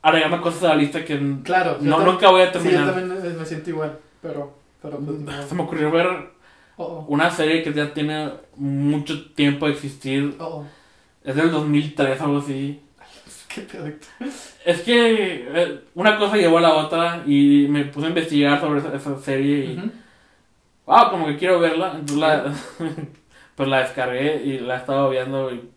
agregando 0.01 0.41
cosas 0.41 0.63
a 0.63 0.67
la 0.69 0.75
lista 0.75 1.03
que 1.05 1.19
claro. 1.43 1.77
no, 1.81 1.99
nunca 1.99 2.29
voy 2.29 2.41
a 2.41 2.47
Sí, 2.51 2.53
yo 2.55 2.59
terminar. 2.63 2.93
también 2.93 3.21
me, 3.23 3.29
me 3.39 3.45
siento 3.45 3.69
igual. 3.69 3.97
Pero, 4.21 4.53
pero. 4.81 4.99
Se 5.47 5.55
me 5.55 5.63
ocurrió 5.63 5.91
ver 5.91 6.35
Oh, 6.79 6.83
oh, 6.83 7.05
una 7.07 7.31
serie 7.31 7.63
que 7.63 7.73
ya 7.73 7.91
tiene 7.91 8.29
mucho 8.55 9.31
tiempo 9.33 9.65
de 9.65 9.71
existir. 9.73 10.35
oh. 10.39 10.63
Es 11.23 11.35
del 11.35 11.49
2003, 11.51 12.21
algo 12.21 12.37
así. 12.37 12.79
Qué 13.61 13.61
pedo. 13.61 13.91
Es 14.65 14.81
que 14.81 15.47
eh, 15.53 15.79
una 15.95 16.17
cosa 16.17 16.37
llevó 16.37 16.59
a 16.59 16.61
la 16.61 16.75
otra 16.75 17.23
y 17.25 17.67
me 17.69 17.85
puse 17.85 18.05
a 18.05 18.09
investigar 18.09 18.59
sobre 18.59 18.79
esa, 18.79 18.95
esa 18.95 19.19
serie 19.19 19.65
y. 19.65 19.77
Ujú. 19.77 19.91
Ah, 20.87 21.09
como 21.11 21.25
que 21.27 21.37
quiero 21.37 21.59
verla. 21.59 21.93
Entonces 21.95 22.17
la, 22.17 22.53
pues 23.55 23.69
la 23.69 23.79
descargué 23.79 24.41
y 24.43 24.59
la 24.59 24.75
he 24.75 24.77
estado 24.77 25.09
viendo. 25.09 25.51
Y, 25.51 25.69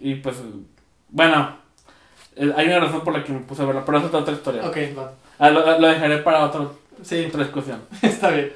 y 0.00 0.14
pues, 0.16 0.36
bueno, 1.10 1.56
eh, 2.36 2.52
hay 2.56 2.66
una 2.66 2.80
razón 2.80 3.02
por 3.04 3.12
la 3.16 3.22
que 3.22 3.32
me 3.32 3.40
puse 3.40 3.62
a 3.62 3.66
verla, 3.66 3.84
pero 3.84 3.98
esa 3.98 4.06
es 4.08 4.14
otra 4.14 4.34
historia. 4.34 4.66
Ok, 4.66 4.76
va. 4.98 5.12
Ah, 5.38 5.50
lo, 5.50 5.78
lo 5.78 5.88
dejaré 5.88 6.18
para 6.18 6.44
otro, 6.44 6.78
Sí, 7.02 7.24
otra 7.26 7.44
discusión. 7.44 7.80
está 8.02 8.30
bien. 8.30 8.52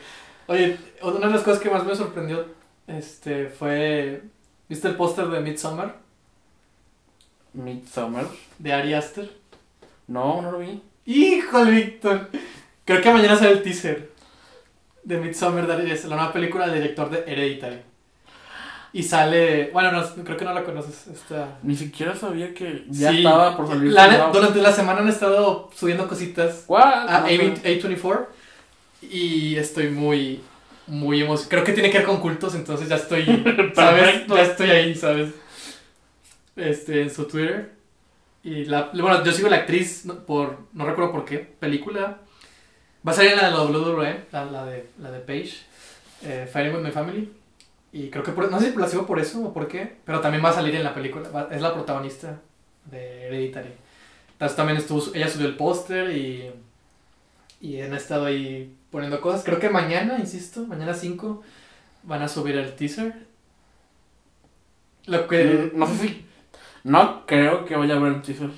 Oye, 0.47 0.79
una 1.03 1.27
de 1.27 1.33
las 1.33 1.43
cosas 1.43 1.61
que 1.61 1.71
más 1.71 1.85
me 1.85 1.95
sorprendió 1.95 2.47
este, 2.87 3.47
fue. 3.49 4.23
¿Viste 4.69 4.89
el 4.89 4.97
póster 4.97 5.29
de 5.29 5.41
Midsommar? 5.41 6.04
Midsummer. 7.55 8.27
De 8.59 8.73
Ari 8.73 8.95
Aster. 8.95 9.31
No, 10.07 10.43
no 10.43 10.53
lo 10.53 10.59
vi. 10.59 10.83
¡Híjole, 11.07 11.71
Víctor! 11.71 12.31
Creo 12.85 13.01
que 13.01 13.11
mañana 13.13 13.37
sale 13.37 13.53
el 13.53 13.63
teaser 13.63 14.11
de 15.03 15.19
Midsommar, 15.19 15.67
de 15.67 15.73
Ari 15.73 15.91
Aster, 15.91 16.11
la 16.11 16.17
nueva 16.17 16.33
película 16.33 16.67
del 16.67 16.75
director 16.83 17.11
de 17.11 17.31
Hereditary. 17.31 17.79
Y 18.93 19.03
sale. 19.03 19.71
Bueno, 19.73 19.91
no, 19.91 20.05
creo 20.25 20.37
que 20.37 20.45
no 20.45 20.55
la 20.55 20.63
conoces. 20.63 21.09
Esta. 21.09 21.59
Ni 21.63 21.75
siquiera 21.75 22.15
sabía 22.15 22.55
que 22.55 22.85
ya 22.91 23.11
Sí. 23.11 23.19
estaba 23.19 23.57
por 23.57 23.67
salir. 23.67 23.93
La- 23.93 24.31
durante 24.33 24.61
la 24.63 24.71
semana 24.73 25.01
han 25.01 25.09
estado 25.09 25.69
subiendo 25.75 26.07
cositas 26.07 26.65
What? 26.69 27.09
a 27.09 27.21
No 27.21 27.27
sé. 27.27 27.35
A24 27.83 28.27
y 29.03 29.57
estoy 29.57 29.89
muy, 29.89 30.41
muy 30.87 31.23
emocionado. 31.23 31.49
Creo 31.51 31.65
que 31.65 31.73
tiene 31.73 31.91
que 31.91 31.99
ver 31.99 32.07
con 32.07 32.21
cultos, 32.21 32.55
entonces 32.55 32.89
ya 32.89 32.95
estoy, 32.97 33.25
¿sabes? 33.75 34.27
Ya 34.29 34.43
estoy 34.43 34.71
ahí, 34.71 34.95
¿sabes? 34.95 35.31
Este, 36.57 37.03
en 37.03 37.11
su 37.11 37.27
Twitter. 37.27 37.73
Y 38.43 38.67
la, 38.67 38.91
bueno, 38.93 39.25
yo 39.25 39.33
sigo 39.33 39.49
la 39.49 39.57
actriz 39.57 40.05
no- 40.05 40.25
por, 40.27 40.59
no 40.73 40.85
recuerdo 40.85 41.13
por 41.13 41.25
qué, 41.25 41.39
película. 41.39 42.19
Va 43.07 43.13
a 43.13 43.15
salir 43.15 43.33
en 43.33 43.39
la 43.39 43.45
de 43.47 43.51
la 43.53 43.63
WWE, 43.65 44.25
la, 44.33 44.45
la 44.47 44.65
de, 44.67 44.87
la 44.99 45.11
de 45.11 45.21
Paige, 45.21 45.59
eh, 46.23 46.49
Fighting 46.51 46.75
With 46.77 46.83
My 46.85 46.91
Family. 46.91 47.33
Y 47.93 48.11
creo 48.11 48.25
que 48.25 48.33
por, 48.33 48.51
no 48.51 48.61
sé 48.61 48.71
si 48.73 48.77
la 48.79 48.89
sigo 48.89 49.07
por 49.07 49.19
eso 49.21 49.43
o 49.43 49.53
por 49.55 49.69
qué, 49.69 49.97
pero 50.05 50.21
también 50.21 50.45
va 50.45 50.51
a 50.51 50.55
salir 50.55 50.75
en 50.75 50.85
la 50.85 50.95
película. 50.95 51.29
va- 51.31 51.49
es 51.51 51.61
la 51.63 51.73
protagonista 51.75 52.41
de 52.91 53.27
Hereditary. 53.27 53.71
Entonces 54.33 54.57
también 54.57 54.79
estuvo, 54.79 55.03
ella 55.15 55.29
subió 55.29 55.47
el 55.47 55.57
póster 55.57 56.11
y, 56.17 56.51
y 57.61 57.81
han 57.81 57.95
estado 57.95 58.27
ahí 58.27 58.75
poniendo 58.91 59.21
cosas. 59.21 59.45
Creo 59.45 59.59
que 59.61 59.71
mañana, 59.71 60.19
insisto, 60.19 60.67
mañana 60.67 60.93
5 60.95 61.43
van 62.03 62.23
a 62.23 62.29
subir 62.29 62.57
el 62.57 62.75
teaser. 62.75 63.15
Lo 65.07 65.27
que... 65.29 65.71
Mm, 65.75 65.79
No 65.79 65.87
sé 65.87 65.95
si. 65.99 66.27
No 66.85 67.27
creo 67.27 67.65
que 67.65 67.77
vaya 67.77 67.97
a 67.97 67.99
ver 67.99 68.13
el 68.15 68.23
teaser. 68.23 68.51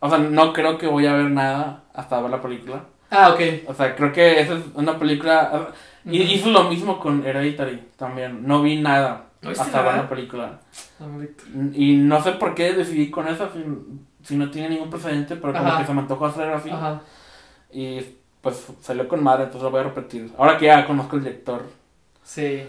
O 0.00 0.08
sea, 0.08 0.18
no 0.18 0.52
creo 0.52 0.76
que 0.78 0.86
voy 0.86 1.06
a 1.06 1.14
ver 1.14 1.30
nada 1.30 1.84
hasta 1.94 2.20
ver 2.20 2.30
la 2.30 2.42
película. 2.42 2.84
Ah, 3.10 3.30
ok. 3.32 3.40
O 3.68 3.74
sea, 3.74 3.94
creo 3.96 4.12
que 4.12 4.40
esa 4.40 4.54
es 4.54 4.64
una 4.74 4.98
película. 4.98 5.70
Y 6.04 6.22
Ujú. 6.22 6.32
hizo 6.32 6.50
lo 6.50 6.64
mismo 6.64 6.98
con 6.98 7.24
Hereditary 7.24 7.82
también. 7.96 8.46
No 8.46 8.62
vi 8.62 8.80
nada 8.80 9.26
¿No 9.42 9.48
viste 9.50 9.64
hasta 9.64 9.82
ver 9.82 9.94
la 9.96 10.08
película. 10.08 10.60
Ah. 11.00 11.04
Y 11.72 11.94
no 11.96 12.22
sé 12.22 12.32
por 12.32 12.54
qué 12.54 12.72
decidí 12.72 13.10
con 13.10 13.28
esa 13.28 13.48
si, 13.52 13.64
si 14.24 14.36
no 14.36 14.50
tiene 14.50 14.70
ningún 14.70 14.90
precedente, 14.90 15.36
pero 15.36 15.52
como 15.52 15.66
Ajá. 15.68 15.78
que 15.78 15.86
se 15.86 15.94
me 15.94 16.00
antojó 16.00 16.26
hacer 16.26 16.48
así. 16.52 16.70
Ajá. 16.70 17.00
Y 17.72 18.00
pues 18.40 18.66
salió 18.80 19.08
con 19.08 19.22
madre, 19.22 19.44
entonces 19.44 19.62
lo 19.62 19.70
voy 19.70 19.80
a 19.80 19.84
repetir. 19.84 20.32
Ahora 20.36 20.58
que 20.58 20.66
ya 20.66 20.86
conozco 20.86 21.16
el 21.16 21.22
director, 21.24 21.62
Sí. 22.22 22.64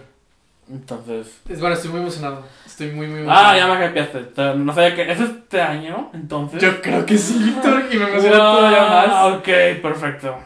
entonces. 0.72 1.41
Es 1.49 1.60
bueno, 1.60 1.76
estoy 1.76 1.91
muy 1.91 2.02
emocionado. 2.02 2.44
Estoy 2.78 2.91
muy, 2.91 3.08
muy 3.08 3.22
emocionado. 3.22 3.48
Ah, 3.48 3.58
ya 3.58 3.68
me 3.74 3.88
hypeaste. 3.88 4.56
No 4.56 4.72
sabía 4.72 4.95
que. 4.95 5.12
¿Es 5.12 5.20
este 5.20 5.60
año? 5.60 6.12
Entonces. 6.14 6.62
Yo 6.62 6.80
creo 6.80 7.04
que 7.08 7.18
sí, 7.18 7.40
Víctor, 7.44 7.86
y 7.91 7.98
me 7.98 8.08
emociona 8.08 8.38
Wow, 8.38 8.56
todavía 8.56 8.82
más. 8.84 9.34
Ok, 9.34 9.48
perfecto. 9.82 10.38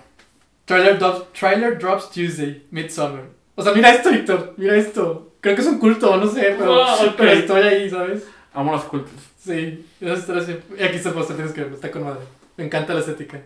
Trailer, 0.64 0.98
drops, 0.98 1.34
trailer 1.34 1.78
drops 1.78 2.10
Tuesday, 2.10 2.66
Midsummer. 2.72 3.24
O 3.56 3.62
sea, 3.62 3.74
mira 3.74 3.94
esto, 3.94 4.12
Víctor, 4.12 4.54
mira 4.56 4.78
esto. 4.78 5.34
Creo 5.42 5.56
que 5.56 5.62
es 5.62 5.68
un 5.68 5.78
culto, 5.78 6.16
no 6.16 6.26
sé, 6.26 6.56
pero, 6.58 6.82
Ah, 6.82 6.96
pero 7.18 7.32
estoy 7.32 7.64
ahí, 7.64 7.90
¿sabes? 7.90 8.26
Amo 8.54 8.72
los 8.72 8.86
cultos. 8.86 9.12
Sí, 9.38 9.86
eso 10.00 10.34
así. 10.34 10.58
Y 10.80 10.84
aquí 10.84 10.96
está 10.96 11.10
el 11.10 11.26
tienes 11.26 11.52
que 11.52 11.62
verlo, 11.62 11.76
está 11.76 11.92
con 11.92 12.06
madre. 12.06 12.22
Me 12.56 12.64
encanta 12.64 12.94
la 12.94 13.02
estética. 13.02 13.42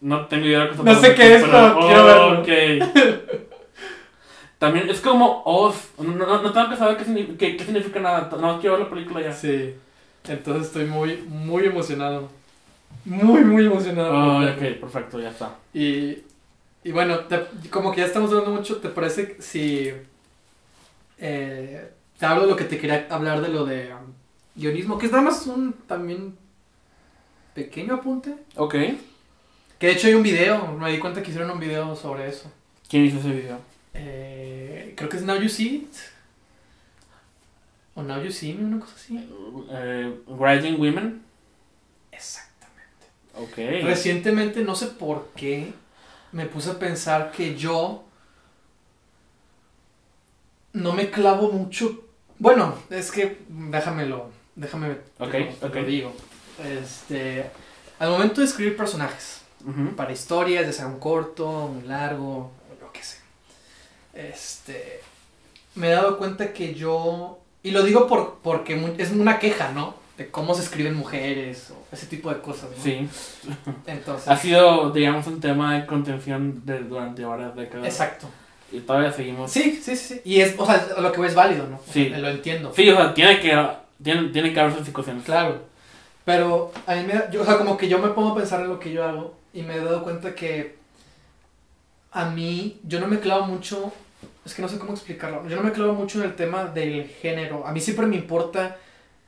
No 0.00 0.26
tengo 0.26 0.46
idea 0.46 0.66
de 0.66 0.70
qué 0.70 0.82
No 0.84 0.94
sé 1.00 1.14
qué 1.16 1.34
es, 1.34 1.42
pero 1.42 1.78
quiero 1.80 2.04
verlo. 2.04 2.40
Ok. 2.42 3.48
También 4.62 4.88
es 4.88 5.00
como 5.00 5.42
Oz. 5.44 5.88
No, 5.98 6.12
no, 6.14 6.40
no 6.40 6.52
tengo 6.52 6.70
que 6.70 6.76
saber 6.76 6.96
qué, 6.96 7.36
qué- 7.36 7.56
qué 7.56 7.64
significa 7.64 7.98
nada. 7.98 8.30
No 8.40 8.60
quiero 8.60 8.76
ver 8.76 8.84
la 8.84 8.90
película 8.90 9.20
ya. 9.20 9.32
Sí, 9.32 9.74
entonces 10.28 10.68
estoy 10.68 10.84
muy, 10.84 11.16
muy 11.28 11.64
emocionado. 11.64 12.28
Muy, 13.04 13.40
muy 13.42 13.66
emocionado. 13.66 14.12
Oh, 14.12 14.40
ok, 14.44 14.78
perfecto, 14.80 15.18
ya 15.20 15.30
está. 15.30 15.56
Y, 15.74 16.18
y 16.84 16.92
bueno, 16.92 17.18
te- 17.24 17.44
como 17.70 17.90
que 17.90 18.02
ya 18.02 18.06
estamos 18.06 18.30
hablando 18.30 18.52
mucho, 18.52 18.76
¿te 18.76 18.88
parece 18.90 19.36
si 19.40 19.90
eh, 21.18 21.90
te 22.16 22.26
hablo 22.26 22.42
de 22.44 22.50
lo 22.50 22.56
que 22.56 22.62
te 22.64 22.78
quería 22.78 23.08
hablar 23.10 23.40
de 23.40 23.48
lo 23.48 23.64
de 23.64 23.92
um, 23.92 24.12
guionismo? 24.54 24.96
Que 24.96 25.06
es 25.06 25.12
nada 25.12 25.24
más 25.24 25.44
un 25.48 25.72
también 25.88 26.36
pequeño 27.52 27.94
apunte. 27.94 28.32
Ok. 28.54 28.74
Que 29.80 29.86
de 29.88 29.92
hecho 29.92 30.06
hay 30.06 30.14
un 30.14 30.22
video, 30.22 30.68
me 30.78 30.92
di 30.92 31.00
cuenta 31.00 31.20
que 31.20 31.30
hicieron 31.30 31.50
un 31.50 31.58
video 31.58 31.96
sobre 31.96 32.28
eso. 32.28 32.48
¿Quién 32.88 33.04
hizo 33.06 33.18
ese 33.18 33.30
video? 33.30 33.71
Eh, 33.94 34.94
creo 34.96 35.08
que 35.08 35.16
es 35.18 35.22
Now 35.22 35.36
You 35.36 35.48
See 35.48 35.76
It. 35.76 35.94
O 37.94 38.02
Now 38.02 38.22
You 38.22 38.30
See 38.32 38.54
Me, 38.54 38.64
una 38.64 38.80
cosa 38.80 38.94
así. 38.96 39.28
Eh, 39.70 40.18
Rising 40.26 40.78
Women. 40.80 41.22
Exactamente. 42.10 43.06
Ok. 43.34 43.84
Recientemente, 43.84 44.62
no 44.64 44.74
sé 44.74 44.86
por 44.86 45.28
qué, 45.36 45.72
me 46.32 46.46
puse 46.46 46.70
a 46.70 46.78
pensar 46.78 47.32
que 47.32 47.54
yo 47.56 48.04
no 50.72 50.92
me 50.92 51.10
clavo 51.10 51.52
mucho. 51.52 52.04
Bueno, 52.38 52.74
es 52.90 53.10
que 53.10 53.38
déjamelo, 53.48 54.30
déjame 54.56 54.96
Ok, 55.18 55.30
te 55.30 55.40
lo- 55.40 55.52
te 55.52 55.66
ok. 55.66 55.74
lo 55.76 55.84
digo. 55.84 56.12
Este, 56.64 57.50
al 57.98 58.10
momento 58.10 58.40
de 58.40 58.46
escribir 58.46 58.76
personajes 58.76 59.42
para 59.96 60.12
historias, 60.12 60.66
ya 60.66 60.72
sea 60.72 60.86
un 60.86 60.98
corto, 60.98 61.66
un 61.66 61.86
largo. 61.86 62.50
Este, 64.14 65.00
me 65.74 65.88
he 65.88 65.90
dado 65.92 66.18
cuenta 66.18 66.52
que 66.52 66.74
yo 66.74 67.38
y 67.62 67.70
lo 67.70 67.82
digo 67.82 68.06
por 68.06 68.38
porque 68.42 68.94
es 68.98 69.10
una 69.10 69.38
queja, 69.38 69.72
¿no? 69.72 69.94
De 70.18 70.30
cómo 70.30 70.54
se 70.54 70.62
escriben 70.62 70.94
mujeres 70.94 71.70
o 71.70 71.82
ese 71.94 72.06
tipo 72.06 72.28
de 72.32 72.40
cosas, 72.40 72.70
¿no? 72.76 72.82
Sí. 72.82 73.08
Entonces, 73.86 74.28
Ha 74.28 74.36
sido, 74.36 74.90
digamos, 74.90 75.26
un 75.26 75.40
tema 75.40 75.78
de 75.78 75.86
contención 75.86 76.62
de, 76.66 76.80
durante 76.80 77.24
varias 77.24 77.54
décadas. 77.56 77.86
exacto. 77.86 78.28
Y 78.70 78.80
todavía 78.80 79.12
seguimos. 79.12 79.50
Sí, 79.50 79.80
sí, 79.82 79.96
sí. 79.96 80.20
Y 80.24 80.40
es, 80.40 80.54
o 80.58 80.64
sea, 80.64 80.86
lo 80.98 81.12
que 81.12 81.18
voy 81.18 81.28
es 81.28 81.34
válido, 81.34 81.66
¿no? 81.66 81.80
Sí. 81.90 82.08
Lo 82.08 82.28
entiendo. 82.28 82.72
Sí, 82.74 82.88
o 82.88 82.96
sea, 82.96 83.12
tiene 83.12 83.40
que, 83.40 83.68
tiene, 84.02 84.28
tiene 84.30 84.52
que 84.52 84.60
haber 84.60 84.74
sus 84.74 84.86
situaciones. 84.86 85.24
Claro. 85.24 85.62
Pero 86.24 86.72
a 86.86 86.94
mí 86.94 87.02
me 87.04 87.14
da, 87.14 87.30
yo, 87.30 87.42
o 87.42 87.44
sea, 87.44 87.58
como 87.58 87.76
que 87.76 87.88
yo 87.88 87.98
me 87.98 88.08
pongo 88.08 88.30
a 88.30 88.36
pensar 88.36 88.60
en 88.60 88.68
lo 88.68 88.78
que 88.78 88.92
yo 88.92 89.04
hago 89.04 89.34
y 89.52 89.62
me 89.62 89.74
he 89.76 89.80
dado 89.84 90.02
cuenta 90.04 90.34
que 90.34 90.76
a 92.12 92.26
mí, 92.26 92.80
yo 92.84 93.00
no 93.00 93.08
me 93.08 93.20
clavo 93.20 93.46
mucho, 93.46 93.92
es 94.44 94.54
que 94.54 94.62
no 94.62 94.68
sé 94.68 94.78
cómo 94.78 94.92
explicarlo, 94.92 95.48
yo 95.48 95.56
no 95.56 95.62
me 95.62 95.72
clavo 95.72 95.92
mucho 95.94 96.18
en 96.18 96.24
el 96.24 96.34
tema 96.34 96.64
del 96.64 97.06
género. 97.08 97.66
A 97.66 97.72
mí 97.72 97.80
siempre 97.80 98.06
me 98.06 98.16
importa, 98.16 98.76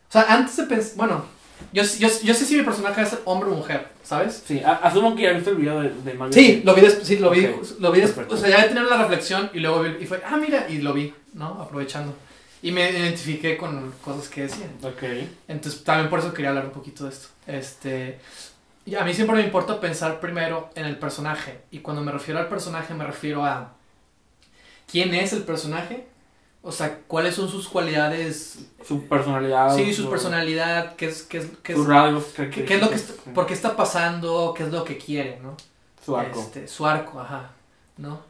o 0.09 0.13
sea, 0.13 0.27
antes 0.29 0.57
de 0.57 0.65
pensar, 0.65 0.97
bueno, 0.97 1.25
yo, 1.73 1.83
yo, 1.83 2.09
yo 2.23 2.35
sé 2.35 2.45
si 2.45 2.57
mi 2.57 2.63
personaje 2.63 3.03
es 3.03 3.19
hombre 3.25 3.51
o 3.51 3.55
mujer, 3.55 3.89
¿sabes? 4.03 4.43
Sí, 4.47 4.61
asumo 4.65 5.15
que 5.15 5.23
ya 5.23 5.33
viste 5.33 5.51
el 5.51 5.57
video 5.57 5.81
de, 5.81 5.91
de 5.91 6.15
Mario. 6.15 6.33
Sí, 6.33 6.63
lo 6.65 6.75
vi 6.75 6.81
después, 6.81 7.07
sí, 7.07 7.19
lo 7.19 7.31
vi, 7.31 7.49
lo 7.79 7.93
vi 7.93 8.01
después, 8.01 8.27
o 8.31 8.37
sea, 8.37 8.49
ya 8.49 8.63
de 8.63 8.69
tener 8.69 8.85
la 8.85 8.99
reflexión 8.99 9.51
y 9.53 9.61
luego 9.61 9.83
vi, 9.83 9.97
y 10.01 10.07
fue, 10.07 10.21
ah, 10.27 10.37
mira, 10.37 10.67
y 10.69 10.79
lo 10.79 10.93
vi, 10.93 11.15
¿no? 11.35 11.63
Aprovechando. 11.63 12.15
Y 12.63 12.73
me 12.73 12.91
identifiqué 12.91 13.59
con 13.59 13.93
cosas 14.03 14.31
que 14.31 14.43
decían. 14.45 14.71
Ok. 14.83 15.03
Entonces, 15.49 15.85
también 15.85 16.09
por 16.09 16.21
eso 16.21 16.33
quería 16.33 16.49
hablar 16.49 16.65
un 16.65 16.71
poquito 16.73 17.05
de 17.05 17.11
esto. 17.11 17.29
Este, 17.47 18.19
y 18.87 18.95
a 18.95 19.05
mí 19.05 19.13
siempre 19.13 19.37
me 19.37 19.43
importa 19.43 19.79
pensar 19.79 20.19
primero 20.19 20.71
en 20.75 20.87
el 20.87 20.97
personaje. 20.97 21.61
Y 21.71 21.81
cuando 21.81 22.03
me 22.03 22.11
refiero 22.11 22.41
al 22.41 22.49
personaje, 22.49 22.95
me 22.95 23.05
refiero 23.05 23.45
a 23.45 23.75
quién 24.91 25.15
es 25.15 25.33
el 25.33 25.43
personaje. 25.45 26.07
O 26.67 26.73
sea, 26.73 26.99
cuáles 27.07 27.35
son 27.35 27.49
sus 27.51 27.69
cualidades. 27.69 28.59
Su 28.87 29.07
personalidad. 29.07 29.77
Sí, 29.77 29.93
su 29.93 30.09
personalidad, 30.09 30.97
qué 30.97 31.07
es, 31.07 31.23
qué 31.23 31.39
es, 31.39 31.47
qué 31.63 31.73
es, 31.73 31.79
Sus 31.79 31.87
rasgos. 31.87 32.25
qué- 32.35 32.49
qué 32.65 32.75
es 32.77 32.81
lo 32.81 32.89
que 32.89 32.95
está, 32.95 33.13
sí. 33.13 33.31
por 33.35 33.47
qué 33.47 33.53
está 33.55 33.77
pasando, 33.77 34.55
qué 34.57 34.63
es 34.63 34.71
lo 34.71 34.83
que 34.85 34.97
quiere, 34.97 35.39
¿no? 35.43 35.57
Su 36.05 36.17
arco. 36.17 36.41
Este, 36.41 36.67
su 36.67 36.87
arco, 36.87 37.21
ajá, 37.21 37.51
¿no? 37.99 38.23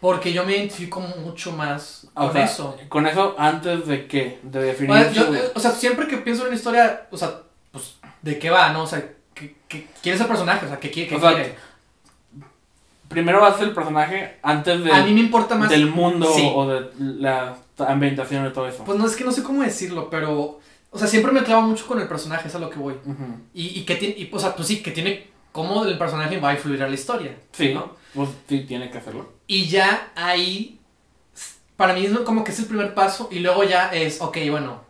Porque 0.00 0.32
yo 0.32 0.44
me 0.44 0.56
identifico 0.56 1.00
mucho 1.00 1.50
más 1.50 2.06
O 2.14 2.24
con 2.26 2.32
sea, 2.32 2.44
eso. 2.44 2.76
Con 2.88 3.06
eso, 3.06 3.34
antes 3.38 3.86
de 3.86 4.06
qué? 4.06 4.38
De 4.42 4.62
definir. 4.62 4.92
O 4.92 4.94
sea, 4.96 5.12
yo- 5.12 5.32
o 5.54 5.58
sea, 5.60 5.70
siempre 5.72 6.06
que 6.06 6.18
pienso 6.18 6.42
en 6.42 6.48
una 6.48 6.56
historia, 6.56 7.08
o 7.10 7.16
sea, 7.16 7.40
pues, 7.72 7.96
¿de 8.22 8.38
qué 8.38 8.50
va, 8.50 8.72
no? 8.72 8.82
O 8.82 8.86
sea, 8.86 9.02
¿qué, 9.34 9.56
qué- 9.66 9.88
quién 10.02 10.14
es 10.14 10.20
el 10.20 10.26
personaje? 10.28 10.66
O 10.66 10.68
sea, 10.68 10.78
¿qué, 10.78 10.90
quiere- 10.92 11.08
qué 11.08 11.16
O 11.16 11.20
sea, 11.20 11.34
quiere? 11.34 11.56
Primero 13.14 13.40
va 13.40 13.48
a 13.48 13.54
ser 13.58 13.68
el 13.68 13.74
personaje 13.74 14.36
antes 14.42 14.84
de, 14.84 14.92
A 14.92 15.04
mí 15.04 15.12
me 15.14 15.20
importa 15.20 15.54
más... 15.54 15.70
del 15.70 15.86
mundo 15.86 16.30
Sí. 16.34 16.50
o 16.54 16.66
de 16.66 16.90
la 16.98 17.56
ambientación 17.78 18.44
de 18.44 18.50
todo 18.50 18.68
eso. 18.68 18.84
Pues 18.84 18.98
no, 18.98 19.06
es 19.06 19.16
que 19.16 19.24
no 19.24 19.32
sé 19.32 19.42
cómo 19.42 19.62
decirlo, 19.62 20.10
pero... 20.10 20.60
O 20.90 20.98
sea, 20.98 21.08
siempre 21.08 21.32
me 21.32 21.42
clavo 21.42 21.62
mucho 21.62 21.86
con 21.86 22.00
el 22.00 22.06
personaje, 22.06 22.48
es 22.48 22.54
a 22.54 22.58
lo 22.58 22.70
que 22.70 22.78
voy. 22.78 22.94
Y, 23.54 23.80
y 23.80 23.84
que 23.84 23.96
tiene... 23.96 24.14
Y, 24.18 24.30
o 24.32 24.38
sea, 24.38 24.54
pues 24.54 24.68
sí, 24.68 24.82
que 24.82 24.90
tiene... 24.90 25.32
Cómo 25.52 25.84
el 25.84 25.96
personaje 25.96 26.38
va 26.40 26.50
a 26.50 26.54
influir 26.54 26.82
a 26.82 26.88
la 26.88 26.94
historia. 26.94 27.36
Sí, 27.52 27.72
¿no? 27.72 27.92
pues 28.12 28.28
sí, 28.48 28.60
tiene 28.66 28.90
que 28.90 28.98
hacerlo. 28.98 29.32
Y 29.46 29.66
ya 29.66 30.12
ahí... 30.14 30.78
Para 31.76 31.94
mí 31.94 32.04
es 32.06 32.18
como 32.20 32.44
que 32.44 32.52
es 32.52 32.58
el 32.60 32.66
primer 32.66 32.94
paso 32.94 33.28
y 33.32 33.40
luego 33.40 33.64
ya 33.64 33.88
es, 33.88 34.20
ok, 34.20 34.36
bueno. 34.50 34.82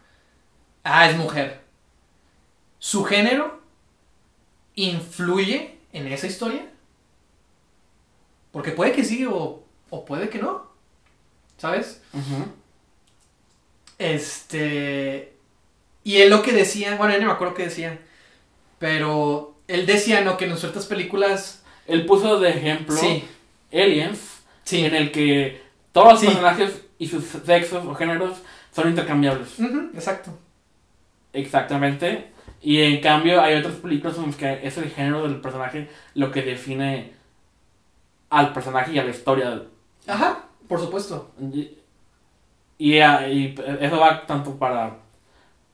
Ah, 0.82 1.08
es 1.08 1.16
mujer. 1.16 1.62
¿Su 2.78 3.04
género 3.04 3.60
influye 4.74 5.78
en 5.92 6.06
esa 6.08 6.26
historia? 6.26 6.66
Porque 8.54 8.70
puede 8.70 8.92
que 8.92 9.04
sí 9.04 9.26
o, 9.26 9.62
o 9.90 10.04
puede 10.06 10.30
que 10.30 10.38
no. 10.38 10.64
¿Sabes? 11.58 12.00
Ujú. 12.14 12.46
Este. 13.98 15.32
Y 16.04 16.16
él 16.18 16.30
lo 16.30 16.40
que 16.42 16.52
decía, 16.52 16.96
bueno, 16.96 17.14
yo 17.14 17.20
no 17.20 17.26
me 17.26 17.32
acuerdo 17.32 17.54
qué 17.54 17.64
decía. 17.64 17.98
Pero 18.78 19.54
él 19.68 19.86
decía, 19.86 20.20
¿no? 20.22 20.36
Que 20.36 20.46
en 20.46 20.56
ciertas 20.56 20.86
películas. 20.86 21.62
Él 21.86 22.06
puso 22.06 22.40
de 22.40 22.48
ejemplo 22.48 22.96
Sí, 22.96 23.24
Aliens, 23.70 24.18
sí. 24.62 24.86
en 24.86 24.94
el 24.94 25.12
que 25.12 25.60
todos 25.92 26.12
los 26.14 26.20
Sí. 26.20 26.26
personajes 26.28 26.80
y 26.98 27.08
sus 27.08 27.24
sexos 27.24 27.84
o 27.84 27.94
géneros 27.94 28.38
son 28.74 28.88
intercambiables. 28.88 29.48
Exacto. 29.94 30.30
Exactamente. 31.34 32.28
Y 32.62 32.80
en 32.80 33.02
cambio 33.02 33.42
hay 33.42 33.56
otras 33.56 33.74
películas 33.74 34.16
en 34.16 34.26
las 34.28 34.36
que 34.36 34.60
es 34.66 34.78
el 34.78 34.88
género 34.90 35.24
del 35.24 35.42
personaje 35.42 35.90
lo 36.14 36.30
que 36.30 36.40
define 36.40 37.12
al 38.38 38.52
personaje 38.52 38.92
y 38.92 38.98
a 38.98 39.04
la 39.04 39.10
historia. 39.10 39.62
Ajá, 40.06 40.44
por 40.68 40.80
supuesto. 40.80 41.30
Y, 41.52 41.70
y, 42.78 42.98
ah, 43.00 43.28
y 43.28 43.54
eso 43.80 43.98
va 43.98 44.26
tanto 44.26 44.56
para 44.58 44.96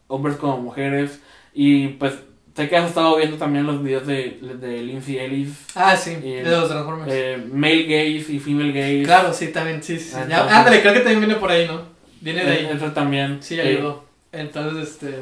hombres 0.09 0.37
como 0.37 0.59
mujeres. 0.59 1.21
Y 1.55 1.89
pues 1.89 2.15
sé 2.57 2.69
que 2.69 2.77
has 2.77 2.89
estado 2.89 3.17
viendo 3.17 3.37
también 3.39 3.67
los 3.67 3.83
videos 3.83 4.07
de, 4.07 4.39
de 4.61 4.83
Lindsay 4.83 5.19
Ellis, 5.19 5.53
Ah, 5.75 5.97
sí, 5.97 6.15
de 6.17 6.43
los 6.43 6.69
Transformers. 6.69 7.11
eh, 7.13 7.43
male 7.53 7.85
gaze 7.85 8.33
y 8.33 8.39
female 8.39 8.73
gaze. 8.73 9.03
Claro, 9.05 9.33
sí, 9.33 9.49
también, 9.49 9.83
sí, 9.83 9.99
sí. 9.99 10.11
Entonces- 10.13 10.29
Ya, 10.31 10.59
ándale, 10.59 10.81
creo 10.83 10.93
que 10.93 11.01
también 11.01 11.21
viene 11.21 11.37
por 11.37 11.51
ahí, 11.51 11.67
¿no? 11.67 11.83
Viene 12.21 12.45
de 12.45 12.51
ahí. 12.53 12.65
Eh, 12.67 12.73
Eso 12.75 12.93
también. 12.93 13.43
Sí, 13.43 13.59
eh, 13.59 13.63
ayudó. 13.63 14.05
Entonces, 14.33 14.91
este. 14.91 15.15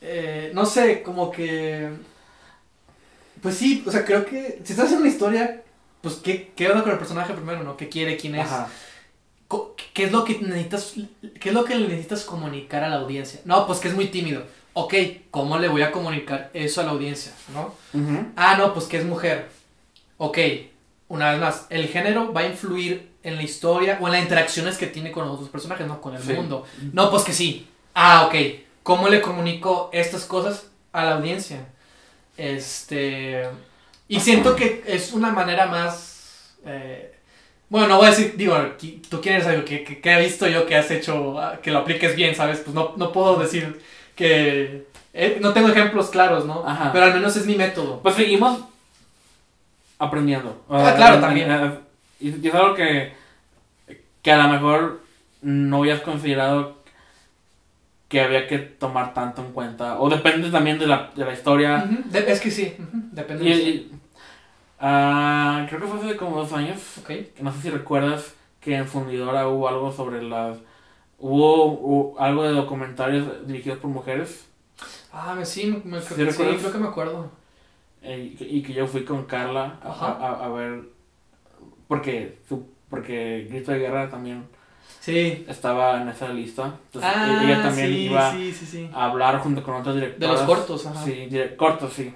eh, 0.00 0.50
no 0.54 0.64
sé, 0.64 1.02
como 1.02 1.30
que. 1.30 1.88
Pues 3.42 3.56
sí, 3.56 3.82
o 3.86 3.90
sea, 3.90 4.04
creo 4.04 4.24
que. 4.24 4.60
Si 4.64 4.72
estás 4.72 4.86
haciendo 4.86 5.02
una 5.04 5.12
historia, 5.12 5.62
pues, 6.02 6.16
¿qué, 6.16 6.52
qué 6.56 6.68
onda 6.68 6.82
con 6.82 6.92
el 6.92 6.98
personaje 6.98 7.32
primero, 7.34 7.62
no? 7.62 7.76
¿Qué 7.76 7.88
quiere? 7.88 8.16
¿Quién 8.16 8.34
es? 8.36 8.46
Ajá. 8.46 8.68
¿Qué 9.94 10.04
es 10.04 10.12
lo 10.12 10.24
que 10.24 10.38
necesitas? 10.38 10.94
¿Qué 11.40 11.48
es 11.48 11.54
lo 11.54 11.64
que 11.64 11.74
le 11.74 11.88
necesitas 11.88 12.22
comunicar 12.24 12.84
a 12.84 12.88
la 12.88 12.96
audiencia? 12.96 13.40
No, 13.44 13.66
pues 13.66 13.80
que 13.80 13.88
es 13.88 13.94
muy 13.94 14.06
tímido. 14.06 14.44
Ok, 14.74 14.94
¿cómo 15.32 15.58
le 15.58 15.66
voy 15.68 15.82
a 15.82 15.90
comunicar 15.90 16.50
eso 16.54 16.80
a 16.80 16.84
la 16.84 16.92
audiencia? 16.92 17.32
¿No? 17.52 17.74
Ah, 18.36 18.54
no, 18.56 18.72
pues 18.72 18.86
que 18.86 18.98
es 18.98 19.04
mujer. 19.04 19.48
Ok, 20.18 20.38
una 21.08 21.32
vez 21.32 21.40
más, 21.40 21.66
el 21.70 21.88
género 21.88 22.32
va 22.32 22.42
a 22.42 22.46
influir 22.46 23.10
en 23.24 23.34
la 23.36 23.42
historia 23.42 23.98
o 24.00 24.06
en 24.06 24.12
las 24.12 24.22
interacciones 24.22 24.78
que 24.78 24.86
tiene 24.86 25.10
con 25.10 25.24
los 25.26 25.34
otros 25.34 25.48
personajes, 25.50 25.86
no 25.88 26.00
con 26.00 26.14
el 26.14 26.22
Sí. 26.22 26.32
mundo. 26.32 26.64
No, 26.92 27.10
pues 27.10 27.24
que 27.24 27.32
sí. 27.32 27.66
Ah, 27.94 28.26
ok. 28.28 28.34
¿Cómo 28.84 29.08
le 29.08 29.20
comunico 29.20 29.90
estas 29.92 30.24
cosas 30.24 30.66
a 30.92 31.04
la 31.04 31.14
audiencia? 31.16 31.66
Este. 32.36 33.48
Y 34.10 34.20
siento 34.20 34.56
que 34.56 34.82
es 34.86 35.12
una 35.12 35.30
manera 35.30 35.66
más. 35.66 36.54
eh, 36.66 37.14
bueno, 37.68 37.86
no 37.86 37.96
voy 37.98 38.06
a 38.06 38.10
decir, 38.10 38.34
digo, 38.36 38.56
tú 39.08 39.20
quieres 39.20 39.46
algo 39.46 39.64
que, 39.64 39.84
que, 39.84 40.00
que 40.00 40.12
he 40.12 40.20
visto 40.20 40.48
yo 40.48 40.66
que 40.66 40.76
has 40.76 40.90
hecho, 40.90 41.38
ah, 41.40 41.60
que 41.62 41.70
lo 41.70 41.78
apliques 41.78 42.16
bien, 42.16 42.34
¿sabes? 42.34 42.58
Pues 42.58 42.74
no, 42.74 42.94
no 42.96 43.12
puedo 43.12 43.36
decir 43.36 43.80
que. 44.16 44.86
eh, 45.14 45.38
no 45.40 45.52
tengo 45.52 45.68
ejemplos 45.68 46.10
claros, 46.10 46.44
¿no? 46.46 46.66
Ajá. 46.66 46.90
Pero 46.92 47.04
al 47.04 47.14
menos 47.14 47.36
es 47.36 47.46
mi 47.46 47.54
método. 47.54 48.00
Pues 48.02 48.16
seguimos 48.16 48.60
aprendiendo. 49.98 50.60
Ah, 50.68 50.92
claro, 50.96 51.20
también. 51.20 51.50
eh, 51.50 51.70
Y, 52.20 52.28
y 52.44 52.48
es 52.48 52.54
algo 52.54 52.74
que, 52.74 53.12
que 54.22 54.32
a 54.32 54.38
lo 54.38 54.48
mejor 54.52 55.00
no 55.42 55.78
habías 55.78 56.00
considerado 56.00 56.78
que 58.08 58.20
había 58.20 58.48
que 58.48 58.58
tomar 58.58 59.14
tanto 59.14 59.42
en 59.42 59.52
cuenta. 59.52 60.00
O 60.00 60.10
depende 60.10 60.50
también 60.50 60.78
de 60.80 60.86
la, 60.88 61.10
de 61.14 61.24
la 61.24 61.32
historia. 61.32 61.86
De- 62.06 62.30
es 62.32 62.40
que 62.40 62.50
sí, 62.50 62.74
ujú, 62.78 62.98
depende. 63.12 63.44
Y, 63.48 63.48
de 63.92 63.99
ah, 64.80 65.66
creo 65.68 65.80
que 65.80 65.86
fue 65.86 65.98
hace 66.00 66.16
como 66.16 66.36
dos 66.36 66.52
años. 66.52 66.80
No 67.40 67.52
sé 67.52 67.60
si 67.62 67.70
recuerdas 67.70 68.34
que 68.60 68.76
en 68.76 68.86
Fundidora 68.88 69.46
hubo 69.48 69.68
algo 69.68 69.92
sobre 69.92 70.22
las. 70.22 70.58
Hubo, 71.18 71.64
hubo 71.72 72.20
algo 72.20 72.44
de 72.44 72.52
documentarios 72.52 73.46
dirigidos 73.46 73.78
por 73.78 73.90
mujeres. 73.90 74.46
Ah, 75.12 75.36
sí, 75.44 75.66
me, 75.66 75.96
me- 75.96 76.00
¿Sí 76.00 76.08
sí, 76.14 76.14
creo 76.14 76.72
que 76.72 76.78
me 76.78 76.88
acuerdo. 76.88 77.30
eh, 78.02 78.30
y, 78.32 78.36
que, 78.36 78.44
y 78.44 78.62
que 78.62 78.72
yo 78.72 78.86
fui 78.86 79.04
con 79.04 79.24
Carla 79.26 79.78
a, 79.82 79.88
a- 79.90 80.44
a 80.46 80.48
ver. 80.48 80.82
Porque, 81.88 82.38
su- 82.48 82.66
porque 82.88 83.46
Grito 83.50 83.72
de 83.72 83.78
Guerra 83.80 84.08
también 84.10 84.44
Sí. 85.00 85.44
estaba 85.48 86.00
en 86.00 86.08
esa 86.08 86.28
lista. 86.28 86.74
Entonces 86.86 87.10
Ah, 87.14 87.40
ella 87.44 87.62
también 87.62 87.88
sí, 87.88 87.94
iba 88.06 88.32
sí, 88.32 88.52
sí, 88.52 88.66
sí. 88.66 88.90
a 88.94 89.06
hablar 89.06 89.38
junto 89.40 89.62
con 89.62 89.74
otras 89.76 89.94
De 89.96 90.00
directoras. 90.02 90.38
los 90.40 90.46
cortos, 90.48 90.86
ajá. 90.86 91.04
Sí, 91.04 91.28
cortos, 91.56 91.92
sí. 91.92 92.14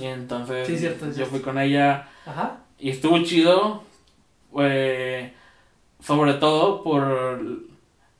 Y 0.00 0.04
entonces 0.04 0.66
Sí, 0.66 0.78
cierto, 0.78 1.04
es 1.06 1.10
yo 1.10 1.24
cierto. 1.26 1.30
fui 1.32 1.40
con 1.40 1.58
ella 1.58 2.08
Ajá. 2.24 2.58
y 2.78 2.90
estuvo 2.90 3.22
chido. 3.22 3.82
eh, 4.58 5.32
sobre 6.02 6.34
todo 6.34 6.82
por. 6.82 7.58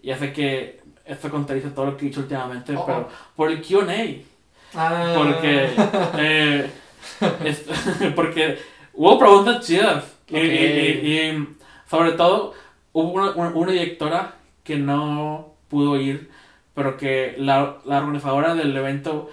Ya 0.02 0.18
sé 0.18 0.32
que 0.32 0.80
esto 1.04 1.30
contradice 1.30 1.70
todo 1.70 1.86
lo 1.86 1.96
que 1.96 2.06
he 2.06 2.08
dicho 2.08 2.20
últimamente, 2.20 2.74
Oh, 2.76 2.84
pero 2.86 2.98
oh. 3.00 3.08
por 3.36 3.50
el 3.50 3.62
QA. 3.62 4.22
Ah. 4.74 5.14
Porque. 5.16 5.70
eh, 6.18 6.70
es- 7.44 7.64
porque 8.16 8.58
hubo 8.94 9.18
preguntas 9.18 9.64
chidas. 9.66 10.04
Y, 10.28 10.36
Ok. 10.36 10.42
y- 10.42 10.46
y- 10.46 11.18
y 11.30 11.56
sobre 11.88 12.12
todo, 12.12 12.52
hubo 12.92 13.12
una, 13.12 13.30
una- 13.32 13.50
una 13.50 13.72
directora 13.72 14.34
que 14.64 14.76
no 14.76 15.54
pudo 15.68 15.98
ir, 16.00 16.30
pero 16.74 16.96
que 16.96 17.34
la, 17.38 17.76
la 17.84 17.98
organizadora 17.98 18.54
del 18.54 18.76
evento 18.76 19.30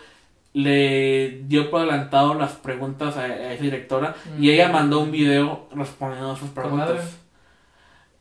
le 0.53 1.41
dio 1.47 1.69
por 1.71 1.81
adelantado 1.81 2.35
las 2.35 2.51
preguntas 2.53 3.17
a, 3.17 3.21
a 3.23 3.53
esa 3.53 3.63
directora 3.63 4.15
y 4.39 4.51
ella 4.51 4.69
mandó 4.69 4.99
un 4.99 5.11
video 5.11 5.67
respondiendo 5.75 6.31
a 6.31 6.37
sus 6.37 6.49
preguntas. 6.49 7.17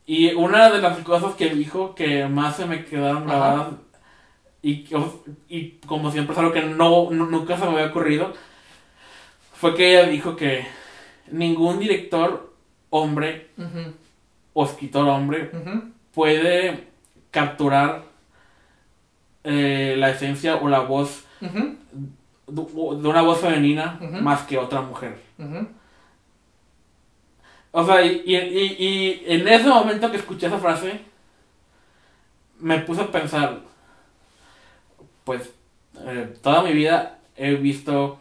Y 0.07 0.33
una 0.35 0.71
de 0.71 0.81
las 0.81 0.99
cosas 1.01 1.35
que 1.35 1.51
dijo 1.55 1.95
que 1.95 2.27
más 2.27 2.57
se 2.57 2.67
me 2.67 2.85
quedaron 2.85 3.25
Ajá. 3.25 3.37
grabadas 3.39 3.67
y, 4.63 4.85
que- 4.85 5.01
y 5.49 5.71
como 5.87 6.11
siempre 6.11 6.33
es 6.33 6.39
algo 6.39 6.53
que 6.53 6.63
no, 6.63 7.11
nu- 7.11 7.27
nunca 7.27 7.57
se 7.59 7.65
me 7.67 7.73
había 7.73 7.87
ocurrido, 7.87 8.33
fue 9.55 9.75
que 9.75 9.91
ella 9.99 10.09
dijo 10.09 10.35
que 10.35 10.67
ningún 11.31 11.79
director 11.79 12.53
hombre 12.91 13.49
o 14.55 14.65
escritor 14.65 15.07
hombre 15.09 15.51
puede 16.15 16.89
capturar 17.31 18.05
eh, 19.45 19.95
la 19.99 20.11
esencia 20.11 20.57
o 20.57 20.69
la 20.69 20.81
voz 20.81 21.25
de 22.55 23.09
una 23.09 23.23
voz 23.23 23.41
femenina 23.41 23.99
más 24.23 24.43
que 24.43 24.59
otra 24.59 24.81
mujer. 24.83 25.17
O 27.71 27.85
sea, 27.87 28.03
y, 28.05 28.23
y, 28.27 28.37
y- 28.37 28.77
y 28.79 29.25
en 29.33 29.49
ese 29.49 29.69
momento 29.69 30.11
que 30.11 30.19
escuché 30.19 30.47
esa 30.47 30.59
frase, 30.59 31.01
me 32.61 32.79
puse 32.81 33.01
a 33.01 33.11
pensar, 33.11 33.61
pues, 35.25 35.51
eh, 36.01 36.35
toda 36.43 36.63
mi 36.63 36.73
vida 36.73 37.19
he 37.37 37.55
visto 37.55 38.19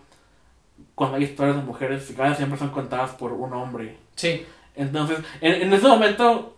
cuando 0.95 1.17
hay 1.17 1.23
historias 1.23 1.57
de 1.57 1.63
mujeres 1.63 2.09
y 2.09 2.13
casi 2.13 2.37
siempre 2.37 2.57
son 2.57 2.69
contadas 2.69 3.11
por 3.11 3.33
un 3.33 3.53
hombre. 3.53 3.97
Sí. 4.15 4.45
Entonces, 4.75 5.19
en, 5.41 5.63
en 5.63 5.73
ese 5.73 5.87
momento, 5.87 6.55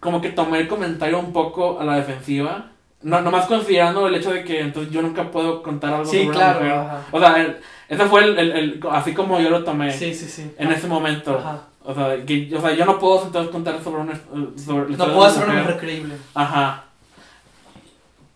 como 0.00 0.20
que 0.20 0.30
tomé 0.30 0.58
el 0.60 0.68
comentario 0.68 1.20
un 1.20 1.32
poco 1.32 1.78
a 1.78 1.84
la 1.84 1.96
defensiva. 1.96 2.71
No, 3.02 3.20
nomás 3.20 3.46
considerando 3.46 4.06
el 4.06 4.14
hecho 4.14 4.30
de 4.32 4.44
que 4.44 4.60
entonces 4.60 4.92
yo 4.92 5.02
nunca 5.02 5.30
puedo 5.30 5.62
contar 5.62 5.92
algo 5.94 6.04
Sí, 6.04 6.24
sobre 6.24 6.36
claro. 6.36 6.60
una 6.60 6.68
mujer. 6.76 6.88
ajá. 6.90 7.02
O 7.10 7.18
sea, 7.20 7.40
el- 7.42 7.56
ese 7.88 8.04
fue 8.06 8.24
el, 8.24 8.38
el- 8.38 8.52
el- 8.52 8.80
así 8.90 9.12
como 9.12 9.40
yo 9.40 9.50
lo 9.50 9.64
tomé 9.64 9.92
Sí, 9.92 10.14
sí, 10.14 10.26
sí. 10.26 10.50
en 10.58 10.70
ese 10.72 10.86
momento. 10.86 11.36
Ajá. 11.38 11.62
O 11.84 11.92
sea, 11.94 12.16
que, 12.24 12.48
o 12.56 12.60
sea, 12.60 12.72
yo 12.74 12.84
no 12.84 12.98
puedo 12.98 13.24
entonces 13.26 13.50
contar 13.50 13.82
sobre 13.82 14.02
una 14.02 14.14
sobre 14.56 14.96
No 14.96 15.04
puedo 15.14 15.28
ser 15.30 15.48
una 15.48 15.60
mujer. 15.62 15.78
creíble. 15.78 16.14
Ajá. 16.34 16.84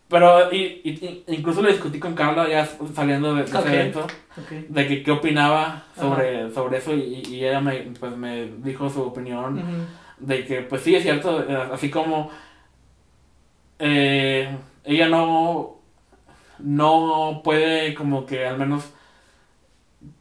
Pero 0.08 0.52
y, 0.52 0.58
y- 0.84 1.24
incluso 1.28 1.62
le 1.62 1.72
discutí 1.72 1.98
con 1.98 2.14
Carla 2.14 2.48
ya 2.48 2.68
saliendo 2.94 3.34
de, 3.34 3.42
de 3.42 3.48
ese 3.58 3.58
evento 3.74 4.00
Ok. 4.38 4.50
de 4.68 4.86
que 4.88 5.02
qué 5.02 5.10
opinaba 5.10 5.82
sobre, 5.98 6.52
sobre 6.52 6.78
eso 6.78 6.94
y, 6.94 7.24
y 7.28 7.44
ella 7.44 7.60
me, 7.60 7.74
pues, 7.98 8.16
me 8.16 8.46
dijo 8.58 8.88
su 8.88 9.02
opinión 9.02 9.60
de 10.18 10.44
que 10.46 10.62
pues 10.62 10.82
sí 10.82 10.94
es 10.94 11.02
cierto, 11.02 11.42
eh, 11.48 11.58
así 11.72 11.90
como 11.90 12.30
eh, 13.78 14.48
ella 14.84 15.08
no 15.08 15.76
no 16.58 17.42
puede 17.44 17.94
como 17.94 18.24
que 18.24 18.46
al 18.46 18.58
menos 18.58 18.90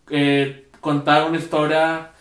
eh, 0.10 0.68
contar 0.82 1.28
una 1.30 1.38
historia 1.38 2.12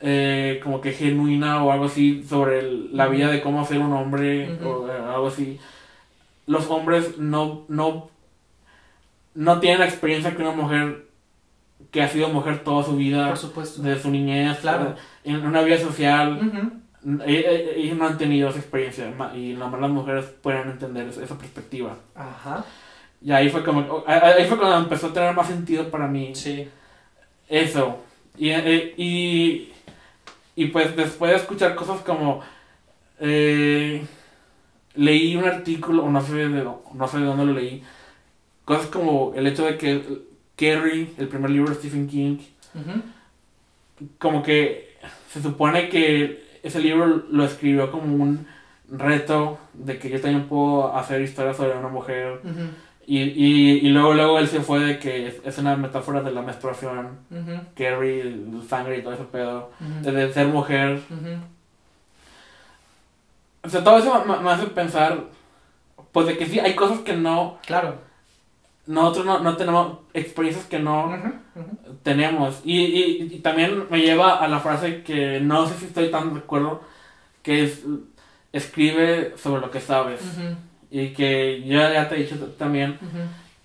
eh, 0.00 0.60
como 0.62 0.80
que 0.80 0.92
genuina 0.92 1.62
o 1.64 1.70
algo 1.72 1.86
así 1.86 2.22
sobre 2.24 2.58
el- 2.60 2.96
la 2.96 3.06
vida 3.08 3.30
de 3.30 3.40
cómo 3.40 3.64
ser 3.64 3.78
un 3.78 3.92
hombre 3.92 4.58
o 4.62 4.86
algo 4.86 5.28
así. 5.28 5.58
Los 6.46 6.68
hombres 6.70 7.18
no, 7.18 7.64
no, 7.68 8.10
no 9.34 9.60
tienen 9.60 9.78
la 9.80 9.86
experiencia 9.86 10.34
que 10.34 10.42
una 10.42 10.52
mujer 10.52 11.06
que 11.92 12.02
ha 12.02 12.08
sido 12.08 12.28
mujer 12.28 12.64
toda 12.64 12.82
su 12.84 12.96
vida, 12.96 13.28
Por 13.28 13.36
supuesto. 13.38 13.80
desde 13.82 14.02
su 14.02 14.10
niñez, 14.10 14.58
Claro. 14.58 14.96
en 15.24 15.46
una 15.46 15.62
vida 15.62 15.78
social. 15.78 16.81
Ellos 17.26 17.96
no 17.98 18.06
han 18.06 18.18
tenido 18.18 18.48
esa 18.48 18.58
experiencia 18.58 19.12
y 19.34 19.54
nomás 19.54 19.80
las 19.80 19.90
mujeres 19.90 20.24
pueden 20.42 20.68
entender 20.70 21.08
esa 21.08 21.36
perspectiva. 21.38 21.96
Ajá. 22.14 22.64
Y 23.20 23.32
ahí 23.32 23.48
fue 23.50 23.64
como, 23.64 24.04
ahí 24.06 24.44
fue 24.46 24.58
cuando 24.58 24.78
empezó 24.78 25.08
a 25.08 25.12
tener 25.12 25.34
más 25.34 25.46
sentido 25.48 25.88
para 25.90 26.06
mí 26.06 26.34
Sí. 26.34 26.68
eso. 27.48 27.98
Y, 28.38 28.50
eh, 28.50 28.94
y, 28.96 29.72
y 30.56 30.66
pues 30.66 30.96
después 30.96 31.30
de 31.30 31.36
escuchar 31.38 31.74
cosas 31.74 32.00
como, 32.00 32.40
eh, 33.20 34.04
leí 34.94 35.36
un 35.36 35.44
artículo, 35.44 36.04
o 36.04 36.10
no 36.10 36.20
sé, 36.20 36.34
de, 36.34 36.48
no 36.94 37.08
sé 37.08 37.18
de 37.18 37.24
dónde 37.24 37.46
lo 37.46 37.52
leí, 37.52 37.82
cosas 38.64 38.86
como 38.86 39.32
el 39.36 39.46
hecho 39.46 39.64
de 39.66 39.76
que 39.76 40.02
Carrie, 40.56 41.10
el 41.18 41.28
primer 41.28 41.50
libro 41.50 41.70
de 41.70 41.76
Stephen 41.76 42.08
King, 42.08 42.38
como 44.18 44.42
que 44.42 44.96
se 45.30 45.42
supone 45.42 45.88
que 45.88 46.41
ese 46.62 46.80
libro 46.80 47.24
lo 47.30 47.44
escribió 47.44 47.90
como 47.90 48.14
un 48.22 48.46
reto 48.90 49.58
de 49.72 49.98
que 49.98 50.10
yo 50.10 50.20
también 50.20 50.48
puedo 50.48 50.94
hacer 50.96 51.20
historias 51.22 51.56
sobre 51.56 51.76
una 51.78 51.88
mujer. 51.88 52.40
Y, 53.04 53.18
y, 53.20 53.78
y 53.86 53.88
luego 53.88 54.14
luego 54.14 54.38
él 54.38 54.46
se 54.46 54.60
fue 54.60 54.78
de 54.78 54.98
que 54.98 55.26
es, 55.26 55.40
es 55.44 55.58
una 55.58 55.76
metáfora 55.76 56.20
de 56.22 56.30
la 56.30 56.42
menstruación 56.42 57.18
el 58.20 58.62
sangre 58.68 58.98
y 58.98 59.02
todo 59.02 59.14
ese 59.14 59.24
pedo 59.24 59.70
de, 60.02 60.12
de 60.12 60.32
ser 60.32 60.46
mujer. 60.46 61.00
O 63.64 63.68
sea 63.68 63.82
todo 63.84 63.98
eso 63.98 64.24
me, 64.24 64.38
me 64.40 64.50
hace 64.50 64.66
pensar 64.66 65.24
pues 66.12 66.26
de 66.26 66.36
que 66.36 66.46
sí 66.46 66.58
hay 66.60 66.74
cosas 66.74 67.00
que 67.00 67.14
no 67.16 67.58
Claro. 67.66 67.96
Nosotros 68.86 69.26
no, 69.26 69.38
no 69.40 69.56
tenemos 69.56 69.98
experiencias 70.12 70.66
que 70.66 70.78
no 70.78 71.12
tenemos. 72.02 72.60
Y, 72.64 72.80
y, 72.80 73.22
y 73.32 73.38
también 73.38 73.86
me 73.90 74.00
lleva 74.00 74.38
a 74.38 74.48
la 74.48 74.60
frase 74.60 75.02
que 75.02 75.40
no 75.40 75.66
sé 75.66 75.78
si 75.78 75.86
estoy 75.86 76.10
tan 76.10 76.34
de 76.34 76.40
acuerdo, 76.40 76.82
que 77.42 77.64
es 77.64 77.84
escribe 78.52 79.34
sobre 79.36 79.60
lo 79.60 79.70
que 79.70 79.80
sabes. 79.80 80.20
Y 80.90 81.10
que 81.14 81.62
yo 81.62 81.78
ya 81.78 82.08
te 82.08 82.16
he 82.16 82.24
dicho 82.24 82.36
también 82.58 82.98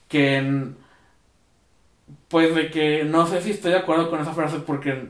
que 0.07 0.71
pues 2.29 2.55
de 2.55 2.71
que 2.71 3.03
no 3.03 3.27
sé 3.27 3.41
si 3.41 3.51
estoy 3.51 3.71
de 3.71 3.79
acuerdo 3.79 4.09
con 4.09 4.21
esa 4.21 4.33
frase 4.33 4.59
porque 4.59 5.09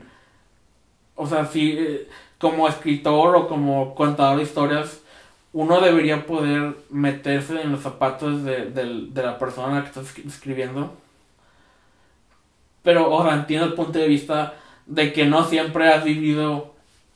o 1.14 1.26
sea, 1.26 1.44
si 1.46 1.72
eh, 1.72 2.08
como 2.38 2.68
escritor 2.68 3.34
o 3.34 3.48
como 3.48 3.94
contador 3.94 4.38
de 4.38 4.44
historias 4.44 5.02
uno 5.60 5.80
debería 5.80 6.24
poder 6.24 6.76
meterse 6.88 7.60
en 7.60 7.72
los 7.72 7.80
zapatos 7.82 8.44
de, 8.44 8.66
del- 8.70 9.12
de 9.12 9.22
la 9.24 9.38
persona 9.40 9.72
a 9.72 9.74
la 9.78 9.82
que 9.82 9.88
estás 9.88 10.06
escri- 10.06 10.28
escribiendo. 10.28 10.94
Pero, 12.84 13.10
sea, 13.24 13.34
entiendo 13.34 13.66
el 13.66 13.74
punto 13.74 13.98
de 13.98 14.06
vista 14.06 14.54
de 14.86 15.12
que 15.12 15.26
no 15.26 15.44
siempre 15.44 15.88
has 15.92 16.04
vivido 16.04 16.74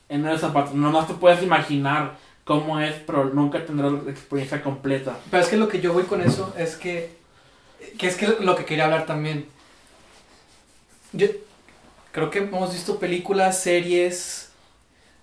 en 0.09 0.27
esos 0.27 0.40
zapatos. 0.40 0.74
Nomás 0.74 1.06
te 1.06 1.14
puedes 1.14 1.40
imaginar 1.40 2.16
cómo 2.44 2.81
es, 2.81 2.94
pero 3.06 3.27
nunca 3.27 3.64
tendrás 3.64 3.93
la 3.93 4.10
experiencia 4.10 4.60
completa. 4.60 5.16
Pero 5.31 5.43
es 5.44 5.48
que 5.48 5.56
lo 5.56 5.69
que 5.69 5.81
yo 5.81 5.93
voy 5.93 6.02
con 6.02 6.20
eso 6.20 6.52
es 6.59 6.74
que, 6.74 7.16
que 7.97 8.09
es 8.09 8.16
que 8.16 8.27
lo 8.40 8.56
que 8.56 8.64
quería 8.64 8.86
hablar 8.86 9.06
también. 9.06 9.47
Yo 11.12 11.28
creo 12.10 12.28
que 12.31 12.40
hemos 12.40 12.73
visto 12.73 12.98
películas, 12.98 13.62
series 13.62 14.51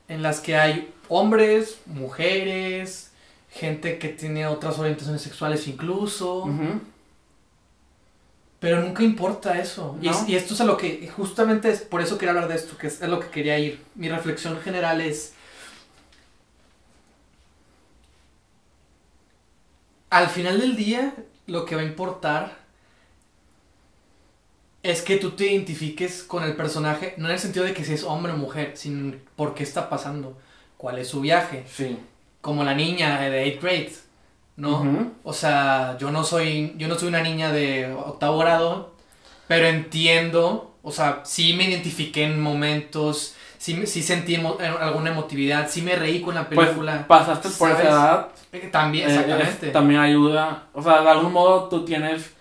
en 0.08 0.24
las 0.24 0.40
que 0.40 0.56
hay 0.56 0.90
hombres, 1.10 1.82
mujeres, 1.86 3.09
gente 3.52 3.98
que 3.98 4.10
tiene 4.10 4.46
otras 4.48 4.78
orientaciones 4.80 5.22
sexuales 5.22 5.68
incluso. 5.68 6.48
Pero 8.60 8.82
nunca 8.82 9.04
importa 9.04 9.58
eso. 9.60 9.98
Y, 10.02 10.06
¿No? 10.08 10.12
es- 10.12 10.28
y 10.28 10.36
esto 10.36 10.54
es 10.54 10.62
a 10.62 10.66
lo 10.66 10.76
que, 10.78 11.08
justamente 11.16 11.70
es 11.72 11.80
por 11.82 12.02
eso 12.02 12.18
quería 12.18 12.32
hablar 12.32 12.50
de 12.50 12.56
esto, 12.56 12.78
que 12.78 12.88
es, 12.88 13.02
es 13.02 13.08
lo 13.10 13.20
que 13.20 13.30
quería 13.30 13.58
ir. 13.58 13.82
Mi 13.96 14.10
reflexión 14.10 14.60
general 14.62 15.00
es, 15.02 15.34
al 20.10 20.28
final 20.30 20.60
del 20.60 20.76
día, 20.76 21.14
lo 21.48 21.66
que 21.66 21.76
va 21.76 21.82
a 21.82 21.86
importar 21.86 22.58
es 24.82 25.02
que 25.02 25.18
tú 25.18 25.32
te 25.32 25.48
identifiques 25.52 26.24
con 26.24 26.44
el 26.44 26.56
personaje, 26.56 27.14
no 27.18 27.28
en 27.28 27.34
el 27.34 27.40
sentido 27.40 27.66
de 27.66 27.74
que 27.74 27.84
si 27.84 27.94
es 27.94 28.04
hombre 28.04 28.32
o 28.32 28.38
mujer, 28.38 28.74
sino 28.76 29.14
por 29.36 29.54
qué 29.54 29.64
está 29.64 29.90
pasando, 29.90 30.38
cuál 30.78 31.00
es 31.00 31.08
su 31.10 31.22
viaje, 31.22 31.66
Sí. 31.72 31.98
Como 32.42 32.64
la 32.64 32.74
niña 32.74 33.20
de 33.22 33.46
8th 33.58 33.62
grade, 33.62 33.94
¿no? 34.58 35.12
O 35.24 35.34
sea, 35.34 35.98
yo 36.00 36.12
no 36.12 36.24
soy, 36.24 36.74
yo 36.78 36.88
no 36.88 36.96
soy 36.96 37.08
una 37.10 37.22
niña 37.22 37.52
de 37.52 37.92
octavo 37.94 38.38
grado, 38.40 38.94
pero 39.48 39.68
entiendo, 39.68 40.76
o 40.84 40.92
sea, 40.92 41.22
sí 41.24 41.54
me 41.54 41.66
identifiqué 41.70 42.24
en 42.24 42.42
momentos, 42.42 43.36
sí, 43.58 43.74
me- 43.76 43.86
sí 43.88 44.02
sentí 44.04 44.36
emo- 44.36 44.58
alguna 44.80 45.12
emotividad, 45.12 45.70
sí 45.70 45.82
me 45.82 45.96
reí 45.96 46.22
con 46.22 46.36
la 46.36 46.48
Pues 46.48 46.68
película. 46.68 47.06
pasaste 47.08 47.50
por 47.50 47.72
esa 47.72 47.82
edad. 47.84 48.28
Eh, 48.52 48.70
También, 48.72 49.10
eh, 49.10 49.14
exactamente. 49.14 49.70
también 49.70 50.02
ayuda. 50.02 50.64
O 50.74 50.82
sea, 50.82 51.02
de 51.02 51.10
algún 51.10 51.32
modo 51.34 51.66
tú 51.70 51.86
tienes 51.86 52.34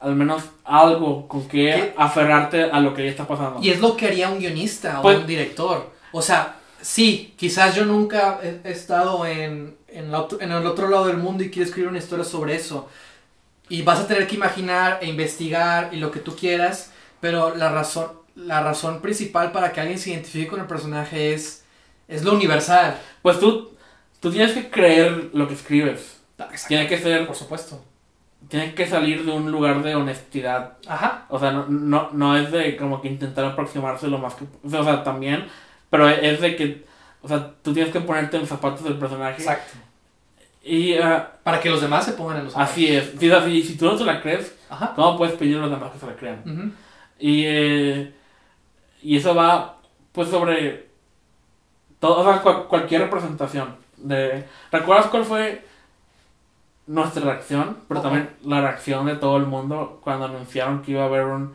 al 0.00 0.14
menos 0.16 0.42
algo 0.64 1.28
con 1.28 1.42
que 1.46 1.58
¿Qué? 1.66 1.94
aferrarte 1.98 2.70
a 2.70 2.80
lo 2.80 2.94
que 2.94 3.04
ya 3.04 3.10
está 3.10 3.26
pasando. 3.26 3.60
Y 3.62 3.68
es 3.70 3.80
lo 3.80 3.94
que 3.96 4.06
haría 4.06 4.30
un 4.30 4.38
guionista 4.38 5.00
o 5.00 5.02
Pues- 5.02 5.18
un 5.18 5.26
director. 5.26 5.90
O 6.12 6.22
sea, 6.22 6.56
sí, 6.82 7.34
quizás 7.36 7.74
yo 7.74 7.84
nunca 7.84 8.40
he, 8.42 8.70
estado 8.70 9.26
en, 9.26 9.76
en, 9.88 10.10
la 10.10 10.20
otro- 10.22 10.40
en 10.40 10.52
el 10.52 10.66
otro 10.66 10.88
lado 10.88 11.06
del 11.06 11.16
mundo 11.18 11.42
y 11.42 11.50
quiero 11.50 11.66
escribir 11.66 11.88
una 11.88 11.98
historia 11.98 12.24
sobre 12.24 12.54
eso. 12.56 12.88
Y 13.68 13.82
vas 13.82 14.00
a 14.00 14.06
tener 14.06 14.26
que 14.26 14.34
imaginar 14.36 14.98
e 15.00 15.06
investigar 15.06 15.90
y 15.94 15.96
lo 15.98 16.10
que 16.10 16.20
tú 16.20 16.34
quieras, 16.36 16.92
pero 17.20 17.54
la 17.54 17.70
razón, 17.70 18.08
la 18.34 18.62
razón 18.62 19.00
principal 19.00 19.52
para 19.52 19.72
que 19.72 19.80
alguien 19.80 19.98
se 19.98 20.10
identifique 20.10 20.48
con 20.48 20.60
el 20.60 20.66
personaje 20.66 21.32
es, 21.34 21.64
es 22.08 22.24
lo 22.24 22.32
universal. 22.34 22.98
Pues 23.22 23.38
tú, 23.38 23.70
tú 24.18 24.30
tienes 24.32 24.52
que 24.52 24.70
creer 24.70 25.30
lo 25.34 25.46
que 25.46 25.54
escribes. 25.54 26.20
Tiene 26.68 26.88
que 26.88 26.98
ser, 26.98 27.26
Por 27.26 27.36
supuesto. 27.36 27.84
tiene 28.48 28.74
que 28.74 28.86
salir 28.86 29.24
de 29.24 29.30
un 29.30 29.52
lugar 29.52 29.82
de 29.82 29.94
honestidad. 29.94 30.78
Ajá. 30.88 31.26
O 31.28 31.38
sea, 31.38 31.52
no, 31.52 31.66
no, 31.68 32.08
no 32.12 32.36
es 32.36 32.50
de 32.50 32.76
como 32.76 33.00
que 33.02 33.08
intentar 33.08 33.44
aproximarse 33.44 34.08
lo 34.08 34.18
más 34.18 34.34
que... 34.34 34.44
O 34.64 34.82
sea, 34.84 35.04
también, 35.04 35.46
pero 35.90 36.08
es 36.08 36.40
de 36.40 36.56
que, 36.56 36.84
o 37.22 37.28
sea, 37.28 37.52
tú 37.62 37.72
tienes 37.74 37.92
que 37.92 38.00
ponerte 38.00 38.36
en 38.36 38.42
los 38.42 38.48
zapatos 38.48 38.84
del 38.84 38.94
personaje. 38.98 39.42
Exacto. 39.42 39.72
Y 40.62 40.94
ah, 40.94 41.32
Para 41.42 41.60
que 41.60 41.70
los 41.70 41.80
demás 41.80 42.04
se 42.04 42.12
pongan 42.12 42.38
en 42.38 42.44
los 42.44 42.56
así 42.56 42.94
es. 42.94 43.12
Si, 43.18 43.30
así, 43.30 43.62
si 43.62 43.76
tú 43.76 43.86
no 43.86 43.96
te 43.96 44.04
la 44.04 44.20
crees, 44.22 44.56
Ajá. 44.68 44.92
¿cómo 44.94 45.16
puedes 45.16 45.34
pedir 45.36 45.56
a 45.56 45.60
los 45.60 45.70
demás 45.70 45.90
que 45.92 45.98
se 45.98 46.06
la 46.06 46.14
crean? 46.16 46.74
Y, 47.18 47.44
eh, 47.46 48.14
y 49.02 49.16
eso 49.16 49.34
va, 49.34 49.78
pues, 50.12 50.28
sobre 50.28 50.88
todo, 51.98 52.18
o 52.20 52.24
sea, 52.24 52.42
cual- 52.42 52.64
cualquier 52.68 53.02
representación. 53.02 53.74
De, 53.96 54.44
¿Recuerdas 54.72 55.06
cuál 55.06 55.24
fue 55.24 55.64
nuestra 56.86 57.22
reacción? 57.24 57.78
Pero 57.88 58.00
también 58.00 58.30
la 58.44 58.60
reacción 58.60 59.06
de 59.06 59.16
todo 59.16 59.36
el 59.36 59.46
mundo 59.46 60.00
cuando 60.02 60.26
anunciaron 60.26 60.82
que 60.82 60.92
iba 60.92 61.02
a 61.02 61.06
haber 61.06 61.24
un... 61.26 61.54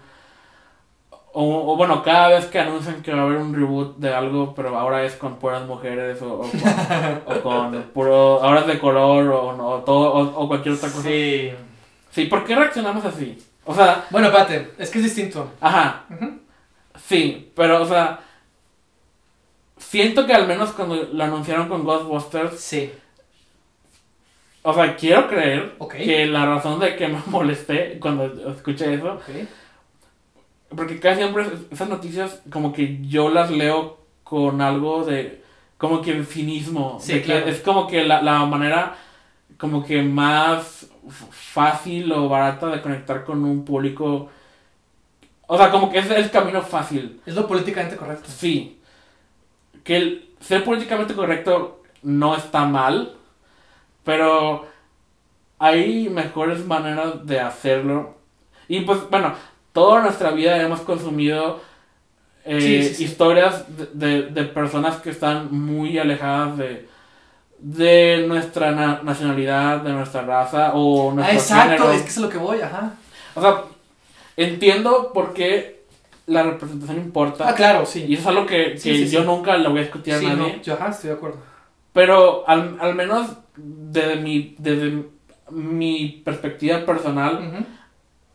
O, 1.38 1.74
o 1.74 1.76
bueno, 1.76 2.02
cada 2.02 2.30
vez 2.30 2.46
que 2.46 2.60
anuncian 2.60 3.02
que 3.04 3.14
va 3.14 3.24
a 3.24 3.26
haber 3.26 3.38
un 3.40 3.54
reboot 3.54 3.98
de 3.98 4.14
algo, 4.14 4.54
pero 4.56 4.78
ahora 4.80 5.04
es 5.04 5.16
con 5.16 5.36
puras 5.36 5.66
mujeres 5.68 6.22
o, 6.22 6.34
o 6.36 6.40
con, 6.50 7.22
o 7.38 7.42
con 7.42 7.82
puro... 7.94 8.42
Ahora 8.42 8.62
es 8.62 8.68
de 8.68 8.80
color 8.80 9.28
o, 9.28 9.54
no, 9.54 9.76
todo, 9.84 10.14
o, 10.14 10.48
cualquier 10.48 10.76
otra 10.76 10.90
cosa. 10.90 11.04
Sí. 11.10 11.52
Sí, 12.12 12.26
¿por 12.26 12.46
qué 12.46 12.56
reaccionamos 12.56 13.04
así? 13.04 13.38
O 13.66 13.76
sea, 13.76 14.06
Bueno, 14.12 14.28
espérate, 14.28 14.72
es 14.78 14.90
que 14.90 15.00
es 15.00 15.04
distinto. 15.04 15.52
ajá. 15.60 16.06
Sí, 17.06 17.52
pero, 17.54 17.82
o 17.82 17.86
sea, 17.86 18.22
siento 19.78 20.26
que 20.26 20.34
al 20.34 20.48
menos 20.48 20.72
cuando 20.72 20.96
lo 20.96 21.24
anunciaron 21.24 21.68
con 21.68 21.84
Ghostbusters, 21.84 22.60
Sí. 22.62 22.94
o 24.64 24.74
sea, 24.74 24.96
quiero 24.96 25.28
creer 25.28 25.76
que 25.92 26.26
la 26.28 26.46
razón 26.46 26.80
de 26.80 26.96
que 26.96 27.10
me 27.10 27.20
molesté 27.26 27.98
cuando 28.00 28.26
escuché 28.52 28.94
eso, 28.94 29.16
Ok. 29.16 29.30
Porque 30.76 31.00
casi 31.00 31.22
siempre 31.22 31.44
es- 31.44 31.72
esas 31.72 31.90
noticias 31.90 32.42
como 32.52 32.74
que 32.74 33.00
yo 33.08 33.30
las 33.30 33.52
leo 33.52 33.98
con 34.24 34.62
algo 34.62 35.06
de, 35.06 35.44
como 35.78 36.02
que 36.02 36.24
cinismo, 36.24 36.98
Sí, 37.02 37.14
de 37.14 37.20
que 37.22 37.26
claro. 37.26 37.48
es 37.48 37.60
como 37.62 37.88
que 37.88 38.04
la, 38.04 38.22
la 38.22 38.46
manera 38.46 38.96
como 39.58 39.86
que 39.86 40.02
más 40.02 40.88
fácil 41.32 42.12
o 42.12 42.28
barata 42.30 42.68
de 42.68 42.82
conectar 42.82 43.24
con 43.24 43.44
un 43.46 43.64
público, 43.64 44.30
o 45.48 45.58
sea, 45.58 45.70
como 45.72 45.92
que 45.92 46.00
es 46.00 46.10
el 46.10 46.32
camino 46.32 46.62
fácil. 46.62 47.22
Es 47.26 47.36
lo 47.36 47.48
políticamente 47.48 47.96
correcto. 47.96 48.30
Sí. 48.30 48.80
Que 49.84 49.98
el 49.98 50.30
ser 50.40 50.64
políticamente 50.64 51.14
correcto 51.14 51.84
no 52.02 52.36
está 52.36 52.66
mal, 52.66 53.16
pero 54.04 54.66
hay 55.60 56.10
mejores 56.10 56.66
maneras 56.66 57.26
de 57.26 57.40
hacerlo. 57.40 58.16
Y 58.68 58.82
pues, 58.82 59.08
bueno, 59.10 59.34
toda 59.76 60.02
nuestra 60.02 60.32
vida 60.32 60.60
hemos 60.62 60.80
consumido 60.82 61.60
eh, 62.46 62.60
Sí, 62.62 62.84
sí, 62.90 62.96
sí. 62.96 63.04
historias 63.06 63.66
de, 63.78 63.86
de- 63.94 64.22
de 64.30 64.44
personas 64.46 64.98
que 64.98 65.10
están 65.12 65.50
muy 65.52 66.00
alejadas 66.00 66.58
de, 66.58 66.88
de 67.60 68.26
nuestra 68.28 68.72
na- 68.72 69.02
nacionalidad, 69.04 69.82
de 69.82 69.92
nuestra 69.92 70.22
raza 70.22 70.72
o 70.74 71.12
Ah, 71.12 71.14
nuestro 71.16 71.36
exacto, 71.38 71.84
género. 71.84 71.92
es 71.92 72.02
que 72.04 72.10
es 72.10 72.18
lo 72.18 72.30
que 72.30 72.38
voy, 72.38 72.62
ajá. 72.62 72.94
O 73.36 73.42
sea, 73.42 73.64
entiendo 74.38 75.12
por 75.14 75.34
qué 75.34 75.84
la 76.28 76.44
representación 76.44 76.98
importa. 76.98 77.48
Ah, 77.50 77.54
claro, 77.56 77.86
sí. 77.86 78.06
Y 78.08 78.14
eso 78.14 78.22
es 78.24 78.28
algo 78.28 78.46
que, 78.46 78.76
que 78.82 79.08
yo 79.08 79.24
nunca 79.24 79.58
le 79.58 79.68
voy 79.70 79.80
a 79.80 79.84
discutir 79.84 80.14
a 80.16 80.22
nadie. 80.22 80.36
no, 80.58 80.62
yo 80.64 80.74
ajá, 80.76 80.90
estoy 80.90 81.10
de 81.10 81.16
acuerdo. 81.16 81.38
Pero 81.94 82.48
al, 82.48 82.78
al 82.80 82.96
menos 82.96 83.28
desde 83.58 84.16
mi, 84.18 84.56
desde 84.60 85.04
mi 85.52 86.22
perspectiva 86.26 86.86
personal, 86.86 87.66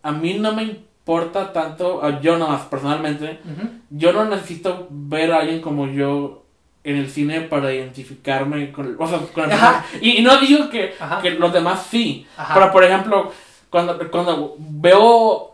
a 0.02 0.12
mí 0.12 0.34
no 0.38 0.52
me 0.54 0.62
importa 0.64 0.89
tanto, 1.04 2.04
a 2.04 2.20
yo 2.20 2.38
nada 2.38 2.52
más 2.52 2.62
personalmente, 2.62 3.40
ujú. 3.44 3.68
yo 3.90 4.12
no 4.12 4.24
necesito 4.26 4.86
ver 4.90 5.32
a 5.32 5.40
alguien 5.40 5.60
como 5.60 5.86
yo 5.88 6.42
en 6.84 6.96
el 6.96 7.10
cine 7.10 7.40
para 7.42 7.72
identificarme 7.74 8.72
con 8.72 8.96
o 8.98 9.06
sea, 9.06 9.18
con 9.34 9.50
el. 9.50 9.58
Y, 10.00 10.18
y 10.18 10.22
no 10.22 10.36
digo 10.38 10.70
que, 10.70 10.94
que 11.22 11.30
los 11.30 11.52
demás 11.52 11.86
sí, 11.90 12.26
Ajá. 12.36 12.54
pero 12.54 12.72
por 12.72 12.84
ejemplo, 12.84 13.30
cuando, 13.70 13.98
cuando 14.10 14.54
veo 14.58 15.50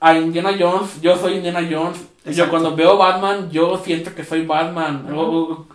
a 0.00 0.14
Indiana 0.14 0.50
Jones, 0.58 1.00
yo 1.00 1.16
soy 1.16 1.34
Indiana 1.34 1.60
Jones. 1.70 1.98
Yo 2.24 2.30
Exacto. 2.32 2.50
cuando 2.50 2.74
veo 2.76 2.96
Batman, 2.98 3.50
yo 3.50 3.78
siento 3.78 4.14
que 4.14 4.24
soy 4.24 4.44
Batman. 4.44 5.04
Ajá. 5.06 5.16
O, 5.16 5.22
o- 5.52 5.66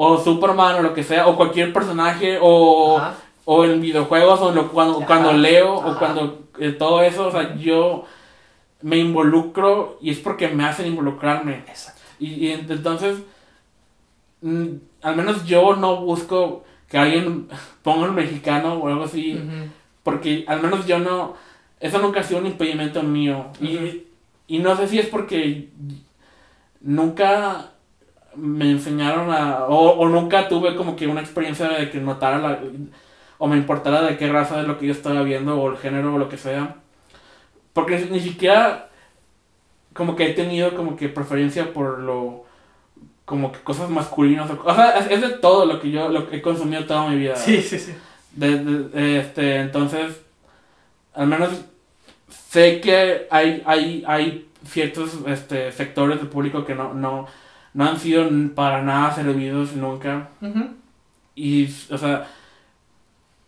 o 0.00 0.18
Superman 0.18 0.76
o 0.76 0.82
lo 0.82 0.94
que 0.94 1.02
sea. 1.02 1.26
O 1.26 1.34
cualquier 1.36 1.72
personaje. 1.72 2.38
O, 2.40 2.98
Ajá. 2.98 3.14
o 3.46 3.64
en 3.64 3.80
videojuegos. 3.80 4.40
O 4.40 4.52
lo- 4.52 4.68
cuando, 4.70 4.98
Ajá. 4.98 5.06
cuando 5.06 5.32
leo. 5.32 5.74
O 5.74 5.98
cuando 5.98 6.42
eh, 6.60 6.70
todo 6.72 7.02
eso. 7.02 7.26
O 7.28 7.30
sea, 7.32 7.56
yo 7.56 8.04
me 8.82 8.98
involucro. 8.98 9.98
Y 10.00 10.10
es 10.10 10.18
porque 10.18 10.48
me 10.48 10.64
hacen 10.64 10.86
involucrarme. 10.86 11.58
Exacto. 11.68 12.00
Y, 12.18 12.46
y 12.46 12.52
ent- 12.52 12.70
entonces, 12.70 13.18
mm, 14.42 14.66
al 15.02 15.16
menos 15.16 15.44
yo 15.44 15.76
no 15.76 15.96
busco 16.02 16.64
que 16.88 16.98
alguien 16.98 17.48
ponga 17.82 18.08
un 18.08 18.14
mexicano 18.14 18.74
o 18.74 18.88
algo 18.88 19.04
así, 19.04 19.38
porque 20.02 20.44
al 20.48 20.62
menos 20.62 20.86
yo 20.86 20.98
no, 20.98 21.34
eso 21.80 21.98
nunca 21.98 22.20
ha 22.20 22.22
sido 22.22 22.40
un 22.40 22.46
impedimento 22.46 23.02
mío. 23.02 23.46
Y, 23.60 24.04
y 24.46 24.58
no 24.58 24.74
sé 24.76 24.88
si 24.88 24.98
es 24.98 25.06
porque 25.06 25.68
nunca 26.80 27.72
me 28.36 28.70
enseñaron 28.70 29.30
a, 29.32 29.64
o, 29.66 29.90
o 29.98 30.08
nunca 30.08 30.48
tuve 30.48 30.76
como 30.76 30.96
que 30.96 31.06
una 31.06 31.20
experiencia 31.20 31.68
de 31.68 31.90
que 31.90 31.98
notara 32.00 32.38
la, 32.38 32.60
o 33.38 33.46
me 33.48 33.56
importara 33.56 34.02
de 34.02 34.16
qué 34.16 34.28
raza 34.28 34.60
es 34.60 34.66
lo 34.66 34.78
que 34.78 34.86
yo 34.86 34.92
estaba 34.92 35.22
viendo, 35.22 35.60
o 35.60 35.70
el 35.70 35.76
género, 35.78 36.14
o 36.14 36.18
lo 36.18 36.28
que 36.28 36.36
sea. 36.38 36.76
Porque 37.72 38.06
ni, 38.10 38.20
siquiera 38.20 38.88
como 39.92 40.16
que 40.16 40.30
he 40.30 40.34
tenido 40.34 40.74
como 40.74 40.96
que 40.96 41.08
preferencia 41.08 41.72
por 41.72 41.98
lo 42.00 42.44
como 43.24 43.52
que 43.52 43.58
cosas 43.60 43.90
masculinas 43.90 44.50
o, 44.50 44.60
o 44.64 44.74
sea 44.74 44.98
es, 44.98 45.10
es 45.10 45.20
de 45.20 45.30
todo 45.30 45.66
lo 45.66 45.80
que 45.80 45.90
yo 45.90 46.08
lo 46.08 46.28
que 46.28 46.36
he 46.36 46.42
consumido 46.42 46.84
toda 46.86 47.08
mi 47.08 47.16
vida. 47.16 47.36
Sí, 47.36 47.60
sí, 47.62 47.78
sí. 47.78 47.94
De- 48.32 48.64
de- 48.64 49.18
este 49.20 49.60
entonces 49.60 50.20
al 51.14 51.26
menos 51.26 51.50
sé 52.28 52.80
que 52.80 53.26
hay 53.30 53.62
hay 53.66 54.04
hay 54.06 54.48
ciertos 54.66 55.18
este 55.26 55.72
sectores 55.72 56.18
del 56.18 56.28
público 56.28 56.64
que 56.64 56.74
no 56.74 56.94
no 56.94 57.26
no 57.74 57.84
han 57.84 57.98
sido 57.98 58.28
para 58.54 58.82
nada 58.82 59.14
servidos 59.14 59.74
nunca. 59.74 60.28
Y, 61.34 61.66
o 61.90 61.98
sea, 61.98 62.26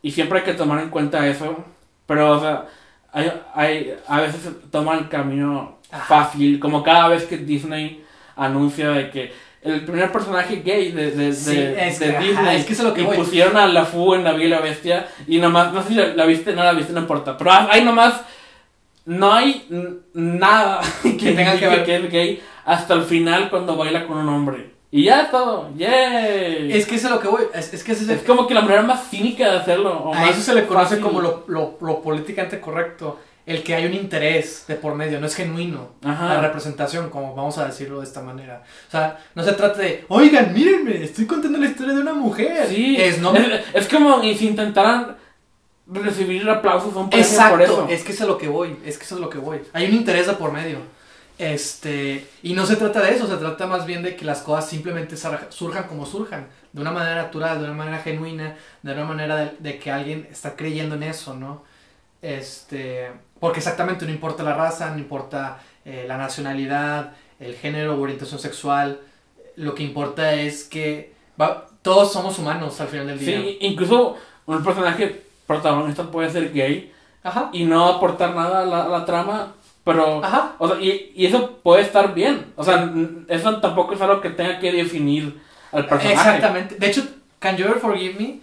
y 0.03 0.13
siempre 0.13 0.39
hay 0.39 0.45
que 0.45 0.55
tomar 0.55 0.81
en 0.81 0.91
cuenta 0.91 1.27
eso, 1.27 1.65
pero, 2.07 2.31
o 2.37 2.41
sea, 2.41 2.67
hay, 3.13 3.33
hay, 3.55 3.95
a 4.07 4.21
veces 4.21 4.41
toma 4.71 4.95
el 4.99 5.09
camino 5.09 5.79
Ajá. 5.91 6.05
fácil, 6.25 6.59
como 6.61 6.83
cada 6.83 7.09
vez 7.09 7.25
que 7.25 7.37
Disney 7.39 8.05
anuncia 8.37 8.91
de 8.91 9.11
que 9.11 9.33
el 9.63 9.85
primer 9.85 10.11
personaje 10.11 10.63
gay 10.65 10.93
de, 10.93 11.11
de, 11.11 11.33
Sí, 11.35 11.55
de, 11.57 11.89
es 11.89 11.99
de 11.99 12.07
que, 12.07 12.17
ajá, 12.17 12.23
Disney 12.25 12.57
es 12.57 12.65
que 12.65 12.73
eso 12.73 12.83
es 12.83 12.89
lo 12.89 12.95
que 12.95 13.03
y 13.03 13.05
voy. 13.05 13.17
pusieron 13.17 13.57
a 13.57 13.67
la 13.67 13.85
Fu 13.85 14.15
en 14.15 14.25
La 14.25 14.33
Bella 14.33 14.61
Bestia 14.61 15.07
y 15.27 15.39
nomás, 15.39 15.73
no 15.73 15.83
sé 15.83 15.89
si 15.89 15.95
la, 15.95 16.07
la 16.15 16.25
viste, 16.25 16.55
no 16.55 16.65
la 16.65 16.73
viste, 16.73 16.93
no 16.93 17.01
importa, 17.01 17.37
pero 17.37 17.51
ahí 17.53 17.85
nomás 17.85 18.23
no 19.05 19.33
hay 19.35 19.67
nada 20.15 20.81
que, 21.03 21.17
Que 21.17 21.33
tenga 21.33 21.57
que 21.59 21.69
ver. 21.69 21.85
que 21.85 21.97
es 21.97 22.11
gay 22.11 22.43
hasta 22.65 22.95
el 22.95 23.03
final 23.03 23.51
cuando 23.51 23.77
baila 23.77 24.07
con 24.07 24.19
un 24.19 24.29
hombre. 24.29 24.71
Y 24.93 25.05
ya 25.05 25.31
todo, 25.31 25.71
¡yay! 25.77 26.73
Es 26.73 26.85
que 26.87 26.97
eso 26.97 27.07
es 27.07 27.13
lo 27.13 27.21
que 27.21 27.29
voy. 27.29 27.43
Es, 27.55 27.73
es 27.73 27.85
que 27.85 27.93
ese 27.93 28.03
es 28.05 28.09
el- 28.09 28.17
Es 28.17 28.23
como 28.25 28.47
que 28.47 28.55
la 28.55 28.63
manera 28.63 28.83
más 28.83 29.09
cínica 29.09 29.49
de 29.51 29.59
hacerlo. 29.59 29.93
o 29.97 30.15
a 30.15 30.29
eso 30.29 30.41
se 30.41 30.55
le 30.55 30.67
conoce 30.67 30.97
fácil. 30.97 31.01
como 31.05 31.21
lo, 31.21 31.45
lo, 31.47 31.77
lo 31.81 32.03
políticamente 32.03 32.61
correcto. 32.61 33.19
El 33.47 33.63
que 33.63 33.75
hay 33.75 33.87
un 33.87 33.95
interés 33.95 34.65
de 34.69 34.75
por 34.75 34.95
medio, 34.95 35.19
no 35.21 35.27
es 35.27 35.35
genuino. 35.35 35.89
Ajá. 36.05 36.29
La 36.35 36.41
representación, 36.41 37.09
como 37.09 37.35
vamos 37.35 37.57
a 37.59 37.65
decirlo 37.67 38.01
de 38.01 38.05
esta 38.07 38.21
manera. 38.21 38.63
O 38.89 38.91
sea, 38.91 39.19
no 39.35 39.43
se 39.43 39.53
trata 39.53 39.81
de, 39.81 40.05
oigan, 40.09 40.53
mírenme, 40.53 41.03
estoy 41.03 41.27
contando 41.27 41.59
la 41.59 41.67
historia 41.67 41.95
de 41.95 42.01
una 42.01 42.13
mujer. 42.13 42.67
Sí, 42.69 42.97
Es, 42.99 43.19
no, 43.19 43.35
es, 43.35 43.63
es 43.73 43.89
como 43.89 44.21
si 44.23 44.47
intentaran 44.47 45.17
recibir 45.87 46.49
aplausos 46.49 46.95
a 46.95 46.99
un 46.99 47.11
por 47.11 47.19
Exacto, 47.19 47.61
eso. 47.63 47.87
es 47.91 48.05
que 48.05 48.13
eso 48.13 48.25
es 48.25 48.29
lo 48.29 48.39
que 48.39 48.47
voy, 48.49 48.77
es 48.85 48.99
que 48.99 49.05
eso 49.05 49.17
es 49.17 49.21
lo 49.21 49.31
que 49.31 49.39
voy. 49.39 49.61
Hay 49.73 49.87
un 49.89 49.95
interés 49.95 50.27
de 50.27 50.35
por 50.35 50.53
medio. 50.53 50.79
Este, 51.41 52.27
y 52.43 52.53
no 52.53 52.67
se 52.67 52.77
trata 52.77 53.01
de 53.01 53.15
eso, 53.15 53.27
se 53.27 53.37
trata 53.39 53.67
más 53.67 53.87
bien 53.87 54.03
de 54.03 54.15
que 54.15 54.27
las 54.27 54.43
cosas 54.43 54.69
simplemente 54.69 55.17
surjan 55.17 55.85
como 55.89 56.05
surjan, 56.05 56.47
de 56.73 56.81
una 56.83 56.91
manera 56.91 57.23
natural, 57.23 57.59
de 57.59 57.65
una 57.65 57.73
manera 57.73 57.99
genuina, 58.03 58.57
de 58.83 58.93
una 58.93 59.05
manera 59.05 59.37
de, 59.37 59.53
de 59.59 59.79
que 59.79 59.91
alguien 59.91 60.29
está 60.31 60.55
creyendo 60.55 60.97
en 60.97 61.05
eso, 61.05 61.35
¿no? 61.35 61.63
Este, 62.21 63.11
porque 63.41 63.61
exactamente 63.61 64.05
no 64.05 64.13
importa 64.13 64.43
la 64.43 64.55
raza, 64.55 64.91
no 64.91 64.99
importa 64.99 65.61
eh, 65.87 66.05
la 66.07 66.19
nacionalidad, 66.19 67.13
el 67.39 67.55
género 67.57 67.95
o 67.97 68.01
orientación 68.03 68.39
sexual, 68.39 69.01
lo 69.57 69.75
que 69.75 69.83
importa 69.83 70.35
es 70.35 70.65
que 70.65 71.15
va- 71.41 71.67
todos 71.81 72.13
somos 72.13 72.39
humanos 72.39 72.79
al 72.83 72.89
final 72.89 73.07
del 73.07 73.19
día. 73.19 73.39
Sí, 73.41 73.57
incluso 73.63 74.17
un 74.45 74.63
personaje 74.63 75.23
protagonista 75.47 76.05
puede 76.11 76.29
ser 76.29 76.53
gay 76.53 76.93
Ajá, 77.23 77.49
y 77.53 77.65
no 77.65 77.87
aportar 77.87 78.35
nada 78.35 78.61
a 78.63 78.67
la, 78.67 78.85
a 78.85 78.89
la 78.89 79.05
trama, 79.05 79.55
pero... 79.85 80.25
ajá. 80.25 80.57
O 80.59 80.69
sea, 80.69 80.81
y, 80.81 81.13
y 81.15 81.27
eso 81.27 81.59
puede 81.63 81.83
estar 81.83 82.15
bien. 82.15 82.53
O 82.57 82.65
sea, 82.65 82.93
eso 83.29 83.61
tampoco 83.61 83.95
es 83.95 84.01
algo 84.01 84.21
que 84.21 84.31
tenga 84.31 84.59
que 84.59 84.73
definir 84.73 85.41
al 85.73 85.87
personaje. 85.87 86.15
Exactamente. 86.15 86.75
De 86.77 86.87
hecho, 86.87 87.03
Can 87.39 87.57
You 87.57 87.67
Ever 87.67 87.79
Forgive 87.79 88.15
Me? 88.19 88.41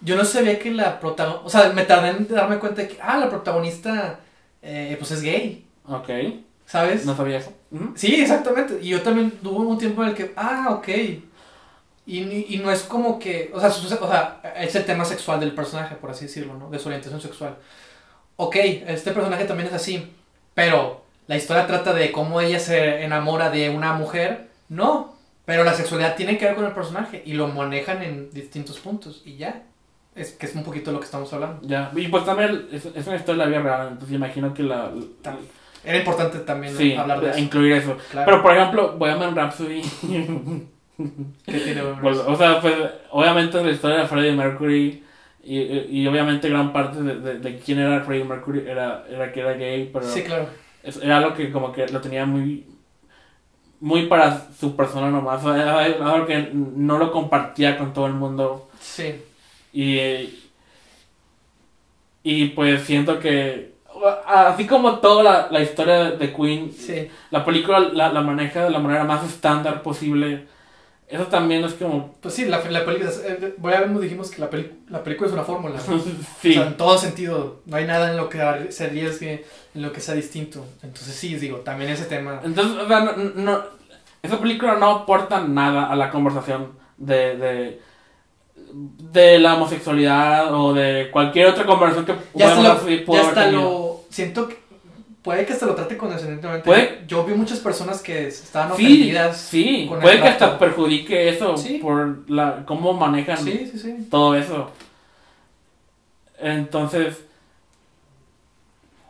Yo 0.00 0.16
no 0.16 0.24
sabía 0.24 0.58
que 0.58 0.70
la 0.70 1.00
protagonista. 1.00 1.46
O 1.46 1.50
sea, 1.50 1.72
me 1.72 1.84
tardé 1.84 2.10
en 2.10 2.28
darme 2.28 2.58
cuenta 2.58 2.82
de 2.82 2.88
que, 2.88 2.98
ah, 3.00 3.18
la 3.18 3.28
protagonista, 3.28 4.20
eh, 4.62 4.94
pues 4.98 5.10
es 5.10 5.22
gay. 5.22 5.64
Ok, 5.88 6.10
¿Sabes? 6.66 7.06
no 7.06 7.16
sabía 7.16 7.38
eso. 7.38 7.52
Sí, 7.94 8.14
exactamente. 8.20 8.78
Y 8.82 8.88
yo 8.88 9.02
también 9.02 9.30
tuve 9.30 9.64
un 9.64 9.78
tiempo 9.78 10.02
en 10.02 10.10
el 10.10 10.14
que, 10.14 10.32
ah, 10.36 10.68
ok. 10.70 10.88
Y, 12.08 12.54
y, 12.54 12.60
no 12.62 12.70
es 12.70 12.82
como 12.82 13.18
que. 13.18 13.50
O 13.52 13.60
sea, 13.60 13.70
o 13.70 14.08
sea, 14.08 14.40
es 14.56 14.74
el 14.76 14.84
tema 14.84 15.04
sexual 15.04 15.40
del 15.40 15.54
personaje, 15.54 15.96
por 15.96 16.10
así 16.10 16.26
decirlo, 16.26 16.54
¿no? 16.54 16.70
De 16.70 16.78
su 16.78 16.88
orientación 16.88 17.20
sexual. 17.20 17.56
Ok, 18.36 18.56
este 18.56 19.12
personaje 19.12 19.44
también 19.44 19.68
es 19.68 19.74
así. 19.74 20.12
Pero 20.56 21.02
la 21.26 21.36
historia 21.36 21.66
trata 21.66 21.92
de 21.92 22.10
cómo 22.10 22.40
ella 22.40 22.58
se 22.58 23.04
enamora 23.04 23.50
de 23.50 23.68
una 23.68 23.92
mujer. 23.92 24.48
No. 24.70 25.14
Pero 25.44 25.64
la 25.64 25.74
sexualidad 25.74 26.16
tiene 26.16 26.38
que 26.38 26.46
ver 26.46 26.54
con 26.54 26.64
el 26.64 26.72
personaje. 26.72 27.22
Y 27.26 27.34
lo 27.34 27.46
manejan 27.48 28.02
en 28.02 28.30
distintos 28.30 28.78
puntos. 28.78 29.22
Y 29.26 29.36
ya. 29.36 29.64
Es 30.14 30.32
que 30.32 30.46
es 30.46 30.54
un 30.54 30.64
poquito 30.64 30.92
lo 30.92 30.98
que 30.98 31.04
estamos 31.04 31.30
hablando. 31.34 31.60
Ya, 31.68 31.92
y 31.94 32.08
pues 32.08 32.24
también 32.24 32.68
es, 32.72 32.86
es 32.86 33.06
una 33.06 33.16
historia 33.16 33.44
de 33.44 33.50
la 33.50 33.58
vida 33.58 33.60
real, 33.60 33.88
entonces 33.92 34.16
imagino 34.16 34.54
que 34.54 34.62
la... 34.62 34.90
Era 35.84 35.98
importante 35.98 36.38
también 36.38 36.74
sí, 36.74 36.94
hablar 36.94 37.20
de 37.20 37.30
eso. 37.30 37.38
incluir 37.38 37.72
eso. 37.74 37.98
Claro. 38.10 38.24
Pero 38.24 38.42
por 38.42 38.56
ejemplo, 38.56 38.92
Bohemian 38.96 39.36
Rhapsody... 39.36 39.82
¿Qué 41.44 41.58
tiene 41.60 41.82
Pues, 42.00 42.16
eso? 42.20 42.30
o 42.32 42.34
sea, 42.34 42.62
pues 42.62 42.74
obviamente 43.10 43.62
la 43.62 43.70
historia 43.70 43.98
de 43.98 44.06
Freddie 44.06 44.32
Mercury 44.32 45.04
y, 45.46 45.86
y 46.02 46.06
obviamente 46.08 46.48
gran 46.48 46.72
parte 46.72 47.02
de, 47.02 47.20
de, 47.20 47.38
de 47.38 47.58
quién 47.58 47.78
era 47.78 48.00
Freddie 48.02 48.24
Mercury 48.24 48.64
era, 48.66 49.04
era 49.08 49.32
que 49.32 49.40
era 49.40 49.52
gay, 49.54 49.90
pero 49.92 50.04
Sí, 50.06 50.22
claro. 50.22 50.48
es- 50.82 50.96
era 51.02 51.18
algo 51.18 51.34
que 51.34 51.52
como 51.52 51.72
que 51.72 51.86
lo 51.88 52.00
tenía 52.00 52.26
muy 52.26 52.66
muy 53.80 54.06
para 54.06 54.48
su 54.58 54.74
persona 54.74 55.10
nomás, 55.10 55.44
era 55.44 55.78
algo 55.84 56.26
que 56.26 56.50
no 56.52 56.98
lo 56.98 57.12
compartía 57.12 57.76
con 57.78 57.92
todo 57.92 58.06
el 58.06 58.14
mundo 58.14 58.68
Sí. 58.80 59.14
y 59.72 60.30
y 62.22 62.46
pues 62.48 62.82
siento 62.82 63.18
que 63.20 63.74
así 64.26 64.66
como 64.66 64.98
toda 64.98 65.22
la, 65.22 65.48
la 65.50 65.60
historia 65.62 66.10
de 66.12 66.32
Queen 66.32 66.72
Sí. 66.72 67.08
la 67.30 67.44
película 67.44 67.78
la, 67.80 68.12
la 68.12 68.20
maneja 68.20 68.64
de 68.64 68.70
la 68.70 68.78
manera 68.78 69.04
más 69.04 69.24
estándar 69.24 69.82
posible 69.82 70.46
eso 71.08 71.24
también 71.28 71.64
es 71.64 71.74
como 71.74 72.14
Pues 72.20 72.34
sí, 72.34 72.44
la, 72.46 72.58
la 72.68 72.84
película. 72.84 73.10
eh, 73.24 73.54
Voy 73.58 73.72
a 73.72 73.80
ver, 73.80 73.90
nos 73.90 74.02
dijimos 74.02 74.30
que 74.30 74.40
la, 74.40 74.50
peli- 74.50 74.72
la 74.88 75.02
película 75.04 75.28
es 75.28 75.32
una 75.34 75.44
fórmula. 75.44 75.76
¿no? 75.88 75.98
sí 76.42 76.50
O 76.50 76.52
sea, 76.54 76.66
en 76.66 76.76
todo 76.76 76.98
sentido. 76.98 77.60
No 77.66 77.76
hay 77.76 77.84
nada 77.86 78.10
en 78.10 78.16
lo 78.16 78.28
que 78.28 78.38
se 78.70 78.84
arriesgue, 78.84 79.44
en 79.74 79.82
lo 79.82 79.92
que 79.92 80.00
sea 80.00 80.14
distinto. 80.14 80.64
Entonces, 80.82 81.14
sí, 81.14 81.36
digo, 81.36 81.58
también 81.58 81.90
ese 81.90 82.06
tema. 82.06 82.40
Entonces, 82.44 82.76
o 82.76 82.88
sea, 82.88 83.00
no, 83.00 83.12
no- 83.34 83.62
esa 84.22 84.40
película 84.40 84.74
no 84.76 84.90
aporta 84.90 85.40
nada 85.46 85.86
a 85.86 85.94
la 85.94 86.10
conversación 86.10 86.72
de, 86.96 87.36
de, 87.36 87.80
de 89.12 89.38
la 89.38 89.54
homosexualidad 89.54 90.52
o 90.54 90.74
de 90.74 91.10
cualquier 91.12 91.46
otra 91.48 91.64
conversación 91.66 92.06
que 92.06 92.14
Ya 92.34 92.48
hasta, 92.48 92.56
podamos 92.62 92.82
lo, 92.84 93.12
ya 93.14 93.20
hasta 93.20 93.50
lo. 93.50 94.00
Siento 94.10 94.48
que. 94.48 94.65
Puede 95.26 95.44
que 95.44 95.54
hasta 95.54 95.66
lo 95.66 95.74
trate 95.74 95.96
condescendientemente. 95.96 96.64
Puede. 96.64 97.02
Yo 97.08 97.24
vi 97.24 97.34
muchas 97.34 97.58
personas 97.58 98.00
que 98.00 98.28
estaban 98.28 98.76
Sí, 98.76 98.84
ofendidas. 98.86 99.36
sí, 99.36 99.86
con 99.88 99.96
el 99.98 100.02
puede 100.02 100.20
que 100.22 100.28
hasta 100.28 100.56
perjudique 100.56 101.28
eso 101.28 101.56
Sí. 101.56 101.78
por 101.82 102.30
la 102.30 102.64
cómo 102.64 102.92
manejan 102.92 103.36
Sí, 103.38 103.68
sí, 103.72 103.76
sí. 103.76 104.06
todo 104.08 104.36
eso. 104.36 104.70
Entonces, 106.38 107.24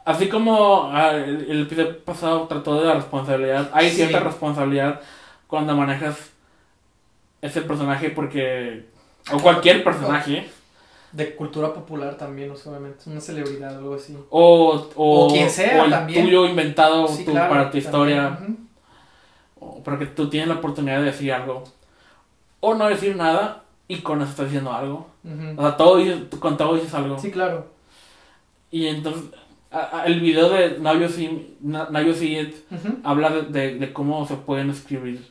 así 0.06 0.30
como 0.30 0.88
ah, 0.90 1.10
el, 1.14 1.62
episodio 1.64 1.98
pasado 2.02 2.48
trató 2.48 2.80
de 2.80 2.86
la 2.86 2.94
responsabilidad, 2.94 3.68
hay 3.74 3.90
Sí. 3.90 3.97
cierta 3.97 4.20
responsabilidad 4.20 5.02
cuando 5.47 5.76
manejas 5.76 6.16
ese 7.43 7.60
personaje 7.60 8.09
porque 8.09 8.86
o 9.32 9.38
cualquier 9.38 9.84
personaje 9.84 10.48
De 11.16 11.34
cultura 11.34 11.72
popular 11.72 12.16
también, 12.16 12.48
no 12.48 12.56
solamente. 12.56 13.09
Una 13.09 13.20
celebridad 13.20 13.74
o 13.76 13.78
algo 13.78 13.94
así. 13.94 14.16
o 14.30 14.88
o, 14.97 15.26
O 15.26 15.32
quien 15.32 15.48
sea 15.48 15.80
o 15.80 15.84
el 15.86 15.90
también. 15.90 16.24
tuyo 16.24 16.47
inventado 16.47 17.09
Sí, 17.09 17.24
tú 17.24 17.30
claro, 17.32 17.48
para 17.48 17.70
tu 17.70 17.78
historia, 17.78 18.38
o- 19.59 19.82
pero 19.82 19.98
que 19.98 20.06
tú 20.06 20.28
tienes 20.28 20.48
la 20.48 20.56
oportunidad 20.56 20.98
de 20.98 21.06
decir 21.06 21.32
algo 21.32 21.64
o 22.60 22.74
no 22.74 22.86
decir 22.88 23.16
nada 23.16 23.62
y 23.88 23.98
con 24.01 24.20
eso 24.20 24.30
estás 24.30 24.47
diciendo 24.47 24.72
algo. 24.72 25.06
O 25.56 25.62
sea, 25.62 25.76
todo 25.76 25.98
con 26.38 26.56
todo 26.56 26.74
dices 26.74 26.93
algo. 26.94 27.18
Sí, 27.18 27.30
claro. 27.30 27.66
Y 28.70 28.86
entonces, 28.88 29.24
a- 29.70 30.01
a- 30.01 30.05
el 30.06 30.20
video 30.20 30.48
de 30.51 30.78
You 31.01 31.09
See, 31.09 31.56
Na- 31.60 31.88
See 32.14 32.38
It 32.40 32.55
habla 33.05 33.30
de, 33.30 33.43
de- 33.43 33.78
de 33.78 33.93
cómo 33.93 34.26
se 34.26 34.34
pueden 34.36 34.70
escribir 34.70 35.26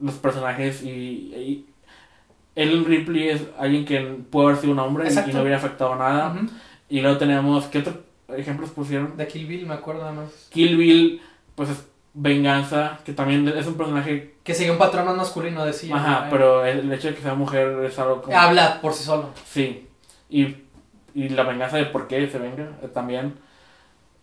los 0.00 0.14
personajes 0.14 0.82
y, 0.82 0.88
y 0.88 1.66
Ellen 2.54 2.84
Ripley 2.84 3.28
es 3.28 3.42
alguien 3.58 3.84
que 3.84 4.00
puede 4.30 4.48
haber 4.48 4.60
sido 4.60 4.72
un 4.72 4.78
hombre 4.80 5.08
y- 5.10 5.32
no 5.32 5.40
hubiera 5.42 5.56
afectado 5.56 5.94
nada. 5.94 6.34
Y 6.88 7.00
luego 7.00 7.18
tenemos, 7.18 7.66
¿qué 7.66 7.78
otros 7.78 7.96
ejemplos 8.36 8.70
pusieron? 8.70 9.16
De 9.16 9.26
Kill 9.26 9.46
Bill, 9.46 9.66
me 9.66 9.74
acuerdo 9.74 10.00
nada 10.00 10.12
más. 10.12 10.48
Kill 10.50 10.76
Bill, 10.76 11.22
pues 11.54 11.70
es 11.70 11.84
venganza, 12.12 12.98
que 13.04 13.12
también 13.12 13.46
es 13.48 13.66
un 13.66 13.74
personaje, 13.74 14.34
Que 14.42 14.54
sigue 14.54 14.70
un 14.72 14.78
patrón 14.78 15.06
más 15.06 15.16
masculino, 15.16 15.64
decía. 15.64 15.94
ajá, 15.94 16.24
¿no? 16.24 16.30
pero 16.30 16.64
el, 16.64 16.92
hecho 16.92 17.08
de 17.08 17.14
que 17.14 17.22
sea 17.22 17.34
mujer 17.34 17.84
es 17.84 17.98
algo 17.98 18.22
como... 18.22 18.36
Habla 18.36 18.80
por 18.80 18.92
sí 18.92 19.04
solo. 19.04 19.30
Sí, 19.46 19.86
y, 20.28 20.56
y 21.14 21.28
la 21.28 21.44
venganza 21.44 21.76
de 21.76 21.86
por 21.86 22.08
qué 22.08 22.28
se 22.28 22.38
venga 22.38 22.68
eh, 22.82 22.88
también. 22.92 23.38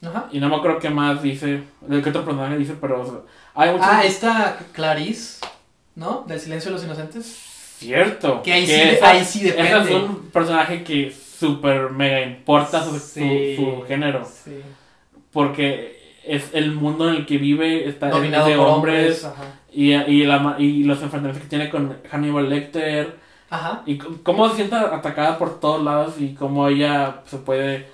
Ajá. 0.05 0.27
Y 0.31 0.39
no 0.39 0.49
me 0.49 0.57
acuerdo 0.57 0.79
qué 0.79 0.89
más 0.89 1.21
dice, 1.23 1.63
de 1.81 2.01
qué 2.01 2.09
otro 2.09 2.25
personaje 2.25 2.57
dice, 2.57 2.75
pero 2.79 3.01
o 3.01 3.05
sea, 3.05 3.19
hay 3.55 3.71
muchos... 3.71 3.87
Ah, 3.89 4.03
esta 4.03 4.59
Clarice, 4.73 5.39
¿no? 5.95 6.25
Del 6.27 6.39
silencio 6.39 6.69
de 6.69 6.75
los 6.75 6.85
inocentes. 6.85 7.56
Cierto. 7.77 8.41
Que 8.41 8.53
ahí 8.53 8.65
sí, 8.65 8.73
esa- 8.73 9.09
ahí 9.11 9.23
sí 9.23 9.47
ese 9.47 9.57
depende. 9.61 9.95
es 9.95 10.03
un 10.03 10.29
personaje 10.31 10.83
que 10.83 11.11
súper 11.11 11.91
mega 11.91 12.21
importa 12.21 12.83
su, 12.83 12.91
su- 12.93 12.99
Sí. 12.99 13.55
su 13.55 13.83
género. 13.87 14.25
Sí. 14.25 14.59
Porque 15.31 15.97
es 16.25 16.49
el 16.53 16.71
mundo 16.71 17.09
en 17.09 17.15
el 17.17 17.25
que 17.25 17.37
vive, 17.37 17.87
está 17.87 18.07
es 18.07 18.13
Dominado 18.13 18.47
de 18.47 18.55
por 18.57 18.67
hombres. 18.67 19.23
hombres. 19.23 19.47
Y, 19.71 19.93
y, 19.93 20.23
la, 20.25 20.55
y 20.57 20.83
los 20.85 20.97
enfrentamientos 21.03 21.43
que 21.43 21.49
tiene 21.49 21.69
con 21.69 21.97
Hannibal 22.09 22.49
Lecter. 22.49 23.15
Ajá. 23.49 23.83
Y 23.85 23.97
cómo 23.97 24.49
se 24.49 24.55
siente 24.55 24.75
atacada 24.75 25.37
por 25.37 25.59
todos 25.59 25.83
lados 25.83 26.15
y 26.19 26.33
cómo 26.33 26.67
ella 26.67 27.21
se 27.25 27.37
puede, 27.37 27.85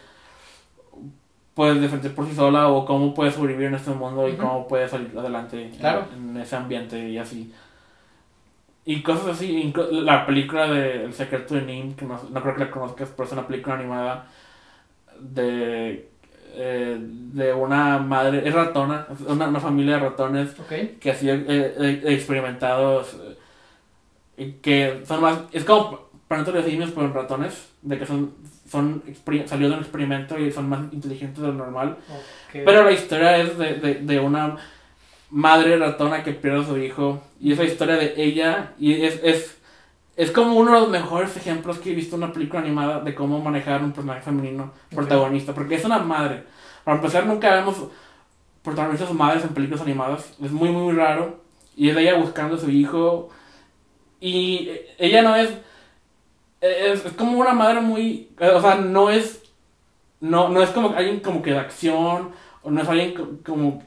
puede 1.53 1.79
defender 1.79 2.15
por 2.15 2.25
sí 2.27 2.33
sola 2.35 2.69
o 2.69 2.85
cómo 2.85 3.13
puede 3.13 3.31
sobrevivir 3.31 3.67
en 3.67 3.75
este 3.75 3.91
mundo 3.91 4.27
y 4.27 4.33
cómo 4.33 4.67
puede 4.67 4.87
salir 4.89 5.11
adelante 5.17 5.69
en, 6.15 6.37
ese 6.37 6.55
ambiente 6.55 7.09
y 7.09 7.17
así. 7.17 7.51
Y 8.85 9.01
cosas 9.01 9.27
así, 9.27 9.73
la 9.91 10.25
película 10.25 10.67
de 10.67 11.05
El 11.05 11.13
secreto 11.13 11.55
de 11.55 11.61
Nim, 11.61 11.95
que 11.95 12.05
no, 12.05 12.19
no 12.29 12.41
creo 12.41 12.53
que 12.55 12.65
la 12.65 12.71
conozcas, 12.71 13.09
pero 13.15 13.25
es 13.25 13.31
una 13.31 13.47
película 13.47 13.75
animada 13.75 14.27
de, 15.19 16.09
eh, 16.53 16.97
de 16.99 17.53
una 17.53 17.97
madre, 17.99 18.47
es 18.47 18.53
ratona, 18.53 19.07
una, 19.27 19.47
una 19.47 19.59
familia 19.59 19.95
de 19.95 19.99
ratones 20.01 20.49
que 20.99 21.11
hacía 21.11 21.33
eh, 21.35 21.75
eh, 21.79 22.01
experimentados 22.07 23.15
eh, 24.37 24.57
que 24.61 25.01
son 25.05 25.21
más 25.21 25.39
es 25.51 25.63
como 25.63 26.09
planetas 26.27 26.53
de 26.55 26.63
simios 26.63 26.91
pero 26.91 27.13
ratones 27.13 27.69
de 27.83 27.99
que 27.99 28.05
son 28.05 28.33
son 28.67 29.03
salió 29.45 29.69
de 29.69 29.75
un 29.75 29.81
experimento 29.81 30.37
y 30.39 30.51
son 30.51 30.67
más 30.67 30.81
inteligentes 30.91 31.41
de 31.41 31.47
lo 31.49 31.53
normal. 31.53 31.95
Pero 32.51 32.83
la 32.83 32.91
historia 32.91 33.37
es 33.37 33.55
de, 33.57 33.75
de, 33.75 33.95
de 33.95 34.19
una 34.19 34.57
madre 35.33 35.77
ratona 35.77 36.23
que 36.23 36.33
pierde 36.33 36.61
a 36.61 36.65
su 36.67 36.77
hijo. 36.77 37.21
Y 37.39 37.53
esa 37.53 37.63
historia 37.65 37.95
de 37.95 38.13
ella. 38.17 38.73
Y 38.79 38.93
es, 39.03 39.19
es, 39.23 39.57
es 40.15 40.31
como 40.31 40.55
uno 40.55 40.73
de 40.73 40.79
los 40.81 40.89
mejores 40.89 41.35
ejemplos 41.37 41.79
que 41.79 41.91
he 41.91 41.95
visto 41.95 42.15
en 42.15 42.23
una 42.23 42.33
película 42.33 42.61
animada 42.61 42.99
de 43.01 43.15
cómo 43.15 43.39
manejar 43.41 43.83
un 43.83 43.91
personaje 43.93 44.21
femenino 44.21 44.71
protagonista. 44.93 45.53
Porque 45.53 45.75
es 45.75 45.85
una 45.85 45.99
madre. 45.99 46.43
Para 46.83 46.97
empezar, 46.97 47.25
nunca 47.25 47.53
vemos 47.55 47.77
protagonistas 48.63 49.13
madres 49.13 49.43
en 49.43 49.49
películas 49.53 49.81
animadas. 49.81 50.33
Es 50.43 50.51
muy, 50.51 50.69
muy 50.69 50.93
raro. 50.93 51.41
Y 51.75 51.89
es 51.89 51.97
ella 51.97 52.15
buscando 52.17 52.55
a 52.55 52.59
su 52.59 52.69
hijo. 52.69 53.29
Y 54.21 54.69
ella 54.99 55.21
no 55.23 55.35
es. 55.35 55.49
Es, 56.61 57.05
es 57.05 57.13
como 57.13 57.39
una 57.39 57.53
madre 57.53 57.81
muy. 57.81 58.29
O 58.39 58.61
sea, 58.61 58.75
no 58.75 59.09
es. 59.09 59.41
No, 60.21 60.49
no 60.49 60.61
es 60.63 60.69
como 60.69 60.89
alguien 60.95 61.19
como 61.19 61.41
que 61.41 61.51
de 61.51 61.59
acción. 61.59 62.31
O 62.61 62.71
no 62.71 62.81
es 62.81 62.87
alguien 62.87 63.13
co- 63.13 63.29
como. 63.45 63.83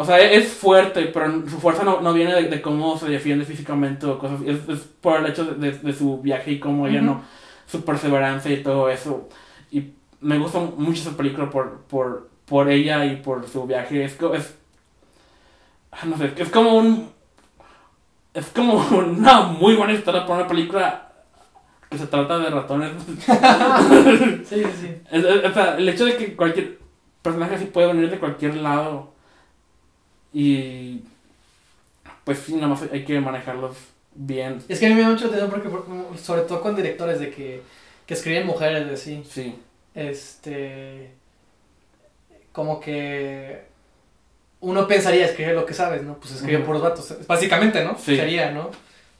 O 0.00 0.04
sea, 0.06 0.18
es 0.18 0.48
fuerte, 0.48 1.02
pero 1.12 1.30
su 1.46 1.58
fuerza 1.60 1.84
no, 1.84 2.00
no 2.00 2.14
viene 2.14 2.32
de, 2.34 2.44
de 2.48 2.62
cómo 2.62 2.96
se 2.98 3.06
defiende 3.10 3.44
físicamente 3.44 4.06
o 4.06 4.18
cosas. 4.18 4.40
Es, 4.46 4.66
es 4.66 4.78
por 5.02 5.20
el 5.20 5.26
hecho 5.26 5.44
de, 5.44 5.72
de- 5.72 5.92
su 5.92 6.22
viaje 6.22 6.52
y 6.52 6.58
cómo 6.58 6.86
ella 6.86 7.02
no. 7.02 7.22
Su 7.66 7.84
perseverancia 7.84 8.50
y 8.50 8.62
todo 8.62 8.88
eso. 8.88 9.28
Y 9.70 9.90
me 10.22 10.38
gusta 10.38 10.58
mucho 10.58 11.02
esa 11.02 11.16
película 11.18 11.50
por, 11.50 11.80
por, 11.82 12.30
por 12.46 12.70
ella 12.70 13.04
y 13.04 13.16
por 13.16 13.46
su 13.46 13.66
viaje. 13.66 14.02
Es, 14.04 14.16
es, 14.34 14.54
ah, 15.92 16.06
no 16.06 16.16
sé, 16.16 16.32
es 16.36 16.48
como 16.48 16.76
un... 16.76 17.10
Es 18.32 18.46
como 18.46 18.74
una 18.98 19.42
muy 19.42 19.74
buena 19.74 19.92
historia 19.92 20.24
para 20.24 20.40
una 20.40 20.48
película 20.48 21.12
que 21.90 21.98
se 21.98 22.06
trata 22.06 22.38
de 22.38 22.48
ratones. 22.50 22.92
Sí, 24.48 24.62
sí, 24.64 24.64
sí. 24.80 24.88
Es- 25.10 25.24
es- 25.24 25.44
o 25.44 25.52
sea, 25.52 25.76
el 25.76 25.88
hecho 25.88 26.04
de 26.06 26.16
que 26.16 26.34
cualquier 26.36 26.78
personaje 27.22 27.56
así 27.56 27.66
puede 27.66 27.88
venir 27.88 28.10
de 28.10 28.18
cualquier 28.18 28.56
lado 28.56 29.09
y 30.32 31.02
pues 32.24 32.38
sí, 32.40 32.54
nada 32.54 32.68
más 32.68 32.82
hay 32.92 33.04
que 33.04 33.20
manejarlos 33.20 33.76
bien. 34.14 34.62
Es 34.68 34.78
que 34.78 34.86
a 34.86 34.88
mí 34.90 34.94
me 34.94 35.02
da 35.02 35.08
mucho 35.10 35.26
atención 35.26 35.50
porque, 35.50 35.68
por- 35.68 35.86
sobre 36.18 36.42
todo 36.42 36.60
con 36.60 36.76
directores 36.76 37.18
de 37.20 37.30
que, 37.30 37.62
que 38.06 38.14
escriben 38.14 38.46
mujeres 38.46 38.88
de 38.88 38.96
sí, 38.96 39.24
Sí, 39.28 39.56
este, 39.94 41.10
como 42.52 42.80
que 42.80 43.62
uno 44.60 44.86
pensaría 44.86 45.26
escribir 45.26 45.54
lo 45.54 45.64
que 45.66 45.74
sabes, 45.74 46.02
¿no? 46.02 46.16
Pues 46.16 46.34
escribe 46.34 46.58
Ujú. 46.58 46.66
por 46.66 46.74
los 46.76 46.82
vatos, 46.82 47.26
básicamente, 47.26 47.84
¿no? 47.84 47.96
Sí. 47.98 48.16
Sería, 48.16 48.50
¿no? 48.50 48.70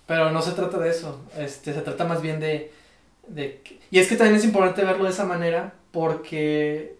Pero 0.06 0.30
no 0.30 0.42
se 0.42 0.52
trata 0.52 0.78
de 0.78 0.90
eso, 0.90 1.20
este, 1.38 1.72
se 1.72 1.80
trata 1.82 2.04
más 2.04 2.20
bien 2.20 2.40
de, 2.40 2.72
de... 3.28 3.62
Y 3.90 3.98
es 4.00 4.08
que 4.08 4.16
también 4.16 4.36
es 4.36 4.44
importante 4.44 4.84
verlo 4.84 5.04
de 5.04 5.10
esa 5.10 5.24
manera 5.24 5.72
porque... 5.92 6.96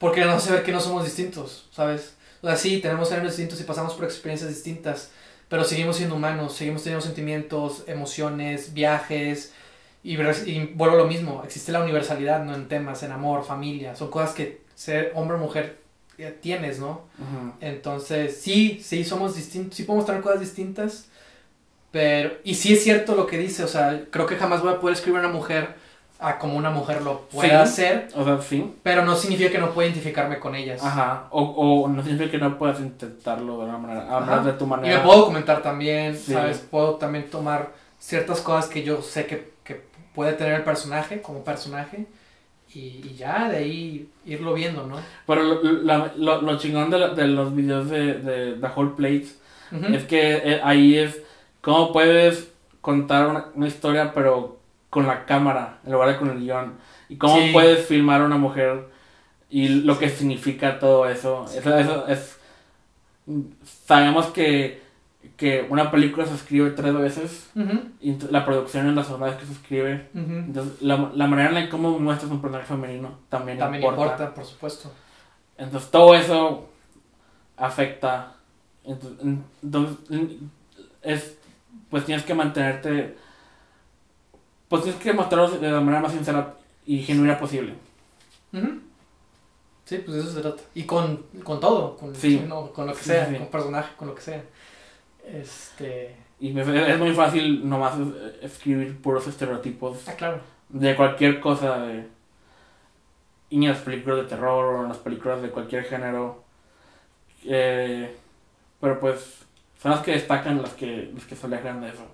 Porque 0.00 0.22
nos 0.26 0.36
hace 0.36 0.52
ver 0.54 0.64
que 0.64 0.72
no 0.72 0.80
somos 0.80 1.04
distintos, 1.04 1.68
¿sabes? 1.72 2.16
O 2.42 2.48
sea, 2.48 2.56
sí, 2.56 2.80
tenemos 2.80 3.10
géneros 3.10 3.32
distintos 3.36 3.60
y 3.60 3.64
pasamos 3.64 3.94
por 3.94 4.06
experiencias 4.06 4.50
distintas, 4.50 5.12
pero 5.48 5.64
seguimos 5.64 5.96
siendo 5.98 6.16
humanos, 6.16 6.54
seguimos 6.56 6.84
teniendo 6.84 7.06
sentimientos, 7.06 7.84
emociones, 7.88 8.74
viajes, 8.74 9.54
y, 10.02 10.14
y 10.18 10.72
vuelvo 10.74 10.96
a 10.96 10.98
lo 11.00 11.06
mismo, 11.08 11.42
existe 11.44 11.72
la 11.72 11.82
universalidad, 11.82 12.44
¿no? 12.44 12.54
En 12.56 12.68
temas, 12.68 13.04
en 13.04 13.12
amor, 13.12 13.44
familia, 13.44 13.96
son 13.96 14.10
cosas 14.10 14.32
que 14.34 14.62
ser 14.74 15.12
hombre 15.14 15.36
o 15.38 15.40
mujer 15.40 15.80
eh, 16.18 16.36
tienes, 16.42 16.80
¿no? 16.80 17.08
ujú, 17.18 17.52
Entonces, 17.60 18.40
sí, 18.40 18.80
sí, 18.84 19.04
somos 19.04 19.36
distintos, 19.36 19.76
sí 19.76 19.84
podemos 19.84 20.06
tener 20.06 20.22
cosas 20.22 20.40
distintas, 20.40 21.08
pero, 21.92 22.32
y 22.44 22.54
sí 22.56 22.74
es 22.74 22.84
cierto 22.84 23.16
lo 23.16 23.26
que 23.26 23.38
dice, 23.38 23.64
o 23.64 23.68
sea, 23.68 24.06
creo 24.10 24.26
que 24.26 24.36
jamás 24.36 24.62
voy 24.62 24.72
a 24.74 24.80
poder 24.80 24.96
escribir 24.96 25.18
a 25.18 25.26
una 25.26 25.34
mujer 25.34 25.76
a 26.20 26.38
como 26.38 26.56
una 26.56 26.70
mujer 26.70 27.02
lo 27.02 27.20
pueda 27.22 27.48
Sí. 27.66 27.82
hacer, 27.82 28.08
o 28.14 28.24
sea, 28.24 28.40
sí. 28.42 28.74
pero 28.82 29.04
no 29.04 29.16
significa 29.16 29.50
que 29.50 29.58
no 29.58 29.70
pueda 29.70 29.88
identificarme 29.88 30.38
con 30.38 30.54
ellas. 30.54 30.82
Ajá, 30.84 31.28
o, 31.30 31.42
o 31.42 31.88
no 31.88 32.02
significa 32.02 32.30
que 32.30 32.38
no 32.38 32.58
puedas 32.58 32.78
intentarlo 32.80 33.58
de 33.58 33.64
una 33.64 33.78
manera, 33.78 34.16
a 34.16 34.20
menos 34.20 34.44
de 34.44 34.52
tu 34.52 34.64
Y 34.64 34.68
manera. 34.68 34.98
me 34.98 35.04
puedo 35.04 35.18
documentar 35.20 35.62
también, 35.62 36.16
Sí. 36.16 36.32
¿sabes? 36.32 36.58
Puedo 36.58 36.96
también 36.96 37.30
tomar 37.30 37.70
ciertas 37.98 38.40
cosas 38.40 38.68
que 38.70 38.82
yo 38.82 39.02
sé 39.02 39.26
que, 39.26 39.50
que 39.64 39.82
puede 40.14 40.32
tener 40.34 40.54
el 40.54 40.62
personaje 40.64 41.20
como 41.22 41.42
personaje 41.42 42.06
y, 42.72 42.78
y 43.04 43.14
ya 43.18 43.48
de 43.48 43.56
ahí 43.58 44.08
irlo 44.24 44.54
viendo, 44.54 44.86
¿no? 44.86 44.96
Pero 45.26 45.42
lo, 45.42 45.62
la- 45.82 46.12
lo, 46.16 46.40
lo 46.42 46.58
chingón 46.58 46.90
de, 46.90 47.08
de 47.14 47.26
los 47.26 47.54
videos 47.54 47.90
de, 47.90 48.14
de 48.14 48.52
The 48.54 48.66
Whole 48.76 48.90
Plate 48.96 49.26
Ujú. 49.72 49.94
es 49.94 50.04
que 50.04 50.32
eh, 50.36 50.60
ahí 50.62 50.96
es 50.98 51.20
cómo 51.62 51.92
puedes 51.92 52.48
contar 52.80 53.26
una, 53.26 53.46
una 53.54 53.66
historia 53.66 54.12
pero 54.14 54.59
con 54.90 55.06
la 55.06 55.24
cámara 55.24 55.78
en 55.86 55.92
lugar 55.92 56.08
de 56.10 56.16
con 56.18 56.30
el 56.30 56.40
guion. 56.40 56.74
Y 57.08 57.16
cómo 57.16 57.36
Sí. 57.36 57.50
puedes 57.52 57.86
filmar 57.86 58.20
a 58.20 58.24
una 58.24 58.36
mujer 58.36 58.88
y 59.48 59.68
lo 59.68 59.98
que 59.98 60.08
significa 60.10 60.78
todo 60.78 61.08
eso. 61.08 61.46
Eso, 61.54 61.76
eso 61.78 62.06
es... 62.08 62.38
Sabemos 63.86 64.26
que, 64.26 64.82
que 65.36 65.66
una 65.68 65.90
película 65.90 66.26
se 66.26 66.34
escribe 66.34 66.70
tres 66.70 66.94
veces 66.94 67.50
Ujú, 67.54 67.80
y 68.00 68.16
la 68.30 68.44
producción 68.44 68.88
es 68.88 68.94
la 68.94 69.04
segunda 69.04 69.26
vez 69.26 69.36
que 69.36 69.46
se 69.46 69.52
escribe. 69.52 70.08
ujú. 70.14 70.32
Entonces, 70.32 70.82
la, 70.82 71.10
la 71.14 71.26
manera 71.26 71.48
en 71.50 71.54
la 71.54 71.68
cómo 71.70 71.98
muestras 71.98 72.30
un 72.30 72.40
personaje 72.40 72.66
femenino 72.68 73.18
también, 73.28 73.58
También 73.58 73.82
importa. 73.84 74.02
importa, 74.12 74.34
por 74.34 74.44
supuesto. 74.44 74.92
Entonces, 75.58 75.90
todo 75.90 76.14
eso 76.14 76.68
afecta. 77.56 78.32
Entonces, 78.84 79.18
entonces, 79.62 79.96
es, 81.02 81.38
pues 81.90 82.04
tienes 82.04 82.24
que 82.24 82.34
mantenerte. 82.34 83.16
Pues 84.70 84.84
tienes 84.84 85.02
que 85.02 85.12
mostrarlo 85.12 85.50
de 85.58 85.70
la 85.70 85.80
manera 85.80 86.00
más 86.00 86.12
sincera 86.12 86.54
y 86.86 87.02
genuina 87.02 87.38
posible. 87.38 87.74
Sí, 89.84 89.98
pues 89.98 90.14
de 90.16 90.20
eso 90.22 90.30
se 90.32 90.40
trata. 90.40 90.62
Y 90.74 90.84
con, 90.84 91.24
con 91.42 91.58
todo, 91.60 91.96
con, 91.96 92.14
Sí. 92.14 92.42
no, 92.48 92.72
con 92.72 92.86
lo 92.86 92.94
que 92.94 93.02
sea, 93.02 93.26
sí. 93.28 93.34
con 93.36 93.48
personaje, 93.48 93.92
con 93.96 94.08
lo 94.08 94.14
que 94.14 94.22
sea. 94.22 94.42
Este. 95.26 96.16
Y 96.38 96.52
me- 96.52 96.62
es 96.92 96.98
muy 96.98 97.12
fácil 97.12 97.68
nomás 97.68 97.98
eh, 97.98 98.38
escribir 98.42 98.96
puros 99.02 99.26
estereotipos 99.26 100.08
Ah, 100.08 100.14
claro. 100.16 100.40
de 100.68 100.94
cualquier 100.96 101.40
cosa. 101.40 101.78
De, 101.80 102.06
y 103.50 103.56
en 103.64 103.68
las 103.72 103.80
películas 103.80 104.18
de 104.18 104.24
terror 104.24 104.76
o 104.76 104.82
en 104.84 104.88
las 104.88 104.98
películas 104.98 105.42
de 105.42 105.50
cualquier 105.50 105.84
género. 105.84 106.44
Eh, 107.44 108.16
pero 108.80 109.00
pues 109.00 109.40
son 109.82 109.90
las 109.90 110.00
que 110.02 110.12
destacan 110.12 110.62
las 110.62 110.74
que, 110.74 111.10
las 111.12 111.24
que 111.24 111.34
se 111.34 111.46
alejan 111.46 111.80
de 111.80 111.88
eso. 111.90 112.06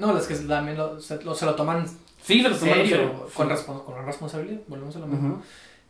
No, 0.00 0.12
las 0.12 0.26
que 0.26 0.34
también 0.34 0.76
lo, 0.78 1.00
se, 1.00 1.22
lo, 1.22 1.34
se 1.34 1.44
lo 1.46 1.54
toman 1.54 1.86
Sí, 2.22 2.42
se 2.42 2.48
los 2.48 2.58
toman 2.58 2.78
en 2.80 2.86
serio, 2.88 2.96
serio. 2.96 3.30
con, 3.34 3.56
Sí. 3.56 3.64
con 3.86 4.06
responsabilidad. 4.06 4.60
Volvemos 4.66 4.96
a 4.96 4.98
lo 5.00 5.06
mismo. 5.06 5.42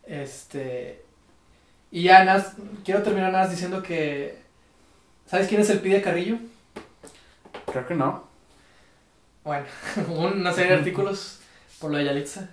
Este. 0.06 1.04
Y 1.90 2.02
ya, 2.04 2.24
nada, 2.24 2.38
más- 2.38 2.54
quiero 2.84 3.02
terminar 3.02 3.32
nada 3.32 3.44
más 3.44 3.50
diciendo 3.52 3.82
que. 3.82 4.38
¿Sabes 5.26 5.48
quién 5.48 5.60
es 5.60 5.70
el 5.70 5.80
Pide 5.80 6.02
Carrillo? 6.02 6.36
Creo 7.70 7.86
que 7.86 7.94
no. 7.94 8.24
Bueno, 9.44 9.64
una 10.08 10.52
serie 10.52 10.72
de 10.72 10.78
artículos 10.78 11.38
por 11.80 11.90
lo 11.90 11.98
de 11.98 12.04
Yalitza. 12.04 12.48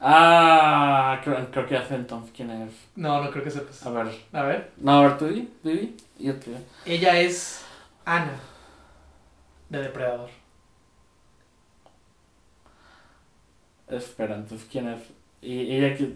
Ah, 0.00 1.20
creo, 1.24 1.50
creo 1.50 1.66
que 1.66 1.74
ya 1.74 1.86
sé 1.86 1.94
entonces 1.94 2.30
quién 2.36 2.50
es. 2.50 2.70
No, 2.96 3.22
no 3.24 3.30
creo 3.30 3.42
que 3.44 3.50
sepas. 3.50 3.84
A 3.86 3.90
ver. 3.90 4.08
A 4.32 4.42
ver. 4.42 4.70
No, 4.76 4.98
a 4.98 5.02
ver, 5.02 5.18
tú 5.18 5.26
di, 5.26 5.48
tú 5.62 5.70
di. 5.70 5.96
Y 6.18 6.26
Yo 6.26 6.34
te 6.36 6.50
Ella 6.84 7.18
es 7.20 7.62
Ana 8.04 8.32
de 9.70 9.78
Depredador. 9.80 10.28
Espera, 13.88 14.34
entonces 14.36 14.66
quién 14.70 14.88
es. 14.88 15.00
Y 15.42 15.76
ella 15.76 15.96
que. 15.96 16.10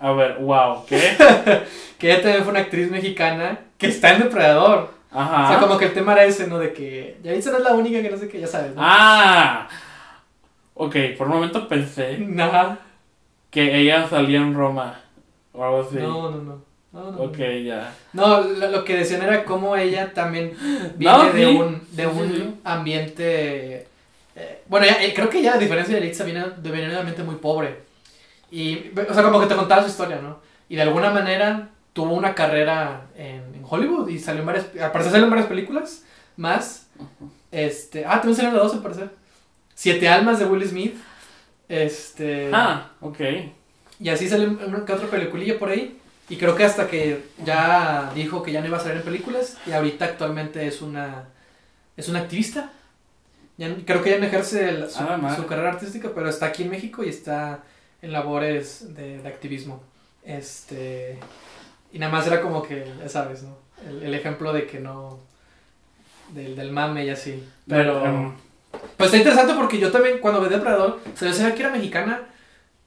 A 0.00 0.12
ver, 0.12 0.36
wow, 0.38 0.84
¿qué? 0.86 1.00
Que 1.98 2.10
ella 2.12 2.22
también 2.22 2.42
fue 2.42 2.50
una 2.52 2.60
actriz 2.60 2.90
mexicana 2.90 3.58
que 3.78 3.86
está 3.86 4.12
en 4.14 4.22
Depredador. 4.22 4.90
Ajá. 5.10 5.44
O 5.44 5.48
sea, 5.48 5.60
como 5.60 5.78
que 5.78 5.86
el 5.86 5.92
tema 5.94 6.12
era 6.12 6.24
ese, 6.24 6.46
¿no? 6.48 6.58
De 6.58 6.72
que 6.72 7.18
Yalitza 7.22 7.50
no 7.52 7.58
es 7.58 7.62
la 7.64 7.72
única 7.74 8.02
que 8.02 8.10
no 8.10 8.16
sé 8.18 8.28
qué, 8.28 8.40
ya 8.40 8.46
sabes, 8.48 8.74
¿no? 8.74 8.80
Ah. 8.84 9.68
Ok, 10.74 10.96
por 11.16 11.28
un 11.28 11.34
momento 11.34 11.68
pensé 11.68 12.18
Ajá. 12.38 12.78
que 13.50 13.78
ella 13.80 14.08
salía 14.08 14.38
en 14.38 14.54
Roma. 14.54 15.00
O 15.52 15.62
algo 15.64 15.82
así. 15.82 15.96
No, 15.96 16.30
no, 16.32 16.38
no. 16.42 16.62
No, 16.92 17.10
no, 17.12 17.18
Ok, 17.22 17.38
no. 17.38 17.58
ya. 17.60 17.94
No, 18.12 18.40
lo, 18.40 18.68
lo 18.70 18.84
que 18.84 18.96
decían 18.96 19.22
era 19.22 19.44
cómo 19.44 19.76
ella 19.76 20.12
también 20.12 20.52
viene 20.96 21.16
No, 21.16 21.24
de 21.32 21.46
un, 21.46 21.80
de 21.92 22.02
Sí, 22.04 22.08
un 22.10 22.28
sí. 22.34 22.54
ambiente... 22.64 23.86
eh, 24.36 24.62
bueno, 24.68 24.86
ya- 24.86 25.02
eh, 25.02 25.12
creo 25.14 25.28
que 25.28 25.38
ella, 25.38 25.54
a 25.54 25.58
diferencia 25.58 25.94
de 25.94 26.00
Yalitza, 26.00 26.24
viene 26.24 26.44
de 26.56 26.70
venir 26.70 26.86
de 26.88 26.92
un 26.94 26.98
ambiente 27.00 27.22
muy 27.22 27.36
pobre. 27.36 27.82
Y, 28.50 28.90
o 29.08 29.14
sea, 29.14 29.22
como 29.22 29.40
que 29.40 29.46
te 29.46 29.56
contaba 29.56 29.82
su 29.82 29.88
historia, 29.88 30.20
¿no? 30.20 30.40
Y 30.68 30.76
de 30.76 30.82
alguna 30.82 31.10
manera 31.10 31.70
tuvo 31.92 32.14
una 32.14 32.34
carrera 32.34 33.06
en, 33.16 33.42
en 33.54 33.62
Hollywood 33.68 34.08
y 34.08 34.18
salió 34.18 34.40
en 34.40 34.46
varias... 34.46 34.66
Al 34.80 34.92
parecer 34.92 35.12
salió 35.12 35.24
en 35.24 35.30
varias 35.30 35.48
películas, 35.48 36.02
más. 36.36 36.86
Este... 37.52 38.04
Ah, 38.06 38.16
también 38.16 38.36
salió 38.36 38.50
en 38.50 38.56
la 38.56 38.62
2, 38.62 38.74
al 38.74 38.82
parecer. 38.82 39.10
Siete 39.74 40.08
almas 40.08 40.38
de 40.38 40.46
Will 40.46 40.66
Smith. 40.68 40.96
Este... 41.68 42.50
Ah, 42.52 42.90
ok. 43.00 43.20
Y 44.00 44.08
así 44.08 44.28
salió 44.28 44.48
una 44.50 44.84
que 44.84 44.92
otra 44.92 45.08
peliculilla 45.08 45.58
por 45.58 45.68
ahí. 45.70 45.98
Y 46.28 46.36
creo 46.36 46.54
que 46.56 46.64
hasta 46.64 46.88
que 46.88 47.24
ya 47.44 48.10
dijo 48.14 48.42
que 48.42 48.50
ya 48.52 48.60
no 48.60 48.66
iba 48.66 48.76
a 48.78 48.80
salir 48.80 48.98
en 48.98 49.02
películas. 49.04 49.56
Y 49.66 49.72
ahorita 49.72 50.04
actualmente 50.06 50.66
es 50.66 50.80
una. 50.82 51.24
Es 51.96 52.08
una 52.08 52.20
activista. 52.20 52.70
Ya, 53.56 53.74
creo 53.86 54.02
que 54.02 54.10
ya 54.10 54.18
no 54.18 54.26
ejerce 54.26 54.68
el- 54.68 54.90
su, 54.90 54.98
Ah, 55.02 55.46
carrera 55.48 55.70
artística, 55.70 56.10
pero 56.14 56.28
está 56.28 56.46
aquí 56.46 56.64
en 56.64 56.70
México 56.70 57.04
y 57.04 57.08
está 57.08 57.62
en 58.02 58.12
labores 58.12 58.94
de, 58.94 59.18
de 59.18 59.28
activismo. 59.28 59.82
Este. 60.24 61.18
Y 61.92 61.98
nada 61.98 62.10
más 62.12 62.26
era 62.26 62.40
como 62.40 62.62
que, 62.62 62.84
ya 63.00 63.08
sabes, 63.08 63.42
¿no? 63.44 63.56
El, 63.88 64.02
el 64.02 64.14
ejemplo 64.14 64.52
de 64.52 64.66
que 64.66 64.80
no. 64.80 65.20
Del, 66.32 66.56
del 66.56 66.72
mame 66.72 67.04
y 67.04 67.10
así. 67.10 67.42
Pero. 67.68 68.04
Em, 68.04 68.32
Pues 68.96 69.08
está 69.08 69.18
interesante 69.18 69.54
porque 69.54 69.78
yo 69.78 69.92
también, 69.92 70.18
cuando 70.18 70.40
vi 70.40 70.48
Depredador, 70.48 70.98
se 71.14 71.32
sabía 71.32 71.54
que 71.54 71.62
era 71.62 71.70
mexicana. 71.70 72.22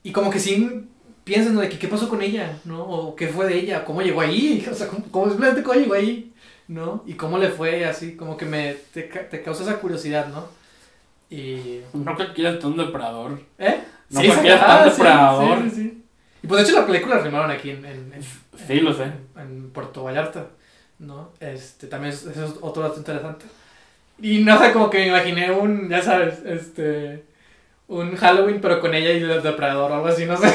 Y 0.02 0.12
como 0.12 0.30
que 0.30 0.38
sí 0.38 0.86
piensas, 1.24 1.52
¿no? 1.52 1.60
De 1.60 1.68
que 1.68 1.78
qué 1.78 1.88
pasó 1.88 2.08
con 2.08 2.20
ella, 2.20 2.58
¿no? 2.64 2.82
O 2.82 3.16
qué 3.16 3.28
fue 3.28 3.46
de 3.46 3.56
ella, 3.58 3.84
cómo 3.84 4.02
llegó 4.02 4.20
ahí. 4.20 4.66
O 4.70 4.74
sea, 4.74 4.86
cómo, 4.88 5.04
cómo 5.10 5.28
simplemente 5.28 5.62
cómo 5.62 5.78
llegó 5.80 5.94
ahí, 5.94 6.32
¿no? 6.66 7.02
Y 7.06 7.14
cómo 7.14 7.38
le 7.38 7.48
fue 7.48 7.86
así, 7.86 8.16
como 8.16 8.36
que 8.36 8.44
me 8.44 8.74
te, 8.92 9.02
te 9.04 9.42
causa 9.42 9.62
esa 9.62 9.78
curiosidad, 9.80 10.26
¿no? 10.28 10.57
Y. 11.30 11.80
no 11.92 12.16
que 12.16 12.32
quieras 12.32 12.62
un 12.64 12.76
depredador. 12.76 13.40
¿Eh? 13.58 13.80
No 14.10 14.22
cualquiera 14.22 14.54
es 14.56 14.60
tan 14.62 14.70
ah, 14.80 14.84
depredador. 14.84 15.58
Sí, 15.64 15.70
sí, 15.70 15.76
sí. 15.76 16.04
Y 16.42 16.46
pues 16.46 16.62
de 16.62 16.68
hecho 16.70 16.80
la 16.80 16.86
película 16.86 17.16
la 17.16 17.22
filmaron 17.22 17.50
aquí 17.50 17.70
en, 17.70 17.84
en, 17.84 18.12
en- 18.14 18.22
Sí, 18.66 18.80
lo 18.80 18.92
sé. 18.94 19.04
en, 19.36 19.70
Puerto 19.70 20.04
Vallarta, 20.04 20.46
¿no? 20.98 21.30
Este, 21.40 21.86
también 21.86 22.12
es, 22.14 22.24
es 22.26 22.38
otro 22.60 22.82
dato 22.82 22.96
interesante. 22.98 23.44
Y 24.20 24.38
no 24.44 24.58
sé, 24.58 24.72
como 24.72 24.88
que 24.90 24.98
me 24.98 25.08
imaginé 25.08 25.50
un, 25.50 25.88
ya 25.88 26.02
sabes, 26.02 26.40
este, 26.44 27.24
un 27.86 28.16
Halloween 28.16 28.60
pero 28.60 28.80
con 28.80 28.94
ella 28.94 29.12
y 29.12 29.22
el 29.22 29.42
depredador 29.42 29.90
o 29.92 29.94
algo 29.96 30.08
así, 30.08 30.24
no 30.26 30.36
sé. 30.36 30.52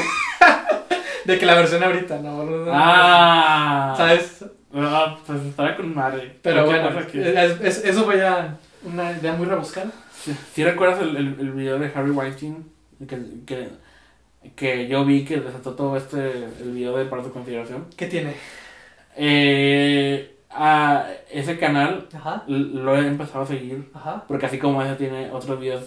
de 1.26 1.38
que 1.40 1.45
la 1.45 1.56
versión 1.56 1.84
ahorita, 1.84 2.18
¿no? 2.20 2.41
Algo- 2.41 2.72
Ah, 2.74 3.94
¿Sabes? 3.95 4.44
Ah, 4.74 5.18
pues 5.26 5.41
estará 5.44 5.76
con 5.76 5.94
madre. 5.94 6.38
Pero 6.41 6.66
bueno, 6.66 6.90
es- 7.00 7.62
es- 7.62 7.86
eso 7.86 8.04
fue 8.06 8.18
ya 8.18 8.58
una 8.84 9.12
idea 9.12 9.34
muy 9.34 9.45
rebuscada. 9.45 9.91
Si 10.24 10.34
¿Sí 10.54 10.64
recuerdas 10.64 11.02
el, 11.02 11.16
el, 11.18 11.28
el 11.40 11.52
video 11.52 11.80
de 11.80 11.91
Harry 11.94 12.12
Weinstein? 12.12 12.66
Que, 13.08 13.20
que, 13.45 13.70
que 14.56 14.88
yo 14.88 15.04
vi 15.06 15.26
que 15.26 15.40
desató 15.41 15.74
todo 15.74 15.98
este 15.98 16.45
el 16.62 16.72
video 16.72 16.98
de 16.98 17.06
para 17.06 17.24
tu 17.24 17.32
consideración. 17.32 17.86
¿Qué 17.98 18.08
tiene? 18.08 18.34
Eh, 19.16 20.38
a 20.50 21.08
ese 21.32 21.58
canal 21.58 22.08
Ajá, 22.14 22.44
lo 22.48 22.95
he 22.95 23.08
empezado 23.08 23.44
a 23.44 23.48
seguir 23.48 23.90
ajá. 23.94 24.24
porque 24.28 24.45
así 24.45 24.60
como 24.60 24.82
ese 24.84 24.95
tiene 24.95 25.32
otros 25.32 25.60
videos. 25.60 25.86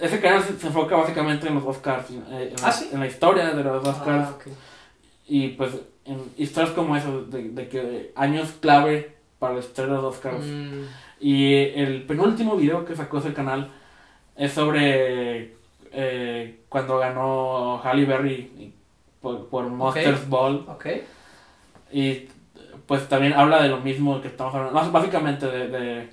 Ese 0.00 0.20
canal 0.20 0.42
se, 0.42 0.58
se 0.58 0.66
enfoca 0.68 0.96
básicamente 0.96 1.46
en 1.46 1.54
los 1.54 1.64
Oscars, 1.64 2.10
eh, 2.10 2.54
en, 2.56 2.64
Ah, 2.64 2.74
en 2.92 3.00
la 3.00 3.06
historia 3.06 3.50
de 3.54 3.62
los 3.62 3.86
Oscars 3.86 4.28
Ah, 4.28 4.50
y 5.26 5.48
pues 5.50 5.72
en 6.04 6.20
historias 6.36 6.72
como 6.74 6.96
eso, 6.96 7.24
de, 7.24 7.50
de 7.50 7.68
que 7.68 8.12
años 8.16 8.52
clave 8.60 9.14
para 9.38 9.54
la 9.54 9.60
historia 9.60 9.94
de 9.94 10.02
los 10.02 10.14
Oscars. 10.16 10.44
Mm, 10.44 10.82
Y 11.24 11.54
el 11.54 12.02
penúltimo 12.02 12.54
video 12.54 12.84
que 12.84 12.94
sacó 12.94 13.16
ese 13.16 13.32
canal 13.32 13.70
es 14.36 14.52
sobre 14.52 15.54
eh, 15.90 16.60
cuando 16.68 16.98
ganó 16.98 17.80
Halle 17.82 18.04
Berry 18.04 18.74
por, 19.22 19.48
por 19.48 19.64
Monsters 19.70 20.28
Ball. 20.28 20.66
Y 21.90 22.28
pues 22.86 23.08
también 23.08 23.32
habla 23.32 23.62
de 23.62 23.70
lo 23.70 23.80
mismo 23.80 24.20
que 24.20 24.28
estamos 24.28 24.54
hablando. 24.54 24.78
Más 24.78 24.92
básicamente 24.92 25.46
de, 25.46 25.68
de, 25.68 26.10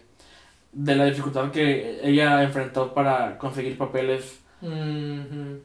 de 0.72 0.96
la 0.96 1.04
dificultad 1.04 1.52
que 1.52 2.00
ella 2.02 2.42
enfrentó 2.44 2.94
para 2.94 3.38
conseguir 3.38 3.78
papeles. 3.78 4.40
Mhm. 4.62 5.60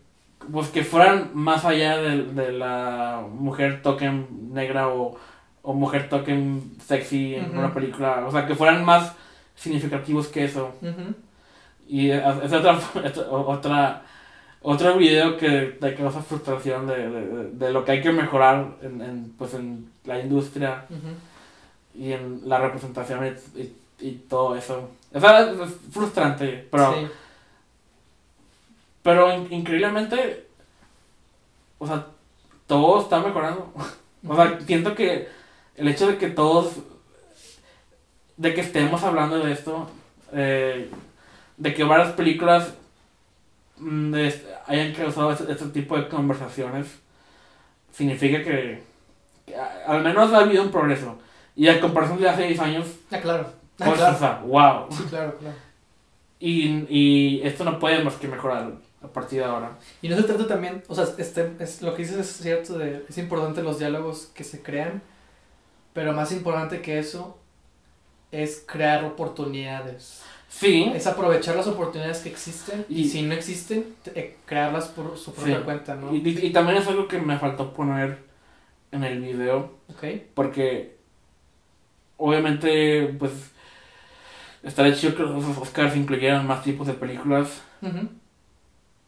Pues 0.52 0.70
que 0.70 0.82
fueran 0.82 1.31
más 1.35 1.64
allá 1.64 1.98
de, 1.98 2.24
de 2.24 2.51
la 2.51 3.24
mujer 3.31 3.81
token 3.81 4.27
negra 4.52 4.89
o, 4.89 5.16
o 5.62 5.73
mujer 5.73 6.09
token 6.09 6.73
sexy 6.85 7.36
en 7.36 7.56
una 7.56 7.73
película. 7.73 8.24
O 8.27 8.32
sea, 8.32 8.44
que 8.44 8.56
fueran 8.56 8.85
más 8.85 9.14
significativos 9.56 10.28
que 10.28 10.44
eso. 10.44 10.72
Y 11.88 12.10
es 12.10 12.52
otra, 12.52 12.78
es 13.04 13.16
otra, 13.18 14.02
otro 14.62 14.96
video 14.96 15.36
que 15.36 15.76
te 15.80 15.94
causa 15.94 16.20
frustración 16.22 16.86
de, 16.86 17.08
de, 17.08 17.50
de 17.52 17.72
lo 17.72 17.84
que 17.84 17.92
hay 17.92 18.02
que 18.02 18.12
mejorar 18.12 18.74
en, 18.82 19.00
en, 19.00 19.32
pues 19.38 19.54
en 19.54 19.90
la 20.04 20.18
industria 20.20 20.84
y 21.94 22.12
en 22.12 22.40
la 22.48 22.58
representación 22.58 23.26
y, 23.54 23.60
y, 23.60 23.76
y 24.00 24.12
todo 24.28 24.56
eso. 24.56 24.90
O 25.14 25.20
sea, 25.20 25.40
es 25.50 25.56
frustrante, 25.92 26.66
pero, 26.70 26.92
Sí. 26.94 27.06
pero 29.02 29.32
in- 29.34 29.52
increíblemente, 29.52 30.46
o 31.78 31.86
sea, 31.86 32.06
todo 32.66 33.00
está 33.02 33.20
mejorando. 33.20 33.72
O 34.28 34.34
sea, 34.34 34.58
siento 34.66 34.92
que 34.96 35.28
el 35.76 35.86
hecho 35.86 36.08
de 36.08 36.18
que 36.18 36.28
todos, 36.30 36.72
de 38.36 38.54
que 38.54 38.60
estemos 38.60 39.02
hablando 39.02 39.38
de 39.38 39.52
esto, 39.52 39.88
eh, 40.32 40.90
de 41.56 41.74
que 41.74 41.84
varias 41.84 42.12
películas 42.12 42.74
mm, 43.78 44.14
es- 44.14 44.44
hayan 44.66 44.92
causado 44.94 45.32
este, 45.32 45.50
este 45.52 45.66
tipo 45.66 45.96
de 45.96 46.08
conversaciones, 46.08 46.86
significa 47.92 48.42
que, 48.42 48.82
que 49.46 49.56
a- 49.56 49.84
al 49.86 50.02
menos 50.02 50.32
ha 50.32 50.38
habido 50.38 50.62
un 50.62 50.70
progreso. 50.70 51.18
Y 51.54 51.68
a 51.68 51.80
comparación 51.80 52.20
de 52.20 52.28
hace 52.28 52.46
10 52.46 52.60
años, 52.60 52.86
Ah, 53.10 53.18
claro. 53.20 53.46
Ah, 53.78 53.84
pues, 53.84 53.96
claro. 53.98 54.16
o 54.16 54.18
sea, 54.18 54.40
wow. 54.46 54.86
Sí, 54.90 55.02
claro, 55.10 55.36
claro. 55.38 55.54
Y, 56.40 56.86
y 56.88 57.40
esto 57.44 57.64
no 57.64 57.78
puede 57.78 58.02
más 58.02 58.14
que 58.14 58.28
mejorar 58.28 58.72
a 59.02 59.06
partir 59.08 59.38
de 59.40 59.44
ahora. 59.46 59.72
Y 60.02 60.08
no 60.08 60.16
se 60.16 60.22
trata 60.24 60.46
también, 60.46 60.82
o 60.88 60.94
sea, 60.94 61.04
este, 61.18 61.52
es, 61.60 61.80
lo 61.82 61.94
que 61.94 62.02
dices 62.02 62.16
es 62.18 62.36
cierto, 62.38 62.78
de, 62.78 63.04
es 63.08 63.18
importante 63.18 63.62
los 63.62 63.78
diálogos 63.78 64.30
que 64.34 64.44
se 64.44 64.62
crean, 64.62 65.02
pero 65.92 66.12
más 66.14 66.32
importante 66.32 66.80
que 66.82 66.98
eso 66.98 67.38
es 68.42 68.64
crear 68.66 69.04
oportunidades. 69.04 70.22
Sí, 70.48 70.90
Es 70.94 71.06
aprovechar 71.06 71.56
las 71.56 71.66
oportunidades 71.66 72.18
que 72.20 72.28
existen 72.30 72.86
y, 72.88 73.02
Y- 73.02 73.08
si 73.08 73.22
no 73.22 73.34
existen, 73.34 73.94
te- 74.02 74.18
eh, 74.18 74.36
crearlas 74.46 74.86
por 74.88 75.18
su 75.18 75.34
propia 75.34 75.58
Sí. 75.58 75.62
cuenta, 75.64 75.94
¿no? 75.96 76.14
y, 76.14 76.18
y- 76.18 76.46
y 76.46 76.50
también 76.52 76.78
es 76.78 76.86
algo 76.86 77.08
que 77.08 77.18
me 77.18 77.38
faltó 77.38 77.72
poner 77.74 78.18
en 78.92 79.04
el 79.04 79.20
video. 79.20 79.72
Ok. 79.90 80.04
Porque 80.34 80.96
obviamente, 82.16 83.14
pues, 83.18 83.32
estaría 84.62 84.94
chido 84.94 85.14
que 85.14 85.22
los 85.24 85.44
Oscars 85.58 85.96
incluyeran 85.96 86.46
más 86.46 86.62
tipos 86.62 86.86
de 86.86 86.94
películas, 86.94 87.60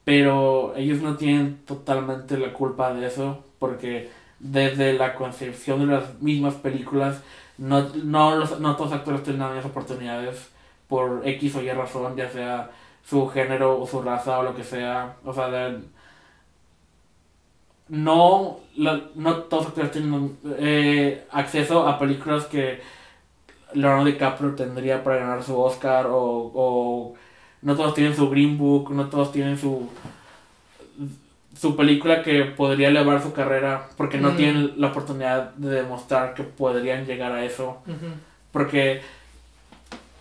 pero 0.05 0.75
ellos 0.77 1.01
no 1.03 1.17
tienen 1.17 1.59
totalmente 1.67 2.39
la 2.39 2.53
culpa 2.53 2.93
de 2.95 3.07
eso, 3.07 3.45
porque 3.59 4.11
desde 4.39 4.95
la 4.95 5.15
concepción 5.15 5.81
de 5.81 5.87
las 5.95 6.21
mismas 6.21 6.55
películas, 6.55 7.23
no, 7.59 7.83
no, 8.05 8.37
los, 8.37 8.61
no 8.61 8.77
todos 8.77 8.91
los 8.91 9.01
actores 9.01 9.23
tienen 9.23 9.41
las 9.43 9.53
mismas 9.53 9.71
oportunidades 9.71 10.51
por 10.89 11.23
X 11.27 11.57
o 11.57 11.63
Y 11.63 11.71
razón, 11.73 12.17
ya 12.17 12.31
sea 12.31 12.71
su 13.05 13.29
género 13.29 13.81
o 13.81 13.87
su 13.87 14.03
raza 14.03 14.39
o 14.39 14.43
lo 14.43 14.55
que 14.57 14.65
sea. 14.65 15.17
O 15.25 15.33
sea, 15.35 15.49
de- 15.51 15.81
no, 17.89 18.61
no 19.15 19.37
todos 19.45 19.65
los 19.65 19.67
actores 19.69 19.93
tienen 19.93 20.39
eh, 20.59 21.27
acceso 21.31 21.87
a 21.89 21.99
películas 21.99 22.45
que 22.47 22.81
Leonardo 23.75 24.07
DiCaprio 24.07 24.55
tendría 24.55 25.05
para 25.05 25.17
ganar 25.19 25.43
su 25.43 25.59
Oscar 25.61 26.07
o, 26.09 26.53
o 26.55 27.15
no 27.63 27.77
todos 27.77 27.95
tienen 27.95 28.15
su 28.17 28.31
Green 28.31 28.59
Book, 28.59 28.91
no 28.93 29.09
todos 29.09 29.33
tienen 29.33 29.59
su 29.59 29.89
su 31.59 31.75
película 31.77 32.23
que 32.23 32.45
podría 32.45 32.89
elevar 32.89 33.21
su 33.23 33.33
carrera 33.33 33.89
porque 33.97 34.19
no 34.19 34.31
Mm. 34.33 34.37
tienen 34.37 34.73
la 34.77 34.89
oportunidad 34.89 35.55
de 35.55 35.71
demostrar 35.83 36.35
que 36.35 36.45
podrían 36.45 37.05
llegar 37.07 37.33
a 37.33 37.45
eso 37.45 37.79
porque 38.53 39.01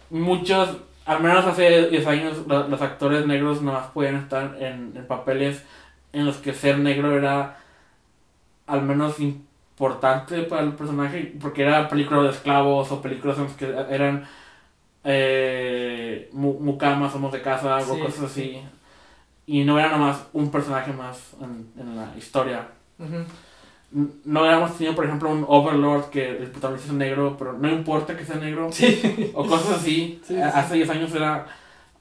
muchos, 0.09 0.77
al 1.05 1.21
menos 1.21 1.45
hace 1.45 1.89
10 1.89 2.07
años, 2.07 2.45
lo- 2.47 2.67
los 2.67 2.81
actores 2.81 3.25
negros 3.27 3.61
no 3.61 3.73
más 3.73 3.87
podían 3.87 4.15
estar 4.15 4.55
en, 4.59 4.93
en 4.95 5.05
papeles 5.07 5.63
en 6.13 6.25
los 6.25 6.37
que 6.37 6.53
ser 6.53 6.79
negro 6.79 7.15
era 7.15 7.57
al 8.65 8.81
menos 8.81 9.19
importante 9.19 10.41
para 10.43 10.63
el 10.63 10.73
personaje, 10.73 11.33
porque 11.39 11.61
era 11.63 11.87
películas 11.87 12.23
de 12.23 12.29
esclavos 12.31 12.91
o 12.91 13.01
películas 13.01 13.37
en 13.37 13.43
las 13.43 13.53
que 13.53 13.65
eran 13.89 14.25
eh, 15.03 16.29
mu- 16.33 16.59
mucamas, 16.59 17.11
somos 17.13 17.31
de 17.31 17.41
casa 17.41 17.77
o 17.77 17.81
Sí, 17.95 18.01
cosas 18.01 18.31
sí, 18.31 18.41
así. 18.61 18.61
Y 19.47 19.63
no 19.63 19.79
era 19.79 19.89
nomás 19.89 20.19
un 20.33 20.51
personaje 20.51 20.91
más 20.93 21.31
en, 21.41 21.71
en 21.81 21.95
la 21.95 22.13
historia. 22.17 22.67
Ujú. 22.99 23.23
No 24.25 24.43
habíamos 24.43 24.77
tenido, 24.77 24.93
por 24.95 25.05
ejemplo, 25.05 25.29
un 25.29 25.45
Overlord 25.47 26.09
que 26.09 26.29
el 26.29 26.51
protagonista 26.51 26.89
es 26.91 26.97
negro, 26.97 27.37
pero 27.39 27.53
no 27.53 27.69
importa 27.71 28.15
que 28.17 28.25
sea 28.25 28.35
negro 28.35 28.69
Sí. 28.71 29.31
o 29.33 29.45
cosas 29.47 29.79
así. 29.79 30.21
Sí, 30.27 30.35
sí, 30.35 30.41
Hace 30.41 30.75
10 30.75 30.89
años 30.89 31.15
era 31.15 31.47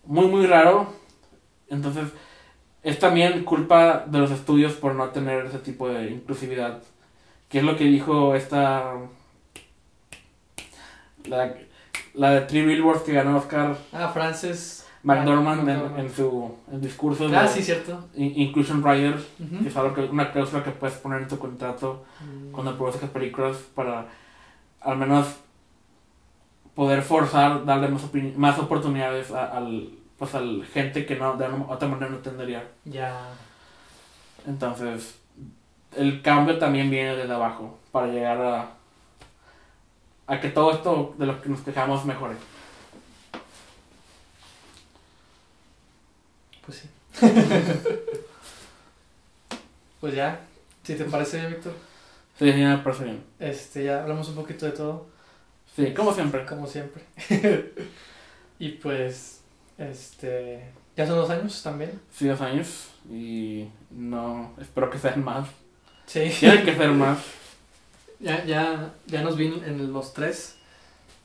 muy, 0.04 0.26
muy 0.26 0.44
raro. 0.46 0.92
Entonces, 1.68 2.08
es 2.82 2.98
también 2.98 3.44
culpa 3.44 4.04
de 4.06 4.18
los 4.18 4.30
estudios 4.32 4.72
por 4.72 4.94
no 4.96 5.10
tener 5.10 5.46
ese 5.46 5.58
tipo 5.60 5.88
de 5.88 6.10
inclusividad. 6.10 6.82
Que 7.48 7.58
es 7.58 7.64
lo 7.64 7.76
que 7.76 7.84
dijo 7.84 8.34
esta. 8.34 8.92
La, 11.28 11.54
la 12.14 12.30
de 12.30 12.40
Three 12.42 12.64
Billboards 12.66 13.02
que 13.02 13.12
ganó 13.12 13.36
Oscar 13.36 13.76
Ah, 13.92 14.08
Frances. 14.12 14.85
McDormand 15.06 15.68
en, 15.98 16.10
su 16.12 16.54
en 16.72 16.80
discurso 16.80 17.28
Ah, 17.32 17.42
de 17.42 17.48
sí, 17.48 17.62
cierto. 17.62 18.08
In- 18.16 18.32
Inclusion 18.40 18.82
Rider, 18.84 19.14
Ujú. 19.14 19.62
que 19.62 19.68
es 19.68 19.76
algo 19.76 19.94
que, 19.94 20.02
una 20.02 20.32
cláusula 20.32 20.64
que 20.64 20.72
puedes 20.72 20.96
poner 20.96 21.22
en 21.22 21.28
tu 21.28 21.38
contrato 21.38 22.04
Mm. 22.20 22.50
cuando 22.52 22.76
produces 22.76 23.08
películas 23.10 23.56
para 23.74 24.06
al 24.80 24.96
menos 24.96 25.26
poder 26.74 27.02
forzar, 27.02 27.64
darle 27.64 27.88
más, 27.88 28.02
más 28.36 28.58
oportunidades 28.58 29.30
a, 29.30 29.56
al- 29.56 29.90
pues 30.18 30.34
a 30.34 30.40
la 30.40 30.64
gente 30.66 31.06
que 31.06 31.14
no, 31.16 31.36
de 31.36 31.46
una- 31.48 31.66
otra 31.72 31.86
manera 31.88 32.08
no 32.10 32.16
entendería. 32.16 32.66
Ya. 32.84 33.28
Entonces, 34.46 35.18
el 35.96 36.20
cambio 36.22 36.58
también 36.58 36.90
viene 36.90 37.16
desde 37.16 37.32
abajo 37.32 37.78
para 37.92 38.08
llegar 38.08 38.40
a, 38.40 38.70
a 40.26 40.40
que 40.40 40.48
todo 40.50 40.72
esto 40.72 41.14
de 41.18 41.26
lo 41.26 41.40
que 41.40 41.48
nos 41.48 41.60
quejamos 41.60 42.04
mejore. 42.04 42.34
Pues 46.66 46.78
sí. 46.78 46.88
pues 50.00 50.14
ya. 50.14 50.40
Si 50.82 50.94
te 50.94 51.04
parece 51.04 51.38
bien, 51.38 51.52
Víctor. 51.52 51.72
Sí, 52.38 52.52
sí, 52.52 52.58
me 52.58 52.78
parece 52.78 53.04
bien. 53.04 53.24
Este, 53.38 53.84
ya 53.84 54.02
hablamos 54.02 54.28
un 54.28 54.34
poquito 54.34 54.66
de 54.66 54.72
todo. 54.72 55.06
Sí, 55.74 55.94
como 55.94 56.12
siempre. 56.12 56.44
Como 56.44 56.66
siempre. 56.66 57.02
y 58.58 58.68
pues. 58.70 59.40
Este. 59.78 60.64
Ya 60.96 61.06
son 61.06 61.16
dos 61.16 61.30
años 61.30 61.62
también. 61.62 62.00
Sí, 62.10 62.26
dos 62.26 62.40
años 62.40 62.88
y 63.10 63.68
no, 63.90 64.52
espero 64.60 64.90
que 64.90 64.98
sean 64.98 65.22
más. 65.22 65.48
Sí. 66.06 66.30
Tienen 66.40 66.64
que 66.64 66.74
ser 66.76 66.90
más. 66.90 67.18
Ya, 68.18 68.42
ya, 68.46 68.94
ya 69.06 69.20
nos 69.20 69.36
vino 69.36 69.62
en 69.62 69.92
los 69.92 70.14
tres. 70.14 70.56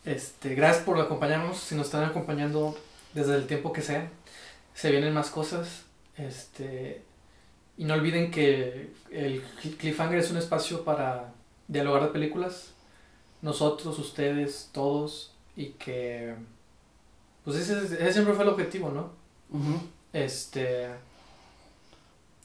Este, 0.04 0.56
gracias 0.56 0.84
por 0.84 1.00
acompañarnos. 1.00 1.58
Si 1.58 1.74
nos 1.74 1.86
están 1.86 2.04
acompañando 2.04 2.78
desde 3.14 3.38
el 3.38 3.48
tiempo 3.48 3.72
que 3.72 3.82
sea, 3.82 4.10
se 4.74 4.92
vienen 4.92 5.14
más 5.14 5.30
cosas. 5.30 5.86
Este, 6.18 7.02
y 7.78 7.86
no 7.86 7.94
olviden 7.96 8.32
que 8.32 8.92
el 9.12 9.42
Cliffhanger 9.78 10.20
es 10.20 10.32
un 10.32 10.38
espacio 10.38 10.84
para 10.84 11.34
dialogar 11.68 12.04
de 12.04 12.10
películas. 12.10 12.74
Nosotros, 13.42 13.98
ustedes, 14.00 14.70
todos. 14.72 15.34
Y 15.56 15.68
que. 15.72 16.36
Pues 17.44 17.58
ese, 17.58 17.86
ese 17.86 18.14
siempre 18.14 18.34
fue 18.34 18.44
el 18.44 18.52
objetivo, 18.52 18.90
¿no? 18.90 19.12
Este. 20.14 20.90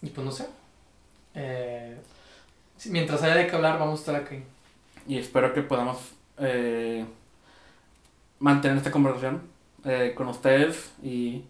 Y 0.03 0.09
pues 0.09 0.25
no 0.25 0.33
sé. 0.33 0.47
Eh, 1.35 1.97
mientras 2.87 3.23
haya 3.23 3.37
de 3.37 3.47
qué 3.47 3.57
hablar, 3.57 3.79
vamos 3.79 4.01
a 4.01 4.03
estar 4.03 4.17
aquí. 4.17 4.43
Y 5.07 5.19
espero 5.19 5.53
que 5.53 5.63
podamos 5.63 5.99
eh, 6.39 7.05
mantener 8.39 8.79
esta 8.79 8.91
conversación 8.91 9.43
eh, 9.85 10.15
con 10.17 10.29
ustedes 10.29 10.93
y, 11.03 11.45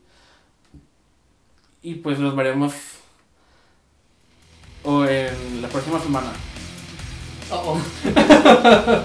y 1.86 1.94
pues 1.94 2.18
los 2.18 2.34
veremos 2.34 2.74
o 4.82 5.04
en 5.04 5.62
la 5.62 5.68
próxima 5.68 6.00
semana. 6.00 6.32
Oh, 7.48 7.76
oh. 7.76 7.80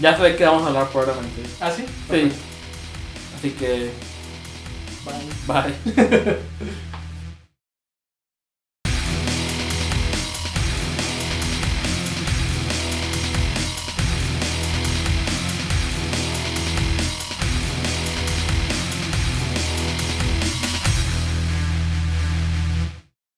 Ya 0.00 0.16
sé 0.16 0.22
de 0.22 0.36
qué 0.36 0.46
vamos 0.46 0.62
a 0.62 0.68
hablar 0.68 0.88
probablemente. 0.88 1.42
¿Ah, 1.60 1.70
sí? 1.70 1.84
Sí. 2.10 2.32
Así 3.36 3.50
que 3.50 3.90
Bye. 5.04 5.74
bye. 5.94 6.38